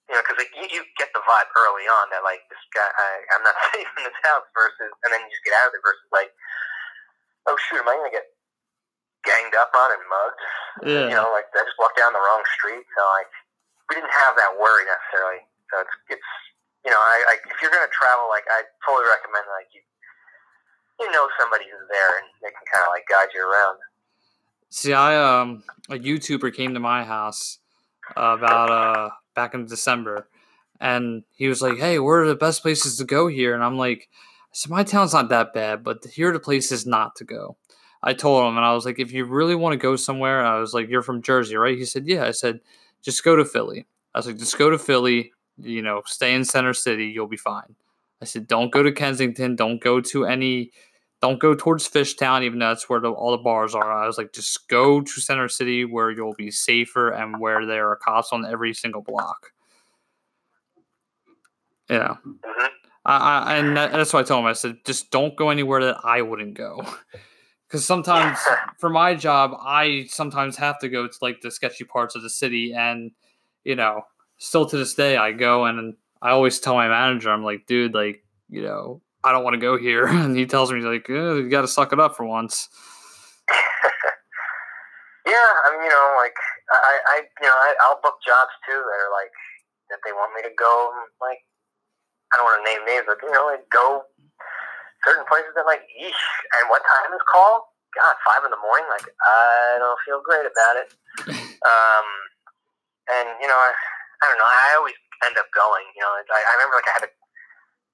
you 0.10 0.16
know, 0.16 0.24
because 0.24 0.40
like 0.40 0.54
you, 0.56 0.68
you 0.72 0.82
get 0.96 1.12
the 1.16 1.24
vibe 1.24 1.50
early 1.56 1.88
on 1.88 2.12
that 2.12 2.24
like 2.24 2.44
this 2.48 2.64
guy, 2.76 2.88
I, 2.88 3.10
I'm 3.36 3.44
not 3.44 3.56
safe 3.76 3.88
in 4.00 4.04
this 4.08 4.20
house 4.24 4.48
versus, 4.56 4.92
and 5.04 5.10
then 5.12 5.24
you 5.26 5.30
just 5.32 5.44
get 5.44 5.56
out 5.60 5.72
of 5.72 5.76
it 5.76 5.84
versus 5.84 6.10
like, 6.16 6.32
oh 7.52 7.58
shoot, 7.68 7.84
am 7.84 7.90
I 7.92 7.96
gonna 8.00 8.16
get 8.16 8.31
ganged 9.24 9.56
up 9.56 9.72
on 9.74 9.90
and 9.94 10.04
mugged. 10.10 10.42
Yeah. 10.86 11.06
You 11.10 11.16
know, 11.18 11.30
like 11.34 11.48
I 11.54 11.64
just 11.64 11.78
walked 11.78 11.98
down 11.98 12.14
the 12.14 12.22
wrong 12.22 12.44
street, 12.58 12.86
so 12.98 13.02
like 13.18 13.32
we 13.90 14.00
didn't 14.00 14.14
have 14.14 14.34
that 14.38 14.56
worry 14.58 14.86
necessarily. 14.88 15.44
So 15.70 15.84
it's 15.84 15.96
it's 16.18 16.30
you 16.86 16.92
know, 16.92 17.00
I, 17.00 17.18
I 17.32 17.34
if 17.50 17.58
you're 17.62 17.74
gonna 17.74 17.92
travel, 17.92 18.30
like 18.30 18.46
I 18.50 18.66
totally 18.86 19.08
recommend 19.10 19.46
like 19.54 19.70
you 19.74 19.82
you 21.02 21.10
know 21.12 21.28
somebody 21.40 21.66
who's 21.66 21.88
there 21.90 22.18
and 22.22 22.28
they 22.42 22.50
can 22.50 22.66
kind 22.70 22.86
of 22.86 22.92
like 22.94 23.06
guide 23.10 23.30
you 23.34 23.42
around. 23.42 23.78
See, 24.70 24.94
I 24.94 25.18
um 25.18 25.64
a 25.90 26.00
YouTuber 26.00 26.54
came 26.54 26.74
to 26.74 26.80
my 26.80 27.04
house 27.04 27.60
about 28.16 28.70
uh 28.72 29.10
back 29.36 29.54
in 29.54 29.66
December, 29.66 30.28
and 30.80 31.24
he 31.36 31.48
was 31.48 31.62
like, 31.62 31.78
"Hey, 31.78 32.00
where 32.00 32.24
are 32.24 32.28
the 32.28 32.36
best 32.36 32.62
places 32.62 32.98
to 32.98 33.04
go 33.04 33.28
here?" 33.28 33.54
And 33.54 33.64
I'm 33.64 33.78
like, 33.78 34.10
"So 34.52 34.70
my 34.70 34.84
town's 34.84 35.14
not 35.14 35.30
that 35.30 35.54
bad, 35.54 35.84
but 35.84 36.06
here 36.06 36.30
are 36.30 36.34
the 36.34 36.40
places 36.40 36.86
not 36.86 37.16
to 37.18 37.24
go." 37.24 37.58
I 38.04 38.14
told 38.14 38.48
him, 38.48 38.58
and 38.58 38.66
I 38.66 38.74
was 38.74 38.86
like, 38.86 39.00
if 39.00 39.12
you 39.12 39.26
really 39.26 39.56
want 39.56 39.74
to 39.74 39.78
go 39.78 39.96
somewhere, 39.96 40.44
I 40.44 40.60
was 40.60 40.74
like, 40.74 40.90
you're 40.90 41.04
from 41.04 41.22
Jersey, 41.22 41.56
right? 41.56 41.78
He 41.78 41.86
said, 41.86 42.08
yeah. 42.08 42.26
I 42.26 42.32
said, 42.32 42.60
just 43.02 43.24
go 43.24 43.36
to 43.36 43.46
Philly. 43.46 43.86
I 44.14 44.20
was 44.20 44.28
like, 44.28 44.38
just 44.38 44.58
go 44.58 44.70
to 44.70 44.80
Philly, 44.80 45.32
you 45.58 45.82
know, 45.82 46.02
stay 46.06 46.34
in 46.34 46.44
Center 46.44 46.74
City, 46.74 47.06
you'll 47.06 47.28
be 47.28 47.38
fine. 47.38 47.76
I 48.22 48.26
said, 48.26 48.48
don't 48.48 48.72
go 48.72 48.84
to 48.84 48.92
Kensington, 48.92 49.56
don't 49.56 49.82
go 49.82 50.02
to 50.02 50.26
any, 50.26 50.72
don't 51.22 51.40
go 51.40 51.56
towards 51.56 51.88
Fishtown, 51.88 52.44
even 52.44 52.60
though 52.60 52.70
that's 52.70 52.90
where 52.90 53.00
the, 53.00 53.12
all 53.12 53.32
the 53.32 53.38
bars 53.38 53.76
are. 53.76 53.92
I 53.92 54.08
was 54.08 54.18
like, 54.18 54.34
just 54.34 54.68
go 54.68 55.02
to 55.02 55.22
Center 55.22 55.48
City 55.48 55.86
where 55.86 56.12
you'll 56.12 56.34
be 56.34 56.52
safer 56.52 57.10
and 57.10 57.40
where 57.40 57.66
there 57.66 57.90
are 57.90 57.96
cops 57.96 58.30
on 58.32 58.46
every 58.46 58.74
single 58.74 59.02
block. 59.02 59.52
Yeah. 61.90 62.16
Mm-hmm. 62.26 62.66
I, 63.04 63.40
I, 63.40 63.56
and 63.56 63.76
that's 63.76 64.14
what 64.14 64.20
I 64.20 64.28
told 64.28 64.44
him. 64.44 64.46
I 64.50 64.54
said, 64.54 64.78
just 64.86 65.10
don't 65.10 65.36
go 65.36 65.50
anywhere 65.50 65.84
that 65.86 65.98
I 66.04 66.22
wouldn't 66.22 66.54
go. 66.54 66.86
because 67.72 67.86
sometimes 67.86 68.38
for 68.78 68.90
my 68.90 69.16
job 69.16 69.56
i 69.62 70.06
sometimes 70.10 70.58
have 70.58 70.78
to 70.78 70.90
go 70.90 71.08
to 71.08 71.18
like 71.22 71.40
the 71.42 71.50
sketchy 71.50 71.86
parts 71.86 72.16
of 72.16 72.22
the 72.22 72.30
city 72.30 72.74
and 72.74 73.12
you 73.64 73.76
know 73.76 74.02
still 74.38 74.66
to 74.66 74.78
this 74.78 74.94
day 74.94 75.16
i 75.16 75.32
go 75.32 75.66
and 75.66 75.94
i 76.22 76.32
always 76.32 76.60
tell 76.60 76.76
my 76.76 76.90
manager 76.90 77.32
i'm 77.32 77.46
like 77.46 77.66
dude 77.68 77.94
like 77.94 78.24
you 78.50 78.62
know 78.62 79.02
i 79.24 79.32
don't 79.32 79.46
want 79.46 79.54
to 79.54 79.60
go 79.60 79.78
here. 79.78 80.06
And 80.22 80.36
he 80.36 80.46
tells 80.46 80.72
me 80.72 80.82
like 80.82 81.10
eh, 81.10 81.14
you 81.14 81.50
gotta 81.50 81.68
suck 81.68 81.94
it 81.94 82.00
up 82.00 82.16
for 82.18 82.26
once. 82.26 82.68
Yeah 85.22 85.38
i 85.38 85.72
mean 85.72 85.86
you 85.86 85.90
know 85.94 86.18
like 86.18 86.34
i 86.74 86.98
i 87.08 87.16
you 87.22 87.48
know 87.48 87.54
I, 87.54 87.76
i'll 87.86 88.02
book 88.02 88.18
jobs 88.26 88.52
too 88.68 88.74
that 88.74 89.00
are 89.00 89.14
like 89.14 89.32
that 89.94 90.02
they 90.04 90.12
want 90.12 90.34
me 90.34 90.42
to 90.42 90.50
go 90.58 90.90
like 91.22 91.38
i 92.34 92.38
don't 92.38 92.44
want 92.50 92.60
to 92.60 92.68
name 92.68 92.84
names 92.90 93.06
but 93.06 93.22
you 93.22 93.32
know 93.32 93.46
like 93.46 93.64
go 93.70 94.02
certain 95.06 95.26
places 95.26 95.54
that 95.58 95.66
like, 95.66 95.86
yeesh, 95.98 96.26
and 96.58 96.70
what 96.70 96.82
time 96.86 97.12
is 97.14 97.24
call? 97.30 97.74
God, 97.92 98.16
five 98.24 98.44
in 98.48 98.52
the 98.54 98.62
morning. 98.64 98.88
Like, 98.88 99.04
I 99.04 99.76
don't 99.76 100.00
feel 100.08 100.24
great 100.24 100.48
about 100.48 100.76
it. 100.80 100.90
um, 101.68 102.08
and 103.12 103.28
you 103.44 103.48
know, 103.52 103.58
I, 103.58 103.72
I 104.22 104.24
don't 104.32 104.40
know. 104.40 104.48
I 104.48 104.80
always 104.80 104.96
end 105.28 105.36
up 105.36 105.50
going. 105.52 105.84
You 105.98 106.02
know, 106.06 106.14
I, 106.16 106.40
I 106.40 106.52
remember 106.56 106.80
like 106.80 106.88
I 106.88 106.96
had 107.02 107.08
a 107.10 107.14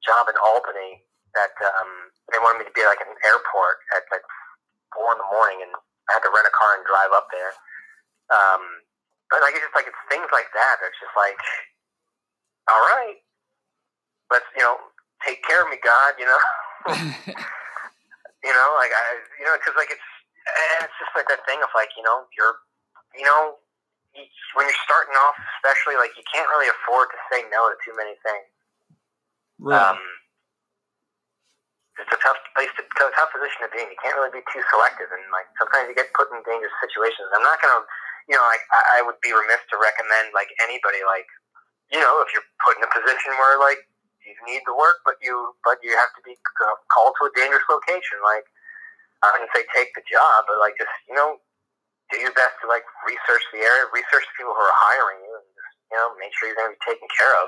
job 0.05 0.29
in 0.29 0.38
Albany 0.38 1.01
that 1.34 1.53
um, 1.63 2.13
they 2.29 2.39
wanted 2.39 2.61
me 2.61 2.69
to 2.69 2.75
be 2.77 2.85
like 2.85 3.01
at 3.01 3.09
an 3.09 3.19
airport 3.25 3.81
at 3.97 4.05
like 4.13 4.25
four 4.93 5.15
in 5.15 5.19
the 5.19 5.29
morning, 5.34 5.65
and 5.65 5.73
I 6.11 6.21
had 6.21 6.23
to 6.27 6.31
rent 6.31 6.45
a 6.45 6.53
car 6.53 6.77
and 6.77 6.85
drive 6.85 7.11
up 7.15 7.31
there. 7.34 7.53
Um, 8.29 8.85
but 9.34 9.41
like 9.41 9.57
it's 9.57 9.65
just 9.65 9.75
like 9.75 9.89
it's 9.89 10.03
things 10.11 10.29
like 10.29 10.53
that. 10.53 10.77
It's 10.85 10.99
just 11.01 11.15
like, 11.17 11.39
all 12.69 12.84
right, 12.93 13.17
let's 14.29 14.47
you 14.53 14.61
know 14.61 14.77
take 15.25 15.41
care 15.47 15.65
of 15.65 15.71
me, 15.73 15.81
God. 15.81 16.19
You 16.21 16.29
know. 16.29 16.38
you 18.43 18.53
know, 18.53 18.67
like 18.77 18.93
I, 18.93 19.03
you 19.39 19.45
know, 19.45 19.55
because 19.57 19.75
like 19.75 19.89
it's 19.89 20.09
it's 20.83 20.95
just 21.01 21.13
like 21.17 21.27
that 21.27 21.43
thing 21.43 21.59
of 21.59 21.71
like 21.75 21.91
you 21.97 22.03
know 22.03 22.27
you're, 22.37 22.55
you 23.17 23.25
know, 23.25 23.59
when 24.55 24.65
you're 24.65 24.83
starting 24.85 25.15
off, 25.17 25.37
especially 25.59 25.97
like 25.99 26.13
you 26.15 26.25
can't 26.29 26.47
really 26.53 26.69
afford 26.69 27.09
to 27.11 27.19
say 27.29 27.43
no 27.51 27.69
to 27.69 27.75
too 27.83 27.93
many 27.97 28.15
things. 28.23 28.47
Right. 29.59 29.81
Um, 29.81 29.99
it's 31.97 32.13
a 32.13 32.21
tough 32.21 32.37
place 32.53 32.69
to, 32.77 32.85
a 32.85 33.13
tough 33.17 33.33
position 33.33 33.65
to 33.65 33.69
be 33.73 33.81
in. 33.81 33.89
You 33.89 33.97
can't 33.97 34.13
really 34.13 34.29
be 34.29 34.45
too 34.53 34.61
selective, 34.69 35.09
and 35.09 35.25
like 35.33 35.49
sometimes 35.57 35.89
you 35.89 35.97
get 35.97 36.13
put 36.13 36.29
in 36.29 36.45
dangerous 36.45 36.73
situations. 36.77 37.33
I'm 37.33 37.41
not 37.41 37.57
gonna, 37.57 37.81
you 38.29 38.37
know, 38.37 38.45
like 38.45 38.61
I, 38.69 39.01
I 39.01 39.05
would 39.05 39.17
be 39.25 39.33
remiss 39.33 39.65
to 39.73 39.81
recommend 39.81 40.29
like 40.37 40.53
anybody 40.61 41.01
like, 41.09 41.25
you 41.89 41.97
know, 41.97 42.21
if 42.21 42.29
you're 42.37 42.45
put 42.61 42.77
in 42.77 42.85
a 42.85 42.91
position 42.93 43.33
where 43.41 43.57
like 43.57 43.81
you 44.27 44.35
need 44.43 44.61
the 44.67 44.75
work, 44.75 44.99
but 45.07 45.15
you 45.23 45.55
but 45.63 45.79
you 45.79 45.95
have 45.95 46.11
to 46.19 46.21
be 46.27 46.35
uh, 46.35 46.75
called 46.91 47.15
to 47.17 47.31
a 47.31 47.33
dangerous 47.33 47.63
location. 47.71 48.19
Like 48.19 48.43
I 49.23 49.31
wouldn't 49.33 49.49
say 49.55 49.63
take 49.71 49.95
the 49.95 50.03
job, 50.05 50.45
but 50.51 50.59
like 50.59 50.75
just 50.75 50.91
you 51.07 51.15
know 51.15 51.39
do 52.11 52.19
your 52.19 52.35
best 52.35 52.55
to 52.63 52.67
like 52.67 52.83
research 53.03 53.43
the 53.51 53.63
area, 53.63 53.87
research 53.91 54.23
the 54.27 54.35
people 54.35 54.55
who 54.55 54.63
are 54.63 54.79
hiring 54.79 55.23
you, 55.23 55.33
and 55.33 55.47
just 55.55 55.71
you 55.91 55.97
know 55.97 56.11
make 56.19 56.31
sure 56.35 56.51
you're 56.51 56.59
going 56.59 56.71
to 56.71 56.77
be 56.77 56.85
taken 56.85 57.07
care 57.15 57.33
of. 57.39 57.47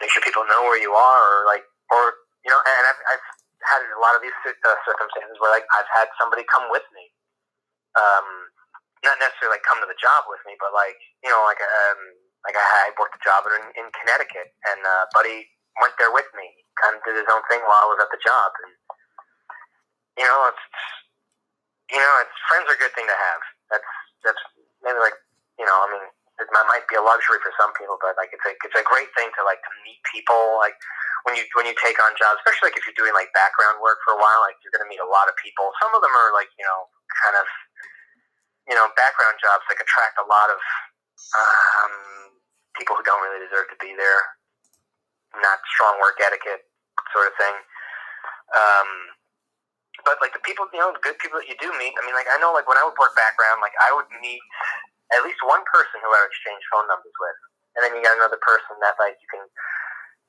Make 0.00 0.10
sure 0.10 0.22
people 0.24 0.46
know 0.48 0.64
where 0.66 0.80
you 0.80 0.94
are, 0.94 1.22
or 1.22 1.40
like 1.46 1.66
or 1.90 2.22
you 2.46 2.50
know. 2.50 2.58
And 2.58 2.84
I've, 2.88 3.02
I've 3.12 3.26
had 3.66 3.80
a 3.86 4.00
lot 4.00 4.18
of 4.18 4.22
these 4.22 4.34
uh, 4.46 4.78
circumstances 4.86 5.38
where 5.38 5.52
like 5.52 5.66
I've 5.74 5.90
had 5.90 6.10
somebody 6.18 6.46
come 6.48 6.70
with 6.70 6.86
me. 6.94 7.10
Um, 7.92 8.48
not 9.04 9.18
necessarily 9.18 9.58
like 9.58 9.66
come 9.66 9.82
to 9.82 9.90
the 9.90 9.98
job 9.98 10.24
with 10.30 10.40
me, 10.46 10.54
but 10.62 10.72
like 10.72 10.98
you 11.22 11.30
know, 11.30 11.42
like 11.46 11.60
um, 11.60 12.00
like 12.46 12.58
I, 12.58 12.90
worked 12.98 13.14
a 13.14 13.22
job 13.22 13.46
in, 13.46 13.62
in 13.78 13.86
Connecticut, 13.94 14.54
and 14.66 14.80
uh, 14.82 15.06
buddy 15.14 15.51
went 15.80 15.96
there 15.96 16.12
with 16.12 16.28
me. 16.36 16.48
Kind 16.80 16.96
of 16.96 17.04
did 17.04 17.16
his 17.16 17.28
own 17.28 17.44
thing 17.48 17.60
while 17.64 17.84
I 17.84 17.90
was 17.92 18.00
at 18.00 18.10
the 18.12 18.20
job, 18.20 18.50
and 18.64 18.72
you 20.18 20.24
know, 20.24 20.48
it's 20.48 20.66
you 21.92 22.00
know, 22.00 22.14
it's 22.24 22.36
friends 22.48 22.68
are 22.68 22.76
a 22.76 22.80
good 22.80 22.92
thing 22.96 23.04
to 23.08 23.16
have. 23.16 23.40
That's 23.68 23.90
that's 24.24 24.42
maybe 24.80 25.00
like 25.00 25.16
you 25.60 25.68
know, 25.68 25.76
I 25.84 25.88
mean, 25.92 26.04
it 26.40 26.48
might 26.48 26.88
be 26.88 26.96
a 26.96 27.04
luxury 27.04 27.38
for 27.44 27.52
some 27.60 27.76
people, 27.76 28.00
but 28.00 28.16
like 28.16 28.32
it's 28.32 28.44
a 28.44 28.52
it's 28.56 28.78
a 28.80 28.84
great 28.88 29.12
thing 29.12 29.28
to 29.36 29.44
like 29.44 29.60
to 29.60 29.72
meet 29.84 30.00
people. 30.08 30.56
Like 30.56 30.76
when 31.28 31.36
you 31.36 31.44
when 31.56 31.68
you 31.68 31.76
take 31.76 32.00
on 32.00 32.16
jobs, 32.16 32.40
especially 32.40 32.72
like 32.72 32.78
if 32.80 32.88
you're 32.88 32.96
doing 32.96 33.12
like 33.12 33.28
background 33.36 33.84
work 33.84 34.00
for 34.08 34.16
a 34.16 34.20
while, 34.20 34.40
like 34.44 34.56
you're 34.64 34.72
going 34.72 34.84
to 34.84 34.90
meet 34.90 35.04
a 35.04 35.08
lot 35.08 35.28
of 35.28 35.36
people. 35.36 35.68
Some 35.78 35.92
of 35.92 36.00
them 36.00 36.12
are 36.12 36.32
like 36.32 36.48
you 36.56 36.64
know, 36.64 36.88
kind 37.24 37.36
of 37.36 37.46
you 38.68 38.74
know, 38.76 38.88
background 38.96 39.36
jobs 39.42 39.66
like 39.68 39.80
attract 39.80 40.16
a 40.16 40.26
lot 40.26 40.48
of 40.48 40.60
um, 41.36 41.94
people 42.78 42.96
who 42.96 43.04
don't 43.04 43.20
really 43.20 43.42
deserve 43.44 43.68
to 43.68 43.78
be 43.78 43.92
there 43.94 44.22
not 45.40 45.62
strong 45.72 45.96
work 46.02 46.20
etiquette 46.20 46.66
sort 47.12 47.28
of 47.28 47.34
thing. 47.40 47.56
Um, 48.52 48.88
but 50.04 50.18
like 50.20 50.34
the 50.34 50.42
people, 50.42 50.66
you 50.72 50.80
know, 50.80 50.92
the 50.92 51.04
good 51.04 51.16
people 51.20 51.38
that 51.40 51.48
you 51.48 51.56
do 51.60 51.70
meet. 51.78 51.94
I 51.96 52.02
mean, 52.04 52.16
like 52.16 52.28
I 52.28 52.36
know, 52.40 52.52
like 52.52 52.66
when 52.66 52.80
I 52.80 52.84
would 52.84 52.96
work 52.98 53.14
background, 53.14 53.60
like 53.64 53.76
I 53.80 53.92
would 53.94 54.08
meet 54.20 54.42
at 55.14 55.22
least 55.22 55.40
one 55.44 55.62
person 55.68 56.00
who 56.00 56.10
I 56.10 56.20
would 56.24 56.32
exchange 56.32 56.62
phone 56.72 56.88
numbers 56.88 57.12
with, 57.16 57.38
and 57.76 57.80
then 57.84 57.92
you 57.96 58.00
got 58.02 58.16
another 58.16 58.40
person 58.40 58.80
that 58.80 58.96
like 58.96 59.16
you 59.20 59.28
can, 59.30 59.44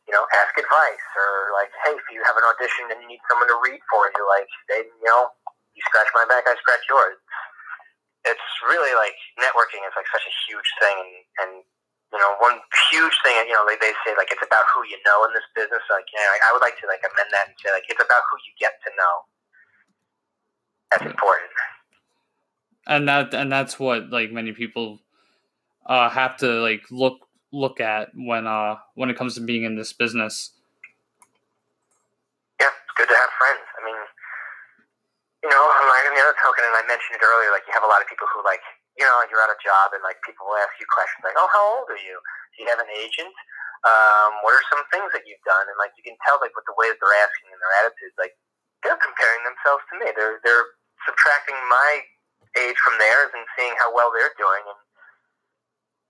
you 0.06 0.14
know, 0.14 0.28
ask 0.36 0.54
advice 0.60 1.08
or 1.16 1.56
like, 1.56 1.72
hey, 1.88 1.96
if 1.96 2.06
you 2.12 2.20
have 2.28 2.36
an 2.36 2.46
audition 2.46 2.92
and 2.92 3.00
you 3.02 3.08
need 3.08 3.24
someone 3.26 3.48
to 3.48 3.58
read 3.64 3.80
for 3.88 4.12
you, 4.12 4.24
like 4.28 4.50
they, 4.68 4.84
you 4.84 5.08
know, 5.08 5.32
you 5.74 5.82
scratch 5.90 6.12
my 6.14 6.28
back, 6.28 6.46
I 6.46 6.54
scratch 6.60 6.84
yours. 6.92 7.18
It's 8.24 8.48
really 8.68 8.94
like 8.96 9.16
networking 9.40 9.84
is 9.84 9.96
like 9.96 10.08
such 10.12 10.24
a 10.24 10.34
huge 10.48 10.70
thing, 10.80 10.96
and, 10.96 11.12
and 11.44 11.52
you 12.14 12.20
know, 12.22 12.38
one 12.38 12.62
huge 12.94 13.18
thing, 13.26 13.34
you 13.50 13.58
know, 13.58 13.66
they, 13.66 13.76
they 13.82 13.92
say 14.06 14.14
like 14.16 14.30
it's 14.30 14.46
about 14.46 14.70
who 14.70 14.86
you 14.86 15.02
know 15.02 15.26
in 15.26 15.34
this 15.34 15.50
business. 15.58 15.82
Like, 15.90 16.06
you 16.14 16.22
know, 16.22 16.30
I 16.30 16.54
would 16.54 16.62
like 16.62 16.78
to 16.80 16.86
like 16.86 17.02
amend 17.02 17.34
that 17.34 17.50
and 17.50 17.58
say 17.58 17.74
like 17.74 17.90
it's 17.90 17.98
about 17.98 18.22
who 18.30 18.38
you 18.46 18.54
get 18.62 18.78
to 18.86 18.90
know. 18.94 19.16
That's 20.94 21.10
important. 21.10 21.50
And 22.86 23.08
that 23.10 23.34
and 23.34 23.52
that's 23.52 23.80
what 23.80 24.12
like 24.12 24.32
many 24.32 24.54
people 24.54 25.00
uh, 25.88 26.10
have 26.10 26.38
to 26.38 26.62
like 26.62 26.84
look 26.92 27.18
look 27.52 27.80
at 27.80 28.10
when 28.14 28.46
uh 28.46 28.76
when 28.94 29.10
it 29.10 29.18
comes 29.18 29.36
to 29.36 29.42
being 29.42 29.64
in 29.64 29.76
this 29.76 29.94
business. 29.94 30.52
Yeah, 32.62 32.68
it's 32.68 32.94
good 32.96 33.08
to 33.08 33.16
have 33.16 33.30
friends. 33.40 33.66
I 33.74 33.86
mean, 33.86 34.03
you 35.44 35.52
know, 35.52 35.64
like 35.92 36.08
on 36.08 36.16
the 36.16 36.24
other 36.24 36.38
token, 36.40 36.64
and 36.64 36.72
I 36.72 36.88
mentioned 36.88 37.20
it 37.20 37.24
earlier, 37.24 37.52
like 37.52 37.68
you 37.68 37.76
have 37.76 37.84
a 37.84 37.92
lot 37.92 38.00
of 38.00 38.08
people 38.08 38.26
who 38.32 38.40
like, 38.48 38.64
you 38.96 39.04
know, 39.04 39.20
you're 39.28 39.44
at 39.44 39.52
a 39.52 39.60
job 39.60 39.92
and 39.92 40.00
like 40.00 40.16
people 40.24 40.48
will 40.48 40.56
ask 40.56 40.72
you 40.80 40.88
questions 40.88 41.20
like, 41.28 41.36
oh, 41.36 41.52
how 41.52 41.64
old 41.78 41.92
are 41.92 42.00
you? 42.00 42.16
Do 42.56 42.64
you 42.64 42.68
have 42.72 42.80
an 42.80 42.88
agent? 42.88 43.36
Um, 43.84 44.40
what 44.48 44.56
are 44.56 44.64
some 44.72 44.88
things 44.88 45.12
that 45.12 45.28
you've 45.28 45.44
done? 45.44 45.68
And 45.68 45.76
like 45.76 45.92
you 46.00 46.04
can 46.08 46.16
tell 46.24 46.40
like 46.40 46.56
with 46.56 46.64
the 46.64 46.78
way 46.80 46.88
that 46.88 46.96
they're 47.04 47.20
asking 47.20 47.52
and 47.52 47.60
their 47.60 47.76
attitudes, 47.84 48.16
like 48.16 48.32
they're 48.88 49.00
comparing 49.00 49.44
themselves 49.44 49.84
to 49.92 49.94
me. 50.00 50.08
They're 50.16 50.40
they're 50.48 50.80
subtracting 51.04 51.60
my 51.68 52.08
age 52.56 52.80
from 52.80 52.96
theirs 52.96 53.36
and 53.36 53.44
seeing 53.60 53.76
how 53.84 53.92
well 53.92 54.16
they're 54.16 54.32
doing. 54.40 54.64
And 54.64 54.80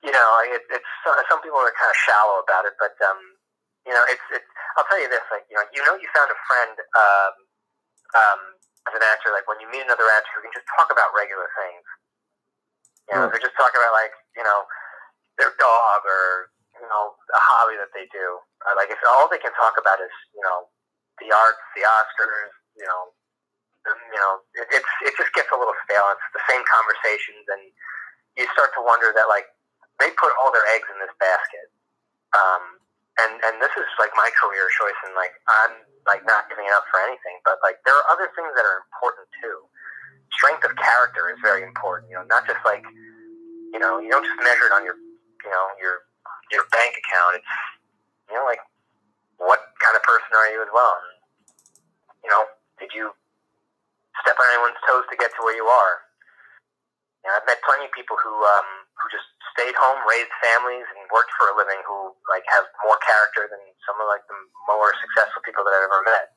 you 0.05 0.13
know, 0.13 0.29
it, 0.45 0.61
it's 0.69 0.91
some 1.25 1.41
people 1.41 1.57
are 1.57 1.73
kind 1.73 1.89
of 1.89 1.97
shallow 2.05 2.37
about 2.45 2.69
it, 2.69 2.77
but 2.77 2.93
um, 3.01 3.17
you 3.89 3.93
know, 3.97 4.05
it's 4.05 4.27
it's. 4.29 4.45
I'll 4.77 4.85
tell 4.85 5.01
you 5.01 5.09
this, 5.09 5.25
like 5.33 5.49
you 5.49 5.57
know, 5.57 5.65
you 5.73 5.81
know, 5.81 5.97
you 5.97 6.05
found 6.13 6.29
a 6.29 6.37
friend 6.45 6.75
um, 6.77 7.33
um, 8.13 8.41
as 8.89 8.93
an 8.95 9.03
actor. 9.03 9.31
Like 9.31 9.47
when 9.47 9.59
you 9.63 9.67
meet 9.71 9.85
another 9.85 10.07
actor 10.11 10.31
who 10.37 10.47
can 10.47 10.53
just 10.55 10.69
talk 10.73 10.91
about 10.91 11.13
regular 11.15 11.47
things. 11.59 11.85
You 13.11 13.19
know, 13.19 13.27
mm. 13.27 13.29
they're 13.35 13.43
just 13.43 13.59
talking 13.59 13.79
about 13.83 13.91
like 13.91 14.15
you 14.35 14.43
know 14.47 14.63
their 15.35 15.51
dog 15.59 15.99
or 16.07 16.53
you 16.83 16.87
know, 16.89 17.15
a 17.15 17.41
hobby 17.41 17.77
that 17.77 17.93
they 17.93 18.09
do. 18.09 18.27
Uh, 18.65 18.73
like 18.75 18.89
if 18.89 18.99
all 19.05 19.29
they 19.29 19.39
can 19.39 19.53
talk 19.55 19.77
about 19.77 20.01
is, 20.01 20.13
you 20.33 20.41
know, 20.41 20.67
the 21.21 21.29
arts, 21.29 21.61
the 21.77 21.85
Oscars, 21.85 22.51
you 22.75 22.83
know, 22.83 23.13
you 23.87 24.19
know, 24.19 24.33
it, 24.57 24.67
it's 24.79 24.91
it 25.03 25.13
just 25.19 25.31
gets 25.35 25.51
a 25.51 25.57
little 25.59 25.75
stale. 25.85 26.11
It's 26.15 26.29
the 26.35 26.43
same 26.47 26.63
conversations, 26.65 27.43
and 27.51 27.61
you 28.39 28.47
start 28.55 28.71
to 28.79 28.81
wonder 28.81 29.11
that 29.15 29.27
like 29.27 29.47
they 29.99 30.09
put 30.15 30.31
all 30.39 30.51
their 30.51 30.65
eggs 30.71 30.87
in 30.91 30.97
this 31.03 31.11
basket. 31.19 31.67
Um, 32.33 32.79
and 33.21 33.33
and 33.45 33.61
this 33.61 33.73
is 33.77 33.85
like 34.01 34.13
my 34.17 34.29
career 34.37 34.65
choice, 34.79 34.97
and 35.05 35.13
like 35.13 35.33
I'm 35.45 35.85
like 36.09 36.25
not 36.25 36.49
giving 36.49 36.65
up 36.73 36.85
for 36.89 36.99
anything, 37.05 37.41
but 37.45 37.61
like 37.61 37.77
there 37.85 37.93
are 37.93 38.07
other 38.09 38.29
things 38.33 38.49
that 38.57 38.65
are 38.65 38.85
important 38.89 39.27
too. 39.41 39.57
Strength 40.33 40.65
of 40.65 40.73
character 40.81 41.29
is 41.29 41.37
very 41.45 41.61
important. 41.61 42.09
You 42.09 42.17
know, 42.17 42.25
not 42.25 42.49
just 42.49 42.61
like 42.65 42.83
you 43.73 43.79
know, 43.81 43.97
you 44.01 44.09
don't 44.09 44.25
just 44.25 44.37
measure 44.41 44.69
it 44.69 44.73
on 44.73 44.85
your 44.85 44.97
you 44.97 45.51
know 45.51 45.65
your 45.77 46.05
your 46.49 46.65
bank 46.73 46.97
account. 46.97 47.41
It's 47.41 47.53
you 48.29 48.37
know 48.37 48.45
like 48.45 48.61
what 49.37 49.59
kind 49.81 49.97
of 49.97 50.03
person 50.05 50.31
are 50.37 50.49
you 50.53 50.61
as 50.61 50.71
well? 50.71 50.93
And, 51.03 51.13
you 52.23 52.29
know, 52.29 52.47
did 52.79 52.93
you 52.95 53.11
step 54.21 54.37
on 54.37 54.47
anyone's 54.53 54.79
toes 54.87 55.03
to 55.09 55.15
get 55.17 55.33
to 55.35 55.41
where 55.41 55.57
you 55.57 55.65
are? 55.67 55.93
You 57.25 57.31
know, 57.31 57.39
I've 57.39 57.47
met 57.47 57.59
plenty 57.65 57.87
of 57.87 57.93
people 57.95 58.15
who 58.19 58.31
um, 58.31 58.67
who 58.99 59.05
just 59.09 59.27
stayed 59.53 59.77
home, 59.77 60.01
raised 60.09 60.33
families, 60.41 60.85
and 60.97 61.05
worked 61.13 61.31
for 61.37 61.49
a 61.49 61.55
living 61.55 61.79
who 61.85 62.13
like 62.27 62.43
have 62.51 62.65
more 62.83 62.97
character 63.05 63.47
than 63.47 63.61
some 63.85 63.97
of 64.01 64.09
like 64.09 64.25
the 64.27 64.37
more 64.67 64.91
successful 64.99 65.45
people 65.45 65.63
that 65.63 65.73
I've 65.73 65.87
ever 65.87 66.03
met. 66.05 66.33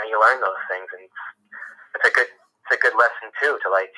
And 0.00 0.08
you 0.08 0.16
learn 0.16 0.40
those 0.40 0.60
things, 0.72 0.88
and 0.96 1.04
it's 1.04 2.06
a 2.08 2.12
good 2.12 2.30
it's 2.32 2.74
a 2.76 2.80
good 2.80 2.96
lesson 2.96 3.28
too 3.36 3.60
to 3.60 3.68
like 3.68 3.92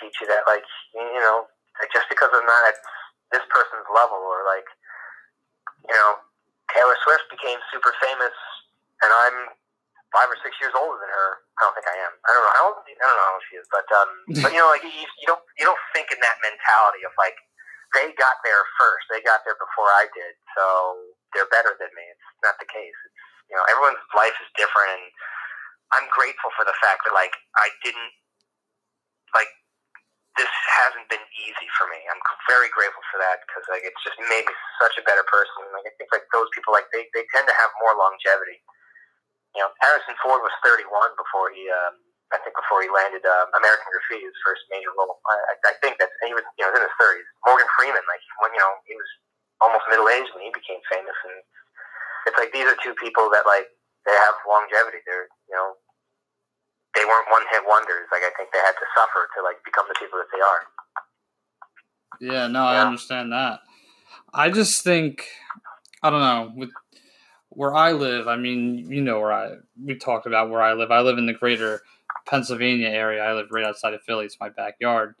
teach 0.00 0.16
you 0.20 0.26
that 0.32 0.48
like 0.48 0.64
you 0.96 1.20
know 1.20 1.44
like 1.80 1.92
just 1.92 2.08
because 2.12 2.28
I'm 2.32 2.44
not 2.44 2.68
at 2.68 2.76
this 3.32 3.46
person's 3.48 3.88
level, 3.88 4.20
or 4.20 4.44
like, 4.44 4.66
you 5.86 5.94
know, 5.94 6.18
Taylor 6.74 6.98
Swift 7.06 7.30
became 7.30 7.58
super 7.70 7.94
famous, 8.02 8.36
and 9.00 9.10
I'm 9.10 9.38
five 10.10 10.28
or 10.30 10.38
six 10.42 10.54
years 10.58 10.74
older 10.74 10.98
than 10.98 11.10
her. 11.10 11.30
I 11.58 11.60
don't 11.66 11.74
think 11.78 11.88
I 11.88 11.96
am. 12.02 12.12
I 12.26 12.30
don't 12.34 12.44
know 12.44 12.56
how 12.58 12.64
old. 12.74 12.78
I 12.82 12.94
don't 12.94 13.18
know 13.18 13.28
how 13.30 13.36
old 13.38 13.46
she 13.50 13.56
is, 13.58 13.66
but 13.70 13.86
um, 13.94 14.10
but 14.44 14.50
you 14.50 14.60
know, 14.60 14.70
like 14.70 14.82
you, 14.82 14.90
you 14.92 15.26
don't 15.26 15.42
you 15.58 15.64
don't 15.66 15.80
think 15.94 16.10
in 16.10 16.20
that 16.22 16.38
mentality 16.42 17.02
of 17.06 17.14
like 17.18 17.38
they 17.94 18.14
got 18.18 18.38
there 18.46 18.62
first. 18.78 19.06
They 19.10 19.22
got 19.22 19.42
there 19.42 19.58
before 19.58 19.90
I 19.90 20.06
did, 20.14 20.34
so 20.54 20.64
they're 21.34 21.50
better 21.50 21.74
than 21.78 21.90
me. 21.94 22.06
It's 22.06 22.42
not 22.46 22.58
the 22.62 22.70
case. 22.70 22.94
It's 22.94 23.20
you 23.50 23.58
know, 23.58 23.66
everyone's 23.66 23.98
life 24.14 24.34
is 24.38 24.50
different, 24.54 24.94
and 24.94 25.06
I'm 25.98 26.06
grateful 26.14 26.54
for 26.54 26.62
the 26.62 26.76
fact 26.78 27.06
that 27.06 27.14
like 27.14 27.34
I 27.58 27.70
didn't 27.82 28.14
like 29.34 29.50
this 30.38 30.50
hasn't 30.80 31.10
been 31.10 31.22
easy 31.42 31.68
for 31.74 31.90
me. 31.90 31.98
I'm 32.06 32.22
very 32.46 32.70
grateful 32.70 33.02
for 33.10 33.18
that 33.18 33.42
because 33.44 33.66
like 33.66 33.82
it's 33.82 33.98
just 34.06 34.16
made 34.30 34.46
me 34.46 34.54
such 34.78 34.94
a 34.98 35.04
better 35.06 35.26
person. 35.26 35.66
Like 35.74 35.90
I 35.90 35.92
think 35.98 36.14
like 36.14 36.26
those 36.30 36.46
people 36.54 36.70
like 36.70 36.86
they 36.94 37.10
they 37.14 37.26
tend 37.34 37.50
to 37.50 37.56
have 37.58 37.70
more 37.82 37.98
longevity. 37.98 38.62
You 39.54 39.66
know, 39.66 39.70
Harrison 39.82 40.14
Ford 40.22 40.40
was 40.42 40.54
31 40.62 40.86
before 41.18 41.50
he 41.50 41.66
um, 41.66 41.98
I 42.30 42.38
think 42.46 42.54
before 42.54 42.78
he 42.86 42.90
landed 42.90 43.26
uh, 43.26 43.50
American 43.58 43.90
Graffiti, 43.90 44.22
his 44.22 44.38
first 44.46 44.62
major 44.70 44.94
role. 44.94 45.18
I, 45.26 45.74
I 45.74 45.74
think 45.82 45.98
that's 45.98 46.14
and 46.22 46.30
he 46.30 46.34
was 46.34 46.46
you 46.54 46.62
know 46.62 46.70
in 46.70 46.82
his 46.82 46.94
30s. 46.94 47.26
Morgan 47.42 47.66
Freeman, 47.74 48.06
like 48.06 48.22
when 48.38 48.54
you 48.54 48.62
know 48.62 48.72
he 48.86 48.94
was 48.94 49.10
almost 49.58 49.82
middle 49.90 50.06
aged 50.06 50.30
when 50.38 50.46
he 50.46 50.54
became 50.54 50.78
famous, 50.86 51.18
and 51.26 51.36
it's 52.30 52.38
like 52.38 52.54
these 52.54 52.70
are 52.70 52.78
two 52.78 52.94
people 53.02 53.26
that 53.34 53.42
like 53.50 53.66
they 54.06 54.14
have 54.14 54.38
longevity. 54.46 55.02
They're 55.02 55.26
you 55.50 55.56
know 55.58 55.74
they 56.94 57.02
weren't 57.02 57.26
one 57.34 57.42
hit 57.50 57.66
wonders. 57.66 58.06
Like 58.14 58.22
I 58.22 58.30
think 58.38 58.54
they 58.54 58.62
had 58.62 58.78
to 58.78 58.86
suffer 58.94 59.26
to 59.26 59.38
like 59.42 59.58
become 59.66 59.90
the 59.90 59.98
people 59.98 60.22
that 60.22 60.30
they 60.30 60.42
are. 60.42 60.62
Yeah, 62.22 62.46
no, 62.46 62.62
yeah. 62.62 62.78
I 62.78 62.86
understand 62.86 63.34
that. 63.34 63.66
I 64.30 64.54
just 64.54 64.86
think 64.86 65.26
I 66.02 66.10
don't 66.14 66.22
know 66.22 66.54
with 66.54 66.70
where 67.60 67.74
I 67.74 67.92
live. 67.92 68.26
I 68.26 68.36
mean, 68.36 68.90
you 68.90 69.02
know 69.02 69.20
where 69.20 69.34
I 69.34 69.56
we 69.84 69.94
talked 69.94 70.24
about 70.24 70.48
where 70.48 70.62
I 70.62 70.72
live. 70.72 70.90
I 70.90 71.00
live 71.00 71.18
in 71.18 71.26
the 71.26 71.34
greater 71.34 71.82
Pennsylvania 72.26 72.88
area. 72.88 73.22
I 73.22 73.34
live 73.34 73.48
right 73.50 73.66
outside 73.66 73.92
of 73.92 74.00
Philly. 74.00 74.24
It's 74.24 74.40
my 74.40 74.48
backyard. 74.48 75.14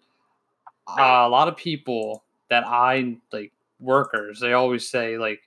Uh, 0.88 1.26
a 1.26 1.28
lot 1.28 1.48
of 1.48 1.56
people 1.58 2.24
that 2.48 2.64
I 2.66 3.18
like 3.30 3.52
workers, 3.78 4.40
they 4.40 4.54
always 4.54 4.88
say 4.88 5.18
like, 5.18 5.42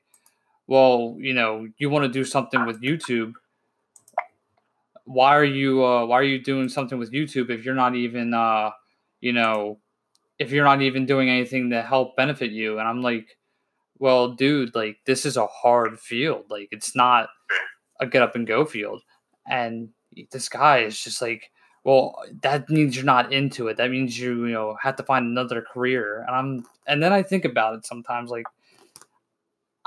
"Well, 0.68 1.16
you 1.18 1.34
know, 1.34 1.68
you 1.80 1.90
want 1.90 2.04
to 2.06 2.10
do 2.10 2.24
something 2.24 2.64
with 2.68 2.80
YouTube." 2.80 3.34
why 5.06 5.36
are 5.36 5.44
you 5.44 5.84
uh, 5.84 6.06
why 6.06 6.20
are 6.20 6.24
you 6.24 6.42
doing 6.42 6.70
something 6.70 6.98
with 7.00 7.12
YouTube 7.12 7.50
if 7.50 7.66
you're 7.66 7.76
not 7.76 7.96
even 7.96 8.36
uh, 8.36 8.70
you 9.20 9.34
know 9.34 9.80
if 10.38 10.52
you're 10.52 10.64
not 10.64 10.82
even 10.82 11.08
doing 11.08 11.28
anything 11.28 11.72
to 11.72 11.82
help 11.82 12.16
benefit 12.16 12.52
you? 12.52 12.78
And 12.78 12.88
I'm 12.88 13.02
like, 13.02 13.36
well, 14.04 14.28
dude, 14.28 14.76
like 14.76 14.98
this 15.06 15.26
is 15.26 15.38
a 15.38 15.48
hard 15.48 15.98
field. 15.98 16.44
Like 16.50 16.68
it's 16.72 16.94
not 16.94 17.30
a 18.02 18.06
get 18.06 18.22
up 18.22 18.36
and 18.36 18.46
go 18.46 18.66
field. 18.66 19.02
And 19.48 19.88
this 20.30 20.50
guy 20.50 20.80
is 20.80 21.02
just 21.02 21.22
like, 21.22 21.52
well, 21.86 22.22
that 22.42 22.70
means 22.70 22.98
you're 22.98 23.06
not 23.06 23.32
into 23.32 23.70
it. 23.70 23.78
That 23.78 23.92
means 23.92 24.20
you, 24.20 24.46
you 24.46 24.52
know, 24.52 24.76
have 24.82 24.98
to 24.98 25.04
find 25.04 25.26
another 25.26 25.62
career. 25.62 26.26
And 26.28 26.36
I'm 26.36 26.66
and 26.86 27.02
then 27.02 27.14
I 27.14 27.24
think 27.24 27.46
about 27.46 27.76
it 27.76 27.86
sometimes 27.86 28.30
like 28.30 28.46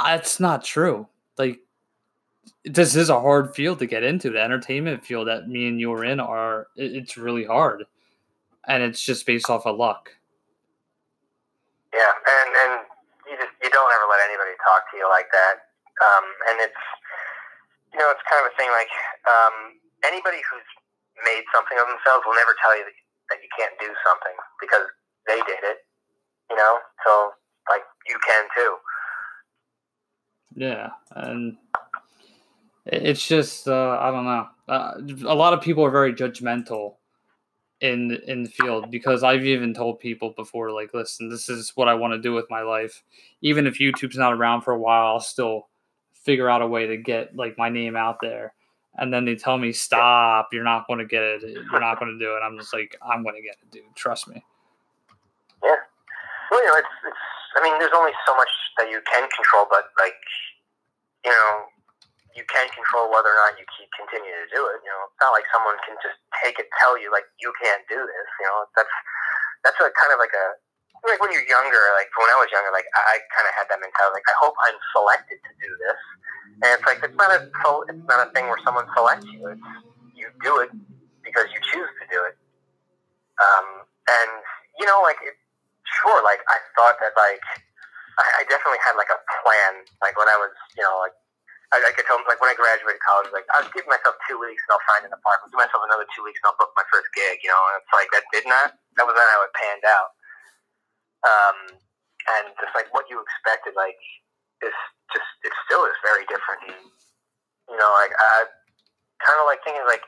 that's 0.03 0.41
not 0.41 0.65
true. 0.65 1.07
Like 1.37 1.61
this 2.65 2.97
is 2.97 3.11
a 3.11 3.21
hard 3.21 3.55
field 3.55 3.81
to 3.81 3.87
get 3.87 4.03
into. 4.03 4.31
The 4.31 4.41
entertainment 4.41 5.05
field 5.05 5.29
that 5.29 5.47
me 5.47 5.69
and 5.69 5.79
you 5.79 5.93
are 5.93 6.07
in 6.07 6.21
are 6.21 6.69
it's 6.75 7.19
really 7.19 7.45
hard, 7.45 7.85
and 8.67 8.83
it's 8.83 9.03
just 9.03 9.27
based 9.27 9.51
off 9.51 9.67
of 9.67 9.77
luck. 9.77 10.09
Yeah, 11.93 12.13
and 12.27 12.57
and 12.73 12.86
you 13.67 13.75
don't 13.75 13.91
ever 13.91 14.07
let 14.07 14.23
anybody 14.23 14.55
talk 14.63 14.87
to 14.91 14.95
you 14.95 15.11
like 15.11 15.27
that, 15.35 15.67
um, 15.99 16.25
and 16.55 16.57
it's 16.63 16.83
you 17.91 17.99
know 17.99 18.07
it's 18.15 18.23
kind 18.31 18.47
of 18.47 18.47
a 18.47 18.55
thing 18.55 18.71
like 18.71 18.93
um, 19.27 19.83
anybody 20.07 20.39
who's 20.47 20.71
made 21.27 21.43
something 21.51 21.75
of 21.75 21.91
themselves 21.91 22.23
will 22.23 22.39
never 22.39 22.55
tell 22.63 22.79
you 22.79 22.87
that, 22.87 22.95
that 23.35 23.39
you 23.43 23.51
can't 23.59 23.75
do 23.83 23.91
something 24.07 24.37
because 24.63 24.87
they 25.27 25.43
did 25.51 25.59
it, 25.67 25.83
you 26.47 26.55
know. 26.55 26.79
So 27.03 27.35
like 27.67 27.83
you 28.07 28.15
can 28.23 28.47
too. 28.55 28.73
Yeah, 30.55 30.95
and 31.11 31.59
it's 32.87 33.27
just 33.27 33.67
uh, 33.67 33.99
I 33.99 34.15
don't 34.15 34.31
know. 34.31 34.47
Uh, 34.71 34.95
a 35.27 35.35
lot 35.35 35.59
of 35.59 35.61
people 35.61 35.83
are 35.83 35.91
very 35.91 36.15
judgmental 36.15 37.03
in 37.81 38.19
in 38.27 38.45
the 38.45 38.49
field 38.49 38.91
because 38.91 39.23
I've 39.23 39.45
even 39.45 39.75
told 39.75 40.01
people 40.01 40.31
before, 40.31 40.73
like, 40.73 40.95
listen, 40.95 41.29
this 41.29 41.49
is 41.49 41.73
what 41.75 41.89
I 41.89 41.95
want 41.95 42.13
to 42.15 42.19
do 42.19 42.33
with 42.33 42.47
my 42.49 42.63
life. 42.63 43.03
Even 43.43 43.67
if 43.67 43.79
YouTube's 43.79 44.17
not 44.17 44.33
around 44.33 44.63
for 44.63 44.73
a 44.73 44.79
while, 44.79 45.07
I'll 45.07 45.21
still 45.21 45.69
figure 46.13 46.49
out 46.49 46.63
a 46.63 46.67
way 46.67 46.87
to 46.87 46.97
get 46.97 47.37
like 47.37 47.57
my 47.59 47.69
name 47.69 47.97
out 47.97 48.19
there. 48.21 48.55
And 48.99 49.13
then 49.13 49.27
they 49.27 49.37
tell 49.37 49.59
me, 49.59 49.73
stop, 49.73 50.49
you're 50.53 50.65
not 50.65 50.87
going 50.87 51.01
to 51.01 51.05
get 51.05 51.23
it. 51.23 51.43
You're 51.43 51.81
not 51.81 51.99
going 52.01 52.19
to 52.19 52.25
do 52.25 52.33
it. 52.35 52.41
I'm 52.41 52.57
just 52.59 52.73
like, 52.73 52.97
I'm 53.03 53.23
going 53.23 53.37
to 53.37 53.43
get 53.43 53.57
it, 53.61 53.71
dude. 53.71 53.95
Trust 53.95 54.27
me. 54.27 54.43
Yeah. 55.63 55.77
Well, 56.51 56.63
you 56.63 56.69
know, 56.69 56.79
it's, 56.79 56.89
it's, 57.07 57.17
I 57.57 57.63
mean, 57.63 57.79
there's 57.79 57.93
only 57.95 58.13
so 58.27 58.35
much 58.37 58.49
that 58.79 58.89
you 58.89 59.01
can 59.13 59.29
control, 59.37 59.67
but 59.69 59.85
like, 59.99 60.17
you 61.27 61.31
know, 61.31 61.65
you 62.37 62.45
can't 62.53 62.69
control 62.77 63.09
whether 63.09 63.33
or 63.33 63.39
not 63.41 63.57
you 63.57 63.65
keep 63.75 63.89
continue 63.97 64.31
to 64.31 64.49
do 64.53 64.61
it. 64.69 64.79
You 64.85 64.93
know, 64.93 65.09
it's 65.09 65.21
not 65.21 65.33
like 65.33 65.49
someone 65.51 65.75
can 65.89 65.97
just 66.05 66.21
take 66.45 66.61
it, 66.61 66.69
tell 66.79 66.95
you 67.01 67.09
like 67.09 67.25
you 67.41 67.51
can't 67.65 67.83
do 67.89 67.97
this. 67.97 68.29
You 68.39 68.47
know, 68.47 68.69
that's 68.77 68.93
that's 69.65 69.79
a 69.81 69.89
kind 69.97 70.13
of 70.13 70.21
like 70.21 70.37
a 70.37 70.47
like 71.09 71.19
when 71.19 71.33
you're 71.33 71.49
younger. 71.49 71.81
Like 71.97 72.13
when 72.21 72.29
I 72.29 72.37
was 72.37 72.53
younger, 72.53 72.71
like 72.71 72.87
I 72.93 73.19
kind 73.33 73.49
of 73.49 73.53
had 73.57 73.67
that 73.73 73.81
mentality. 73.81 74.21
Like 74.21 74.29
I 74.29 74.37
hope 74.37 74.55
I'm 74.69 74.79
selected 74.93 75.39
to 75.41 75.53
do 75.59 75.71
this, 75.81 76.01
and 76.63 76.69
it's 76.77 76.87
like 76.87 77.01
it's 77.01 77.19
not 77.19 77.33
a 77.33 77.49
it's 77.49 78.07
not 78.07 78.21
a 78.21 78.29
thing 78.37 78.47
where 78.53 78.61
someone 78.63 78.87
selects 78.93 79.27
you. 79.33 79.41
It's 79.49 79.65
you 80.13 80.29
do 80.45 80.61
it 80.61 80.71
because 81.25 81.49
you 81.53 81.61
choose 81.73 81.93
to 82.01 82.05
do 82.09 82.21
it. 82.25 82.37
Um, 83.41 83.85
and 84.09 84.31
you 84.81 84.85
know, 84.89 85.01
like 85.05 85.21
it, 85.25 85.37
sure, 85.85 86.21
like 86.25 86.41
I 86.49 86.61
thought 86.77 86.97
that 87.01 87.13
like 87.17 87.45
I, 88.17 88.25
I 88.41 88.43
definitely 88.49 88.81
had 88.81 88.97
like 88.97 89.13
a 89.13 89.21
plan. 89.43 89.85
Like 90.01 90.17
when 90.17 90.29
I 90.29 90.37
was, 90.41 90.53
you 90.77 90.85
know, 90.85 91.05
like 91.05 91.17
I, 91.75 91.83
I 91.83 91.91
could 91.95 92.07
tell 92.07 92.23
like 92.31 92.39
when 92.39 92.53
I 92.53 92.57
graduated 92.59 93.03
college, 93.03 93.31
like 93.35 93.47
I'll 93.55 93.67
give 93.75 93.87
myself 93.91 94.15
two 94.27 94.39
weeks 94.39 94.63
and 94.67 94.79
I'll 94.79 94.87
find 94.87 95.03
an 95.07 95.15
apartment. 95.15 95.51
Give 95.51 95.63
myself 95.63 95.83
another 95.83 96.07
two 96.15 96.23
weeks 96.23 96.39
and 96.43 96.53
I'll 96.53 96.61
book 96.61 96.71
my 96.79 96.87
first 96.91 97.11
gig. 97.17 97.43
You 97.43 97.51
know, 97.51 97.63
and 97.73 97.83
it's 97.83 97.93
like 97.95 98.11
that 98.15 98.25
did 98.31 98.47
not. 98.47 98.79
That 98.99 99.07
was 99.07 99.19
not 99.19 99.27
how 99.27 99.41
it 99.43 99.53
panned 99.59 99.87
out. 99.87 100.11
Um, 101.27 101.59
and 102.39 102.45
just 102.63 102.75
like 102.79 102.87
what 102.95 103.11
you 103.11 103.19
expected, 103.19 103.75
like 103.75 103.99
is 104.63 104.77
just 105.11 105.31
it 105.43 105.55
still 105.67 105.87
is 105.91 105.99
very 106.07 106.23
different. 106.31 106.71
And, 106.71 106.87
you 107.71 107.79
know, 107.79 107.91
like 107.99 108.15
I 108.15 108.47
kind 109.23 109.39
of 109.43 109.51
like 109.51 109.63
thinking 109.67 109.83
like 109.91 110.07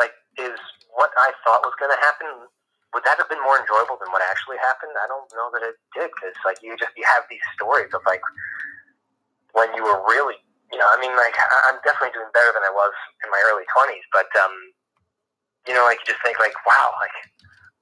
like 0.00 0.16
is 0.40 0.56
what 0.96 1.12
I 1.20 1.36
thought 1.44 1.60
was 1.60 1.76
going 1.76 1.92
to 1.92 2.00
happen 2.00 2.48
would 2.96 3.04
that 3.04 3.20
have 3.20 3.28
been 3.28 3.44
more 3.44 3.60
enjoyable 3.60 4.00
than 4.00 4.08
what 4.08 4.24
actually 4.24 4.56
happened? 4.64 4.96
I 4.96 5.04
don't 5.04 5.28
know 5.36 5.52
that 5.52 5.60
it 5.60 5.76
did 5.92 6.08
because 6.16 6.32
like 6.48 6.56
you 6.64 6.72
just 6.80 6.96
you 6.96 7.04
have 7.04 7.28
these 7.28 7.44
stories 7.52 7.92
of 7.92 8.00
like 8.08 8.24
when 9.52 9.68
you 9.76 9.84
were 9.84 10.00
really 10.08 10.40
you 10.72 10.78
know 10.78 10.88
I 10.88 10.96
mean 10.98 11.14
like 11.14 11.34
I'm 11.68 11.78
definitely 11.86 12.14
doing 12.16 12.30
better 12.34 12.50
than 12.54 12.64
I 12.66 12.72
was 12.72 12.94
in 13.22 13.28
my 13.30 13.40
early 13.50 13.66
twenties, 13.70 14.04
but 14.10 14.28
um 14.40 14.54
you 15.66 15.74
know 15.74 15.86
like 15.86 16.02
you 16.02 16.14
just 16.14 16.22
think 16.22 16.38
like 16.38 16.54
wow 16.66 16.94
like 16.98 17.14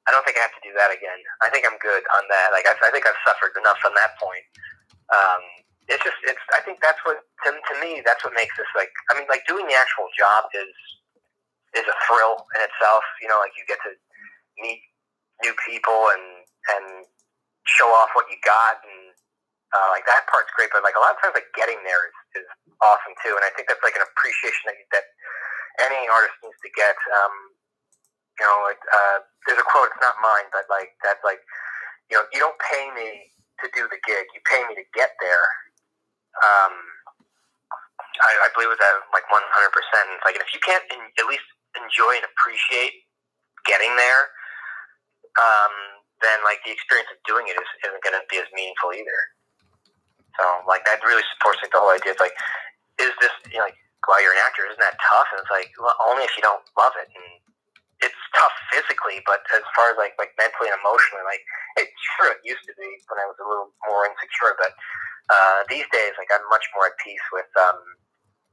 I 0.05 0.13
don't 0.13 0.21
think 0.29 0.37
I 0.37 0.45
have 0.45 0.53
to 0.53 0.61
do 0.61 0.77
that 0.77 0.93
again. 0.93 1.17
I 1.41 1.49
think 1.49 1.65
I'm 1.65 1.81
good 1.81 2.05
on 2.21 2.29
that. 2.29 2.53
Like 2.53 2.69
I, 2.69 2.77
I 2.77 2.93
think 2.93 3.09
I've 3.09 3.17
suffered 3.25 3.57
enough 3.57 3.81
on 3.89 3.97
that 3.97 4.13
point. 4.21 4.45
Um, 5.09 5.41
it's 5.89 6.05
just 6.05 6.17
it's 6.29 6.41
I 6.53 6.61
think 6.65 6.81
that's 6.85 7.01
what 7.09 7.25
to, 7.45 7.49
to 7.53 7.75
me 7.81 8.05
that's 8.05 8.25
what 8.25 8.37
makes 8.37 8.57
this 8.57 8.69
like 8.77 8.93
I 9.13 9.17
mean 9.17 9.29
like 9.29 9.45
doing 9.49 9.65
the 9.69 9.77
actual 9.77 10.09
job 10.17 10.49
is 10.53 10.73
is 11.77 11.89
a 11.89 11.97
thrill 12.05 12.45
in 12.57 12.61
itself. 12.65 13.05
You 13.21 13.29
know 13.33 13.41
like 13.41 13.57
you 13.57 13.65
get 13.69 13.81
to 13.85 13.93
meet 14.61 14.81
new 15.45 15.57
people 15.65 16.13
and 16.13 16.45
and 16.77 17.09
show 17.65 17.89
off 17.93 18.13
what 18.13 18.29
you 18.29 18.37
got 18.45 18.81
and 18.85 19.13
uh, 19.75 19.89
like 19.91 20.07
that 20.07 20.25
part's 20.31 20.53
great. 20.55 20.71
But 20.71 20.87
like 20.87 20.95
a 20.95 21.03
lot 21.03 21.17
of 21.17 21.19
times, 21.21 21.35
like 21.35 21.51
getting 21.59 21.81
there 21.83 22.07
is, 22.07 22.17
is 22.37 22.49
awesome 22.83 23.15
too. 23.25 23.35
And 23.39 23.45
I 23.47 23.51
think 23.55 23.71
that's 23.71 23.83
like 23.87 23.97
an 23.99 24.05
appreciation 24.07 24.71
that 24.71 24.79
that 24.95 25.07
any 25.91 26.07
artist 26.11 26.37
needs 26.43 26.59
to 26.63 26.71
get. 26.77 26.97
Um, 27.23 27.35
you 28.41 28.45
know, 28.47 28.59
like 28.67 28.83
uh, 28.83 29.19
there's 29.47 29.61
a 29.63 29.67
quote. 29.69 29.91
It's 29.95 30.03
not 30.03 30.19
mine, 30.23 30.51
but 30.51 30.67
like 30.71 30.95
that's 31.03 31.23
like 31.23 31.41
you 32.11 32.19
know, 32.19 32.25
you 32.33 32.41
don't 32.41 32.59
pay 32.61 32.91
me 32.93 33.31
to 33.63 33.67
do 33.73 33.87
the 33.89 34.01
gig. 34.05 34.25
You 34.35 34.41
pay 34.47 34.63
me 34.69 34.75
to 34.77 34.87
get 34.95 35.15
there. 35.23 35.47
Um, 36.43 36.75
I, 38.23 38.47
I 38.47 38.49
believe 38.55 38.71
with 38.71 38.83
that 38.83 38.97
like 39.15 39.27
100. 39.31 39.41
percent 39.75 40.09
Like 40.27 40.37
if 40.39 40.51
you 40.55 40.61
can't 40.63 40.85
in, 40.93 41.01
at 41.19 41.27
least 41.27 41.47
enjoy 41.79 42.19
and 42.19 42.27
appreciate 42.27 42.95
getting 43.67 43.95
there, 43.97 44.23
um, 45.41 45.75
then 46.23 46.39
like 46.47 46.63
the 46.67 46.73
experience 46.73 47.11
of 47.11 47.19
doing 47.27 47.49
it 47.51 47.57
is, 47.59 47.69
isn't 47.87 48.03
going 48.05 48.17
to 48.17 48.25
be 48.31 48.39
as 48.39 48.49
meaningful 48.55 48.95
either. 48.95 49.21
So 50.39 50.45
like 50.67 50.83
that 50.85 51.03
really 51.07 51.25
supports 51.37 51.63
like 51.63 51.73
the 51.73 51.81
whole 51.81 51.95
idea. 51.95 52.13
It's 52.13 52.23
like, 52.23 52.35
is 52.99 53.13
this 53.23 53.35
you 53.51 53.59
know, 53.59 53.67
like 53.69 53.79
while 54.07 54.21
you're 54.21 54.35
an 54.35 54.43
actor, 54.45 54.67
isn't 54.69 54.83
that 54.83 54.99
tough? 55.01 55.29
And 55.35 55.41
it's 55.43 55.53
like 55.53 55.71
well, 55.79 55.95
only 56.03 56.27
if 56.27 56.35
you 56.35 56.43
don't 56.43 56.63
love 56.79 56.95
it. 56.99 57.09
And 57.11 57.27
it's 58.03 58.21
tough 58.37 58.53
physically, 58.69 59.23
but 59.25 59.41
as 59.55 59.65
far 59.73 59.95
as 59.95 59.97
like 59.97 60.19
like 60.19 60.35
mentally 60.37 60.69
and 60.69 60.79
emotionally, 60.83 61.25
like 61.25 61.43
it 61.79 61.89
sure 62.19 62.35
it 62.35 62.43
used 62.43 62.67
to 62.67 62.75
be 62.77 62.89
when 63.09 63.19
I 63.23 63.27
was 63.31 63.39
a 63.39 63.47
little 63.47 63.71
more 63.87 64.05
insecure, 64.05 64.59
but 64.59 64.75
uh, 65.31 65.65
these 65.71 65.87
days 65.95 66.13
like 66.19 66.29
I'm 66.35 66.45
much 66.51 66.67
more 66.77 66.91
at 66.91 66.97
peace 67.01 67.23
with 67.33 67.49
um, 67.57 67.81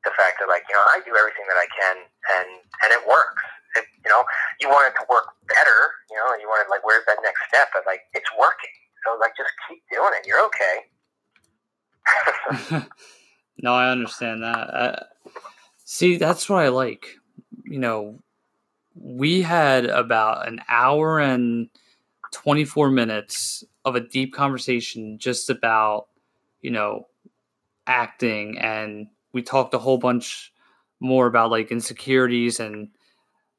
the 0.05 0.13
fact 0.15 0.39
that 0.39 0.47
like 0.47 0.63
you 0.69 0.75
know 0.77 0.85
I 0.93 1.01
do 1.01 1.17
everything 1.17 1.49
that 1.49 1.59
I 1.59 1.67
can 1.67 1.95
and 2.05 2.49
and 2.85 2.89
it 2.93 3.03
works 3.03 3.43
it, 3.75 3.85
you 4.03 4.09
know, 4.11 4.23
you 4.59 4.67
want 4.67 4.91
it 4.91 4.95
to 4.99 5.05
work 5.07 5.31
better, 5.47 5.79
you 6.11 6.17
know, 6.19 6.27
and 6.35 6.39
you 6.41 6.47
want 6.47 6.65
it 6.65 6.69
like, 6.71 6.83
where's 6.83 7.05
that 7.07 7.19
next 7.23 7.39
step? 7.47 7.71
But 7.71 7.87
like, 7.87 8.03
it's 8.11 8.27
working. 8.35 8.73
So 9.07 9.15
like, 9.19 9.35
just 9.39 9.51
keep 9.67 9.81
doing 9.91 10.11
it. 10.17 10.27
You're 10.27 10.43
okay. 10.51 10.91
no, 13.57 13.73
I 13.73 13.89
understand 13.91 14.43
that. 14.43 15.09
See, 15.85 16.17
that's 16.17 16.49
what 16.49 16.63
I 16.63 16.69
like. 16.69 17.17
You 17.65 17.79
know, 17.79 18.19
we 18.95 19.41
had 19.41 19.85
about 19.85 20.47
an 20.47 20.61
hour 20.69 21.19
and 21.19 21.69
24 22.31 22.89
minutes 22.89 23.63
of 23.85 23.95
a 23.95 23.99
deep 23.99 24.33
conversation 24.33 25.17
just 25.17 25.49
about, 25.49 26.07
you 26.61 26.71
know, 26.71 27.07
acting. 27.87 28.57
And 28.57 29.07
we 29.33 29.41
talked 29.41 29.73
a 29.73 29.79
whole 29.79 29.97
bunch 29.97 30.53
more 30.99 31.27
about 31.27 31.51
like 31.51 31.71
insecurities 31.71 32.59
and 32.59 32.89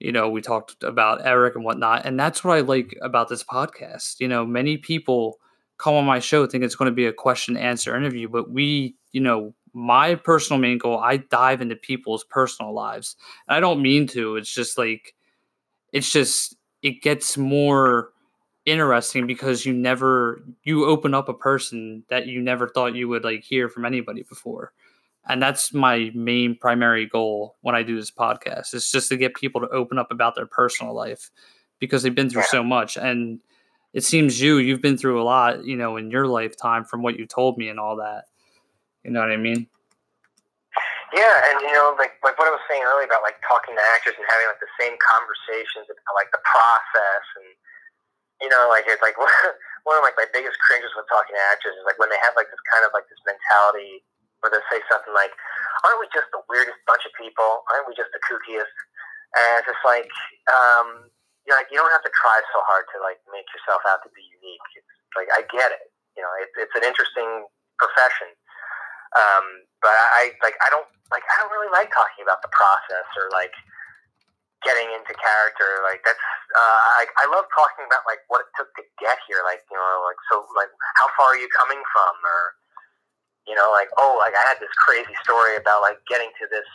you 0.02 0.10
know, 0.10 0.28
we 0.28 0.40
talked 0.40 0.82
about 0.82 1.24
Eric 1.24 1.54
and 1.54 1.64
whatnot. 1.64 2.04
And 2.04 2.18
that's 2.18 2.42
what 2.42 2.56
I 2.56 2.60
like 2.60 2.98
about 3.02 3.28
this 3.28 3.44
podcast. 3.44 4.18
You 4.18 4.26
know, 4.26 4.44
many 4.44 4.76
people 4.76 5.38
come 5.82 5.94
on 5.94 6.04
my 6.04 6.20
show 6.20 6.46
think 6.46 6.62
it's 6.62 6.76
going 6.76 6.90
to 6.90 6.94
be 6.94 7.06
a 7.06 7.12
question 7.12 7.56
answer 7.56 7.96
interview, 7.96 8.28
but 8.28 8.50
we, 8.50 8.94
you 9.10 9.20
know, 9.20 9.52
my 9.72 10.14
personal 10.14 10.60
main 10.60 10.78
goal, 10.78 10.98
I 10.98 11.16
dive 11.16 11.60
into 11.60 11.74
people's 11.74 12.24
personal 12.24 12.72
lives. 12.72 13.16
And 13.48 13.56
I 13.56 13.60
don't 13.60 13.82
mean 13.82 14.06
to. 14.08 14.36
It's 14.36 14.52
just 14.52 14.78
like, 14.78 15.14
it's 15.92 16.12
just, 16.12 16.56
it 16.82 17.02
gets 17.02 17.36
more 17.36 18.10
interesting 18.64 19.26
because 19.26 19.66
you 19.66 19.72
never, 19.72 20.44
you 20.62 20.84
open 20.84 21.14
up 21.14 21.28
a 21.28 21.34
person 21.34 22.04
that 22.10 22.26
you 22.26 22.40
never 22.40 22.68
thought 22.68 22.94
you 22.94 23.08
would 23.08 23.24
like 23.24 23.42
hear 23.42 23.68
from 23.68 23.84
anybody 23.84 24.22
before 24.22 24.72
and 25.28 25.40
that's 25.40 25.72
my 25.72 26.10
main 26.14 26.56
primary 26.56 27.06
goal 27.06 27.56
when 27.60 27.74
I 27.74 27.82
do 27.82 27.96
this 27.96 28.10
podcast. 28.10 28.74
It's 28.74 28.90
just 28.90 29.08
to 29.10 29.16
get 29.16 29.34
people 29.34 29.60
to 29.60 29.68
open 29.68 29.98
up 29.98 30.10
about 30.10 30.34
their 30.34 30.46
personal 30.46 30.94
life 30.94 31.30
because 31.78 32.02
they've 32.02 32.14
been 32.14 32.28
through 32.28 32.42
so 32.44 32.62
much. 32.62 32.96
And 32.96 33.40
it 33.92 34.04
seems 34.04 34.40
you 34.40 34.56
you've 34.58 34.80
been 34.80 34.96
through 34.96 35.20
a 35.20 35.24
lot, 35.24 35.64
you 35.64 35.76
know, 35.76 35.96
in 35.96 36.10
your 36.10 36.26
lifetime 36.26 36.84
from 36.84 37.02
what 37.02 37.18
you 37.18 37.26
told 37.26 37.58
me 37.58 37.68
and 37.68 37.78
all 37.78 37.96
that. 37.96 38.24
You 39.04 39.10
know 39.10 39.20
what 39.20 39.30
I 39.30 39.36
mean? 39.36 39.66
Yeah, 41.12 41.36
and 41.52 41.60
you 41.60 41.72
know, 41.76 41.92
like 42.00 42.16
like 42.24 42.40
what 42.40 42.48
I 42.48 42.54
was 42.56 42.64
saying 42.70 42.80
earlier 42.88 43.04
about 43.04 43.20
like 43.20 43.36
talking 43.44 43.76
to 43.76 43.84
actors 43.92 44.16
and 44.16 44.24
having 44.24 44.48
like 44.48 44.64
the 44.64 44.72
same 44.80 44.96
conversations 44.96 45.92
about 45.92 46.16
like 46.16 46.32
the 46.32 46.40
process 46.40 47.24
and 47.36 47.52
you 48.40 48.48
know, 48.48 48.66
like 48.72 48.88
it's 48.88 49.04
like 49.04 49.14
one 49.86 50.00
of 50.00 50.02
like 50.02 50.16
my 50.16 50.26
biggest 50.32 50.56
cringes 50.64 50.90
with 50.96 51.04
talking 51.12 51.36
to 51.36 51.44
actors 51.52 51.76
is 51.76 51.84
like 51.84 52.00
when 52.00 52.08
they 52.08 52.18
have 52.24 52.32
like 52.34 52.48
this 52.48 52.62
kind 52.72 52.82
of 52.82 52.96
like 52.96 53.04
this 53.12 53.20
mentality 53.28 54.00
where 54.40 54.50
they'll 54.50 54.66
say 54.72 54.82
something 54.90 55.14
like, 55.14 55.30
"Aren't 55.86 56.02
we 56.02 56.08
just 56.10 56.32
the 56.34 56.42
weirdest 56.48 56.80
bunch 56.88 57.04
of 57.04 57.12
people? 57.14 57.62
Aren't 57.70 57.86
we 57.86 57.94
just 57.94 58.10
the 58.10 58.22
kookiest?" 58.24 58.74
And 59.36 59.62
it's 59.62 59.68
just 59.70 59.84
like, 59.86 60.10
um, 60.50 61.12
you 61.52 61.54
know, 61.54 61.60
like 61.60 61.68
you 61.68 61.76
don't 61.76 61.92
have 61.92 62.06
to 62.08 62.14
try 62.16 62.40
so 62.48 62.64
hard 62.64 62.88
to 62.96 63.04
like 63.04 63.20
make 63.28 63.44
yourself 63.52 63.84
out 63.84 64.00
to 64.08 64.10
be 64.16 64.24
unique. 64.24 64.64
It's 64.72 65.12
like 65.12 65.28
I 65.28 65.44
get 65.52 65.68
it. 65.68 65.92
You 66.16 66.24
know, 66.24 66.32
it, 66.40 66.48
it's 66.56 66.72
an 66.72 66.84
interesting 66.88 67.44
profession, 67.76 68.32
um, 69.12 69.68
but 69.84 69.92
I 69.92 70.32
like 70.40 70.56
I 70.64 70.72
don't 70.72 70.88
like 71.12 71.24
I 71.28 71.44
don't 71.44 71.52
really 71.52 71.72
like 71.72 71.92
talking 71.92 72.24
about 72.24 72.40
the 72.40 72.52
process 72.52 73.04
or 73.20 73.28
like 73.36 73.52
getting 74.64 74.88
into 74.96 75.12
character. 75.12 75.84
Like 75.84 76.00
that's 76.08 76.24
uh, 76.56 76.80
I 77.04 77.04
I 77.20 77.24
love 77.28 77.44
talking 77.52 77.84
about 77.84 78.08
like 78.08 78.24
what 78.32 78.40
it 78.40 78.48
took 78.56 78.72
to 78.80 78.84
get 78.96 79.20
here. 79.28 79.44
Like 79.44 79.60
you 79.68 79.76
know, 79.76 80.08
like 80.08 80.20
so 80.32 80.48
like 80.56 80.72
how 80.96 81.12
far 81.20 81.36
are 81.36 81.40
you 81.40 81.52
coming 81.52 81.80
from 81.92 82.16
or 82.24 82.56
you 83.46 83.54
know, 83.58 83.74
like, 83.74 83.90
oh, 83.98 84.18
like 84.22 84.34
I 84.38 84.44
had 84.46 84.62
this 84.62 84.72
crazy 84.78 85.14
story 85.22 85.58
about 85.58 85.82
like 85.82 85.98
getting 86.06 86.30
to 86.38 86.46
this, 86.50 86.66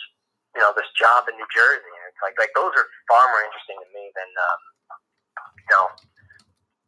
you 0.56 0.60
know, 0.60 0.76
this 0.76 0.88
job 0.99 1.28
in 1.32 1.36
New 1.40 1.48
Jersey. 1.48 1.97
Like, 2.22 2.35
like 2.38 2.53
those 2.57 2.73
are 2.73 2.88
far 3.10 3.23
more 3.30 3.44
interesting 3.45 3.77
to 3.81 3.88
me 3.94 4.10
than, 4.14 4.30
um, 4.30 4.61
you 5.57 5.72
know. 5.73 5.85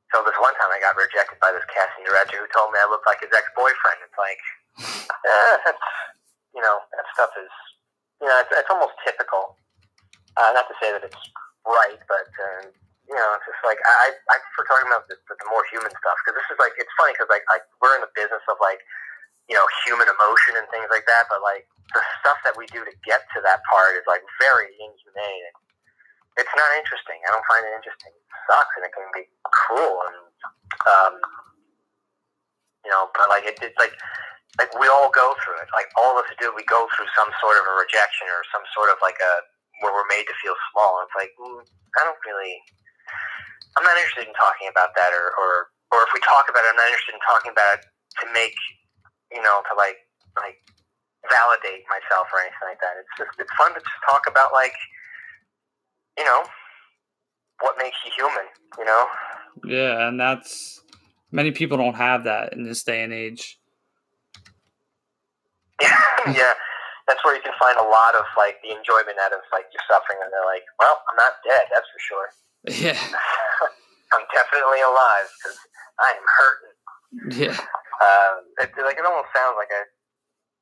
So 0.10 0.26
this 0.26 0.38
one 0.42 0.58
time 0.58 0.74
I 0.74 0.82
got 0.82 0.98
rejected 0.98 1.38
by 1.38 1.54
this 1.54 1.66
casting 1.70 2.02
director 2.02 2.42
who 2.42 2.50
told 2.50 2.74
me 2.74 2.82
I 2.82 2.90
looked 2.90 3.06
like 3.06 3.22
his 3.22 3.30
ex-boyfriend. 3.30 4.00
It's 4.02 4.18
like, 4.18 4.42
you 6.58 6.62
know, 6.66 6.82
that 6.98 7.06
stuff 7.14 7.30
is, 7.38 7.54
you 8.18 8.26
know, 8.26 8.38
it's, 8.42 8.50
it's 8.50 8.72
almost 8.74 8.98
typical. 9.06 9.54
Uh, 10.34 10.50
not 10.58 10.66
to 10.66 10.76
say 10.82 10.90
that 10.90 11.06
it's 11.06 11.22
right, 11.68 12.00
but 12.10 12.30
uh, 12.42 12.66
you 13.10 13.18
know, 13.18 13.28
it's 13.38 13.46
just 13.50 13.62
like 13.66 13.82
I 13.82 14.14
I 14.30 14.38
prefer 14.38 14.66
talking 14.70 14.90
about 14.90 15.10
the, 15.10 15.18
the 15.18 15.50
more 15.50 15.66
human 15.74 15.90
stuff 15.90 16.18
because 16.22 16.38
this 16.38 16.50
is 16.54 16.58
like 16.62 16.74
it's 16.78 16.94
funny 16.94 17.18
because 17.18 17.30
like, 17.30 17.44
like 17.50 17.66
we're 17.82 17.98
in 17.98 18.06
the 18.06 18.14
business 18.14 18.42
of 18.46 18.62
like 18.62 18.80
you 19.50 19.58
know, 19.58 19.66
human 19.84 20.08
emotion 20.08 20.56
and 20.56 20.70
things 20.70 20.88
like 20.94 21.10
that. 21.10 21.26
But 21.28 21.42
like 21.42 21.66
the 21.98 22.06
stuff 22.22 22.38
that 22.46 22.56
we 22.56 22.70
do 22.70 22.86
to 22.86 22.94
get 23.04 23.26
to 23.34 23.42
that 23.44 23.66
part 23.68 23.98
is 23.98 24.06
like 24.06 24.22
very 24.38 24.70
inhumane. 24.78 25.56
It's 26.38 26.54
not 26.56 26.70
interesting. 26.78 27.20
I 27.28 27.34
don't 27.34 27.44
find 27.50 27.66
it 27.66 27.74
interesting. 27.76 28.14
It 28.16 28.30
sucks 28.48 28.72
and 28.80 28.86
it 28.86 28.94
can 28.96 29.10
be 29.12 29.28
cruel 29.50 30.06
and 30.08 30.18
um, 30.88 31.14
you 32.86 32.92
know, 32.92 33.12
but 33.18 33.28
like 33.28 33.44
it, 33.44 33.60
it's 33.60 33.76
like 33.82 33.94
like 34.58 34.72
we 34.80 34.88
all 34.88 35.12
go 35.12 35.36
through 35.44 35.60
it. 35.60 35.70
Like 35.76 35.92
all 36.00 36.16
of 36.16 36.24
us 36.24 36.32
do, 36.40 36.52
we 36.56 36.64
go 36.68 36.88
through 36.96 37.10
some 37.16 37.30
sort 37.44 37.60
of 37.60 37.66
a 37.68 37.76
rejection 37.80 38.28
or 38.32 38.42
some 38.54 38.64
sort 38.76 38.92
of 38.92 38.98
like 39.04 39.20
a 39.20 39.34
where 39.84 39.96
we're 39.96 40.08
made 40.12 40.28
to 40.28 40.36
feel 40.44 40.56
small. 40.72 41.04
It's 41.04 41.16
like 41.18 41.32
mm, 41.40 41.64
I 42.00 42.02
don't 42.06 42.20
really. 42.24 42.56
I'm 43.78 43.86
not 43.86 43.96
interested 43.96 44.28
in 44.28 44.36
talking 44.36 44.68
about 44.68 44.98
that, 44.98 45.14
or, 45.14 45.32
or 45.38 45.52
or 45.94 46.00
if 46.06 46.12
we 46.14 46.20
talk 46.26 46.50
about 46.50 46.66
it, 46.66 46.74
I'm 46.74 46.80
not 46.80 46.90
interested 46.90 47.16
in 47.16 47.24
talking 47.24 47.52
about 47.54 47.80
it 47.80 47.82
to 48.22 48.26
make 48.34 48.56
you 49.32 49.42
know, 49.42 49.62
to 49.70 49.74
like 49.78 49.98
like 50.38 50.58
validate 51.28 51.84
myself 51.90 52.28
or 52.34 52.40
anything 52.42 52.68
like 52.68 52.82
that. 52.82 52.98
It's 53.00 53.14
just 53.18 53.34
it's 53.40 53.54
fun 53.58 53.74
to 53.74 53.80
just 53.80 54.02
talk 54.10 54.26
about 54.30 54.54
like 54.54 54.76
you 56.18 56.26
know 56.26 56.44
what 57.62 57.76
makes 57.78 57.98
you 58.06 58.12
human. 58.16 58.48
You 58.78 58.86
know. 58.86 59.06
Yeah, 59.66 60.08
and 60.08 60.20
that's 60.20 60.80
Many 61.32 61.52
people 61.52 61.78
don't 61.78 61.94
have 61.94 62.24
that 62.24 62.54
in 62.54 62.64
this 62.64 62.82
day 62.82 63.04
and 63.04 63.14
age. 63.14 63.60
yeah, 65.82 66.58
that's 67.06 67.22
where 67.24 67.38
you 67.38 67.42
can 67.46 67.54
find 67.62 67.78
a 67.78 67.86
lot 67.86 68.18
of 68.18 68.26
like 68.36 68.58
the 68.66 68.74
enjoyment 68.74 69.22
out 69.22 69.32
of 69.32 69.46
like 69.54 69.70
your 69.70 69.82
suffering, 69.86 70.18
and 70.26 70.34
they're 70.34 70.50
like, 70.50 70.66
"Well, 70.82 70.98
I'm 71.06 71.18
not 71.22 71.38
dead, 71.46 71.70
that's 71.70 71.88
for 71.94 72.02
sure." 72.02 72.28
Yeah, 72.68 73.00
I'm 74.12 74.26
definitely 74.36 74.82
alive 74.82 75.30
because 75.38 75.58
I 76.02 76.12
am 76.18 76.26
hurting. 76.28 76.76
Yeah, 77.34 77.58
Uh, 78.02 78.34
it, 78.64 78.72
like 78.80 78.98
it 78.98 79.06
almost 79.06 79.32
sounds 79.36 79.58
like 79.58 79.72
a 79.74 79.84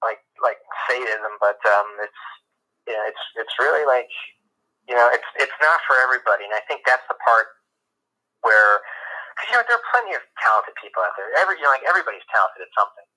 like 0.05 0.21
like 0.41 0.59
sadism, 0.87 1.37
but 1.41 1.59
um, 1.69 1.87
it's 2.01 2.21
yeah, 2.87 3.03
it's 3.09 3.23
it's 3.37 3.55
really 3.59 3.85
like 3.85 4.09
you 4.87 4.95
know, 4.95 5.09
it's 5.11 5.27
it's 5.37 5.57
not 5.61 5.79
for 5.87 5.97
everybody, 6.01 6.45
and 6.47 6.55
I 6.55 6.63
think 6.69 6.81
that's 6.87 7.03
the 7.11 7.17
part 7.23 7.47
where 8.41 8.81
because 9.35 9.47
you 9.51 9.55
know 9.57 9.63
there 9.67 9.77
are 9.77 9.87
plenty 9.93 10.13
of 10.17 10.23
talented 10.41 10.75
people 10.81 11.03
out 11.03 11.13
there. 11.19 11.29
Every 11.37 11.57
you 11.59 11.65
know, 11.65 11.73
like 11.73 11.85
everybody's 11.85 12.25
talented 12.31 12.63
at 12.65 12.71
something. 12.77 13.07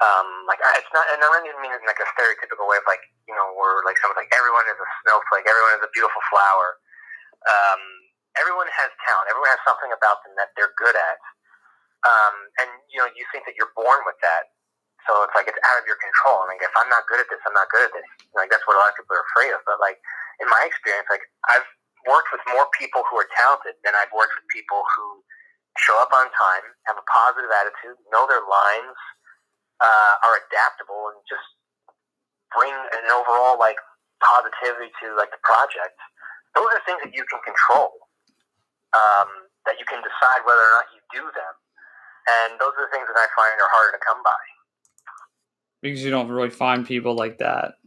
Um, 0.00 0.28
like 0.48 0.60
I- 0.64 0.80
it's 0.80 0.88
not, 0.96 1.04
and 1.12 1.20
I 1.20 1.26
don't 1.28 1.44
even 1.44 1.60
mean 1.60 1.72
it 1.76 1.80
in 1.84 1.88
like 1.88 2.00
a 2.00 2.08
stereotypical 2.16 2.64
way 2.68 2.80
of 2.80 2.86
like 2.88 3.02
you 3.28 3.34
know, 3.36 3.52
where 3.58 3.84
like 3.84 3.98
someone's 4.00 4.20
like 4.22 4.32
everyone 4.32 4.64
is 4.70 4.78
a 4.80 4.88
snowflake, 5.04 5.44
everyone 5.48 5.76
is 5.80 5.84
a 5.84 5.92
beautiful 5.92 6.22
flower. 6.32 6.68
Um, 7.48 7.80
everyone 8.38 8.68
has 8.68 8.90
talent. 9.08 9.28
Everyone 9.32 9.50
has 9.52 9.62
something 9.64 9.92
about 9.96 10.20
them 10.24 10.36
that 10.36 10.52
they're 10.56 10.72
good 10.76 10.96
at. 10.96 11.18
Um, 12.04 12.34
and 12.64 12.70
you 12.88 12.96
know, 12.96 13.08
you 13.12 13.24
think 13.28 13.44
that 13.44 13.56
you're 13.60 13.72
born 13.76 14.00
with 14.08 14.16
that, 14.24 14.48
so 15.04 15.20
it's 15.24 15.36
like 15.36 15.48
it's 15.48 15.60
out 15.68 15.76
of 15.80 15.84
your 15.84 16.00
control. 16.00 16.44
And 16.44 16.48
like 16.52 16.64
if 16.64 16.72
I'm 16.72 16.88
not 16.88 17.04
good 17.08 17.20
at 17.20 17.28
this, 17.28 17.40
I'm 17.44 17.56
not 17.56 17.68
good 17.68 17.84
at 17.84 17.92
this. 17.92 18.06
Like 18.32 18.48
that's 18.48 18.64
what 18.64 18.76
a 18.76 18.80
lot 18.80 18.92
of 18.92 18.96
people 18.96 19.16
are 19.16 19.26
afraid 19.32 19.52
of. 19.52 19.60
But 19.68 19.80
like 19.80 20.00
in 20.40 20.48
my 20.48 20.64
experience, 20.64 21.08
like 21.12 21.24
I've 21.52 21.68
worked 22.08 22.32
with 22.32 22.40
more 22.48 22.68
people 22.72 23.04
who 23.08 23.20
are 23.20 23.28
talented 23.36 23.76
than 23.84 23.92
I've 23.92 24.12
worked 24.16 24.32
with 24.36 24.48
people 24.48 24.80
who 24.96 25.20
show 25.76 25.96
up 26.00 26.12
on 26.12 26.32
time, 26.32 26.64
have 26.88 26.96
a 26.96 27.04
positive 27.04 27.52
attitude, 27.52 28.00
know 28.08 28.24
their 28.24 28.44
lines, 28.44 28.96
uh, 29.84 30.14
are 30.24 30.40
adaptable, 30.48 31.12
and 31.12 31.20
just 31.28 31.44
bring 32.56 32.72
an 32.72 33.06
overall 33.12 33.60
like 33.60 33.76
positivity 34.24 34.88
to 35.04 35.12
like 35.20 35.32
the 35.32 35.40
project. 35.44 35.96
Those 36.56 36.72
are 36.72 36.80
things 36.88 37.04
that 37.04 37.12
you 37.12 37.28
can 37.28 37.40
control. 37.44 37.92
Um, 38.90 39.50
that 39.68 39.76
you 39.78 39.86
can 39.86 40.00
decide 40.00 40.40
whether 40.48 40.60
or 40.60 40.72
not 40.80 40.88
you 40.90 41.00
do 41.12 41.24
them, 41.36 41.54
and 42.30 42.58
those 42.60 42.72
are 42.78 42.86
the 42.86 42.92
things 42.92 43.06
that 43.08 43.18
I 43.18 43.26
find 43.34 43.54
are 43.60 43.70
harder 43.72 43.96
to 43.98 44.02
come 44.04 44.20
by. 44.22 44.42
because 45.82 46.04
you 46.04 46.10
don't 46.10 46.28
really 46.28 46.50
find 46.50 46.86
people 46.86 47.14
like 47.16 47.38
that 47.38 47.80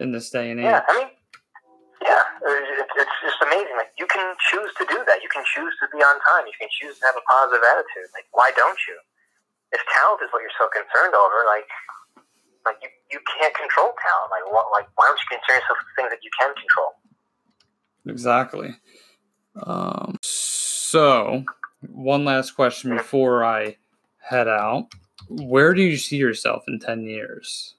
in 0.00 0.10
this 0.12 0.30
day 0.30 0.50
and 0.50 0.58
age. 0.60 0.66
Yeah, 0.66 0.82
I 0.88 0.92
mean, 0.98 1.10
yeah, 2.02 2.24
it's, 2.42 2.92
it's 2.98 3.18
just 3.22 3.40
amazing. 3.42 3.76
Like 3.78 3.94
you 3.98 4.06
can 4.10 4.34
choose 4.50 4.70
to 4.78 4.84
do 4.90 4.98
that. 5.06 5.22
You 5.22 5.30
can 5.30 5.44
choose 5.54 5.72
to 5.80 5.86
be 5.94 6.02
on 6.02 6.16
time. 6.34 6.44
You 6.46 6.56
can 6.58 6.68
choose 6.70 6.98
to 7.00 7.06
have 7.06 7.16
a 7.16 7.24
positive 7.30 7.62
attitude. 7.62 8.10
Like 8.12 8.26
why 8.32 8.50
don't 8.56 8.78
you? 8.90 8.96
If 9.72 9.80
talent 9.94 10.20
is 10.22 10.30
what 10.30 10.42
you're 10.42 10.58
so 10.58 10.68
concerned 10.70 11.14
over, 11.14 11.46
like 11.46 11.70
like 12.66 12.78
you, 12.82 12.90
you 13.12 13.20
can't 13.38 13.54
control 13.54 13.94
talent. 13.96 14.28
Like 14.34 14.46
what? 14.50 14.68
Like 14.74 14.90
why 14.98 15.06
don't 15.08 15.20
you 15.22 15.28
concern 15.38 15.62
yourself 15.62 15.78
with 15.80 15.94
things 15.96 16.10
that 16.10 16.22
you 16.26 16.32
can 16.34 16.50
control? 16.58 16.90
Exactly. 18.06 18.70
Um, 19.62 20.18
so, 20.22 21.44
one 21.92 22.24
last 22.24 22.52
question 22.52 22.96
before 22.96 23.44
I 23.44 23.76
head 24.18 24.48
out. 24.48 24.88
Where 25.28 25.74
do 25.74 25.82
you 25.82 25.96
see 25.96 26.16
yourself 26.16 26.64
in 26.68 26.78
10 26.78 27.04
years? 27.04 27.74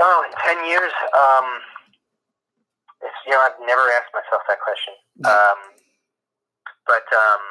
Oh, 0.00 0.26
in 0.26 0.34
ten 0.42 0.58
years, 0.66 0.90
um, 1.14 1.46
it's, 2.98 3.20
you 3.26 3.30
know, 3.30 3.38
I've 3.38 3.54
never 3.62 3.86
asked 3.94 4.10
myself 4.10 4.42
that 4.50 4.58
question. 4.58 4.94
Um, 5.22 5.58
but 6.90 7.06
um, 7.14 7.44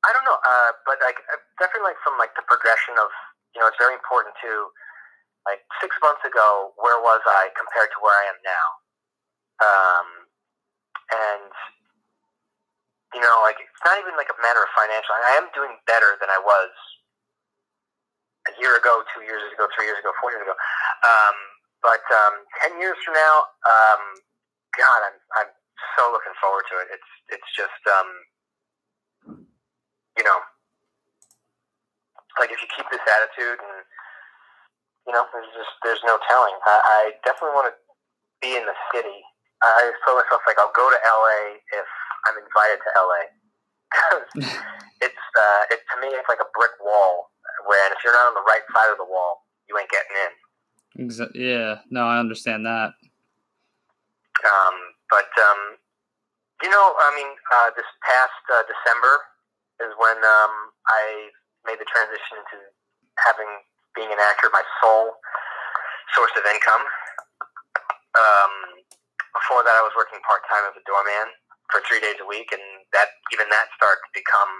I 0.00 0.10
don't 0.16 0.24
know. 0.24 0.40
Uh, 0.40 0.72
but 0.88 0.96
like, 1.04 1.20
uh, 1.28 1.36
definitely, 1.60 1.92
like 1.92 2.00
from 2.00 2.16
like 2.16 2.32
the 2.32 2.46
progression 2.48 2.96
of, 2.96 3.12
you 3.52 3.60
know, 3.60 3.68
it's 3.68 3.76
very 3.76 3.92
important 3.92 4.32
to, 4.40 4.72
like, 5.44 5.60
six 5.84 5.92
months 6.00 6.24
ago, 6.24 6.72
where 6.80 6.96
was 7.02 7.20
I 7.26 7.52
compared 7.52 7.92
to 7.92 7.98
where 8.00 8.14
I 8.14 8.24
am 8.30 8.38
now? 8.40 8.66
Um, 9.60 10.08
and 11.12 11.52
you 13.14 13.20
know, 13.20 13.36
like, 13.42 13.58
it's 13.58 13.84
not 13.84 13.98
even 13.98 14.14
like 14.14 14.30
a 14.30 14.38
matter 14.42 14.62
of 14.62 14.70
financial. 14.76 15.12
I 15.18 15.38
am 15.40 15.50
doing 15.54 15.74
better 15.86 16.18
than 16.20 16.30
I 16.30 16.40
was 16.42 16.72
a 18.48 18.52
year 18.60 18.76
ago, 18.78 19.04
two 19.12 19.22
years 19.26 19.42
ago, 19.52 19.68
three 19.76 19.86
years 19.86 20.00
ago, 20.00 20.12
four 20.22 20.32
years 20.32 20.42
ago. 20.42 20.56
Um, 21.04 21.36
but 21.82 22.04
um, 22.12 22.34
ten 22.64 22.80
years 22.80 22.96
from 23.04 23.16
now, 23.16 23.36
um, 23.68 24.02
God, 24.76 25.00
I'm 25.08 25.16
I'm 25.40 25.50
so 25.96 26.12
looking 26.12 26.36
forward 26.40 26.64
to 26.72 26.76
it. 26.84 26.88
It's 26.92 27.10
it's 27.36 27.50
just 27.56 27.82
um, 27.88 28.08
you 30.16 30.24
know, 30.24 30.38
like 32.40 32.52
if 32.52 32.60
you 32.60 32.68
keep 32.76 32.88
this 32.92 33.04
attitude 33.04 33.60
and 33.60 33.78
you 35.08 35.12
know, 35.16 35.24
there's 35.32 35.52
just 35.56 35.72
there's 35.84 36.04
no 36.04 36.20
telling. 36.28 36.54
I, 36.64 36.76
I 36.84 37.00
definitely 37.24 37.56
want 37.56 37.72
to 37.72 37.76
be 38.40 38.56
in 38.56 38.64
the 38.64 38.76
city. 38.92 39.24
I 39.60 39.92
feel 40.04 40.16
myself 40.16 40.40
like 40.48 40.56
I'll 40.60 40.72
go 40.76 40.88
to 40.88 41.00
LA 41.04 41.60
if 41.76 41.88
I'm 42.28 42.36
invited 42.36 42.78
to 42.84 42.90
LA. 42.96 43.22
it's 45.04 45.24
uh, 45.34 45.62
it 45.72 45.80
to 45.82 45.94
me 46.00 46.14
it's 46.14 46.28
like 46.28 46.42
a 46.42 46.50
brick 46.54 46.74
wall. 46.82 47.32
Where 47.66 47.80
and 47.86 47.92
if 47.92 48.00
you're 48.04 48.14
not 48.14 48.32
on 48.32 48.36
the 48.38 48.46
right 48.46 48.64
side 48.72 48.90
of 48.92 48.98
the 48.98 49.08
wall, 49.08 49.46
you 49.68 49.76
ain't 49.76 49.90
getting 49.90 50.14
in. 50.16 50.32
Exa- 51.06 51.34
yeah, 51.34 51.82
no, 51.90 52.06
I 52.06 52.18
understand 52.18 52.66
that. 52.66 52.94
Um, 54.40 54.76
but 55.10 55.28
um, 55.36 55.76
you 56.62 56.70
know, 56.70 56.94
I 56.96 57.10
mean, 57.16 57.30
uh, 57.52 57.68
this 57.76 57.88
past 58.04 58.42
uh, 58.52 58.64
December 58.64 59.14
is 59.84 59.92
when 59.96 60.16
um, 60.20 60.54
I 60.88 61.32
made 61.66 61.80
the 61.80 61.88
transition 61.88 62.40
into 62.40 62.58
having 63.20 63.48
being 63.96 64.12
an 64.12 64.20
actor 64.22 64.48
my 64.52 64.64
sole 64.80 65.18
source 66.14 66.32
of 66.38 66.44
income. 66.46 66.84
Um, 68.16 68.52
before 69.34 69.62
that, 69.62 69.76
I 69.78 69.82
was 69.84 69.94
working 69.94 70.18
part 70.26 70.42
time 70.50 70.66
as 70.66 70.74
a 70.74 70.84
doorman 70.86 71.30
for 71.70 71.82
three 71.86 72.02
days 72.02 72.18
a 72.20 72.26
week, 72.26 72.50
and 72.52 72.62
that 72.92 73.10
even 73.32 73.48
that 73.50 73.70
started 73.74 74.02
to 74.02 74.12
become 74.14 74.52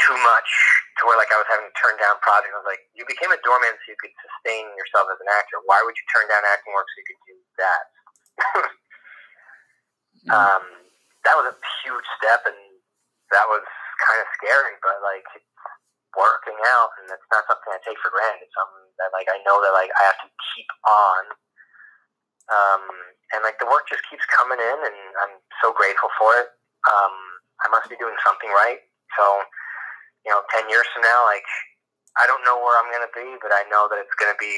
too 0.00 0.16
much 0.24 0.50
to 0.98 1.06
where 1.06 1.20
like 1.20 1.30
I 1.30 1.38
was 1.38 1.48
having 1.50 1.68
to 1.68 1.76
turn 1.78 1.94
down 2.00 2.16
projects. 2.24 2.54
I 2.54 2.60
was 2.62 2.70
like, 2.70 2.82
you 2.96 3.04
became 3.04 3.30
a 3.30 3.40
doorman 3.44 3.76
so 3.76 3.86
you 3.92 3.98
could 4.00 4.14
sustain 4.18 4.66
yourself 4.74 5.06
as 5.12 5.20
an 5.20 5.28
actor. 5.30 5.60
Why 5.68 5.84
would 5.84 5.94
you 5.94 6.06
turn 6.10 6.26
down 6.32 6.42
acting 6.48 6.72
work 6.72 6.88
so 6.88 6.96
you 6.96 7.08
could 7.08 7.22
do 7.28 7.36
that? 7.60 7.84
um, 10.38 10.64
that 11.28 11.34
was 11.36 11.52
a 11.52 11.56
huge 11.84 12.08
step, 12.18 12.42
and 12.48 12.58
that 13.30 13.46
was 13.46 13.62
kind 14.02 14.18
of 14.18 14.28
scary. 14.40 14.74
But 14.80 15.04
like, 15.04 15.28
working 16.16 16.56
out, 16.76 16.92
and 17.00 17.08
it's 17.08 17.28
not 17.32 17.44
something 17.48 17.72
I 17.72 17.80
take 17.84 17.96
for 18.00 18.12
granted. 18.12 18.44
It's 18.44 18.56
something 18.56 18.86
that 19.00 19.10
like 19.16 19.28
I 19.32 19.40
know 19.44 19.60
that 19.64 19.72
like 19.72 19.92
I 19.96 20.02
have 20.12 20.20
to 20.24 20.28
keep 20.52 20.70
on. 20.84 21.22
Um, 22.52 22.84
and 23.32 23.40
like 23.42 23.56
the 23.58 23.68
work 23.68 23.88
just 23.88 24.04
keeps 24.08 24.24
coming 24.28 24.60
in, 24.60 24.78
and 24.84 24.98
I'm 25.24 25.40
so 25.64 25.72
grateful 25.72 26.12
for 26.20 26.36
it. 26.36 26.52
Um, 26.84 27.14
I 27.64 27.72
must 27.72 27.88
be 27.88 27.96
doing 27.96 28.16
something 28.24 28.50
right. 28.52 28.80
So, 29.16 29.24
you 30.24 30.30
know, 30.30 30.44
ten 30.52 30.68
years 30.68 30.86
from 30.92 31.02
now, 31.02 31.24
like 31.24 31.46
I 32.16 32.28
don't 32.28 32.44
know 32.44 32.60
where 32.60 32.76
I'm 32.76 32.92
going 32.92 33.04
to 33.04 33.14
be, 33.16 33.40
but 33.40 33.52
I 33.52 33.64
know 33.72 33.88
that 33.88 33.98
it's 34.00 34.16
going 34.20 34.32
to 34.32 34.40
be 34.40 34.52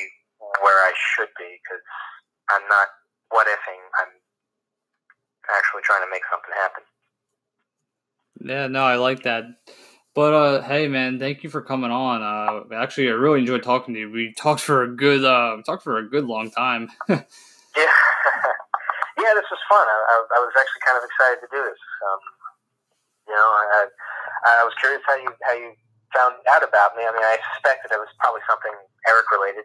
where 0.62 0.80
I 0.82 0.92
should 1.14 1.30
be 1.38 1.60
because 1.62 1.82
I'm 2.51 2.66
not 2.66 2.90
what 3.30 3.46
ifing. 3.46 3.82
I'm 4.02 4.12
actually 5.51 5.82
trying 5.86 6.02
to 6.02 6.10
make 6.10 6.26
something 6.30 6.55
happen. 6.55 6.82
Yeah, 8.42 8.66
no, 8.66 8.82
I 8.82 8.96
like 8.96 9.22
that. 9.22 9.44
But 10.14 10.32
uh, 10.32 10.62
hey, 10.62 10.86
man, 10.86 11.18
thank 11.18 11.42
you 11.42 11.51
for 11.51 11.62
coming 11.62 11.90
on. 11.90 12.22
Uh, 12.22 12.74
actually, 12.74 13.09
I 13.09 13.12
really 13.12 13.40
enjoyed 13.40 13.62
talking 13.62 13.94
to 13.94 14.01
you. 14.01 14.10
We 14.10 14.32
talked 14.32 14.60
for 14.60 14.84
a 14.84 14.88
good, 14.94 15.24
uh, 15.24 15.62
talked 15.66 15.82
for 15.82 15.98
a 15.98 16.09
good 16.09 16.24
long 16.24 16.51
time. 16.51 16.90
Yeah, 17.76 17.86
yeah, 19.24 19.32
this 19.32 19.48
was 19.48 19.62
fun. 19.72 19.80
I, 19.80 19.96
I, 19.96 20.16
I 20.36 20.38
was 20.44 20.52
actually 20.52 20.84
kind 20.84 21.01
of 21.01 21.05
excited 21.09 21.40
to 21.40 21.48
do 21.48 21.60
this. 21.64 21.80
Um, 22.05 22.20
you 23.24 23.32
know, 23.32 23.48
I, 23.72 23.88
I, 24.60 24.64
was 24.68 24.76
curious 24.76 25.01
how 25.09 25.16
you 25.16 25.32
how 25.48 25.56
you 25.56 25.72
found 26.12 26.36
out 26.52 26.60
about 26.60 26.92
me. 26.92 27.09
I 27.09 27.12
mean, 27.12 27.24
I 27.24 27.40
suspected 27.56 27.88
it 27.88 27.96
was 27.96 28.12
probably 28.20 28.44
something 28.44 28.76
Eric 29.09 29.26
related. 29.32 29.64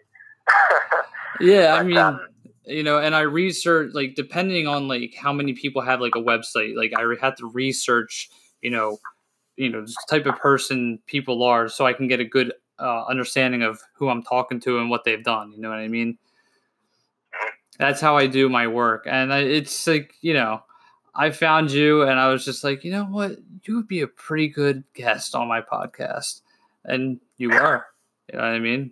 yeah, 1.44 1.76
I 1.76 1.84
mean, 1.84 1.98
um, 1.98 2.24
you 2.66 2.84
know, 2.84 3.00
and 3.00 3.14
I 3.16 3.22
researched 3.22 3.96
like 3.96 4.16
depending 4.16 4.68
on 4.68 4.88
like 4.88 5.14
how 5.20 5.34
many 5.34 5.54
people 5.54 5.82
have 5.82 6.00
like 6.00 6.16
a 6.16 6.24
website. 6.24 6.76
Like 6.76 6.94
I 6.96 7.04
had 7.20 7.36
to 7.38 7.48
research, 7.48 8.30
you 8.62 8.72
know, 8.72 8.98
you 9.58 9.70
know, 9.70 9.82
this 9.82 9.96
type 10.10 10.26
of 10.26 10.38
person 10.38 11.00
people 11.06 11.44
are, 11.44 11.68
so 11.68 11.86
I 11.86 11.92
can 11.92 12.08
get 12.08 12.22
a 12.22 12.26
good 12.26 12.54
uh, 12.80 13.04
understanding 13.10 13.62
of 13.64 13.80
who 13.96 14.08
I'm 14.08 14.24
talking 14.24 14.62
to 14.62 14.80
and 14.80 14.90
what 14.90 15.04
they've 15.04 15.24
done. 15.24 15.52
You 15.52 15.62
know 15.62 15.70
what 15.70 15.80
I 15.80 15.90
mean? 15.90 16.18
That's 17.80 18.02
how 18.02 18.18
I 18.18 18.28
do 18.28 18.50
my 18.50 18.68
work, 18.68 19.08
and 19.10 19.34
I, 19.34 19.40
it's 19.40 19.88
like 19.88 20.14
you 20.22 20.34
know, 20.34 20.62
I 21.16 21.32
found 21.32 21.72
you, 21.72 22.04
and 22.04 22.20
I 22.20 22.28
was 22.28 22.46
just 22.46 22.64
like, 22.64 22.84
you 22.84 22.92
know 22.92 23.06
what, 23.06 23.38
you 23.64 23.76
would 23.78 23.88
be 23.88 24.02
a 24.02 24.08
pretty 24.08 24.48
good 24.50 24.84
guest 24.94 25.34
on 25.34 25.48
my 25.48 25.62
podcast, 25.62 26.42
and 26.86 27.20
you 27.38 27.52
are. 27.56 27.88
You 28.32 28.38
know 28.38 28.46
what 28.46 28.54
I 28.54 28.60
mean? 28.60 28.92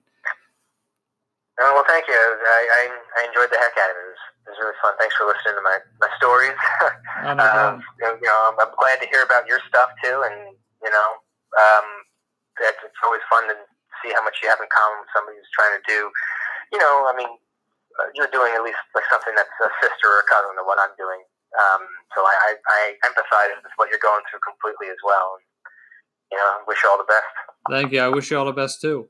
Oh, 1.60 1.72
well, 1.74 1.86
thank 1.88 2.08
you. 2.08 2.14
I, 2.14 2.62
I, 2.70 2.82
I 3.22 3.22
enjoyed 3.28 3.50
the 3.50 3.58
heck 3.58 3.74
out 3.82 3.90
of 3.90 3.98
it. 3.98 4.06
It 4.06 4.14
was, 4.14 4.22
it 4.46 4.50
was 4.54 4.58
really 4.62 4.78
fun. 4.82 4.94
Thanks 5.02 5.18
for 5.18 5.26
listening 5.26 5.58
to 5.58 5.66
my, 5.66 5.78
my 6.00 6.10
stories. 6.18 6.58
Oh, 7.26 7.34
no 7.34 7.42
um, 7.44 7.82
you 7.98 8.30
know, 8.30 8.40
I'm, 8.54 8.56
I'm 8.62 8.74
glad 8.78 9.02
to 9.02 9.10
hear 9.10 9.26
about 9.26 9.50
your 9.50 9.58
stuff 9.68 9.90
too, 10.06 10.22
and 10.22 10.54
you 10.86 10.92
know, 10.94 11.08
Um, 11.58 11.88
it's, 12.62 12.78
it's 12.86 13.02
always 13.04 13.26
fun 13.26 13.50
to 13.50 13.58
see 14.06 14.14
how 14.14 14.22
much 14.22 14.38
you 14.42 14.48
have 14.54 14.62
in 14.62 14.70
common 14.70 15.02
with 15.02 15.10
somebody 15.18 15.36
who's 15.42 15.50
trying 15.58 15.74
to 15.74 15.84
do, 15.90 16.14
you 16.72 16.78
know, 16.78 17.10
I 17.10 17.14
mean, 17.18 17.28
uh, 17.34 17.47
you're 18.14 18.32
doing 18.32 18.54
at 18.54 18.64
least 18.64 18.80
like 18.94 19.06
something 19.10 19.34
that's 19.36 19.52
a 19.62 19.70
sister 19.82 20.08
or 20.08 20.22
a 20.22 20.28
cousin 20.30 20.54
to 20.58 20.64
what 20.64 20.78
I'm 20.80 20.94
doing. 20.98 21.22
Um, 21.58 21.82
so 22.14 22.22
I, 22.22 22.34
I, 22.34 22.50
I 22.70 22.82
empathize 23.08 23.56
with 23.64 23.74
what 23.78 23.90
you're 23.90 24.04
going 24.04 24.22
through 24.30 24.44
completely 24.46 24.90
as 24.92 25.02
well. 25.04 25.40
And, 25.40 25.46
you 26.32 26.38
know, 26.38 26.62
wish 26.68 26.84
you 26.84 26.90
all 26.90 26.98
the 26.98 27.10
best. 27.10 27.34
Thank 27.70 27.94
you. 27.94 28.02
I 28.02 28.10
wish 28.10 28.30
you 28.30 28.38
all 28.38 28.46
the 28.46 28.52
best 28.52 28.82
too. 28.82 29.08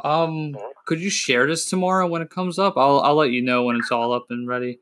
Um, 0.00 0.54
mm-hmm. 0.54 0.74
could 0.86 1.00
you 1.00 1.10
share 1.10 1.46
this 1.46 1.66
tomorrow 1.66 2.06
when 2.06 2.22
it 2.22 2.30
comes 2.30 2.58
up? 2.58 2.74
I'll 2.76 3.00
I'll 3.00 3.14
let 3.14 3.30
you 3.30 3.42
know 3.42 3.62
when 3.62 3.76
it's 3.76 3.92
all 3.92 4.12
up 4.12 4.26
and 4.30 4.48
ready. 4.48 4.80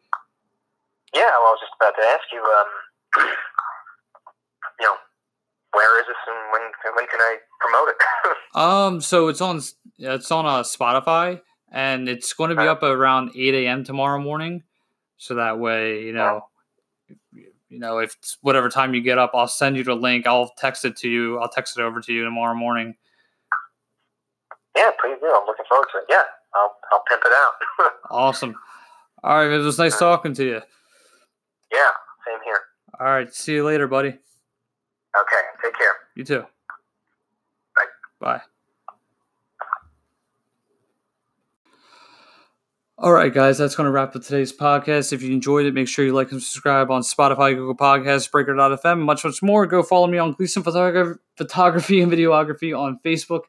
Yeah, 1.14 1.28
well, 1.42 1.52
I 1.52 1.56
was 1.56 1.60
just 1.60 1.72
about 1.78 1.94
to 2.00 2.02
ask 2.02 2.24
you. 2.32 2.40
Um, 2.40 3.28
you 4.80 4.86
know, 4.86 4.96
where 5.74 6.00
is 6.00 6.06
this 6.06 6.16
and 6.26 6.52
when 6.52 6.62
when 6.96 7.06
can 7.08 7.20
I 7.20 7.36
promote 7.60 7.88
it? 7.88 7.96
um, 8.54 9.00
so 9.02 9.28
it's 9.28 9.42
on 9.42 9.60
it's 9.98 10.30
on 10.30 10.46
uh, 10.46 10.62
Spotify 10.62 11.40
and 11.72 12.08
it's 12.08 12.32
going 12.34 12.50
to 12.50 12.56
be 12.56 12.68
up 12.68 12.82
around 12.82 13.32
eight 13.34 13.54
a.m. 13.54 13.82
tomorrow 13.82 14.20
morning. 14.20 14.62
So 15.16 15.34
that 15.36 15.58
way, 15.58 16.02
you 16.02 16.12
know, 16.12 16.46
you 17.68 17.78
know, 17.78 17.98
if 17.98 18.16
whatever 18.42 18.68
time 18.68 18.94
you 18.94 19.00
get 19.00 19.18
up, 19.18 19.30
I'll 19.34 19.48
send 19.48 19.76
you 19.76 19.82
the 19.84 19.94
link. 19.94 20.26
I'll 20.26 20.50
text 20.58 20.84
it 20.84 20.96
to 20.98 21.08
you. 21.08 21.38
I'll 21.38 21.48
text 21.48 21.78
it 21.78 21.82
over 21.82 22.00
to 22.00 22.12
you 22.12 22.24
tomorrow 22.24 22.54
morning. 22.54 22.94
Yeah, 24.76 24.90
please 25.00 25.16
do. 25.20 25.26
I'm 25.26 25.46
looking 25.46 25.64
forward 25.68 25.86
to 25.92 25.98
it. 25.98 26.04
Yeah, 26.08 26.22
I'll 26.54 26.74
I'll 26.92 27.02
pimp 27.08 27.22
it 27.24 27.32
out. 27.32 27.92
awesome. 28.10 28.54
All 29.24 29.38
right, 29.38 29.50
it 29.50 29.58
was 29.58 29.78
nice 29.78 29.98
talking 29.98 30.34
to 30.34 30.44
you. 30.44 30.60
Yeah, 31.72 31.90
same 32.26 32.40
here. 32.44 32.60
All 33.00 33.06
right, 33.06 33.32
see 33.32 33.54
you 33.54 33.64
later, 33.64 33.86
buddy. 33.86 34.08
Okay, 34.08 35.42
take 35.62 35.74
care. 35.78 35.94
You 36.16 36.24
too. 36.24 36.44
Bye. 37.76 37.84
Bye. 38.20 38.42
All 43.02 43.12
right, 43.12 43.34
guys, 43.34 43.58
that's 43.58 43.74
going 43.74 43.86
to 43.86 43.90
wrap 43.90 44.14
up 44.14 44.22
today's 44.22 44.52
podcast. 44.52 45.12
If 45.12 45.22
you 45.22 45.32
enjoyed 45.32 45.66
it, 45.66 45.74
make 45.74 45.88
sure 45.88 46.04
you 46.04 46.12
like 46.12 46.30
and 46.30 46.40
subscribe 46.40 46.88
on 46.88 47.02
Spotify, 47.02 47.52
Google 47.52 47.74
Podcasts, 47.74 48.30
Breaker.fm, 48.30 48.92
and 48.92 49.02
much, 49.02 49.24
much 49.24 49.42
more. 49.42 49.66
Go 49.66 49.82
follow 49.82 50.06
me 50.06 50.18
on 50.18 50.34
Gleason 50.34 50.62
Photography 50.62 52.00
and 52.00 52.12
Videography 52.12 52.78
on 52.78 53.00
Facebook. 53.04 53.40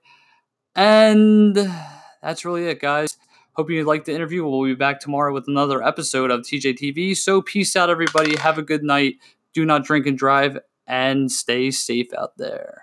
And 0.75 1.55
that's 2.23 2.43
really 2.43 2.65
it, 2.65 2.81
guys. 2.81 3.15
Hope 3.51 3.69
you 3.69 3.83
liked 3.83 4.07
the 4.07 4.15
interview. 4.15 4.43
We'll 4.43 4.63
be 4.63 4.73
back 4.73 4.99
tomorrow 4.99 5.31
with 5.31 5.47
another 5.47 5.83
episode 5.83 6.31
of 6.31 6.41
TJTV. 6.41 7.15
So, 7.15 7.43
peace 7.43 7.75
out, 7.75 7.91
everybody. 7.91 8.35
Have 8.37 8.57
a 8.57 8.63
good 8.63 8.81
night. 8.81 9.17
Do 9.53 9.65
not 9.65 9.83
drink 9.83 10.07
and 10.07 10.17
drive, 10.17 10.57
and 10.87 11.31
stay 11.31 11.69
safe 11.69 12.11
out 12.17 12.39
there. 12.39 12.82